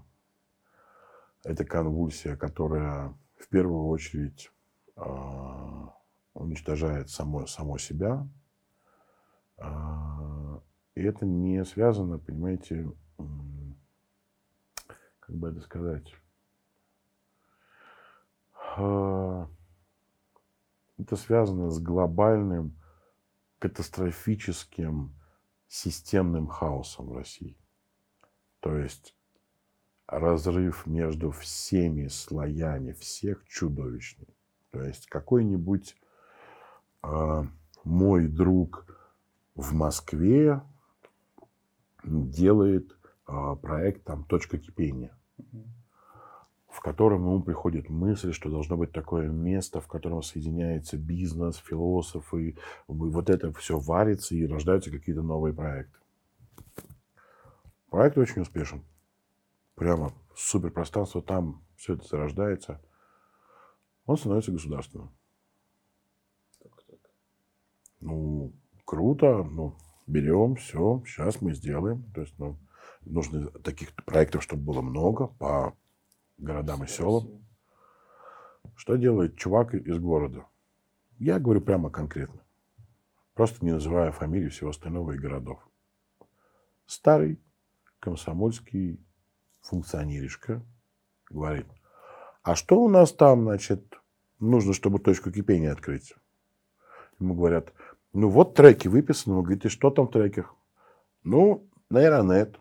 это 1.44 1.64
конвульсия, 1.64 2.36
которая 2.36 3.14
в 3.39 3.48
первую 3.48 3.86
очередь 3.86 4.51
а, 4.97 5.94
уничтожает 6.35 7.10
само, 7.10 7.47
само 7.47 7.78
себя. 7.78 8.27
А, 9.59 10.60
и 10.94 11.02
это 11.02 11.24
не 11.24 11.64
связано, 11.64 12.18
понимаете, 12.18 12.90
как 15.20 15.36
бы 15.36 15.48
это 15.48 15.60
сказать, 15.60 16.12
это 18.77 19.49
связано 21.17 21.71
с 21.71 21.81
глобальным 21.81 22.77
катастрофическим 23.59 25.15
системным 25.69 26.47
хаосом 26.47 27.09
в 27.09 27.17
России. 27.17 27.57
То 28.61 28.77
есть 28.77 29.17
разрыв 30.07 30.87
между 30.87 31.31
всеми 31.31 32.09
слоями 32.09 32.93
всех 32.93 33.47
чудовищный. 33.47 34.29
То 34.71 34.83
есть 34.83 35.07
какой-нибудь 35.07 35.97
э, 37.03 37.45
мой 37.85 38.27
друг 38.27 38.87
в 39.55 39.73
Москве 39.73 40.61
делает 42.05 42.97
э, 43.27 43.57
проект 43.63 44.05
там 44.05 44.25
точка 44.25 44.59
кипения 44.59 45.17
в 46.71 46.81
котором 46.81 47.23
ему 47.23 47.43
приходит 47.43 47.89
мысль, 47.89 48.33
что 48.33 48.49
должно 48.49 48.77
быть 48.77 48.93
такое 48.93 49.29
место, 49.29 49.81
в 49.81 49.89
котором 49.89 50.23
соединяется 50.23 50.97
бизнес, 50.97 51.57
философы, 51.57 52.57
вот 52.87 53.29
это 53.29 53.53
все 53.55 53.79
варится 53.79 54.35
и 54.35 54.47
рождаются 54.47 54.91
какие-то 54.91 55.23
новые 55.23 55.53
проекты. 55.53 55.99
Проект 57.91 58.19
очень 58.19 58.43
успешен. 58.43 58.85
Прямо 59.75 60.13
суперпространство 60.37 61.21
там, 61.23 61.65
все 61.77 61.95
это 61.95 62.07
зарождается. 62.07 62.81
Он 64.07 64.17
становится 64.17 64.53
государственным. 64.53 65.11
Ну, 68.01 68.53
круто, 68.85 69.43
ну, 69.43 69.77
берем, 70.07 70.55
все, 70.55 71.03
сейчас 71.07 71.41
мы 71.43 71.53
сделаем. 71.53 72.05
То 72.15 72.21
есть, 72.21 72.39
ну, 72.39 72.57
нужно 73.03 73.51
таких 73.51 73.93
проектов, 74.05 74.43
чтобы 74.43 74.63
было 74.63 74.83
много, 74.83 75.27
по 75.27 75.75
городам 76.41 76.85
и 76.85 76.87
селам. 76.87 77.45
Что 78.77 78.97
делает 78.97 79.37
чувак 79.37 79.75
из 79.75 79.99
города? 79.99 80.47
Я 81.19 81.39
говорю 81.39 81.61
прямо 81.61 81.91
конкретно. 81.91 82.41
Просто 83.35 83.65
не 83.65 83.73
называя 83.73 84.11
фамилии 84.12 84.49
всего 84.49 84.71
остального 84.71 85.12
и 85.12 85.19
городов. 85.19 85.61
Старый 86.87 87.41
комсомольский 88.01 88.99
функционеришка 89.61 90.62
говорит, 91.29 91.67
а 92.43 92.55
что 92.55 92.81
у 92.81 92.89
нас 92.89 93.12
там, 93.12 93.43
значит, 93.43 94.01
нужно, 94.39 94.73
чтобы 94.73 94.99
точку 94.99 95.31
кипения 95.31 95.73
открыть? 95.73 96.15
Ему 97.19 97.35
говорят, 97.35 97.73
ну 98.12 98.29
вот 98.29 98.55
треки 98.55 98.89
выписаны. 98.89 99.37
Он 99.37 99.43
говорит, 99.43 99.67
и 99.67 99.69
что 99.69 99.91
там 99.91 100.09
в 100.09 100.11
треках? 100.11 100.55
Ну, 101.23 101.69
нейронет. 101.91 102.59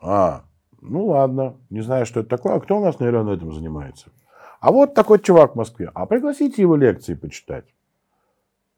А, 0.00 0.44
ну 0.84 1.06
ладно, 1.06 1.56
не 1.70 1.80
знаю, 1.80 2.06
что 2.06 2.20
это 2.20 2.28
такое. 2.28 2.54
А 2.54 2.60
кто 2.60 2.78
у 2.78 2.84
нас, 2.84 2.98
наверное, 3.00 3.36
этим 3.36 3.52
занимается? 3.52 4.10
А 4.60 4.70
вот 4.70 4.94
такой 4.94 5.18
чувак 5.18 5.52
в 5.52 5.56
Москве. 5.56 5.90
А 5.94 6.06
пригласите 6.06 6.62
его 6.62 6.76
лекции 6.76 7.14
почитать. 7.14 7.64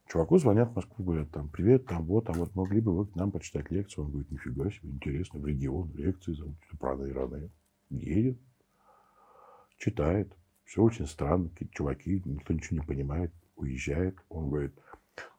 Чуваку 0.09 0.39
звонят 0.39 0.71
в 0.71 0.77
Москву, 0.77 1.05
говорят, 1.05 1.31
там, 1.33 1.49
привет, 1.49 1.87
там, 1.87 2.05
вот, 2.05 2.31
а 2.31 2.33
вот 2.33 2.55
могли 2.55 2.81
бы 2.81 2.97
вы 2.97 3.07
к 3.07 3.17
нам 3.17 3.33
почитать 3.33 3.71
лекцию. 3.73 4.05
Он 4.05 4.11
говорит, 4.11 4.31
нифига 4.31 4.71
себе, 4.71 4.91
интересно, 4.91 5.41
в 5.41 5.47
регион, 5.47 5.91
лекции 5.95 6.33
зовут, 6.33 6.55
про 6.79 6.95
нейроны. 6.95 7.51
Едет, 7.91 8.39
читает. 9.79 10.33
Все 10.65 10.83
очень 10.83 11.07
странно, 11.07 11.49
какие-то 11.49 11.75
чуваки, 11.75 12.23
никто 12.25 12.55
ничего 12.55 12.81
не 12.81 12.87
понимает, 12.87 13.33
уезжает. 13.57 14.17
Он 14.29 14.49
говорит, 14.49 14.73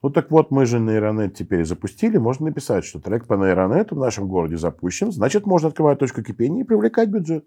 ну 0.02 0.10
так 0.10 0.32
вот, 0.32 0.52
мы 0.52 0.66
же 0.66 0.80
нейронет 0.80 1.36
теперь 1.36 1.66
запустили. 1.66 2.18
Можно 2.18 2.48
написать, 2.48 2.86
что 2.86 2.99
трек 2.99 3.28
по 3.28 3.34
нейронету 3.34 3.95
в 3.95 3.99
нашем 3.99 4.28
городе 4.28 4.58
запущен. 4.58 5.12
Значит, 5.12 5.45
можно 5.45 5.70
открывать 5.70 5.99
точку 5.99 6.24
кипения 6.24 6.64
и 6.64 6.68
привлекать 6.68 7.10
бюджет. 7.10 7.45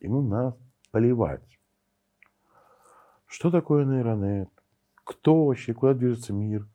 Ему 0.00 0.22
надо 0.22 0.56
поливать. 0.90 1.42
Что 3.26 3.50
такое 3.50 3.84
нейронет? 3.84 4.48
Кто 5.04 5.46
вообще? 5.46 5.74
Куда 5.74 5.94
движется 5.94 6.32
мир? 6.32 6.66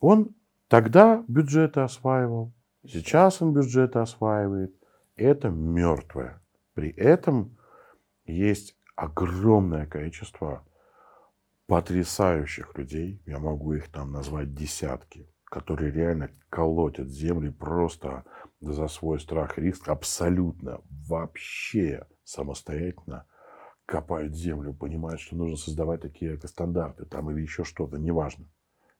Он 0.00 0.30
тогда 0.68 1.24
бюджеты 1.28 1.80
осваивал. 1.80 2.52
Сейчас 2.84 3.42
он 3.42 3.52
бюджеты 3.52 3.98
осваивает. 3.98 4.74
Это 5.16 5.50
мертвое. 5.50 6.40
При 6.74 6.90
этом 6.90 7.56
есть 8.24 8.76
огромное 8.96 9.86
количество 9.86 10.64
потрясающих 11.66 12.76
людей, 12.76 13.22
я 13.26 13.38
могу 13.38 13.74
их 13.74 13.90
там 13.90 14.12
назвать 14.12 14.54
десятки, 14.54 15.28
которые 15.44 15.90
реально 15.90 16.30
колотят 16.48 17.08
земли 17.08 17.50
просто 17.50 18.24
за 18.60 18.88
свой 18.88 19.20
страх 19.20 19.58
и 19.58 19.62
риск, 19.62 19.88
абсолютно 19.88 20.80
вообще 21.08 22.06
самостоятельно 22.24 23.26
копают 23.86 24.34
землю, 24.34 24.72
понимают, 24.72 25.20
что 25.20 25.36
нужно 25.36 25.56
создавать 25.56 26.02
такие 26.02 26.36
экостандарты 26.36 27.04
там 27.04 27.30
или 27.30 27.42
еще 27.42 27.64
что-то, 27.64 27.98
неважно. 27.98 28.46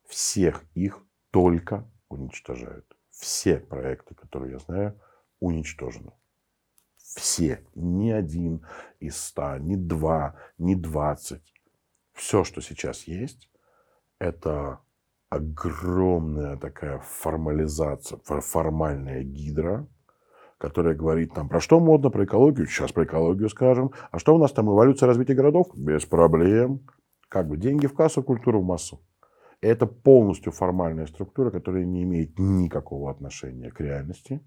Всех 0.06 0.64
их 0.74 1.02
только 1.30 1.90
уничтожают. 2.09 2.86
Все 3.10 3.59
проекты, 3.59 4.14
которые 4.14 4.52
я 4.52 4.59
знаю, 4.59 5.01
уничтожены. 5.40 6.12
Все. 6.97 7.64
Ни 7.74 8.10
один 8.10 8.66
из 9.01 9.16
ста, 9.16 9.59
ни 9.59 9.76
два, 9.76 10.36
ни 10.59 10.74
двадцать 10.74 11.52
все, 12.23 12.44
что 12.44 12.61
сейчас 12.61 13.09
есть, 13.09 13.51
это 14.20 14.78
огромная 15.28 16.57
такая 16.57 17.01
формализация, 17.01 18.19
формальная 18.24 19.24
гидра, 19.24 19.89
которая 20.57 20.94
говорит 20.94 21.35
нам, 21.35 21.49
про 21.49 21.61
что 21.61 21.81
модно, 21.81 22.11
про 22.11 22.24
экологию, 22.24 22.69
сейчас 22.69 22.93
про 22.93 23.05
экологию 23.05 23.49
скажем, 23.49 23.90
а 24.12 24.20
что 24.20 24.36
у 24.36 24.39
нас 24.39 24.53
там, 24.53 24.70
эволюция 24.70 25.09
развития 25.09 25.35
городов? 25.35 25.66
Без 25.74 26.05
проблем. 26.05 26.86
Как 27.28 27.49
бы 27.49 27.57
деньги 27.57 27.86
в 27.86 27.94
кассу, 27.94 28.23
культуру 28.23 28.61
в 28.61 28.65
массу. 28.65 29.01
Это 29.61 29.86
полностью 29.86 30.53
формальная 30.53 31.07
структура, 31.07 31.51
которая 31.51 31.85
не 31.85 32.05
имеет 32.05 32.39
никакого 32.39 33.11
отношения 33.11 33.73
к 33.73 33.81
реальности. 33.81 34.40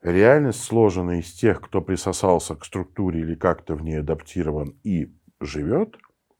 Реальность 0.00 0.62
сложена 0.62 1.18
из 1.18 1.32
тех, 1.32 1.60
кто 1.60 1.82
присосался 1.82 2.54
к 2.54 2.64
структуре 2.64 3.20
или 3.20 3.34
как-то 3.34 3.74
в 3.74 3.82
ней 3.82 4.00
адаптирован 4.00 4.74
и 4.84 5.14
живет, 5.40 5.96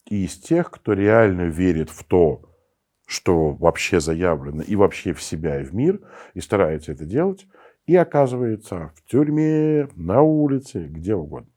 и 0.08 0.24
из 0.24 0.38
тех, 0.38 0.70
кто 0.70 0.92
реально 0.92 1.42
верит 1.42 1.90
в 1.90 2.04
то, 2.04 2.42
что 3.06 3.52
вообще 3.52 4.00
заявлено, 4.00 4.62
и 4.62 4.76
вообще 4.76 5.12
в 5.12 5.22
себя, 5.22 5.60
и 5.60 5.64
в 5.64 5.74
мир, 5.74 6.00
и 6.34 6.40
старается 6.40 6.92
это 6.92 7.04
делать, 7.04 7.46
и 7.86 7.94
оказывается 7.94 8.92
в 8.96 9.04
тюрьме, 9.04 9.88
на 9.94 10.22
улице, 10.22 10.86
где 10.86 11.14
угодно. 11.14 11.52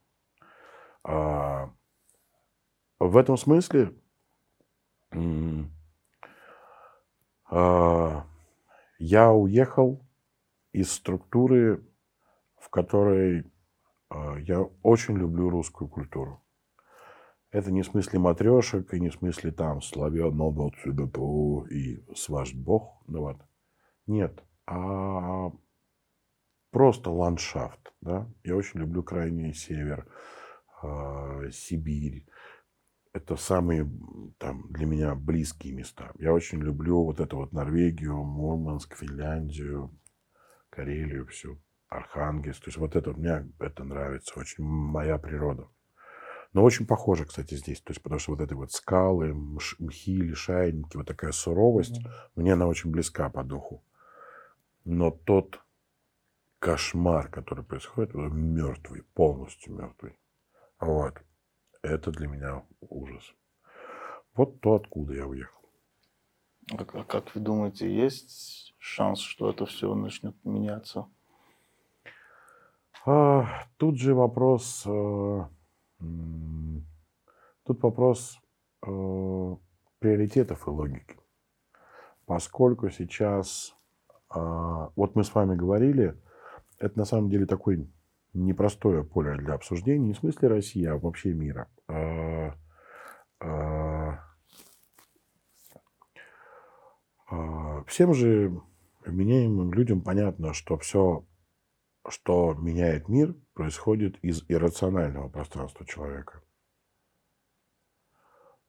А, 1.03 1.71
в 2.99 3.17
этом 3.17 3.37
смысле 3.37 3.93
а, 7.49 8.25
я 8.99 9.31
уехал 9.31 10.05
из 10.71 10.91
структуры, 10.91 11.83
в 12.57 12.69
которой 12.69 13.51
а, 14.09 14.35
я 14.37 14.61
очень 14.83 15.17
люблю 15.17 15.49
русскую 15.49 15.89
культуру. 15.89 16.43
Это 17.51 17.71
не 17.71 17.81
в 17.81 17.87
смысле 17.87 18.19
матрешек 18.19 18.93
и 18.93 18.99
не 18.99 19.09
в 19.09 19.15
смысле 19.15 19.51
там 19.51 19.81
славяно 19.81 20.51
то 21.11 21.65
и 21.67 22.03
с 22.13 22.29
ваш 22.29 22.53
бог. 22.53 23.01
Ну, 23.07 23.21
вот. 23.21 23.37
Нет, 24.05 24.43
а 24.67 25.51
просто 26.71 27.09
ландшафт. 27.09 27.91
Да? 28.01 28.27
Я 28.43 28.55
очень 28.55 28.79
люблю 28.79 29.01
крайний 29.01 29.53
север, 29.53 30.07
э, 30.83 31.49
Сибирь. 31.51 32.27
Это 33.13 33.35
самые 33.35 33.89
там, 34.37 34.71
для 34.71 34.85
меня 34.85 35.15
близкие 35.15 35.73
места. 35.73 36.11
Я 36.19 36.31
очень 36.31 36.59
люблю 36.59 37.03
вот 37.03 37.19
это 37.19 37.35
вот 37.35 37.51
Норвегию, 37.51 38.15
Мурманск, 38.23 38.95
Финляндию, 38.95 39.91
Карелию, 40.69 41.25
всю, 41.25 41.59
Архангельск. 41.87 42.65
То 42.65 42.67
есть 42.67 42.77
вот 42.77 42.95
это 42.95 43.11
мне 43.13 43.51
это 43.57 43.83
нравится, 43.83 44.39
очень 44.39 44.63
моя 44.63 45.17
природа. 45.17 45.67
Но 46.53 46.63
очень 46.63 46.87
похоже, 46.87 47.25
кстати, 47.25 47.55
здесь. 47.55 47.81
То 47.81 47.91
есть, 47.91 48.01
потому 48.01 48.19
что 48.19 48.31
вот 48.31 48.41
эти 48.41 48.53
вот 48.53 48.71
скалы, 48.71 49.33
мхи, 49.33 50.21
лишайники, 50.21 50.97
вот 50.97 51.07
такая 51.07 51.31
суровость, 51.31 51.99
mm-hmm. 51.99 52.31
мне 52.35 52.53
она 52.53 52.65
очень 52.67 52.89
близка 52.91 53.29
по 53.29 53.43
духу. 53.43 53.83
Но 54.83 55.11
тот 55.11 55.59
кошмар, 56.57 57.29
который 57.29 57.63
происходит, 57.63 58.15
он 58.15 58.35
мертвый, 58.53 59.03
полностью 59.13 59.75
мертвый. 59.75 60.17
Вот. 60.79 61.21
Это 61.81 62.11
для 62.11 62.27
меня 62.27 62.63
ужас. 62.81 63.33
Вот 64.33 64.59
то, 64.61 64.75
откуда 64.75 65.13
я 65.13 65.27
уехал. 65.27 65.59
А 66.71 66.85
как 66.85 67.33
вы 67.35 67.41
думаете, 67.41 67.93
есть 67.93 68.75
шанс, 68.77 69.19
что 69.19 69.49
это 69.49 69.65
все 69.65 69.93
начнет 69.95 70.35
меняться? 70.43 71.07
А, 73.05 73.65
тут 73.77 73.97
же 73.97 74.13
вопрос, 74.13 74.83
э, 74.85 75.45
тут 75.99 77.83
вопрос 77.83 78.39
э, 78.85 79.55
приоритетов 79.99 80.67
и 80.67 80.69
логики. 80.69 81.17
Поскольку 82.25 82.89
сейчас, 82.89 83.75
э, 84.33 84.39
вот 84.95 85.15
мы 85.15 85.23
с 85.23 85.33
вами 85.33 85.55
говорили, 85.55 86.15
это 86.79 86.97
на 86.97 87.05
самом 87.05 87.29
деле 87.29 87.45
такой 87.45 87.89
непростое 88.33 89.03
поле 89.03 89.35
для 89.37 89.53
обсуждения, 89.53 90.07
не 90.07 90.13
в 90.13 90.17
смысле 90.17 90.49
России, 90.49 90.85
а 90.85 90.97
вообще 90.97 91.33
мира. 91.33 91.67
А, 91.87 92.55
а, 93.39 94.19
а, 97.29 97.83
всем 97.85 98.13
же 98.13 98.61
меняемым 99.05 99.73
людям 99.73 100.01
понятно, 100.01 100.53
что 100.53 100.77
все, 100.77 101.25
что 102.07 102.53
меняет 102.53 103.09
мир, 103.09 103.35
происходит 103.59 104.17
из 104.21 104.45
иррационального 104.47 105.27
пространства 105.27 105.85
человека. 105.85 106.41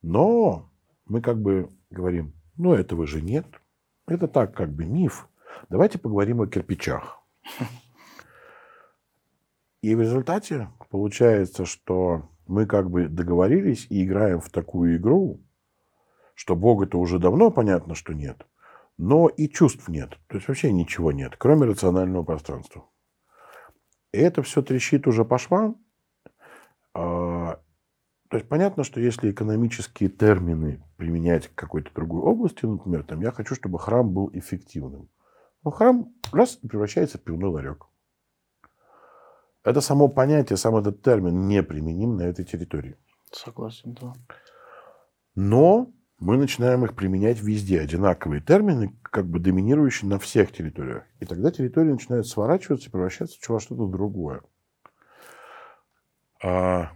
Но 0.02 0.68
мы 1.06 1.20
как 1.20 1.40
бы 1.40 1.70
говорим, 1.90 2.34
ну 2.56 2.74
этого 2.74 3.06
же 3.06 3.22
нет. 3.22 3.46
Это 4.08 4.26
так 4.26 4.52
как 4.52 4.72
бы 4.72 4.84
миф. 4.84 5.28
Давайте 5.68 6.00
поговорим 6.00 6.40
о 6.40 6.48
кирпичах. 6.48 7.20
И 9.80 9.94
в 9.94 10.00
результате 10.00 10.70
получается, 10.90 11.66
что 11.66 12.28
мы 12.48 12.66
как 12.66 12.90
бы 12.90 13.06
договорились 13.06 13.86
и 13.90 14.04
играем 14.04 14.40
в 14.40 14.50
такую 14.50 14.96
игру, 14.96 15.40
что 16.34 16.56
Бога-то 16.56 16.98
уже 16.98 17.20
давно 17.20 17.52
понятно, 17.52 17.94
что 17.94 18.12
нет, 18.12 18.44
но 18.98 19.28
и 19.28 19.48
чувств 19.48 19.86
нет. 19.86 20.18
То 20.26 20.38
есть 20.38 20.48
вообще 20.48 20.72
ничего 20.72 21.12
нет, 21.12 21.36
кроме 21.38 21.66
рационального 21.66 22.24
пространства. 22.24 22.86
И 24.12 24.18
это 24.18 24.42
все 24.42 24.62
трещит 24.62 25.06
уже 25.06 25.24
по 25.24 25.38
швам. 25.38 25.76
А, 26.94 27.60
то 28.28 28.36
есть 28.36 28.48
понятно, 28.48 28.84
что 28.84 29.00
если 29.00 29.30
экономические 29.30 30.08
термины 30.08 30.82
применять 30.96 31.48
к 31.48 31.54
какой-то 31.54 31.92
другой 31.94 32.22
области, 32.22 32.66
например, 32.66 33.04
там, 33.04 33.20
я 33.20 33.30
хочу, 33.32 33.54
чтобы 33.54 33.78
храм 33.78 34.12
был 34.12 34.30
эффективным. 34.32 35.08
Но 35.62 35.70
храм 35.70 36.12
раз 36.32 36.56
превращается 36.56 37.18
в 37.18 37.22
пивной 37.22 37.50
ларек. 37.50 37.86
Это 39.62 39.80
само 39.80 40.08
понятие, 40.08 40.56
сам 40.56 40.76
этот 40.76 41.02
термин 41.02 41.46
не 41.46 41.62
применим 41.62 42.16
на 42.16 42.22
этой 42.22 42.44
территории. 42.44 42.96
Согласен, 43.30 43.96
да. 44.00 44.14
Но 45.34 45.92
мы 46.20 46.36
начинаем 46.36 46.84
их 46.84 46.94
применять 46.94 47.40
везде. 47.40 47.80
Одинаковые 47.80 48.42
термины, 48.42 48.94
как 49.02 49.26
бы 49.26 49.40
доминирующие 49.40 50.08
на 50.08 50.18
всех 50.18 50.52
территориях. 50.52 51.04
И 51.18 51.24
тогда 51.24 51.50
территория 51.50 51.92
начинает 51.92 52.26
сворачиваться 52.26 52.88
и 52.88 52.92
превращаться 52.92 53.38
в 53.38 53.60
что-то 53.60 53.86
другое. 53.86 54.42
А... 56.42 56.92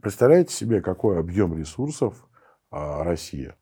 Представляете 0.00 0.54
себе, 0.54 0.80
какой 0.80 1.20
объем 1.20 1.56
ресурсов 1.58 2.26
а, 2.70 3.04
Россия? 3.04 3.54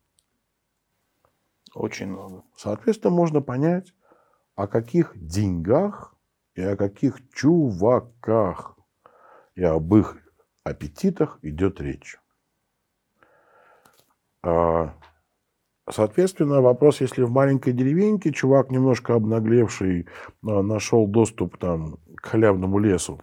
Очень 1.75 2.07
много. 2.07 2.45
Соответственно, 2.57 3.12
можно 3.12 3.41
понять, 3.41 3.93
о 4.55 4.69
каких 4.69 5.12
деньгах 5.16 6.15
и 6.55 6.62
о 6.62 6.77
каких 6.77 7.29
чуваках 7.31 8.79
и 9.57 9.65
об 9.65 9.93
их 9.97 10.16
аппетитах 10.62 11.41
идет 11.43 11.81
речь. 11.81 12.19
А, 14.43 14.94
соответственно, 15.90 16.60
вопрос, 16.60 17.01
если 17.01 17.23
в 17.23 17.31
маленькой 17.31 17.73
деревеньке 17.73 18.32
чувак, 18.32 18.70
немножко 18.70 19.15
обнаглевший, 19.15 20.06
а, 20.43 20.62
нашел 20.62 21.06
доступ 21.06 21.59
там, 21.59 21.98
к 22.16 22.27
халявному 22.27 22.78
лесу, 22.78 23.20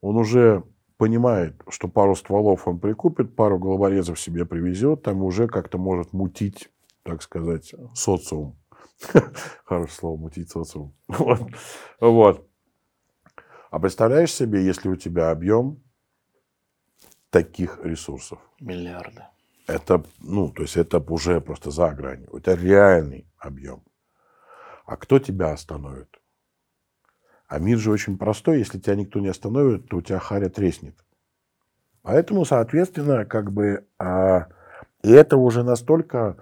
он 0.00 0.16
уже 0.16 0.64
понимает, 0.96 1.60
что 1.68 1.88
пару 1.88 2.14
стволов 2.14 2.68
он 2.68 2.78
прикупит, 2.78 3.36
пару 3.36 3.58
головорезов 3.58 4.20
себе 4.20 4.44
привезет, 4.44 5.02
там 5.02 5.22
уже 5.22 5.48
как-то 5.48 5.78
может 5.78 6.12
мутить, 6.12 6.70
так 7.02 7.22
сказать, 7.22 7.74
социум. 7.94 8.58
Хорошее 9.64 9.94
слово, 9.94 10.16
мутить 10.16 10.50
социум. 10.50 10.94
Вот. 12.00 12.48
А 13.70 13.80
представляешь 13.80 14.32
себе, 14.32 14.64
если 14.64 14.88
у 14.88 14.94
тебя 14.94 15.30
объем 15.30 15.82
таких 17.30 17.80
ресурсов? 17.82 18.38
Миллиарды. 18.60 19.24
Это, 19.66 20.04
ну, 20.18 20.50
то 20.50 20.62
есть 20.62 20.76
это 20.76 20.98
уже 20.98 21.40
просто 21.40 21.70
за 21.70 21.90
гранью. 21.90 22.36
Это 22.36 22.54
реальный 22.54 23.26
объем. 23.38 23.82
А 24.84 24.96
кто 24.96 25.18
тебя 25.18 25.52
остановит? 25.52 26.20
А 27.46 27.58
мир 27.58 27.78
же 27.78 27.90
очень 27.90 28.18
простой. 28.18 28.58
Если 28.58 28.78
тебя 28.78 28.96
никто 28.96 29.20
не 29.20 29.28
остановит, 29.28 29.88
то 29.88 29.98
у 29.98 30.02
тебя 30.02 30.18
харя 30.18 30.48
треснет. 30.48 30.96
Поэтому, 32.02 32.44
соответственно, 32.44 33.24
как 33.24 33.52
бы... 33.52 33.86
А, 33.98 34.48
и 35.02 35.10
это 35.10 35.38
уже 35.38 35.62
настолько 35.62 36.36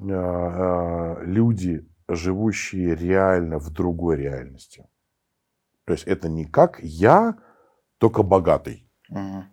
а, 0.00 1.20
люди, 1.22 1.88
живущие 2.08 2.96
реально 2.96 3.58
в 3.58 3.70
другой 3.70 4.16
реальности. 4.16 4.88
То 5.84 5.92
есть 5.92 6.04
это 6.06 6.28
не 6.28 6.44
как 6.44 6.80
я, 6.80 7.38
только 7.98 8.22
богатый. 8.22 8.90
Угу. 9.10 9.44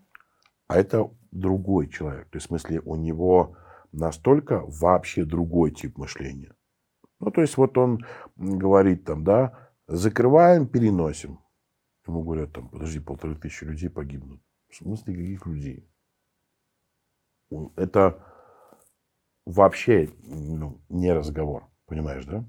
А 0.68 0.78
это 0.78 1.10
другой 1.36 1.90
человек. 1.90 2.30
То 2.30 2.38
есть 2.38 2.48
в 2.48 2.50
смысле 2.50 2.82
у 2.82 2.96
него 2.96 3.58
настолько 3.92 4.64
вообще 4.66 5.26
другой 5.26 5.72
тип 5.72 5.98
мышления. 5.98 6.56
Ну, 7.20 7.32
то 7.32 7.42
есть 7.42 7.58
вот 7.58 7.78
он 7.78 8.00
говорит 8.36 9.06
там, 9.06 9.24
да, 9.24 9.72
закрываем, 9.88 10.68
переносим. 10.68 11.40
Ему 12.08 12.24
говорят 12.24 12.54
там, 12.54 12.70
подожди, 12.70 13.00
полторы 13.00 13.36
тысячи 13.36 13.64
людей 13.64 13.90
погибнут. 13.90 14.42
В 14.70 14.76
смысле 14.76 15.16
каких 15.16 15.46
людей? 15.46 15.90
Это 17.76 18.24
вообще 19.46 20.10
ну, 20.24 20.82
не 20.90 21.14
разговор, 21.14 21.70
понимаешь, 21.86 22.26
да? 22.26 22.46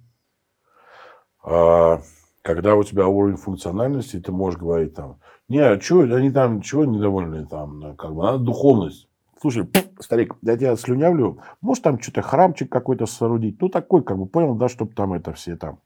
А, 1.42 2.02
когда 2.46 2.76
у 2.76 2.84
тебя 2.84 3.08
уровень 3.08 3.36
функциональности, 3.36 4.20
ты 4.20 4.30
можешь 4.30 4.60
говорить 4.60 4.94
там, 4.94 5.18
не, 5.48 5.58
а 5.58 5.80
что, 5.80 6.02
они 6.02 6.30
там 6.30 6.60
чего 6.60 6.84
недовольны, 6.84 7.44
там, 7.44 7.96
как 7.96 8.14
бы, 8.14 8.22
надо 8.22 8.38
духовность. 8.38 9.08
Слушай, 9.40 9.68
старик, 9.98 10.36
я 10.42 10.56
тебя 10.56 10.76
слюнявлю, 10.76 11.40
может 11.60 11.82
там 11.82 12.00
что-то 12.00 12.22
храмчик 12.22 12.70
какой-то 12.70 13.06
соорудить. 13.06 13.60
Ну, 13.60 13.68
такой, 13.68 14.04
как 14.04 14.16
бы, 14.16 14.26
понял, 14.26 14.54
да, 14.54 14.68
чтобы 14.68 14.94
там 14.94 15.12
это 15.12 15.32
все 15.32 15.56
там. 15.56 15.80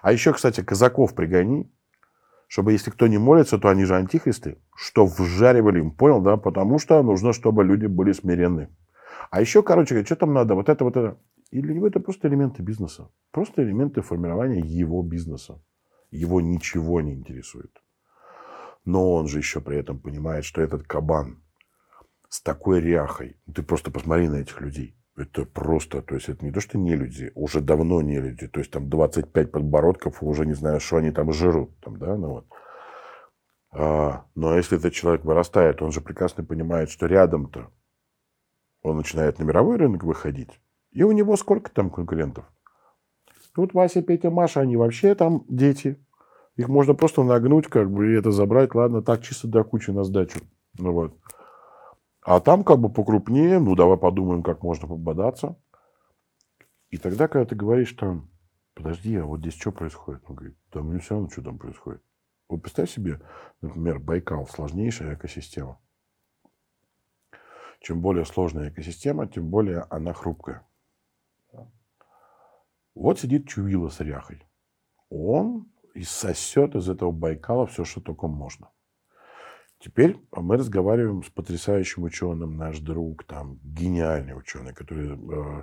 А 0.00 0.10
еще, 0.10 0.32
кстати, 0.32 0.62
казаков 0.62 1.14
пригони, 1.14 1.70
чтобы 2.48 2.72
если 2.72 2.90
кто 2.90 3.08
не 3.08 3.18
молится, 3.18 3.58
то 3.58 3.68
они 3.68 3.84
же 3.84 3.94
антихристы, 3.94 4.56
что 4.74 5.04
вжаривали 5.04 5.80
им, 5.80 5.90
понял, 5.90 6.22
да, 6.22 6.38
потому 6.38 6.78
что 6.78 7.02
нужно, 7.02 7.34
чтобы 7.34 7.62
люди 7.62 7.84
были 7.84 8.12
смиренны. 8.12 8.70
А 9.30 9.42
еще, 9.42 9.62
короче, 9.62 10.02
что 10.02 10.16
там 10.16 10.32
надо, 10.32 10.54
вот 10.54 10.70
это, 10.70 10.82
вот 10.82 10.96
это. 10.96 11.18
И 11.50 11.60
для 11.60 11.74
него 11.74 11.86
это 11.86 12.00
просто 12.00 12.28
элементы 12.28 12.62
бизнеса. 12.62 13.10
Просто 13.32 13.62
элементы 13.62 14.00
формирования 14.00 14.60
его 14.60 15.02
бизнеса. 15.02 15.60
Его 16.10 16.40
ничего 16.40 17.00
не 17.00 17.14
интересует. 17.14 17.82
Но 18.84 19.14
он 19.14 19.28
же 19.28 19.38
еще 19.38 19.60
при 19.60 19.78
этом 19.78 19.98
понимает, 19.98 20.44
что 20.44 20.62
этот 20.62 20.86
кабан 20.86 21.42
с 22.28 22.40
такой 22.40 22.80
ряхой, 22.80 23.36
ты 23.52 23.62
просто 23.62 23.90
посмотри 23.90 24.28
на 24.28 24.36
этих 24.36 24.60
людей. 24.60 24.96
Это 25.16 25.46
просто, 25.46 26.02
то 26.02 26.14
есть 26.14 26.28
это 26.28 26.44
не 26.44 26.52
то, 26.52 26.60
что 26.60 26.76
не 26.76 26.94
люди, 26.94 27.32
уже 27.34 27.60
давно 27.60 28.02
не 28.02 28.20
люди. 28.20 28.46
То 28.48 28.60
есть 28.60 28.70
там 28.70 28.90
25 28.90 29.50
подбородков, 29.50 30.22
уже 30.22 30.44
не 30.44 30.52
знаю, 30.52 30.78
что 30.78 30.98
они 30.98 31.10
там 31.10 31.32
жрут. 31.32 31.78
Там, 31.80 31.96
да, 31.96 32.16
ну 32.16 32.28
вот. 32.28 32.46
а, 33.70 34.26
но 34.34 34.56
если 34.56 34.76
этот 34.76 34.92
человек 34.92 35.24
вырастает, 35.24 35.80
он 35.80 35.90
же 35.90 36.02
прекрасно 36.02 36.44
понимает, 36.44 36.90
что 36.90 37.06
рядом-то 37.06 37.70
он 38.82 38.98
начинает 38.98 39.38
на 39.38 39.44
мировой 39.44 39.78
рынок 39.78 40.04
выходить. 40.04 40.60
И 40.92 41.02
у 41.02 41.12
него 41.12 41.36
сколько 41.36 41.70
там 41.70 41.90
конкурентов? 41.90 42.44
Тут 43.56 43.72
Вася, 43.72 44.02
Петя, 44.02 44.30
Маша, 44.30 44.60
они 44.60 44.76
вообще 44.76 45.14
там 45.14 45.46
дети. 45.48 45.98
Их 46.56 46.68
можно 46.68 46.92
просто 46.92 47.22
нагнуть, 47.22 47.68
как 47.68 47.90
бы, 47.90 48.12
и 48.12 48.18
это 48.18 48.30
забрать. 48.30 48.74
Ладно, 48.74 49.00
так 49.00 49.22
чисто 49.22 49.48
до 49.48 49.64
кучи 49.64 49.90
на 49.90 50.04
сдачу. 50.04 50.40
Ну 50.78 50.92
вот. 50.92 51.16
А 52.20 52.40
там 52.40 52.64
как 52.64 52.80
бы 52.80 52.90
покрупнее, 52.90 53.58
ну 53.58 53.74
давай 53.74 53.96
подумаем, 53.96 54.42
как 54.42 54.62
можно 54.62 54.86
пободаться. 54.86 55.58
И 56.90 56.98
тогда, 56.98 57.28
когда 57.28 57.46
ты 57.46 57.56
говоришь 57.56 57.94
там, 57.94 58.28
подожди, 58.74 59.16
а 59.16 59.24
вот 59.24 59.40
здесь 59.40 59.54
что 59.54 59.72
происходит? 59.72 60.20
Он 60.28 60.36
говорит, 60.36 60.58
да 60.70 60.82
мне 60.82 60.98
все 60.98 61.14
равно, 61.14 61.30
что 61.30 61.40
там 61.40 61.56
происходит. 61.56 62.02
Вот 62.50 62.60
представь 62.60 62.90
себе, 62.90 63.22
например, 63.62 64.00
Байкал, 64.00 64.46
сложнейшая 64.46 65.14
экосистема. 65.14 65.80
Чем 67.80 68.02
более 68.02 68.26
сложная 68.26 68.68
экосистема, 68.68 69.26
тем 69.26 69.48
более 69.48 69.86
она 69.88 70.12
хрупкая. 70.12 70.66
Вот 72.96 73.20
сидит 73.20 73.46
Чувила 73.46 73.90
с 73.90 74.00
ряхой. 74.00 74.42
Он 75.10 75.68
и 75.94 76.02
сосет 76.02 76.74
из 76.74 76.88
этого 76.88 77.12
Байкала 77.12 77.66
все, 77.66 77.84
что 77.84 78.00
только 78.00 78.26
можно. 78.26 78.70
Теперь 79.78 80.16
мы 80.32 80.56
разговариваем 80.56 81.22
с 81.22 81.28
потрясающим 81.28 82.04
ученым, 82.04 82.56
наш 82.56 82.78
друг, 82.78 83.24
там, 83.24 83.60
гениальный 83.62 84.36
ученый, 84.36 84.72
который 84.72 85.10
э, 85.10 85.62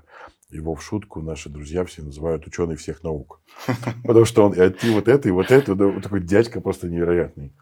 его 0.50 0.76
в 0.76 0.84
шутку 0.84 1.24
наши 1.24 1.50
друзья 1.50 1.84
все 1.86 2.04
называют 2.04 2.46
ученый 2.46 2.76
всех 2.76 3.04
наук. 3.04 3.42
Потому 4.04 4.26
что 4.26 4.46
он 4.46 4.54
и 4.54 4.90
вот 4.92 5.08
это, 5.08 5.28
и 5.28 5.32
вот 5.32 5.50
это, 5.50 5.74
вот 5.74 6.04
такой 6.04 6.22
дядька 6.22 6.62
просто 6.62 6.88
невероятный. 6.88 7.56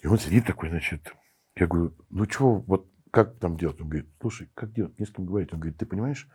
И 0.00 0.06
он 0.06 0.18
сидит 0.18 0.46
такой, 0.46 0.70
значит, 0.70 1.12
я 1.56 1.66
говорю, 1.66 1.94
ну 2.08 2.24
что, 2.24 2.54
вот 2.54 2.88
как 3.10 3.38
там 3.38 3.58
делать? 3.58 3.78
Он 3.82 3.88
говорит, 3.90 4.08
слушай, 4.18 4.50
как 4.54 4.72
делать? 4.72 4.98
Не 4.98 5.04
с 5.04 5.10
кем 5.10 5.26
говорить. 5.26 5.52
Он 5.52 5.60
говорит, 5.60 5.76
ты 5.76 5.84
понимаешь? 5.84 6.26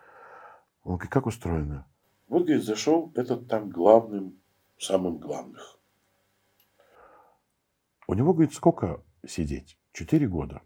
Он 0.83 0.97
говорит, 0.97 1.11
как 1.11 1.25
устроено? 1.25 1.87
Вот, 2.29 2.43
говорит, 2.43 2.63
зашел 2.63 3.11
этот 3.15 3.47
там 3.47 3.69
главным, 3.69 4.39
самым 4.77 5.17
главных. 5.17 5.79
У 8.07 8.13
него, 8.13 8.33
говорит, 8.33 8.53
сколько 8.53 9.01
сидеть. 9.27 9.77
Четыре 9.91 10.27
года. 10.27 10.61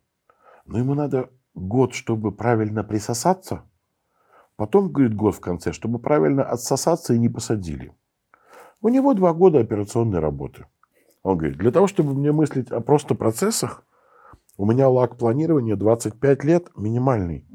Но 0.66 0.78
ему 0.78 0.94
надо 0.94 1.30
год, 1.56 1.94
чтобы 1.94 2.34
правильно 2.34 2.84
присосаться. 2.84 3.64
Потом, 4.58 4.92
говорит, 4.92 5.16
год 5.16 5.36
в 5.36 5.40
конце, 5.40 5.72
чтобы 5.72 6.00
правильно 6.00 6.44
отсосаться 6.44 7.14
и 7.14 7.20
не 7.20 7.30
посадили. 7.30 7.96
У 8.82 8.90
него 8.90 9.14
два 9.14 9.34
года 9.34 9.60
операционной 9.60 10.20
работы. 10.20 10.68
Он 11.24 11.38
говорит, 11.38 11.58
для 11.58 11.72
того, 11.72 11.88
чтобы 11.88 12.14
мне 12.14 12.34
мыслить 12.34 12.70
о 12.72 12.82
просто 12.82 13.16
процессах, 13.16 13.86
у 14.58 14.66
меня 14.66 14.90
лак 14.90 15.18
планирования 15.18 15.78
25 15.78 16.44
лет 16.44 16.68
минимальный. 16.76 17.48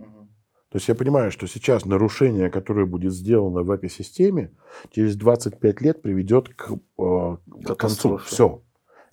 То 0.71 0.77
есть 0.77 0.89
я 0.89 0.95
понимаю, 0.95 1.31
что 1.31 1.47
сейчас 1.47 1.87
нарушение, 1.87 2.51
которое 2.51 2.85
будет 2.85 3.13
сделано 3.13 3.63
в 3.63 3.75
экосистеме, 3.75 4.53
через 4.91 5.17
25 5.17 5.81
лет 5.81 6.03
приведет 6.03 6.51
к, 6.51 6.73
э, 6.99 7.37
к 7.65 7.75
концу. 7.77 8.19
Все. 8.19 8.63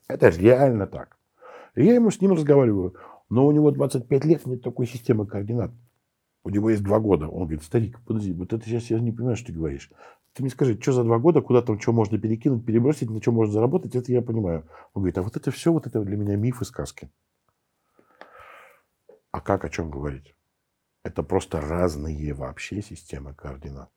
Это 0.07 0.29
реально 0.29 0.85
так. 0.85 1.17
И 1.75 1.85
я 1.85 1.95
ему 1.95 2.11
с 2.11 2.19
ним 2.19 2.33
разговариваю. 2.33 2.95
Но 3.29 3.47
у 3.47 3.51
него 3.51 3.71
25 3.71 4.25
лет, 4.25 4.45
нет 4.45 4.61
такой 4.63 4.85
системы 4.85 5.25
координат. 5.25 5.71
У 6.43 6.49
него 6.49 6.69
есть 6.69 6.83
два 6.83 6.99
года. 6.99 7.27
Он 7.27 7.43
говорит, 7.43 7.63
старик, 7.63 7.99
подожди, 8.05 8.33
вот 8.33 8.53
это 8.53 8.63
сейчас 8.65 8.89
я 8.91 8.99
не 8.99 9.11
понимаю, 9.11 9.37
что 9.37 9.47
ты 9.47 9.53
говоришь. 9.53 9.89
Ты 10.33 10.43
мне 10.43 10.51
скажи, 10.51 10.77
что 10.79 10.91
за 10.91 11.03
два 11.03 11.17
года, 11.17 11.41
куда 11.41 11.61
там 11.61 11.79
что 11.79 11.93
можно 11.93 12.19
перекинуть, 12.19 12.65
перебросить, 12.65 13.09
на 13.09 13.21
что 13.21 13.31
можно 13.31 13.53
заработать, 13.53 13.95
это 13.95 14.11
я 14.11 14.21
понимаю. 14.21 14.67
Он 14.93 15.01
говорит, 15.01 15.17
а 15.17 15.21
вот 15.23 15.37
это 15.37 15.49
все, 15.51 15.71
вот 15.71 15.87
это 15.87 16.01
для 16.01 16.17
меня 16.17 16.35
мифы, 16.35 16.65
сказки. 16.65 17.09
А 19.31 19.39
как 19.39 19.63
о 19.63 19.69
чем 19.69 19.89
говорить? 19.89 20.35
Это 21.05 21.21
просто 21.21 21.61
разные 21.61 22.33
вообще 22.33 22.81
системы 22.81 23.35
координат. 23.35 23.91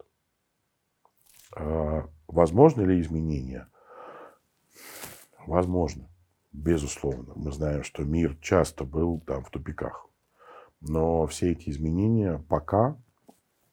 А, 1.56 2.06
возможно 2.26 2.82
ли 2.82 3.00
изменения? 3.00 3.66
Возможно. 5.46 6.06
Безусловно. 6.52 7.32
Мы 7.34 7.50
знаем, 7.50 7.82
что 7.82 8.04
мир 8.04 8.36
часто 8.42 8.84
был 8.84 9.20
там 9.20 9.42
в 9.42 9.48
тупиках. 9.48 10.06
Но 10.82 11.26
все 11.26 11.52
эти 11.52 11.70
изменения 11.70 12.44
пока, 12.46 13.00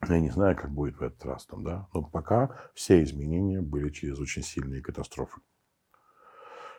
я 0.08 0.22
не 0.22 0.30
знаю, 0.30 0.56
как 0.56 0.72
будет 0.72 0.96
в 0.96 1.04
этот 1.04 1.26
раз 1.26 1.46
там, 1.46 1.62
да, 1.62 1.90
но 1.94 2.04
пока 2.04 2.58
все 2.74 3.04
изменения 3.04 3.62
были 3.62 3.90
через 3.90 4.18
очень 4.18 4.44
сильные 4.44 4.82
катастрофы. 4.82 5.42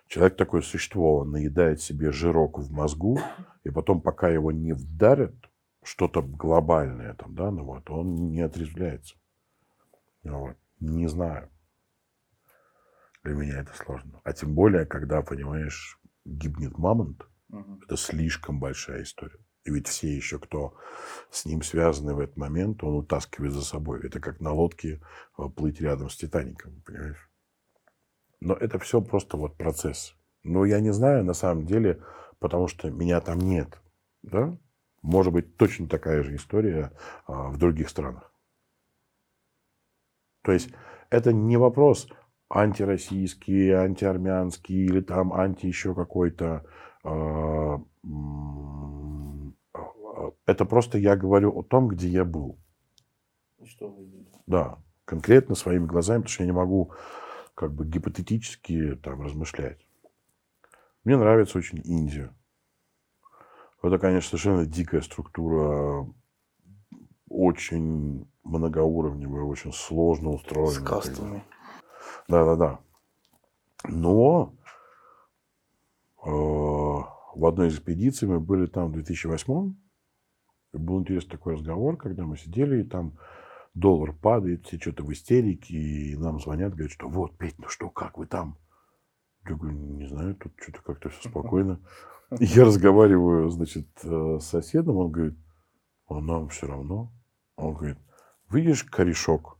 Человек 0.08 0.38
такое 0.38 0.62
существо, 0.62 1.18
он 1.18 1.32
наедает 1.32 1.82
себе 1.82 2.12
жирок 2.12 2.58
в 2.58 2.72
мозгу, 2.72 3.18
и 3.62 3.68
потом, 3.68 4.00
пока 4.00 4.30
его 4.30 4.52
не 4.52 4.72
вдарят, 4.72 5.34
что-то 5.86 6.20
глобальное 6.20 7.14
там, 7.14 7.34
да, 7.34 7.50
ну 7.50 7.64
вот, 7.64 7.88
он 7.90 8.30
не 8.30 8.40
отрезвляется. 8.40 9.14
Вот. 10.24 10.56
Не 10.80 11.06
знаю. 11.06 11.48
Для 13.22 13.34
меня 13.34 13.60
это 13.60 13.72
сложно. 13.74 14.20
А 14.24 14.32
тем 14.32 14.54
более, 14.54 14.84
когда, 14.84 15.22
понимаешь, 15.22 15.98
гибнет 16.24 16.76
мамонт, 16.76 17.26
угу. 17.50 17.80
это 17.84 17.96
слишком 17.96 18.58
большая 18.58 19.02
история. 19.02 19.38
И 19.64 19.70
ведь 19.70 19.88
все 19.88 20.14
еще, 20.14 20.38
кто 20.38 20.76
с 21.30 21.44
ним 21.44 21.62
связаны 21.62 22.14
в 22.14 22.20
этот 22.20 22.36
момент, 22.36 22.82
он 22.84 22.96
утаскивает 22.96 23.52
за 23.52 23.62
собой. 23.62 24.04
Это 24.04 24.20
как 24.20 24.40
на 24.40 24.52
лодке 24.52 25.00
э, 25.38 25.48
плыть 25.48 25.80
рядом 25.80 26.08
с 26.08 26.16
Титаником, 26.16 26.82
понимаешь? 26.84 27.30
Но 28.40 28.54
это 28.54 28.78
все 28.78 29.00
просто 29.00 29.36
вот 29.36 29.56
процесс. 29.56 30.14
Но 30.42 30.64
я 30.64 30.80
не 30.80 30.92
знаю 30.92 31.24
на 31.24 31.34
самом 31.34 31.66
деле, 31.66 32.02
потому 32.38 32.68
что 32.68 32.90
меня 32.90 33.20
там 33.20 33.38
нет. 33.38 33.80
Да? 34.22 34.56
Может 35.06 35.32
быть, 35.32 35.56
точно 35.56 35.86
такая 35.86 36.24
же 36.24 36.34
история 36.34 36.90
а, 37.28 37.48
в 37.48 37.58
других 37.58 37.88
странах. 37.88 38.34
То 40.42 40.50
есть 40.50 40.70
это 41.10 41.32
не 41.32 41.56
вопрос 41.56 42.08
антироссийский, 42.50 43.70
антиармянский 43.70 44.84
или 44.84 45.00
там 45.00 45.32
анти 45.32 45.66
еще 45.66 45.94
какой-то. 45.94 46.66
А, 47.04 47.80
это 50.44 50.64
просто 50.64 50.98
я 50.98 51.14
говорю 51.14 51.56
о 51.56 51.62
том, 51.62 51.86
где 51.86 52.08
я 52.08 52.24
был. 52.24 52.58
Что 53.64 53.88
вы 53.88 54.08
Да, 54.48 54.78
конкретно 55.04 55.54
своими 55.54 55.86
глазами, 55.86 56.22
потому 56.22 56.32
что 56.32 56.42
я 56.42 56.46
не 56.48 56.52
могу 56.52 56.90
как 57.54 57.72
бы 57.72 57.86
гипотетически 57.86 58.96
там 58.96 59.22
размышлять. 59.22 59.86
Мне 61.04 61.16
нравится 61.16 61.58
очень 61.58 61.80
Индия. 61.84 62.34
Это, 63.86 63.98
конечно, 63.98 64.30
совершенно 64.30 64.66
дикая 64.66 65.00
структура, 65.00 66.06
очень 67.28 68.26
многоуровневая, 68.42 69.44
очень 69.44 69.72
сложно 69.72 70.30
устроенная. 70.30 70.72
С 70.72 70.78
кастами. 70.78 71.44
Да, 72.28 72.44
да, 72.44 72.56
да. 72.56 72.80
Но 73.88 74.54
э, 76.24 76.28
в 76.28 77.46
одной 77.46 77.68
из 77.68 77.76
экспедиций 77.76 78.26
мы 78.26 78.40
были 78.40 78.66
там 78.66 78.88
в 78.88 78.92
2008 78.92 79.74
и 80.72 80.78
был 80.78 81.00
интересный 81.00 81.30
такой 81.30 81.54
разговор, 81.54 81.96
когда 81.96 82.24
мы 82.24 82.36
сидели, 82.36 82.82
и 82.82 82.84
там 82.84 83.18
доллар 83.74 84.12
падает, 84.12 84.66
все 84.66 84.78
что-то 84.78 85.04
в 85.04 85.12
истерике, 85.12 85.74
и 85.74 86.16
нам 86.16 86.40
звонят, 86.40 86.72
говорят, 86.72 86.92
что 86.92 87.08
вот, 87.08 87.36
Петь, 87.36 87.58
ну 87.58 87.68
что, 87.68 87.90
как 87.90 88.18
вы 88.18 88.26
там? 88.26 88.58
Я 89.48 89.54
говорю, 89.54 89.76
не 89.76 90.06
знаю, 90.06 90.34
тут 90.34 90.52
что-то 90.60 90.82
как-то 90.82 91.08
все 91.10 91.28
спокойно. 91.28 91.80
Я 92.40 92.64
разговариваю, 92.64 93.48
значит, 93.50 93.86
э, 94.02 94.38
с 94.40 94.46
соседом, 94.46 94.96
он 94.96 95.10
говорит, 95.10 95.38
а 96.08 96.20
нам 96.20 96.48
все 96.48 96.66
равно. 96.66 97.12
Он 97.56 97.74
говорит, 97.74 97.98
видишь 98.50 98.84
корешок? 98.84 99.58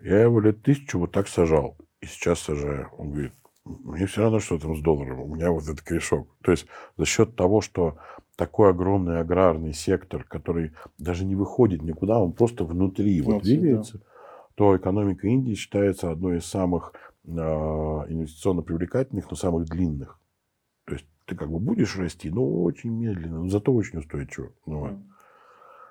Я 0.00 0.22
его 0.22 0.40
лет 0.40 0.62
тысячу 0.62 0.98
вот 0.98 1.12
так 1.12 1.28
сажал 1.28 1.76
и 2.00 2.06
сейчас 2.06 2.40
сажаю. 2.40 2.90
Он 2.96 3.10
говорит, 3.10 3.32
мне 3.64 4.06
все 4.06 4.22
равно, 4.22 4.40
что 4.40 4.58
там 4.58 4.76
с 4.76 4.80
долларом, 4.80 5.20
у 5.20 5.34
меня 5.34 5.50
вот 5.50 5.64
этот 5.64 5.80
корешок. 5.82 6.28
То 6.42 6.52
есть 6.52 6.66
за 6.96 7.04
счет 7.04 7.34
того, 7.34 7.60
что 7.60 7.98
такой 8.36 8.70
огромный 8.70 9.18
аграрный 9.18 9.72
сектор, 9.72 10.24
который 10.24 10.72
даже 10.98 11.24
не 11.24 11.34
выходит 11.34 11.82
никуда, 11.82 12.20
он 12.20 12.32
просто 12.32 12.64
внутри 12.64 13.20
вот 13.20 13.32
Внутри, 13.32 13.54
да. 13.54 13.60
двигается, 13.60 14.00
то 14.54 14.76
экономика 14.76 15.26
Индии 15.26 15.54
считается 15.54 16.10
одной 16.10 16.38
из 16.38 16.46
самых 16.46 16.92
э, 17.24 17.30
инвестиционно 17.30 18.62
привлекательных, 18.62 19.30
но 19.30 19.36
самых 19.36 19.66
длинных. 19.66 20.20
Ты 21.26 21.34
как 21.34 21.50
бы 21.50 21.58
будешь 21.58 21.96
расти, 21.96 22.30
но 22.30 22.62
очень 22.62 22.90
медленно, 22.90 23.42
но 23.42 23.48
зато 23.48 23.72
очень 23.72 23.98
устойчиво. 23.98 24.52
Ну, 24.64 24.80
вот. 24.80 24.98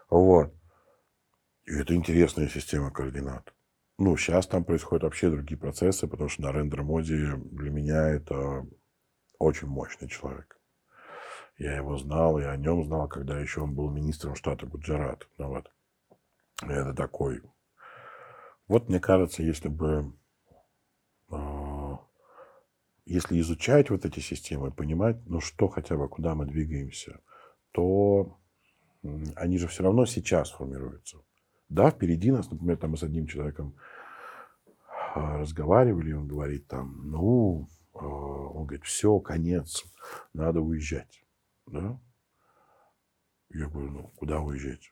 Вот. 0.09 0.53
И 1.65 1.73
это 1.73 1.93
интересная 1.93 2.47
система 2.47 2.91
координат. 2.91 3.53
Ну, 3.97 4.15
сейчас 4.17 4.47
там 4.47 4.63
происходят 4.63 5.03
вообще 5.03 5.29
другие 5.29 5.57
процессы, 5.57 6.07
потому 6.07 6.29
что 6.29 6.41
Нарендра 6.43 6.83
Моди 6.83 7.15
для 7.51 7.71
меня 7.71 8.09
это 8.09 8.65
очень 9.39 9.67
мощный 9.67 10.07
человек. 10.07 10.59
Я 11.57 11.75
его 11.75 11.97
знал, 11.97 12.39
я 12.39 12.51
о 12.51 12.57
нем 12.57 12.83
знал, 12.83 13.07
когда 13.07 13.39
еще 13.39 13.61
он 13.61 13.73
был 13.73 13.89
министром 13.89 14.35
штата 14.35 14.65
Гуджарат. 14.65 15.27
Ну, 15.37 15.47
вот. 15.47 15.71
И 16.63 16.67
Это 16.67 16.93
такой. 16.93 17.41
Вот 18.67 18.89
мне 18.89 18.99
кажется, 18.99 19.43
если 19.43 19.69
бы 19.69 20.13
а, 21.29 21.37
если 23.05 23.39
изучать 23.39 23.89
вот 23.89 24.05
эти 24.05 24.19
системы, 24.19 24.71
понимать, 24.71 25.17
ну 25.27 25.39
что 25.39 25.67
хотя 25.67 25.95
бы, 25.95 26.09
куда 26.09 26.35
мы 26.35 26.45
двигаемся, 26.45 27.19
то 27.71 28.39
они 29.35 29.57
же 29.57 29.67
все 29.67 29.83
равно 29.83 30.05
сейчас 30.05 30.51
формируются. 30.51 31.17
Да, 31.69 31.91
впереди 31.91 32.31
нас, 32.31 32.49
например, 32.49 32.77
там 32.77 32.91
мы 32.91 32.97
с 32.97 33.03
одним 33.03 33.27
человеком 33.27 33.75
а, 35.13 35.37
разговаривали, 35.37 36.13
он 36.13 36.27
говорит 36.27 36.67
там, 36.67 37.09
ну, 37.09 37.67
а, 37.93 38.05
он 38.05 38.65
говорит, 38.65 38.85
все, 38.85 39.19
конец, 39.19 39.85
надо 40.33 40.61
уезжать. 40.61 41.23
Да? 41.67 41.99
Я 43.49 43.67
говорю, 43.67 43.91
ну, 43.91 44.11
куда 44.15 44.41
уезжать? 44.41 44.91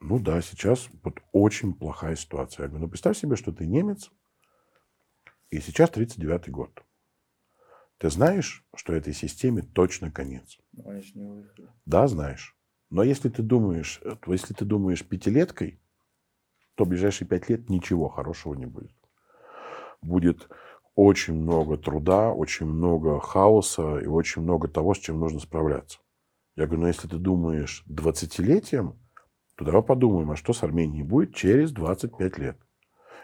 Ну 0.00 0.18
да, 0.18 0.40
сейчас 0.42 0.88
вот 1.02 1.20
очень 1.32 1.74
плохая 1.74 2.16
ситуация. 2.16 2.64
Я 2.64 2.68
говорю, 2.68 2.84
ну 2.84 2.90
представь 2.90 3.16
себе, 3.16 3.36
что 3.36 3.52
ты 3.52 3.66
немец, 3.66 4.10
и 5.50 5.60
сейчас 5.60 5.90
39-й 5.90 6.50
год. 6.50 6.84
Ты 7.98 8.10
знаешь, 8.10 8.64
что 8.74 8.92
этой 8.92 9.14
системе 9.14 9.62
точно 9.62 10.10
конец? 10.10 10.58
Ну. 10.72 11.44
Да, 11.86 12.06
знаешь. 12.06 12.56
Но 12.90 13.02
если 13.02 13.28
ты 13.28 13.42
думаешь, 13.42 14.00
если 14.26 14.54
ты 14.54 14.64
думаешь 14.64 15.06
пятилеткой, 15.06 15.80
то 16.74 16.84
в 16.84 16.88
ближайшие 16.88 17.26
пять 17.28 17.48
лет 17.48 17.70
ничего 17.70 18.08
хорошего 18.08 18.54
не 18.54 18.66
будет. 18.66 18.94
Будет 20.02 20.48
очень 20.94 21.34
много 21.34 21.76
труда, 21.76 22.32
очень 22.32 22.66
много 22.66 23.20
хаоса 23.20 23.98
и 23.98 24.06
очень 24.06 24.42
много 24.42 24.68
того, 24.68 24.94
с 24.94 24.98
чем 24.98 25.18
нужно 25.18 25.40
справляться. 25.40 25.98
Я 26.56 26.66
говорю, 26.66 26.82
ну 26.82 26.88
если 26.88 27.08
ты 27.08 27.16
думаешь 27.16 27.84
20-летием, 27.88 28.96
то 29.56 29.64
давай 29.64 29.82
подумаем, 29.82 30.30
а 30.30 30.36
что 30.36 30.52
с 30.52 30.62
Арменией 30.62 31.02
будет 31.02 31.34
через 31.34 31.72
25 31.72 32.38
лет. 32.38 32.58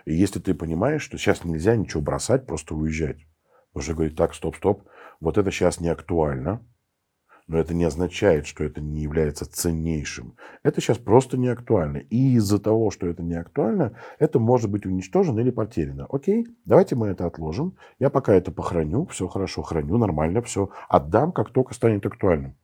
И 0.05 0.15
если 0.15 0.41
ты 0.41 0.55
понимаешь, 0.55 1.03
что 1.03 1.19
сейчас 1.19 1.45
нельзя 1.45 1.77
ничего 1.77 2.03
бросать, 2.03 2.47
просто 2.47 2.75
уезжать. 2.75 3.19
Нужно 3.75 3.95
говорить, 3.95 4.17
так, 4.17 4.35
стоп, 4.35 4.57
стоп, 4.57 4.83
вот 5.21 5.39
это 5.39 5.51
сейчас 5.51 5.81
не 5.81 5.89
актуально, 5.89 6.61
но 7.51 7.59
это 7.59 7.75
не 7.75 7.85
означает, 7.85 8.47
что 8.47 8.63
это 8.63 8.81
не 8.81 9.03
является 9.03 9.45
ценнейшим. 9.45 10.37
Это 10.63 10.81
сейчас 10.81 10.99
просто 10.99 11.37
не 11.37 11.49
актуально. 11.49 11.97
И 11.99 12.35
из-за 12.37 12.61
того, 12.61 12.93
что 12.93 13.09
это 13.09 13.25
не 13.25 13.35
актуально, 13.35 13.97
это 14.21 14.39
может 14.39 14.71
быть 14.71 14.87
уничтожено 14.87 15.41
или 15.41 15.51
потеряно. 15.51 16.07
Окей, 16.09 16.47
давайте 16.65 16.95
мы 16.95 17.09
это 17.09 17.27
отложим. 17.27 17.77
Я 17.99 18.09
пока 18.09 18.35
это 18.35 18.53
похороню, 18.53 19.05
все 19.07 19.27
хорошо, 19.27 19.63
храню, 19.63 19.99
нормально, 19.99 20.43
все. 20.43 20.71
Отдам, 20.89 21.33
как 21.33 21.51
только 21.51 21.75
станет 21.75 22.07
актуальным. 22.07 22.57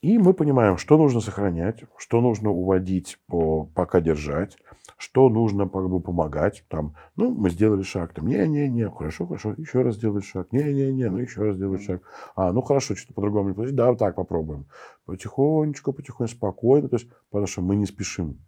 И 0.00 0.18
мы 0.18 0.34
понимаем, 0.34 0.76
что 0.76 0.98
нужно 0.98 1.20
сохранять, 1.20 1.84
что 1.96 2.20
нужно 2.20 2.50
уводить, 2.50 3.18
по, 3.28 3.66
пока 3.66 4.00
держать, 4.00 4.56
что 4.96 5.28
нужно 5.28 5.68
как 5.68 5.88
бы 5.88 6.00
помогать. 6.00 6.64
Там, 6.68 6.94
ну, 7.16 7.30
мы 7.30 7.50
сделали 7.50 7.82
шаг, 7.82 8.12
там, 8.14 8.26
не-не-не, 8.26 8.90
хорошо, 8.90 9.26
хорошо, 9.26 9.54
еще 9.56 9.82
раз 9.82 9.96
сделать 9.96 10.24
шаг, 10.24 10.52
не-не-не, 10.52 11.10
ну, 11.10 11.18
еще 11.18 11.42
раз 11.42 11.56
сделать 11.56 11.82
шаг. 11.82 12.02
А, 12.34 12.52
ну, 12.52 12.62
хорошо, 12.62 12.94
что-то 12.94 13.14
по-другому 13.14 13.48
не 13.48 13.54
получилось, 13.54 13.76
да, 13.76 13.90
вот 13.90 13.98
так 13.98 14.16
попробуем. 14.16 14.66
Потихонечку, 15.04 15.92
потихонечку, 15.92 16.36
спокойно, 16.36 16.88
то 16.88 16.96
есть, 16.96 17.08
потому 17.30 17.46
что 17.46 17.62
мы 17.62 17.76
не 17.76 17.86
спешим. 17.86 18.38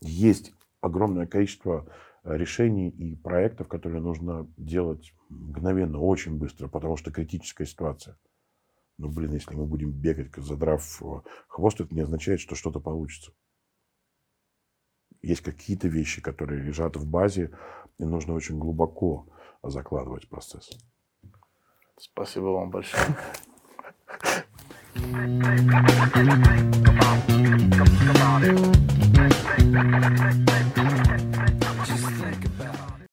Есть 0.00 0.52
огромное 0.80 1.26
количество 1.26 1.86
э, 2.22 2.36
решений 2.36 2.88
и 2.88 3.16
проектов, 3.16 3.68
которые 3.68 4.00
нужно 4.00 4.46
делать 4.56 5.12
мгновенно, 5.28 5.98
очень 5.98 6.38
быстро, 6.38 6.68
потому 6.68 6.96
что 6.96 7.10
критическая 7.10 7.66
ситуация. 7.66 8.16
Ну, 8.98 9.08
блин, 9.08 9.32
если 9.32 9.54
мы 9.54 9.66
будем 9.66 9.90
бегать, 9.90 10.30
задрав 10.36 11.02
э, 11.02 11.20
хвост, 11.48 11.80
это 11.80 11.94
не 11.94 12.02
означает, 12.02 12.40
что 12.40 12.54
что-то 12.54 12.80
получится. 12.80 13.32
Есть 15.26 15.40
какие-то 15.40 15.88
вещи, 15.88 16.22
которые 16.22 16.62
лежат 16.62 16.94
в 16.94 17.04
базе, 17.04 17.50
и 17.98 18.04
нужно 18.04 18.34
очень 18.34 18.60
глубоко 18.60 19.26
закладывать 19.60 20.28
процесс. 20.28 20.70
Спасибо 21.98 22.44
вам 22.44 22.70
большое. 22.70 23.02
Come 24.94 25.42
on, 25.42 25.96
come 25.96 27.02
on, 27.02 27.18
come 28.06 28.22
on. 31.10 31.35